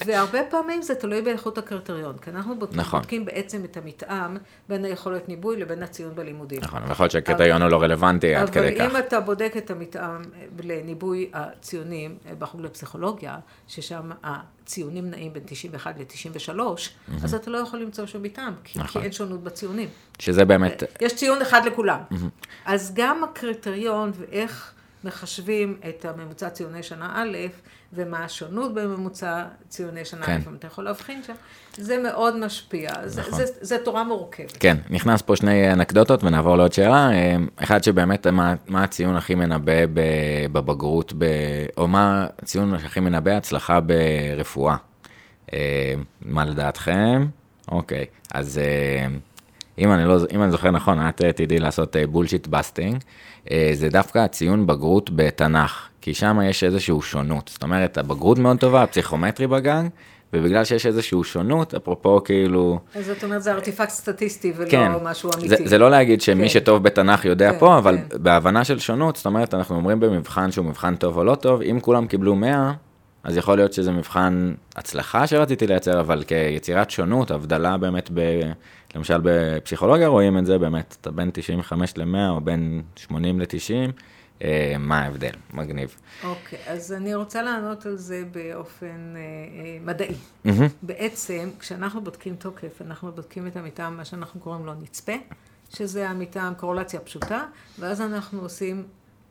והרבה 0.07 0.39
פעמים 0.51 0.83
זה 0.83 0.95
תלוי 0.95 1.23
באיכות 1.23 1.59
הקריטריון, 1.59 2.17
כי 2.23 2.31
אנחנו 2.31 2.57
נכון. 2.73 3.01
בודקים 3.01 3.25
בעצם 3.25 3.65
את 3.65 3.77
המתאם 3.77 4.37
בין 4.69 4.85
היכולת 4.85 5.29
ניבוי 5.29 5.57
לבין 5.57 5.83
הציון 5.83 6.15
בלימודים. 6.15 6.61
נכון, 6.63 6.83
ויכול 6.89 7.05
להיות 7.05 7.13
שהקריטריון 7.13 7.63
הוא 7.63 7.71
לא 7.71 7.83
רלוונטי 7.83 8.35
עד 8.35 8.51
כדי 8.51 8.75
כך. 8.75 8.81
אבל 8.81 8.91
אם 8.91 8.97
אתה 8.97 9.21
בודק 9.21 9.55
את 9.59 9.71
המתאם 9.71 10.23
לניבוי 10.63 11.31
הציונים 11.33 12.17
אה, 12.27 12.35
בחוג 12.39 12.61
לפסיכולוגיה, 12.61 13.37
ששם 13.69 14.11
ציונים 14.67 15.11
נעים 15.11 15.33
בין 15.33 15.43
91 15.47 15.95
ל-93, 15.99 16.49
mm-hmm. 16.51 17.25
אז 17.25 17.35
אתה 17.35 17.51
לא 17.51 17.59
יכול 17.59 17.81
למצוא 17.81 18.07
שום 18.07 18.23
מטעם, 18.23 18.55
כי, 18.65 18.79
נכון. 18.79 19.01
כי 19.01 19.05
אין 19.05 19.13
שונות 19.13 19.43
בציונים. 19.43 19.89
שזה 20.19 20.45
באמת... 20.45 20.83
יש 21.01 21.17
ציון 21.17 21.43
אחד 21.43 21.65
לכולם. 21.65 22.01
Mm-hmm. 22.11 22.47
אז 22.65 22.93
גם 22.95 23.25
הקריטריון 23.25 24.13
ואיך 24.15 24.73
מחשבים 25.05 25.81
את 25.89 26.05
הממוצע 26.05 26.51
ציוני 26.51 26.83
שנה 26.83 27.23
א', 27.23 27.37
ומה 27.93 28.25
השונות 28.25 28.75
בממוצע 28.75 29.45
ציוני 29.69 30.05
שנה 30.05 30.27
כן. 30.27 30.41
אם 30.49 30.55
אתה 30.55 30.67
יכול 30.67 30.85
להבחין 30.85 31.23
שם, 31.23 31.33
זה 31.77 31.99
מאוד 32.03 32.37
משפיע. 32.37 32.91
נכון. 32.91 33.09
זה, 33.09 33.23
זה, 33.31 33.45
זה 33.61 33.79
תורה 33.85 34.05
מורכבת. 34.05 34.57
כן, 34.61 34.77
נכנס 34.91 35.23
פה 35.23 35.37
שני 35.37 35.73
אנקדוטות 35.73 36.25
ונעבור 36.25 36.57
לעוד 36.57 36.73
שאלה. 36.73 37.11
אחד 37.57 37.85
שבאמת, 37.85 38.27
מה, 38.27 38.55
מה 38.67 38.85
הציון 38.85 39.17
הכי 39.17 39.35
מנבא 39.35 39.73
בבגרות, 40.53 41.13
ב, 41.19 41.25
או 41.77 41.89
מה 41.89 42.27
הציון 42.43 42.75
הכי 42.75 43.01
מנבא 43.01 43.31
הצלחה 43.31 43.81
ברפואה? 43.81 44.77
אה, 45.53 45.95
מה 46.23 46.45
לדעתכם? 46.45 47.27
אוקיי, 47.69 48.05
אז 48.35 48.59
אה, 48.59 49.07
אם 49.79 49.93
אני, 49.93 50.05
לא, 50.05 50.19
אם 50.33 50.43
אני 50.43 50.51
זוכר 50.51 50.71
נכון, 50.71 51.09
את 51.09 51.23
תדעי 51.23 51.59
לעשות 51.59 51.97
בולשיט 52.11 52.47
אה, 52.47 52.59
בסטינג, 52.59 52.99
זה 53.73 53.89
דווקא 53.89 54.19
הציון 54.19 54.67
בגרות 54.67 55.11
בתנ"ך, 55.15 55.89
כי 56.07 56.15
שם 56.15 56.39
יש 56.45 56.65
איזושהי 56.65 56.95
שונות. 57.03 57.51
זאת 57.53 57.63
אומרת, 57.63 57.99
הבגרות 57.99 58.39
מאוד 58.39 58.59
טובה, 58.59 58.83
הפסיכומטרי 58.83 59.47
בגן, 59.47 59.89
ובגלל 60.33 60.65
שיש 60.65 60.87
איזושהי 60.87 61.19
שונות, 61.25 61.75
אפרופו 61.75 62.25
כאילו... 62.25 62.79
זאת 63.01 63.25
אומרת, 63.25 63.43
זה 63.43 63.53
ארטיפקט 63.53 63.91
סטטיסטי 63.91 64.53
ולא 64.57 64.71
כן, 64.71 64.93
משהו 65.03 65.31
אמיתי. 65.35 65.49
זה, 65.49 65.57
זה 65.65 65.79
לא 65.79 65.91
להגיד 65.91 66.21
שמי 66.21 66.43
כן. 66.43 66.49
שטוב 66.49 66.83
בתנ"ך 66.83 67.25
יודע 67.25 67.53
כן, 67.53 67.59
פה, 67.59 67.79
אבל 67.79 67.99
כן. 67.99 68.23
בהבנה 68.23 68.65
של 68.65 68.79
שונות, 68.79 69.17
זאת 69.17 69.27
אומרת, 69.27 69.55
אנחנו 69.55 69.77
אומרים 69.77 70.01
במבחן 70.01 70.53
שהוא 70.53 70.67
מבחן 70.67 70.97
טוב 70.97 71.17
או 71.17 71.25
לא 71.25 71.35
טוב, 71.35 71.63
אם 71.63 71.79
כולם 71.81 72.07
קיבלו 72.07 72.37
100, 72.37 72.73
אז 73.25 73.37
יכול 73.37 73.57
להיות 73.57 73.73
שזה 73.73 73.93
מבחן 73.93 74.55
הצלחה 74.77 75.27
שרציתי 75.27 75.67
לייצר, 75.67 76.01
אבל 76.01 76.23
כיצירת 76.23 76.91
שונות, 76.91 77.31
הבדלה 77.31 77.77
באמת, 77.77 78.11
ב, 78.15 78.21
למשל 78.95 79.19
בפסיכולוגיה 79.23 80.09
רואים 80.09 80.39
את 80.39 80.47
זה 80.47 80.59
באמת, 80.59 80.97
אתה 81.01 81.11
בין 81.11 81.31
95 81.33 81.97
ל-100 81.97 82.31
או 82.31 82.41
בין 82.41 82.83
80 82.97 83.41
ל-90, 83.41 83.47
אה, 83.73 83.87
מה 84.79 84.99
ההבדל? 84.99 85.31
מגניב. 85.55 85.97
אוקיי, 86.25 86.59
אז 86.67 86.93
אני 86.93 87.15
רוצה 87.15 87.43
לענות 87.43 87.87
על 87.87 87.97
זה 87.97 88.25
באופן 88.31 89.15
אה, 89.17 89.21
אה, 89.21 89.79
מדעי. 89.81 90.15
מהמם. 90.45 90.67
בעצם, 90.83 91.51
כשאנחנו 91.59 92.01
בודקים 92.05 92.37
תוקף, 92.37 92.83
אנחנו 92.83 93.13
בודקים 93.13 93.47
את 93.47 93.57
המטעם, 93.57 93.97
מה 93.97 94.05
שאנחנו 94.05 94.41
קוראים 94.41 94.67
לו 94.67 94.75
נצפה, 94.75 95.13
שזה 95.75 96.09
המטעם 96.09 96.55
קורלציה 96.55 97.01
פשוטה, 97.01 97.45
ואז 97.79 98.01
אנחנו 98.01 98.41
עושים 98.41 98.87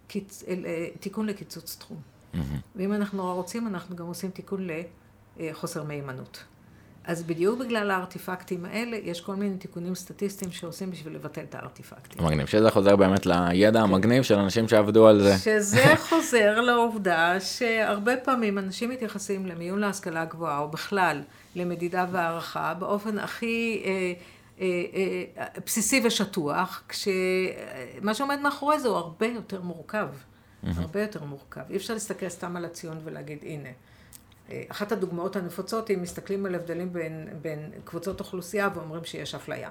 קיצ... 0.07 0.43
אה, 0.47 0.87
תיקון 0.99 1.25
לקיצוץ 1.25 1.75
תחום. 1.79 1.97
ואם 2.75 2.93
אנחנו 2.93 3.17
נורא 3.17 3.33
רוצים, 3.33 3.67
אנחנו 3.67 3.95
גם 3.95 4.05
עושים 4.05 4.31
תיקון 4.31 4.67
לחוסר 5.37 5.83
מהימנות. 5.83 6.43
אז 7.07 7.23
בדיוק 7.23 7.59
בגלל 7.59 7.91
הארטיפקטים 7.91 8.65
האלה, 8.65 8.97
יש 9.03 9.21
כל 9.21 9.35
מיני 9.35 9.57
תיקונים 9.57 9.95
סטטיסטיים 9.95 10.51
שעושים 10.51 10.91
בשביל 10.91 11.15
לבטל 11.15 11.41
את 11.41 11.55
הארטיפקטים. 11.55 12.25
מגניב, 12.25 12.45
שזה 12.45 12.71
חוזר 12.71 12.95
באמת 12.95 13.25
לידע 13.25 13.81
המגניב 13.81 14.23
של 14.23 14.35
אנשים 14.35 14.67
שעבדו 14.67 15.07
על 15.07 15.21
זה. 15.21 15.37
שזה 15.37 15.95
חוזר 16.09 16.61
לעובדה 16.61 17.39
שהרבה 17.39 18.17
פעמים 18.17 18.57
אנשים 18.57 18.89
מתייחסים 18.89 19.45
למיון 19.45 19.79
להשכלה 19.79 20.25
גבוהה, 20.25 20.59
או 20.59 20.69
בכלל 20.69 21.21
למדידה 21.55 22.05
והערכה, 22.11 22.73
באופן 22.73 23.19
הכי 23.19 23.83
אה, 23.85 24.13
אה, 24.61 24.65
אה, 25.37 25.45
בסיסי 25.65 26.01
ושטוח, 26.05 26.83
כשמה 26.89 28.13
שעומד 28.13 28.39
מאחורי 28.39 28.79
זה 28.79 28.87
הוא 28.87 28.97
הרבה 28.97 29.27
יותר 29.27 29.61
מורכב. 29.61 30.07
הרבה 30.77 31.01
יותר 31.01 31.23
מורכב. 31.23 31.61
אי 31.69 31.77
אפשר 31.77 31.93
להסתכל 31.93 32.29
סתם 32.29 32.55
על 32.55 32.65
הציון 32.65 32.97
ולהגיד, 33.03 33.39
הנה. 33.43 33.69
אחת 34.69 34.91
הדוגמאות 34.91 35.35
הנפוצות, 35.35 35.91
אם 35.91 36.01
מסתכלים 36.01 36.45
על 36.45 36.55
הבדלים 36.55 36.93
בין, 36.93 37.27
בין 37.41 37.59
קבוצות 37.83 38.19
אוכלוסייה 38.19 38.69
ואומרים 38.75 39.03
שיש 39.03 39.35
אפליה. 39.35 39.69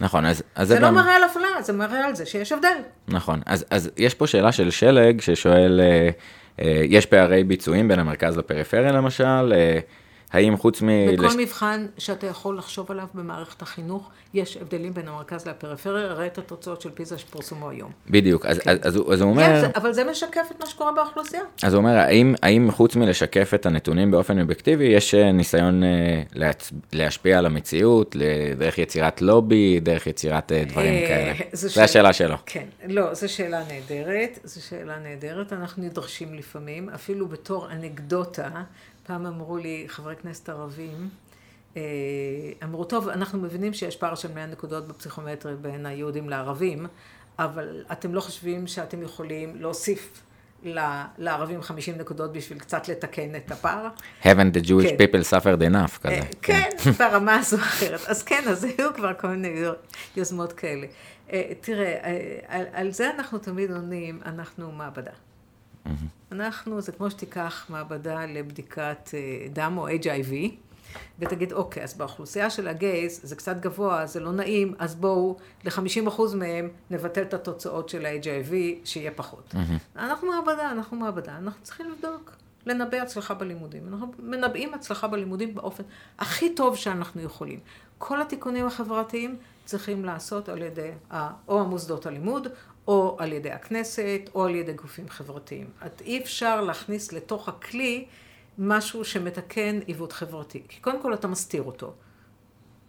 נכון, 0.00 0.24
אז, 0.26 0.42
אז 0.54 0.68
זה, 0.68 0.74
זה 0.74 0.80
לא 0.80 0.86
גם- 0.88 0.94
מראה 0.94 1.16
על 1.16 1.24
אפליה, 1.24 1.62
זה 1.62 1.72
מראה 1.72 2.06
על 2.06 2.14
זה 2.14 2.26
שיש 2.26 2.52
הבדל. 2.52 2.76
נכון, 3.08 3.40
אז, 3.46 3.64
אז 3.70 3.90
יש 3.96 4.14
פה 4.14 4.26
שאלה 4.26 4.52
של 4.52 4.70
שלג 4.70 5.20
ששואל, 5.20 5.80
אה, 5.80 6.08
אה, 6.64 6.82
יש 6.84 7.06
פערי 7.06 7.44
ביצועים 7.44 7.88
בין 7.88 7.98
המרכז 7.98 8.36
לפריפריה 8.38 8.92
למשל, 8.92 9.52
אה, 9.56 9.78
האם 10.32 10.56
חוץ 10.56 10.82
מ... 10.82 10.88
בכל 11.18 11.36
מבחן 11.38 11.86
שאתה 11.98 12.26
יכול 12.26 12.58
לחשוב 12.58 12.90
עליו 12.90 13.06
במערכת 13.14 13.62
החינוך, 13.62 14.10
יש 14.34 14.56
הבדלים 14.56 14.94
בין 14.94 15.08
המרכז 15.08 15.46
לפריפריה, 15.48 16.06
ראה 16.06 16.26
את 16.26 16.38
התוצאות 16.38 16.80
של 16.80 16.90
פיזה 16.90 17.18
שפורסמו 17.18 17.70
היום. 17.70 17.90
בדיוק, 18.10 18.46
אז, 18.46 18.58
כן. 18.58 18.70
אז, 18.70 18.78
אז, 18.82 18.96
אז 19.12 19.20
הוא 19.20 19.30
אומר, 19.30 19.42
כן, 19.42 19.60
זה- 19.60 19.66
אבל 19.76 19.92
זה 19.92 20.04
משקף 20.04 20.46
את 20.50 20.60
מה 20.60 20.66
שקורה 20.66 20.92
באוכלוסייה. 20.92 21.42
אז 21.62 21.74
הוא 21.74 21.78
אומר, 21.78 21.96
האם, 21.98 22.34
האם 22.42 22.70
חוץ 22.70 22.96
מלשקף 22.96 23.50
את 23.54 23.66
הנתונים 23.66 24.10
באופן 24.10 24.40
אובייקטיבי, 24.40 24.84
יש 24.84 25.14
אה, 25.14 25.32
ניסיון 25.32 25.82
אה, 25.84 25.88
להצ... 26.34 26.72
להשפיע 26.92 27.38
על 27.38 27.46
המציאות, 27.46 28.16
דרך 28.58 28.78
יצירת 28.78 29.22
לובי, 29.22 29.80
דרך 29.80 30.06
יצירת 30.06 30.52
אה, 30.52 30.64
דברים 30.68 31.06
כאלה? 31.08 31.32
זו 31.52 31.72
שאלה. 31.72 31.84
השאלה 31.84 32.12
שלו. 32.12 32.36
כן, 32.46 32.64
לא, 32.88 33.14
זו 33.14 33.32
שאלה 33.32 33.62
נהדרת, 33.68 34.38
זו 34.44 34.62
שאלה 34.66 34.98
נהדרת. 34.98 35.52
אנחנו 35.52 35.82
נדרשים 35.82 36.34
לפעמים, 36.34 36.88
אפילו 36.88 37.28
בתור 37.28 37.68
אנקדוטה, 37.72 38.48
פעם 39.08 39.26
אמרו 39.26 39.56
לי 39.56 39.84
חברי 39.88 40.16
כנסת 40.16 40.48
ערבים, 40.48 41.08
אה, 41.76 41.82
אמרו, 42.64 42.84
טוב, 42.84 43.08
אנחנו 43.08 43.38
מבינים 43.38 43.72
שיש 43.72 43.96
פער 43.96 44.14
של 44.14 44.32
100 44.34 44.46
נקודות 44.46 44.88
בפסיכומטרי 44.88 45.56
בין 45.56 45.86
היהודים 45.86 46.28
לערבים, 46.28 46.86
אבל 47.38 47.84
אתם 47.92 48.14
לא 48.14 48.20
חושבים 48.20 48.66
שאתם 48.66 49.02
יכולים 49.02 49.56
להוסיף 49.56 50.22
לערבים 51.18 51.62
50 51.62 51.98
נקודות 51.98 52.32
בשביל 52.32 52.58
קצת 52.58 52.88
לתקן 52.88 53.36
את 53.36 53.50
הפער? 53.50 53.88
haven't 54.22 54.26
the 54.56 54.64
Jewish 54.66 54.88
כן. 54.88 54.96
people 54.96 55.24
suffered 55.30 55.60
enough 55.60 55.98
כזה. 55.98 56.14
אה, 56.14 56.22
כן, 56.42 56.70
ברמה 56.98 57.34
הזו 57.34 57.56
אחרת. 57.56 58.00
אז 58.06 58.22
כן, 58.22 58.42
אז 58.48 58.64
היו 58.64 58.94
כבר 58.94 59.12
כל 59.14 59.28
מיני 59.28 59.64
יוזמות 60.16 60.52
כאלה. 60.52 60.86
אה, 61.32 61.52
תראה, 61.60 61.94
אה, 62.04 62.38
על, 62.48 62.64
על 62.72 62.90
זה 62.90 63.10
אנחנו 63.10 63.38
תמיד 63.38 63.70
עונים, 63.70 64.20
אנחנו 64.24 64.72
מעבדה. 64.72 65.12
אנחנו, 66.32 66.80
זה 66.80 66.92
כמו 66.92 67.10
שתיקח 67.10 67.66
מעבדה 67.68 68.26
לבדיקת 68.26 69.10
אה, 69.14 69.18
דם 69.52 69.74
או 69.78 69.88
HIV, 69.88 70.32
ותגיד, 71.18 71.52
אוקיי, 71.52 71.82
אז 71.82 71.94
באוכלוסייה 71.94 72.50
של 72.50 72.68
הגייז 72.68 73.20
זה 73.22 73.36
קצת 73.36 73.56
גבוה, 73.60 74.06
זה 74.06 74.20
לא 74.20 74.32
נעים, 74.32 74.74
אז 74.78 74.94
בואו 74.94 75.36
ל-50% 75.64 76.20
מהם 76.34 76.68
נבטל 76.90 77.22
את 77.22 77.34
התוצאות 77.34 77.88
של 77.88 78.06
ה-HIV, 78.06 78.52
שיהיה 78.84 79.10
פחות. 79.10 79.54
אנחנו 79.96 80.28
מעבדה, 80.28 80.70
אנחנו 80.70 80.96
מעבדה, 80.96 81.36
אנחנו 81.36 81.62
צריכים 81.62 81.90
לבדוק, 81.90 82.32
לנבא 82.66 82.96
הצלחה 82.96 83.34
בלימודים. 83.34 83.82
אנחנו 83.88 84.12
מנבאים 84.18 84.74
הצלחה 84.74 85.08
בלימודים 85.08 85.54
באופן 85.54 85.82
הכי 86.18 86.54
טוב 86.54 86.76
שאנחנו 86.76 87.22
יכולים. 87.22 87.60
כל 87.98 88.22
התיקונים 88.22 88.66
החברתיים 88.66 89.36
צריכים 89.64 90.04
לעשות 90.04 90.48
על 90.48 90.62
ידי 90.62 90.90
ה- 91.10 91.30
או 91.48 91.60
המוסדות 91.60 92.06
הלימוד, 92.06 92.48
או 92.88 93.16
על 93.18 93.32
ידי 93.32 93.50
הכנסת, 93.50 94.20
או 94.34 94.44
על 94.44 94.54
ידי 94.54 94.72
גופים 94.72 95.08
חברתיים. 95.08 95.66
את 95.86 96.00
אי 96.00 96.18
אפשר 96.22 96.60
להכניס 96.60 97.12
לתוך 97.12 97.48
הכלי 97.48 98.06
משהו 98.58 99.04
שמתקן 99.04 99.78
עיוות 99.86 100.12
חברתי. 100.12 100.62
כי 100.68 100.80
קודם 100.80 101.02
כל 101.02 101.14
אתה 101.14 101.28
מסתיר 101.28 101.62
אותו. 101.62 101.92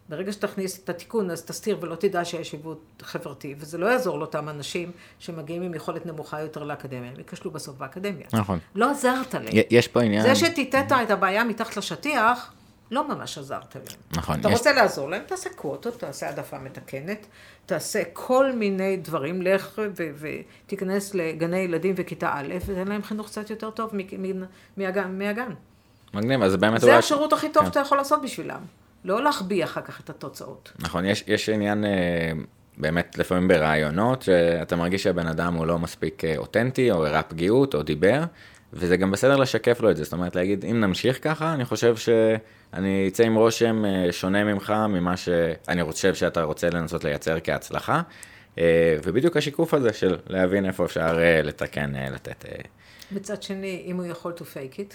ברגע 0.09 0.31
שתכניס 0.31 0.83
את 0.83 0.89
התיקון, 0.89 1.31
אז 1.31 1.45
תסתיר 1.45 1.77
ולא 1.81 1.95
תדע 1.95 2.25
שיש 2.25 2.53
עיוות 2.53 3.01
חברתי, 3.01 3.55
וזה 3.57 3.77
לא 3.77 3.85
יעזור 3.85 4.19
לאותם 4.19 4.49
אנשים 4.49 4.91
שמגיעים 5.19 5.61
עם 5.61 5.73
יכולת 5.73 6.05
נמוכה 6.05 6.41
יותר 6.41 6.63
לאקדמיה, 6.63 7.11
הם 7.11 7.17
ייכשלו 7.17 7.51
בסוף 7.51 7.77
באקדמיה. 7.77 8.27
נכון. 8.33 8.59
לא 8.75 8.91
עזרת 8.91 9.33
להם. 9.33 9.53
יש 9.69 9.87
פה 9.87 10.01
עניין, 10.01 10.21
זה 10.23 10.35
שטיטט 10.35 10.91
את 11.03 11.11
הבעיה 11.11 11.43
מתחת 11.43 11.77
לשטיח, 11.77 12.53
לא 12.91 13.07
ממש 13.07 13.37
עזרת 13.37 13.75
להם. 13.75 13.85
נכון, 14.11 14.39
אתה 14.39 14.47
יש- 14.49 14.57
רוצה 14.57 14.73
לעזור 14.73 15.09
להם, 15.09 15.21
תעשה 15.25 15.49
קווטות, 15.55 15.99
תעשה 15.99 16.27
העדפה 16.27 16.59
מתקנת, 16.59 17.27
תעשה 17.65 18.01
כל 18.13 18.51
מיני 18.53 18.97
דברים, 18.97 19.41
לך 19.41 19.81
ותיכנס 20.65 21.13
לגני 21.15 21.57
ילדים 21.57 21.93
וכיתה 21.97 22.31
א', 22.33 22.53
ותן 22.65 22.87
להם 22.87 23.03
חינוך 23.03 23.27
קצת 23.27 23.49
יותר 23.49 23.69
טוב 23.71 23.91
מהגן. 24.77 25.17
מהגן. 25.17 25.51
מגניב, 26.13 26.41
אז 26.41 26.55
באמת 26.55 26.81
זה 26.81 26.97
השירות 26.97 27.33
הכי 27.33 27.49
טוב 27.49 27.63
כן. 27.63 27.69
שאתה 27.69 27.79
יכול 27.79 27.97
לעשות 27.97 28.21
בשבילם. 28.21 28.61
לא 29.03 29.23
להחביא 29.23 29.63
אחר 29.63 29.81
כך 29.81 29.99
את 30.01 30.09
התוצאות. 30.09 30.71
נכון, 30.79 31.05
יש, 31.05 31.23
יש 31.27 31.49
עניין 31.49 31.85
אה, 31.85 32.31
באמת 32.77 33.17
לפעמים 33.17 33.47
ברעיונות, 33.47 34.21
שאתה 34.21 34.75
מרגיש 34.75 35.03
שהבן 35.03 35.27
אדם 35.27 35.53
הוא 35.53 35.65
לא 35.65 35.79
מספיק 35.79 36.25
אה, 36.25 36.37
אותנטי, 36.37 36.91
או 36.91 37.05
הראה 37.07 37.23
פגיעות, 37.23 37.75
או 37.75 37.83
דיבר, 37.83 38.23
וזה 38.73 38.97
גם 38.97 39.11
בסדר 39.11 39.35
לשקף 39.35 39.81
לו 39.81 39.91
את 39.91 39.97
זה, 39.97 40.03
זאת 40.03 40.13
אומרת 40.13 40.35
להגיד, 40.35 40.65
אם 40.65 40.79
נמשיך 40.79 41.19
ככה, 41.23 41.53
אני 41.53 41.65
חושב 41.65 41.95
שאני 42.75 43.07
אצא 43.07 43.23
עם 43.23 43.35
רושם 43.35 43.85
אה, 43.85 44.11
שונה 44.11 44.43
ממך, 44.43 44.73
ממה 44.89 45.17
שאני 45.17 45.83
חושב 45.83 46.15
שאתה 46.15 46.43
רוצה 46.43 46.69
לנסות 46.69 47.03
לייצר 47.03 47.37
כהצלחה, 47.43 48.01
אה, 48.57 48.97
ובדיוק 49.03 49.37
השיקוף 49.37 49.73
הזה 49.73 49.93
של 49.93 50.17
להבין 50.27 50.65
איפה 50.65 50.85
אפשר 50.85 51.19
אה, 51.19 51.41
לתקן, 51.41 51.93
לתת... 52.11 52.45
מצד 53.11 53.43
שני, 53.43 53.83
אם 53.85 53.97
הוא 53.97 54.05
יכול 54.05 54.33
to 54.37 54.41
fake 54.41 54.75
it, 54.75 54.93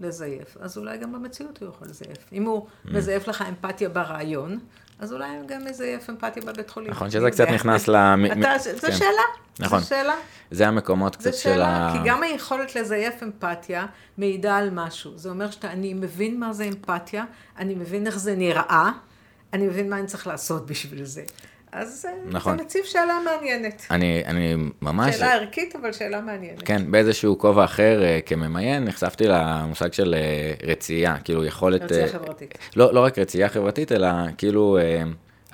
לזייף, 0.00 0.56
אז 0.60 0.78
אולי 0.78 0.98
גם 0.98 1.12
במציאות 1.12 1.62
הוא 1.62 1.68
יכול 1.68 1.88
לזייף. 1.88 2.18
אם 2.32 2.42
הוא 2.42 2.66
מזייף 2.84 3.28
לך 3.28 3.44
אמפתיה 3.48 3.88
ברעיון, 3.88 4.58
אז 4.98 5.12
אולי 5.12 5.28
הוא 5.36 5.48
גם 5.48 5.64
מזייף 5.64 6.10
אמפתיה 6.10 6.42
בבית 6.42 6.70
חולים. 6.70 6.90
נכון, 6.90 7.10
שזה 7.10 7.30
קצת? 7.30 7.48
נכנס 7.56 7.88
אתה- 7.88 8.58
זו 8.76 8.86
כן. 8.86 8.92
שאלה. 8.92 9.22
נכון. 9.60 9.80
זו 9.80 9.86
שאלה. 9.88 10.14
זה 10.50 10.68
המקומות 10.68 11.12
זו 11.12 11.18
קצת 11.18 11.34
של 11.34 11.38
שאלה, 11.42 11.66
ה... 11.68 11.92
כי 11.92 11.98
גם 12.10 12.22
היכולת 12.22 12.74
לזייף 12.76 13.22
אמפתיה 13.22 13.86
מעידה 14.18 14.56
על 14.56 14.70
משהו. 14.70 15.12
זה 15.18 15.28
אומר 15.30 15.50
שאני 15.50 15.94
מבין 15.94 16.40
מה 16.40 16.52
זה 16.52 16.64
אמפתיה, 16.64 17.24
אני 17.58 17.74
מבין 17.74 18.06
איך 18.06 18.18
זה 18.18 18.34
נראה, 18.36 18.90
אני 19.52 19.66
מבין 19.66 19.90
מה 19.90 19.98
אני 19.98 20.06
צריך 20.06 20.26
לעשות 20.26 20.66
בשביל 20.66 21.04
זה. 21.04 21.22
אז 21.74 22.06
אה, 22.08 22.14
נכון. 22.26 22.58
זה 22.58 22.64
מציב 22.64 22.84
שאלה 22.84 23.18
מעניינת. 23.24 23.86
אני, 23.90 24.22
אני 24.26 24.54
ממש... 24.82 25.16
שאלה 25.16 25.34
ערכית, 25.34 25.76
אבל 25.76 25.92
שאלה 25.92 26.20
מעניינת. 26.20 26.62
כן, 26.62 26.90
באיזשהו 26.90 27.38
כובע 27.38 27.64
אחר 27.64 28.02
אה, 28.02 28.18
כממיין, 28.26 28.84
נחשפתי 28.84 29.24
למושג 29.28 29.92
של 29.92 30.14
אה, 30.14 30.68
רצייה, 30.70 31.16
כאילו 31.24 31.44
יכולת... 31.44 31.82
רצייה 31.82 32.08
חברתית. 32.08 32.58
לא, 32.76 32.94
לא 32.94 33.00
רק 33.04 33.18
רצייה 33.18 33.48
חברתית, 33.48 33.92
אלא 33.92 34.08
כאילו 34.38 34.78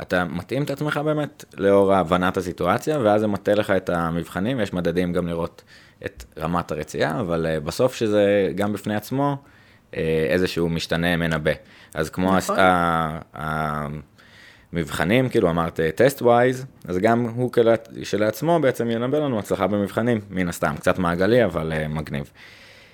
אתה 0.02 0.24
מתאים 0.24 0.62
את 0.62 0.70
עצמך 0.70 1.00
באמת 1.04 1.44
לאור 1.56 1.94
הבנת 1.94 2.36
הסיטואציה, 2.36 2.98
ואז 2.98 3.20
זה 3.20 3.26
מטה 3.26 3.54
לך 3.54 3.70
את 3.70 3.90
המבחנים, 3.90 4.60
יש 4.60 4.72
מדדים 4.72 5.12
גם 5.12 5.26
לראות 5.26 5.62
את 6.06 6.24
רמת 6.38 6.72
הרצייה, 6.72 7.20
אבל 7.20 7.58
בסוף 7.64 7.94
שזה 7.94 8.52
גם 8.54 8.72
בפני 8.72 8.96
עצמו 8.96 9.36
איזשהו 10.28 10.68
משתנה 10.68 11.16
מנבא. 11.16 11.50
אז 11.94 12.10
כמו 12.10 12.36
נכון. 12.36 12.56
הס- 12.58 13.90
מבחנים, 14.72 15.28
כאילו 15.28 15.50
אמרת 15.50 15.80
טסט 15.94 16.22
ווייז, 16.22 16.66
אז 16.84 16.98
גם 16.98 17.28
הוא 17.28 17.50
כשלעצמו 18.02 18.58
בעצם 18.60 18.90
ינבא 18.90 19.18
לנו 19.18 19.38
הצלחה 19.38 19.66
במבחנים, 19.66 20.20
מן 20.30 20.48
הסתם, 20.48 20.74
קצת 20.76 20.98
מעגלי, 20.98 21.44
אבל 21.44 21.72
uh, 21.72 21.88
מגניב. 21.88 22.30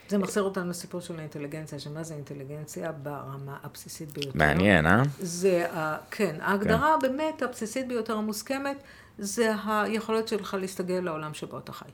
זה 0.09 0.19
מחזיר 0.19 0.43
אותנו 0.43 0.70
לסיפור 0.70 1.01
של 1.01 1.19
האינטליגנציה, 1.19 1.78
שמה 1.78 2.03
זה 2.03 2.15
אינטליגנציה 2.15 2.93
ברמה 2.93 3.57
הבסיסית 3.62 4.12
ביותר. 4.12 4.31
מעניין, 4.35 4.86
אה? 4.86 5.03
זה, 5.19 5.66
ה- 5.73 5.97
כן, 6.11 6.36
ההגדרה 6.40 6.97
באמת 7.03 7.43
הבסיסית 7.43 7.89
ביותר 7.89 8.16
המוסכמת, 8.16 8.77
זה 9.19 9.53
היכולת 9.66 10.28
שלך 10.28 10.57
להסתגל 10.61 10.94
לעולם 10.94 11.35
שבו 11.35 11.59
אתה 11.59 11.73
חי. 11.73 11.89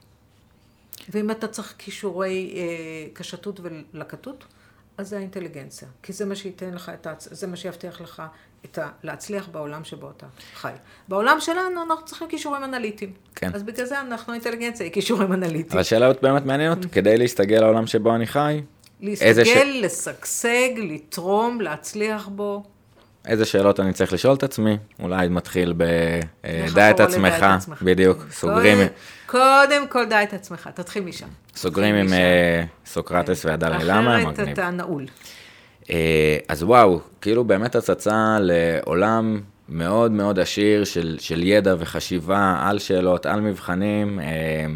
ואם 1.09 1.30
אתה 1.30 1.48
צריך 1.48 1.74
כישורי 1.78 2.52
אה, 2.56 2.62
קשתות 3.12 3.60
ולקטות, 3.62 4.44
אז 4.98 5.09
זה 5.09 5.16
האינטליגנציה. 5.16 5.88
כי 6.02 6.12
זה 6.12 6.24
מה 6.24 6.34
שייתן 6.34 6.74
לך 6.74 6.88
את 6.94 7.06
ה... 7.06 7.14
זה 7.18 7.46
מה 7.46 7.56
שיבטיח 7.56 8.00
לך 8.00 8.22
את 8.64 8.78
ה... 8.78 8.89
להצליח 9.02 9.48
בעולם 9.52 9.84
שבו 9.84 10.10
אתה 10.16 10.26
חי. 10.55 10.72
בעולם 11.09 11.36
שלנו 11.40 11.82
אנחנו 11.82 12.05
צריכים 12.05 12.28
כישורים 12.28 12.64
אנליטיים. 12.64 13.12
כן. 13.34 13.51
אז 13.55 13.62
בגלל 13.62 13.86
זה 13.86 14.01
אנחנו 14.01 14.32
אינטליגנציה, 14.32 14.84
היא 14.84 14.93
כישורים 14.93 15.32
אנליטיים. 15.32 15.66
אבל 15.70 15.80
השאלה 15.80 16.12
באמת 16.22 16.44
מעניינת, 16.47 16.78
כדי 16.94 17.16
להסתגל 17.16 17.60
לעולם 17.60 17.86
שבו 17.86 18.14
אני 18.14 18.26
חי, 18.26 18.60
איזה 19.20 19.44
ש- 19.44 19.48
להסתגל, 19.48 19.80
לשגשג, 19.84 20.68
לתרום, 20.76 21.60
להצליח 21.60 22.28
בו. 22.28 22.62
איזה 23.26 23.44
שאלות 23.44 23.80
אני 23.80 23.93
צריך 23.93 24.12
לשאול 24.12 24.34
את 24.34 24.43
עצמי, 24.43 24.78
אולי 25.01 25.28
מתחיל 25.28 25.74
ב... 25.76 25.82
אה, 26.44 26.66
דע 26.74 26.90
את 26.90 27.01
עצמך. 27.01 27.47
בדיוק, 27.82 28.24
סוגרים, 28.30 28.78
קודם, 29.26 29.89
כל 29.89 30.05
דע 30.05 30.22
את 30.22 30.32
עצמך, 30.32 30.70
תתחיל 30.74 31.02
משם. 31.02 31.26
סוגרים 31.56 31.94
עם. 31.94 32.12
אה, 32.12 32.64
סוקרטס 32.86 33.44
והדלי 33.44 33.84
למה, 33.84 34.16
אחרת 34.16 34.26
מגניב. 34.39 34.48
אתה 34.48 34.70
נעול. 34.70 35.06
אה, 35.93 36.36
אז 36.48 36.62
וואו, 36.62 37.01
כאילו 37.20 37.44
באמת 37.44 37.77
הצצה 37.77 38.36
לעולם 38.40 39.40
מאוד 39.69 40.12
מאוד 40.12 40.39
עשיר 40.39 40.85
של, 40.85 41.16
של 41.20 41.43
ידע 41.43 41.74
וחשיבה 41.78 42.56
על 42.60 42.78
שאלות, 42.78 43.27
על 43.27 43.40
מבחנים. 43.40 44.20
אה, 44.20 44.66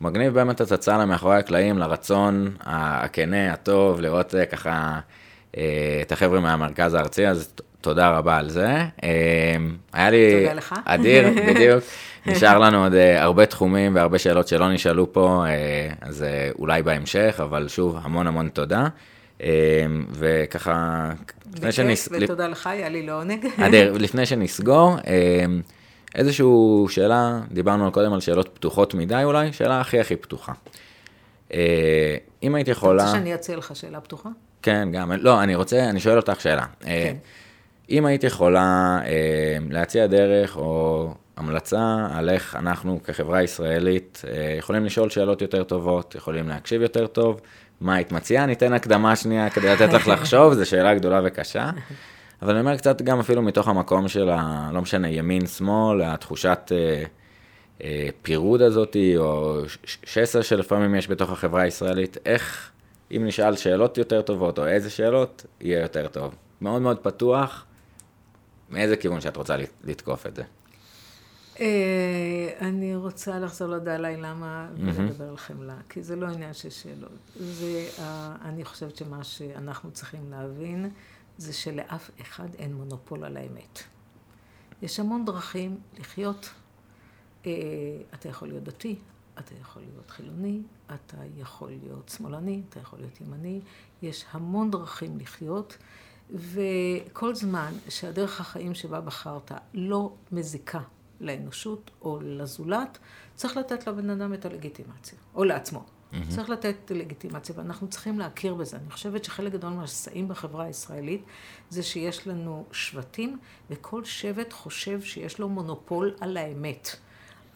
מגניב 0.00 0.34
באמת 0.34 0.60
הצצה 0.60 0.98
למאחורי 0.98 1.36
הקלעים, 1.36 1.78
לרצון 1.78 2.56
הכנה, 2.60 3.52
הטוב, 3.52 4.00
לראות 4.00 4.34
אה, 4.34 4.46
ככה 4.46 5.00
את 6.02 6.12
החבר'ה 6.12 6.40
מהמרכז 6.40 6.94
הארצי, 6.94 7.28
אז 7.28 7.54
תודה 7.80 8.10
רבה 8.10 8.36
על 8.36 8.48
זה. 8.50 8.84
היה 9.92 10.10
לי... 10.10 10.40
תודה 10.40 10.54
לך. 10.54 10.74
אדיר, 10.84 11.28
בדיוק. 11.48 11.84
נשאר 12.26 12.58
לנו 12.58 12.82
עוד 12.82 12.94
הרבה 12.94 13.46
תחומים 13.46 13.94
והרבה 13.94 14.18
שאלות 14.18 14.48
שלא 14.48 14.72
נשאלו 14.72 15.12
פה, 15.12 15.44
אז 16.00 16.24
אולי 16.58 16.82
בהמשך, 16.82 17.40
אבל 17.42 17.68
שוב, 17.68 17.98
המון 18.02 18.26
המון 18.26 18.48
תודה. 18.48 18.88
אה, 19.44 19.50
וככה, 20.10 21.10
לפני 21.54 21.60
בכיף, 21.60 21.74
שנס... 21.74 22.08
ותודה 22.12 22.48
לך, 22.48 22.66
היה 22.66 22.88
לי 22.88 23.06
לעונג. 23.06 23.46
אדיר, 23.66 23.92
לפני 23.92 24.26
שנסגור, 24.26 24.96
אה, 25.06 25.44
איזושהי 26.14 26.46
שאלה, 26.88 27.40
דיברנו 27.50 27.92
קודם 27.92 28.12
על 28.12 28.20
שאלות 28.20 28.48
פתוחות 28.54 28.94
מדי 28.94 29.20
אולי, 29.24 29.52
שאלה 29.52 29.80
הכי 29.80 30.00
הכי 30.00 30.16
פתוחה. 30.16 30.52
אה, 31.54 32.16
אם 32.42 32.54
היית 32.54 32.68
אתה 32.68 32.72
יכולה... 32.72 33.02
רוצה 33.02 33.16
שאני 33.16 33.34
אציע 33.34 33.56
לך 33.56 33.76
שאלה 33.76 34.00
פתוחה? 34.00 34.28
כן, 34.62 34.88
גם, 34.92 35.12
לא, 35.12 35.42
אני 35.42 35.54
רוצה, 35.54 35.90
אני 35.90 36.00
שואל 36.00 36.16
אותך 36.16 36.40
שאלה. 36.40 36.64
כן. 36.80 36.88
אה, 36.90 37.12
אם 37.90 38.06
היית 38.06 38.24
יכולה 38.24 38.98
אה, 39.04 39.56
להציע 39.70 40.06
דרך 40.06 40.56
או 40.56 41.08
המלצה 41.36 42.06
על 42.12 42.30
איך 42.30 42.56
אנחנו 42.56 43.00
כחברה 43.04 43.42
ישראלית 43.42 44.22
אה, 44.28 44.54
יכולים 44.58 44.84
לשאול 44.84 45.10
שאלות 45.10 45.42
יותר 45.42 45.64
טובות, 45.64 46.14
יכולים 46.14 46.48
להקשיב 46.48 46.82
יותר 46.82 47.06
טוב, 47.06 47.40
מה 47.80 47.94
היית 47.94 48.12
מציעה? 48.12 48.46
ניתן 48.46 48.72
הקדמה 48.72 49.16
שנייה 49.16 49.50
כדי 49.50 49.68
לתת 49.72 49.92
לך 49.92 50.08
לחשוב, 50.08 50.54
זו 50.54 50.66
שאלה 50.66 50.94
גדולה 50.94 51.20
וקשה. 51.24 51.70
אבל 52.42 52.50
אני 52.50 52.60
אומר 52.60 52.76
קצת 52.76 53.02
גם 53.02 53.20
אפילו 53.20 53.42
מתוך 53.42 53.68
המקום 53.68 54.08
של 54.08 54.28
ה... 54.30 54.70
לא 54.72 54.82
משנה, 54.82 55.08
ימין, 55.08 55.46
שמאל, 55.46 56.02
התחושת 56.02 56.72
אה, 56.74 57.04
אה, 57.84 58.08
פירוד 58.22 58.62
הזאתי, 58.62 59.16
או 59.16 59.60
שסע 59.84 60.42
שלפעמים 60.42 60.94
יש 60.94 61.08
בתוך 61.10 61.30
החברה 61.30 61.62
הישראלית, 61.62 62.16
איך, 62.26 62.70
אם 63.12 63.22
נשאל 63.26 63.56
שאלות 63.56 63.98
יותר 63.98 64.22
טובות, 64.22 64.58
או 64.58 64.66
איזה 64.66 64.90
שאלות, 64.90 65.46
יהיה 65.60 65.80
יותר 65.82 66.06
טוב. 66.06 66.34
מאוד 66.60 66.82
מאוד 66.82 66.98
פתוח, 66.98 67.64
מאיזה 68.70 68.96
כיוון 68.96 69.20
שאת 69.20 69.36
רוצה 69.36 69.56
לת- 69.56 69.72
לתקוף 69.84 70.26
את 70.26 70.36
זה. 70.36 70.42
אה, 71.60 72.48
אני 72.60 72.96
רוצה 72.96 73.38
לחזור 73.38 73.68
לדלי 73.68 74.16
למה 74.16 74.68
ולדבר 74.76 75.28
על 75.28 75.36
חמלה, 75.36 75.76
כי 75.88 76.02
זה 76.02 76.16
לא 76.16 76.26
עניין 76.26 76.54
של 76.54 76.70
שאלות. 76.70 77.10
זה, 77.36 77.88
אה, 77.98 78.36
אני 78.42 78.64
חושבת 78.64 78.96
שמה 78.96 79.24
שאנחנו 79.24 79.90
צריכים 79.90 80.30
להבין, 80.30 80.90
זה 81.38 81.52
שלאף 81.52 82.10
אחד 82.20 82.48
אין 82.58 82.74
מונופול 82.74 83.24
על 83.24 83.36
האמת. 83.36 83.82
יש 84.82 85.00
המון 85.00 85.24
דרכים 85.24 85.80
לחיות. 85.98 86.50
אה, 87.46 87.52
אתה 88.14 88.28
יכול 88.28 88.48
להיות 88.48 88.64
דתי, 88.64 88.96
אתה 89.38 89.54
יכול 89.60 89.82
להיות 89.82 90.10
חילוני, 90.10 90.62
אתה 90.86 91.16
יכול 91.36 91.70
להיות 91.82 92.08
שמאלני, 92.08 92.62
אתה 92.68 92.80
יכול 92.80 92.98
להיות 92.98 93.20
ימני. 93.20 93.60
יש 94.02 94.24
המון 94.30 94.70
דרכים 94.70 95.18
לחיות, 95.18 95.76
וכל 96.30 97.34
זמן 97.34 97.72
שהדרך 97.88 98.40
החיים 98.40 98.74
שבה 98.74 99.00
בחרת 99.00 99.52
לא 99.74 100.12
מזיקה 100.32 100.80
לאנושות 101.20 101.90
או 102.02 102.18
לזולת, 102.22 102.98
צריך 103.34 103.56
לתת 103.56 103.86
לבן 103.86 104.10
אדם 104.10 104.34
את 104.34 104.44
הלגיטימציה, 104.44 105.18
או 105.34 105.44
לעצמו. 105.44 105.84
Mm-hmm. 105.84 106.16
צריך 106.28 106.50
לתת 106.50 106.76
לגיטימציה, 106.90 107.54
ואנחנו 107.58 107.88
צריכים 107.88 108.18
להכיר 108.18 108.54
בזה. 108.54 108.76
אני 108.76 108.90
חושבת 108.90 109.24
שחלק 109.24 109.52
גדול 109.52 109.72
מהשסעים 109.72 110.28
בחברה 110.28 110.64
הישראלית 110.64 111.24
זה 111.70 111.82
שיש 111.82 112.26
לנו 112.26 112.64
שבטים, 112.72 113.38
וכל 113.70 114.04
שבט 114.04 114.52
חושב 114.52 115.02
שיש 115.02 115.38
לו 115.38 115.48
מונופול 115.48 116.14
על 116.20 116.36
האמת. 116.36 116.96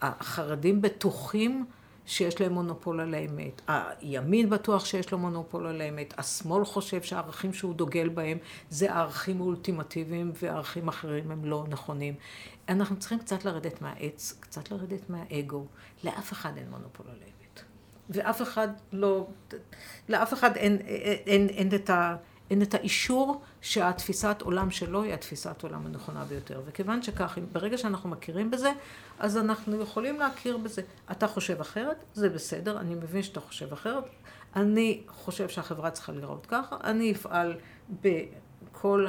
החרדים 0.01 0.81
בטוחים 0.81 1.65
שיש 2.09 2.41
להם 2.41 2.53
מונופול 2.53 2.99
על 2.99 3.13
האמת. 3.13 3.61
הימין 3.67 4.49
בטוח 4.49 4.85
שיש 4.85 5.11
לו 5.11 5.17
מונופול 5.17 5.67
על 5.67 5.81
האמת. 5.81 6.13
השמאל 6.17 6.65
חושב 6.65 7.01
שהערכים 7.01 7.53
שהוא 7.53 7.73
דוגל 7.73 8.09
בהם 8.09 8.37
זה 8.69 8.93
הערכים 8.93 9.41
האולטימטיביים 9.41 10.31
וערכים 10.41 10.87
אחרים 10.87 11.31
הם 11.31 11.45
לא 11.45 11.65
נכונים. 11.69 12.13
אנחנו 12.69 12.99
צריכים 12.99 13.19
קצת 13.19 13.45
לרדת 13.45 13.81
מהעץ, 13.81 14.37
קצת 14.39 14.71
לרדת 14.71 15.09
מהאגו. 15.09 15.65
לאף 16.03 16.33
אחד 16.33 16.57
אין 16.57 16.69
מונופול 16.69 17.05
על 17.09 17.17
האמת. 17.21 17.63
ואף 18.09 18.41
אחד 18.41 18.67
לא, 18.93 19.27
לאף 20.09 20.33
אחד 20.33 20.57
אין, 20.57 20.77
אין, 20.77 21.17
אין, 21.25 21.49
אין 21.49 21.75
את 21.75 21.89
ה... 21.89 22.15
אין 22.49 22.61
את 22.61 22.73
האישור 22.73 23.41
שהתפיסת 23.61 24.41
עולם 24.41 24.71
שלו 24.71 25.03
היא 25.03 25.13
התפיסת 25.13 25.63
עולם 25.63 25.85
הנכונה 25.85 26.25
ביותר. 26.25 26.61
וכיוון 26.65 27.01
שכך, 27.01 27.37
ברגע 27.51 27.77
שאנחנו 27.77 28.09
מכירים 28.09 28.51
בזה, 28.51 28.71
אז 29.19 29.37
אנחנו 29.37 29.81
יכולים 29.81 30.19
להכיר 30.19 30.57
בזה. 30.57 30.81
אתה 31.11 31.27
חושב 31.27 31.61
אחרת, 31.61 32.03
זה 32.13 32.29
בסדר, 32.29 32.79
אני 32.79 32.95
מבין 32.95 33.23
שאתה 33.23 33.39
חושב 33.39 33.73
אחרת. 33.73 34.03
אני 34.55 35.01
חושב 35.07 35.49
שהחברה 35.49 35.91
צריכה 35.91 36.11
לראות 36.11 36.45
ככה, 36.45 36.77
אני 36.83 37.11
אפעל 37.11 37.55
בכל 38.01 39.07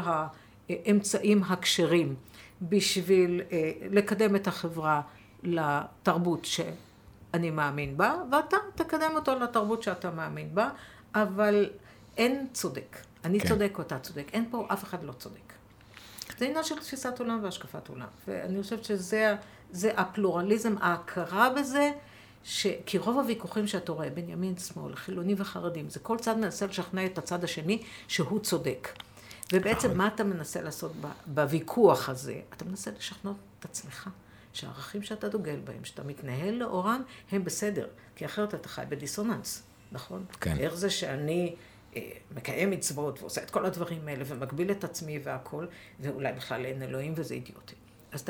האמצעים 0.69 1.43
הכשרים 1.43 2.15
בשביל 2.62 3.43
לקדם 3.91 4.37
את 4.37 4.47
החברה 4.47 5.01
לתרבות 5.43 6.45
שאני 6.45 7.51
מאמין 7.51 7.97
בה, 7.97 8.15
ואתה 8.31 8.57
תקדם 8.74 9.11
אותו 9.15 9.39
לתרבות 9.39 9.82
שאתה 9.82 10.11
מאמין 10.11 10.55
בה, 10.55 10.70
אבל 11.15 11.70
אין 12.16 12.47
צודק. 12.53 12.97
אני 13.24 13.41
כן. 13.41 13.49
צודק 13.49 13.73
או 13.78 13.82
אתה 13.82 13.99
צודק. 13.99 14.31
אין 14.32 14.49
פה, 14.51 14.66
אף 14.73 14.85
אחד 14.85 15.05
לא 15.05 15.12
צודק. 15.12 15.53
זה 16.39 16.47
עניין 16.47 16.65
של 16.65 16.78
תפיסת 16.78 17.19
עולם 17.19 17.39
והשקפת 17.43 17.89
עולם. 17.89 18.07
ואני 18.28 18.62
חושבת 18.62 18.85
שזה 18.85 19.37
זה 19.73 19.93
הפלורליזם, 19.97 20.74
ההכרה 20.81 21.51
בזה, 21.51 21.93
ש... 22.45 22.66
כי 22.87 22.99
רוב 22.99 23.19
הוויכוחים 23.19 23.66
שאתה 23.66 23.93
רואה 23.93 24.11
בין 24.11 24.28
ימין, 24.28 24.57
שמאל, 24.57 24.95
חילוני 24.95 25.35
וחרדים, 25.37 25.91
זה 25.91 26.01
כל 26.01 26.19
צד 26.19 26.39
מנסה 26.39 26.66
לשכנע 26.66 27.07
את 27.07 27.19
הצד 27.19 27.45
השני 27.45 27.82
שהוא 28.09 28.41
צודק. 28.41 28.89
ובעצם 29.53 29.99
מה 29.99 30.07
אתה 30.07 30.25
מנסה 30.25 30.63
לעשות 30.63 30.93
בוויכוח 31.27 32.09
הזה? 32.09 32.41
אתה 32.57 32.65
מנסה 32.65 32.91
לשכנע 32.99 33.33
את 33.59 33.65
עצמך. 33.65 34.11
שהערכים 34.53 35.03
שאתה 35.03 35.29
דוגל 35.29 35.61
בהם, 35.65 35.85
שאתה 35.85 36.03
מתנהל 36.03 36.55
לאורם, 36.55 37.03
הם 37.31 37.45
בסדר. 37.45 37.87
כי 38.17 38.25
אחרת 38.25 38.55
אתה 38.55 38.69
חי 38.69 38.83
בדיסוננס, 38.89 39.63
נכון? 39.93 40.25
כן. 40.41 40.59
איך 40.59 40.75
זה 40.75 40.91
שאני... 40.91 41.55
מקיים 42.37 42.71
מצוות 42.71 43.21
ועושה 43.21 43.43
את 43.43 43.51
כל 43.51 43.67
הדברים 43.67 44.09
האלה 44.09 44.25
ומגביל 44.27 44.71
את 44.71 44.85
עצמי 44.85 45.21
והכל, 45.23 45.67
ואולי 46.01 46.33
בכלל 46.33 46.65
אין 46.65 46.83
אלוהים 46.83 47.13
וזה 47.17 47.35
אידיוטי. 47.35 47.75
אז, 48.13 48.25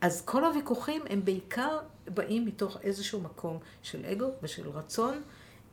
אז 0.00 0.22
כל 0.24 0.44
הוויכוחים 0.44 1.02
הם 1.10 1.24
בעיקר 1.24 1.78
באים 2.14 2.46
מתוך 2.46 2.76
איזשהו 2.82 3.20
מקום 3.20 3.58
של 3.82 4.06
אגו 4.06 4.30
ושל 4.42 4.68
רצון 4.68 5.14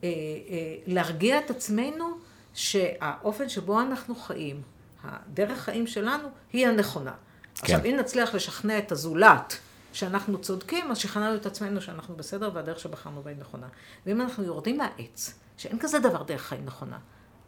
אה, 0.04 0.10
אה, 0.10 0.76
להרגיע 0.88 1.40
את 1.40 1.50
עצמנו 1.50 2.06
שהאופן 2.54 3.50
שבו 3.50 3.82
אנחנו 3.82 4.16
חיים, 4.16 4.62
הדרך 5.04 5.60
חיים 5.60 5.88
שלנו, 5.88 6.28
היא 6.54 6.68
הנכונה. 6.68 7.12
כן. 7.12 7.62
עכשיו, 7.62 7.86
אם 7.86 7.96
נצליח 8.00 8.36
לשכנע 8.36 8.78
את 8.78 8.92
הזולת 8.92 9.58
שאנחנו 9.94 10.42
צודקים, 10.42 10.92
אז 10.92 10.98
שכנענו 10.98 11.36
את 11.36 11.46
עצמנו 11.46 11.82
שאנחנו 11.82 12.16
בסדר 12.16 12.52
והדרך 12.54 12.80
שבחרנו 12.80 13.22
בה 13.22 13.30
היא 13.30 13.40
נכונה. 13.40 13.68
ואם 14.06 14.22
אנחנו 14.22 14.44
יורדים 14.44 14.78
מהעץ, 14.78 15.40
שאין 15.58 15.80
כזה 15.80 16.00
דבר 16.00 16.24
דרך 16.24 16.42
חיים 16.42 16.66
נכונה, 16.66 16.98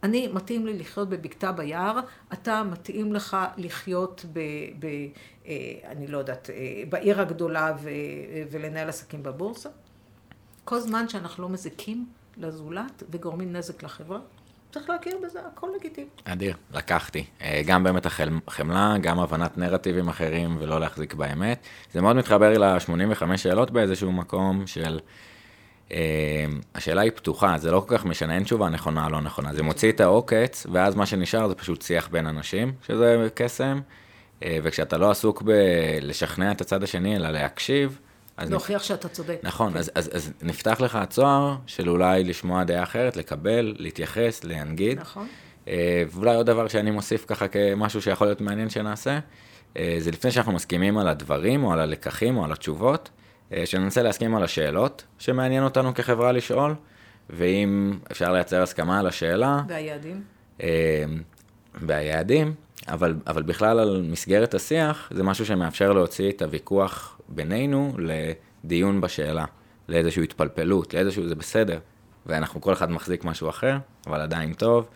אני, 0.02 0.28
מתאים 0.28 0.66
לי 0.66 0.78
לחיות 0.78 1.08
בבקתה 1.08 1.52
ביער, 1.52 2.00
אתה 2.32 2.62
מתאים 2.62 3.12
לך 3.12 3.36
לחיות 3.56 4.24
ב... 4.32 4.40
ב 4.78 4.86
אה, 5.46 5.54
אני 5.84 6.06
לא 6.06 6.18
יודעת, 6.18 6.50
אה, 6.50 6.82
בעיר 6.88 7.20
הגדולה 7.20 7.76
ו, 7.82 7.90
ולנהל 8.50 8.88
עסקים 8.88 9.22
בבורסה. 9.22 9.68
כל 10.64 10.80
זמן 10.80 11.08
שאנחנו 11.08 11.42
לא 11.42 11.48
מזיקים 11.48 12.06
לזולת 12.36 13.02
וגורמים 13.10 13.52
נזק 13.52 13.82
לחברה, 13.82 14.20
צריך 14.72 14.90
להכיר 14.90 15.18
בזה, 15.24 15.40
הכל 15.46 15.68
לגיטימי. 15.76 16.08
אדיר, 16.24 16.56
לקחתי. 16.74 17.24
אה, 17.42 17.62
גם 17.66 17.84
באמת 17.84 18.06
החמלה, 18.06 18.94
גם 19.00 19.20
הבנת 19.20 19.58
נרטיבים 19.58 20.08
אחרים 20.08 20.56
ולא 20.60 20.80
להחזיק 20.80 21.14
באמת. 21.14 21.66
זה 21.92 22.00
מאוד 22.00 22.16
מתחבר 22.16 22.58
ל-85 22.58 23.36
שאלות 23.36 23.70
באיזשהו 23.70 24.12
מקום 24.12 24.66
של... 24.66 25.00
אה, 25.92 26.46
השאלה 26.74 27.00
היא 27.00 27.12
פתוחה, 27.14 27.58
זה 27.58 27.70
לא 27.70 27.84
כל 27.86 27.98
כך 27.98 28.04
משנה, 28.04 28.34
אין 28.34 28.44
תשובה 28.44 28.68
נכונה 28.68 29.04
או 29.04 29.10
לא 29.10 29.20
נכונה. 29.20 29.54
זה 29.54 29.62
מוציא 29.62 29.92
את 29.92 30.00
העוקץ, 30.00 30.66
ואז 30.72 30.94
מה 30.94 31.06
שנשאר 31.06 31.48
זה 31.48 31.54
פשוט 31.54 31.82
שיח 31.82 32.08
בין 32.08 32.26
אנשים, 32.26 32.72
שזה 32.86 33.28
קסם. 33.34 33.80
אה, 34.42 34.58
וכשאתה 34.62 34.98
לא 34.98 35.10
עסוק 35.10 35.42
בלשכנע 35.42 36.52
את 36.52 36.60
הצד 36.60 36.82
השני, 36.82 37.16
אלא 37.16 37.30
להקשיב, 37.30 37.98
להוכיח. 38.48 38.82
שאתה 38.82 39.08
צודק. 39.08 39.40
נכון, 39.42 39.72
כן. 39.72 39.78
אז, 39.78 39.90
אז, 39.94 40.10
אז 40.12 40.32
נפתח 40.42 40.80
לך 40.80 40.94
הצוהר 40.94 41.56
של 41.66 41.88
אולי 41.88 42.24
לשמוע 42.24 42.64
דעה 42.64 42.82
אחרת, 42.82 43.16
לקבל, 43.16 43.74
להתייחס, 43.78 44.44
להנגיד. 44.44 45.00
נכון. 45.00 45.26
אה, 45.68 46.02
ואולי 46.10 46.36
עוד 46.36 46.46
דבר 46.46 46.68
שאני 46.68 46.90
מוסיף 46.90 47.24
ככה 47.26 47.48
כמשהו 47.48 48.02
שיכול 48.02 48.26
להיות 48.26 48.40
מעניין 48.40 48.70
שנעשה, 48.70 49.18
אה, 49.76 49.96
זה 49.98 50.10
לפני 50.10 50.30
שאנחנו 50.30 50.52
מסכימים 50.52 50.98
על 50.98 51.08
הדברים, 51.08 51.64
או 51.64 51.72
על 51.72 51.80
הלקחים, 51.80 52.36
או 52.36 52.44
על 52.44 52.52
התשובות, 52.52 53.10
אה, 53.52 53.66
שננסה 53.66 54.02
להסכים 54.02 54.36
על 54.36 54.42
השאלות 54.42 55.04
שמעניין 55.18 55.64
אותנו 55.64 55.94
כחברה 55.94 56.32
לשאול, 56.32 56.74
ואם 57.30 57.98
אפשר 58.12 58.32
לייצר 58.32 58.62
הסכמה 58.62 58.98
על 58.98 59.06
השאלה. 59.06 59.62
והיעדים. 59.68 60.22
והיעדים, 61.74 62.54
אבל, 62.88 63.14
אבל 63.26 63.42
בכלל 63.42 63.78
על 63.78 64.06
מסגרת 64.10 64.54
השיח, 64.54 65.10
זה 65.14 65.22
משהו 65.22 65.46
שמאפשר 65.46 65.92
להוציא 65.92 66.30
את 66.30 66.42
הוויכוח 66.42 67.19
בינינו 67.30 67.96
לדיון 67.98 69.00
בשאלה, 69.00 69.44
לאיזושהי 69.88 70.22
התפלפלות, 70.22 70.94
לאיזשהו, 70.94 71.28
זה 71.28 71.34
בסדר. 71.34 71.78
ואנחנו 72.26 72.60
כל 72.60 72.72
אחד 72.72 72.90
מחזיק 72.90 73.24
משהו 73.24 73.48
אחר, 73.48 73.76
אבל 74.06 74.20
עדיין 74.20 74.52
טוב. 74.52 74.88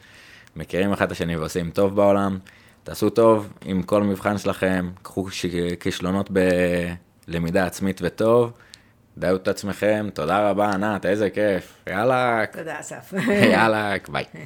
מכירים 0.56 0.92
אחד 0.92 1.06
את 1.06 1.12
השני 1.12 1.36
ועושים 1.36 1.70
טוב 1.70 1.96
בעולם. 1.96 2.38
תעשו 2.84 3.10
טוב 3.10 3.52
עם 3.64 3.82
כל 3.82 4.02
מבחן 4.02 4.38
שלכם, 4.38 4.90
קחו 5.02 5.26
כישלונות 5.80 6.30
בלמידה 7.28 7.66
עצמית 7.66 8.00
וטוב. 8.04 8.52
דעו 9.18 9.36
את 9.36 9.48
עצמכם, 9.48 10.08
תודה 10.14 10.50
רבה 10.50 10.70
ענת, 10.70 11.06
איזה 11.06 11.30
כיף. 11.30 11.84
יאללה. 11.86 12.44
תודה 12.52 12.80
אסף. 12.80 13.12
יאללה, 13.52 13.94
ביי. 14.08 14.24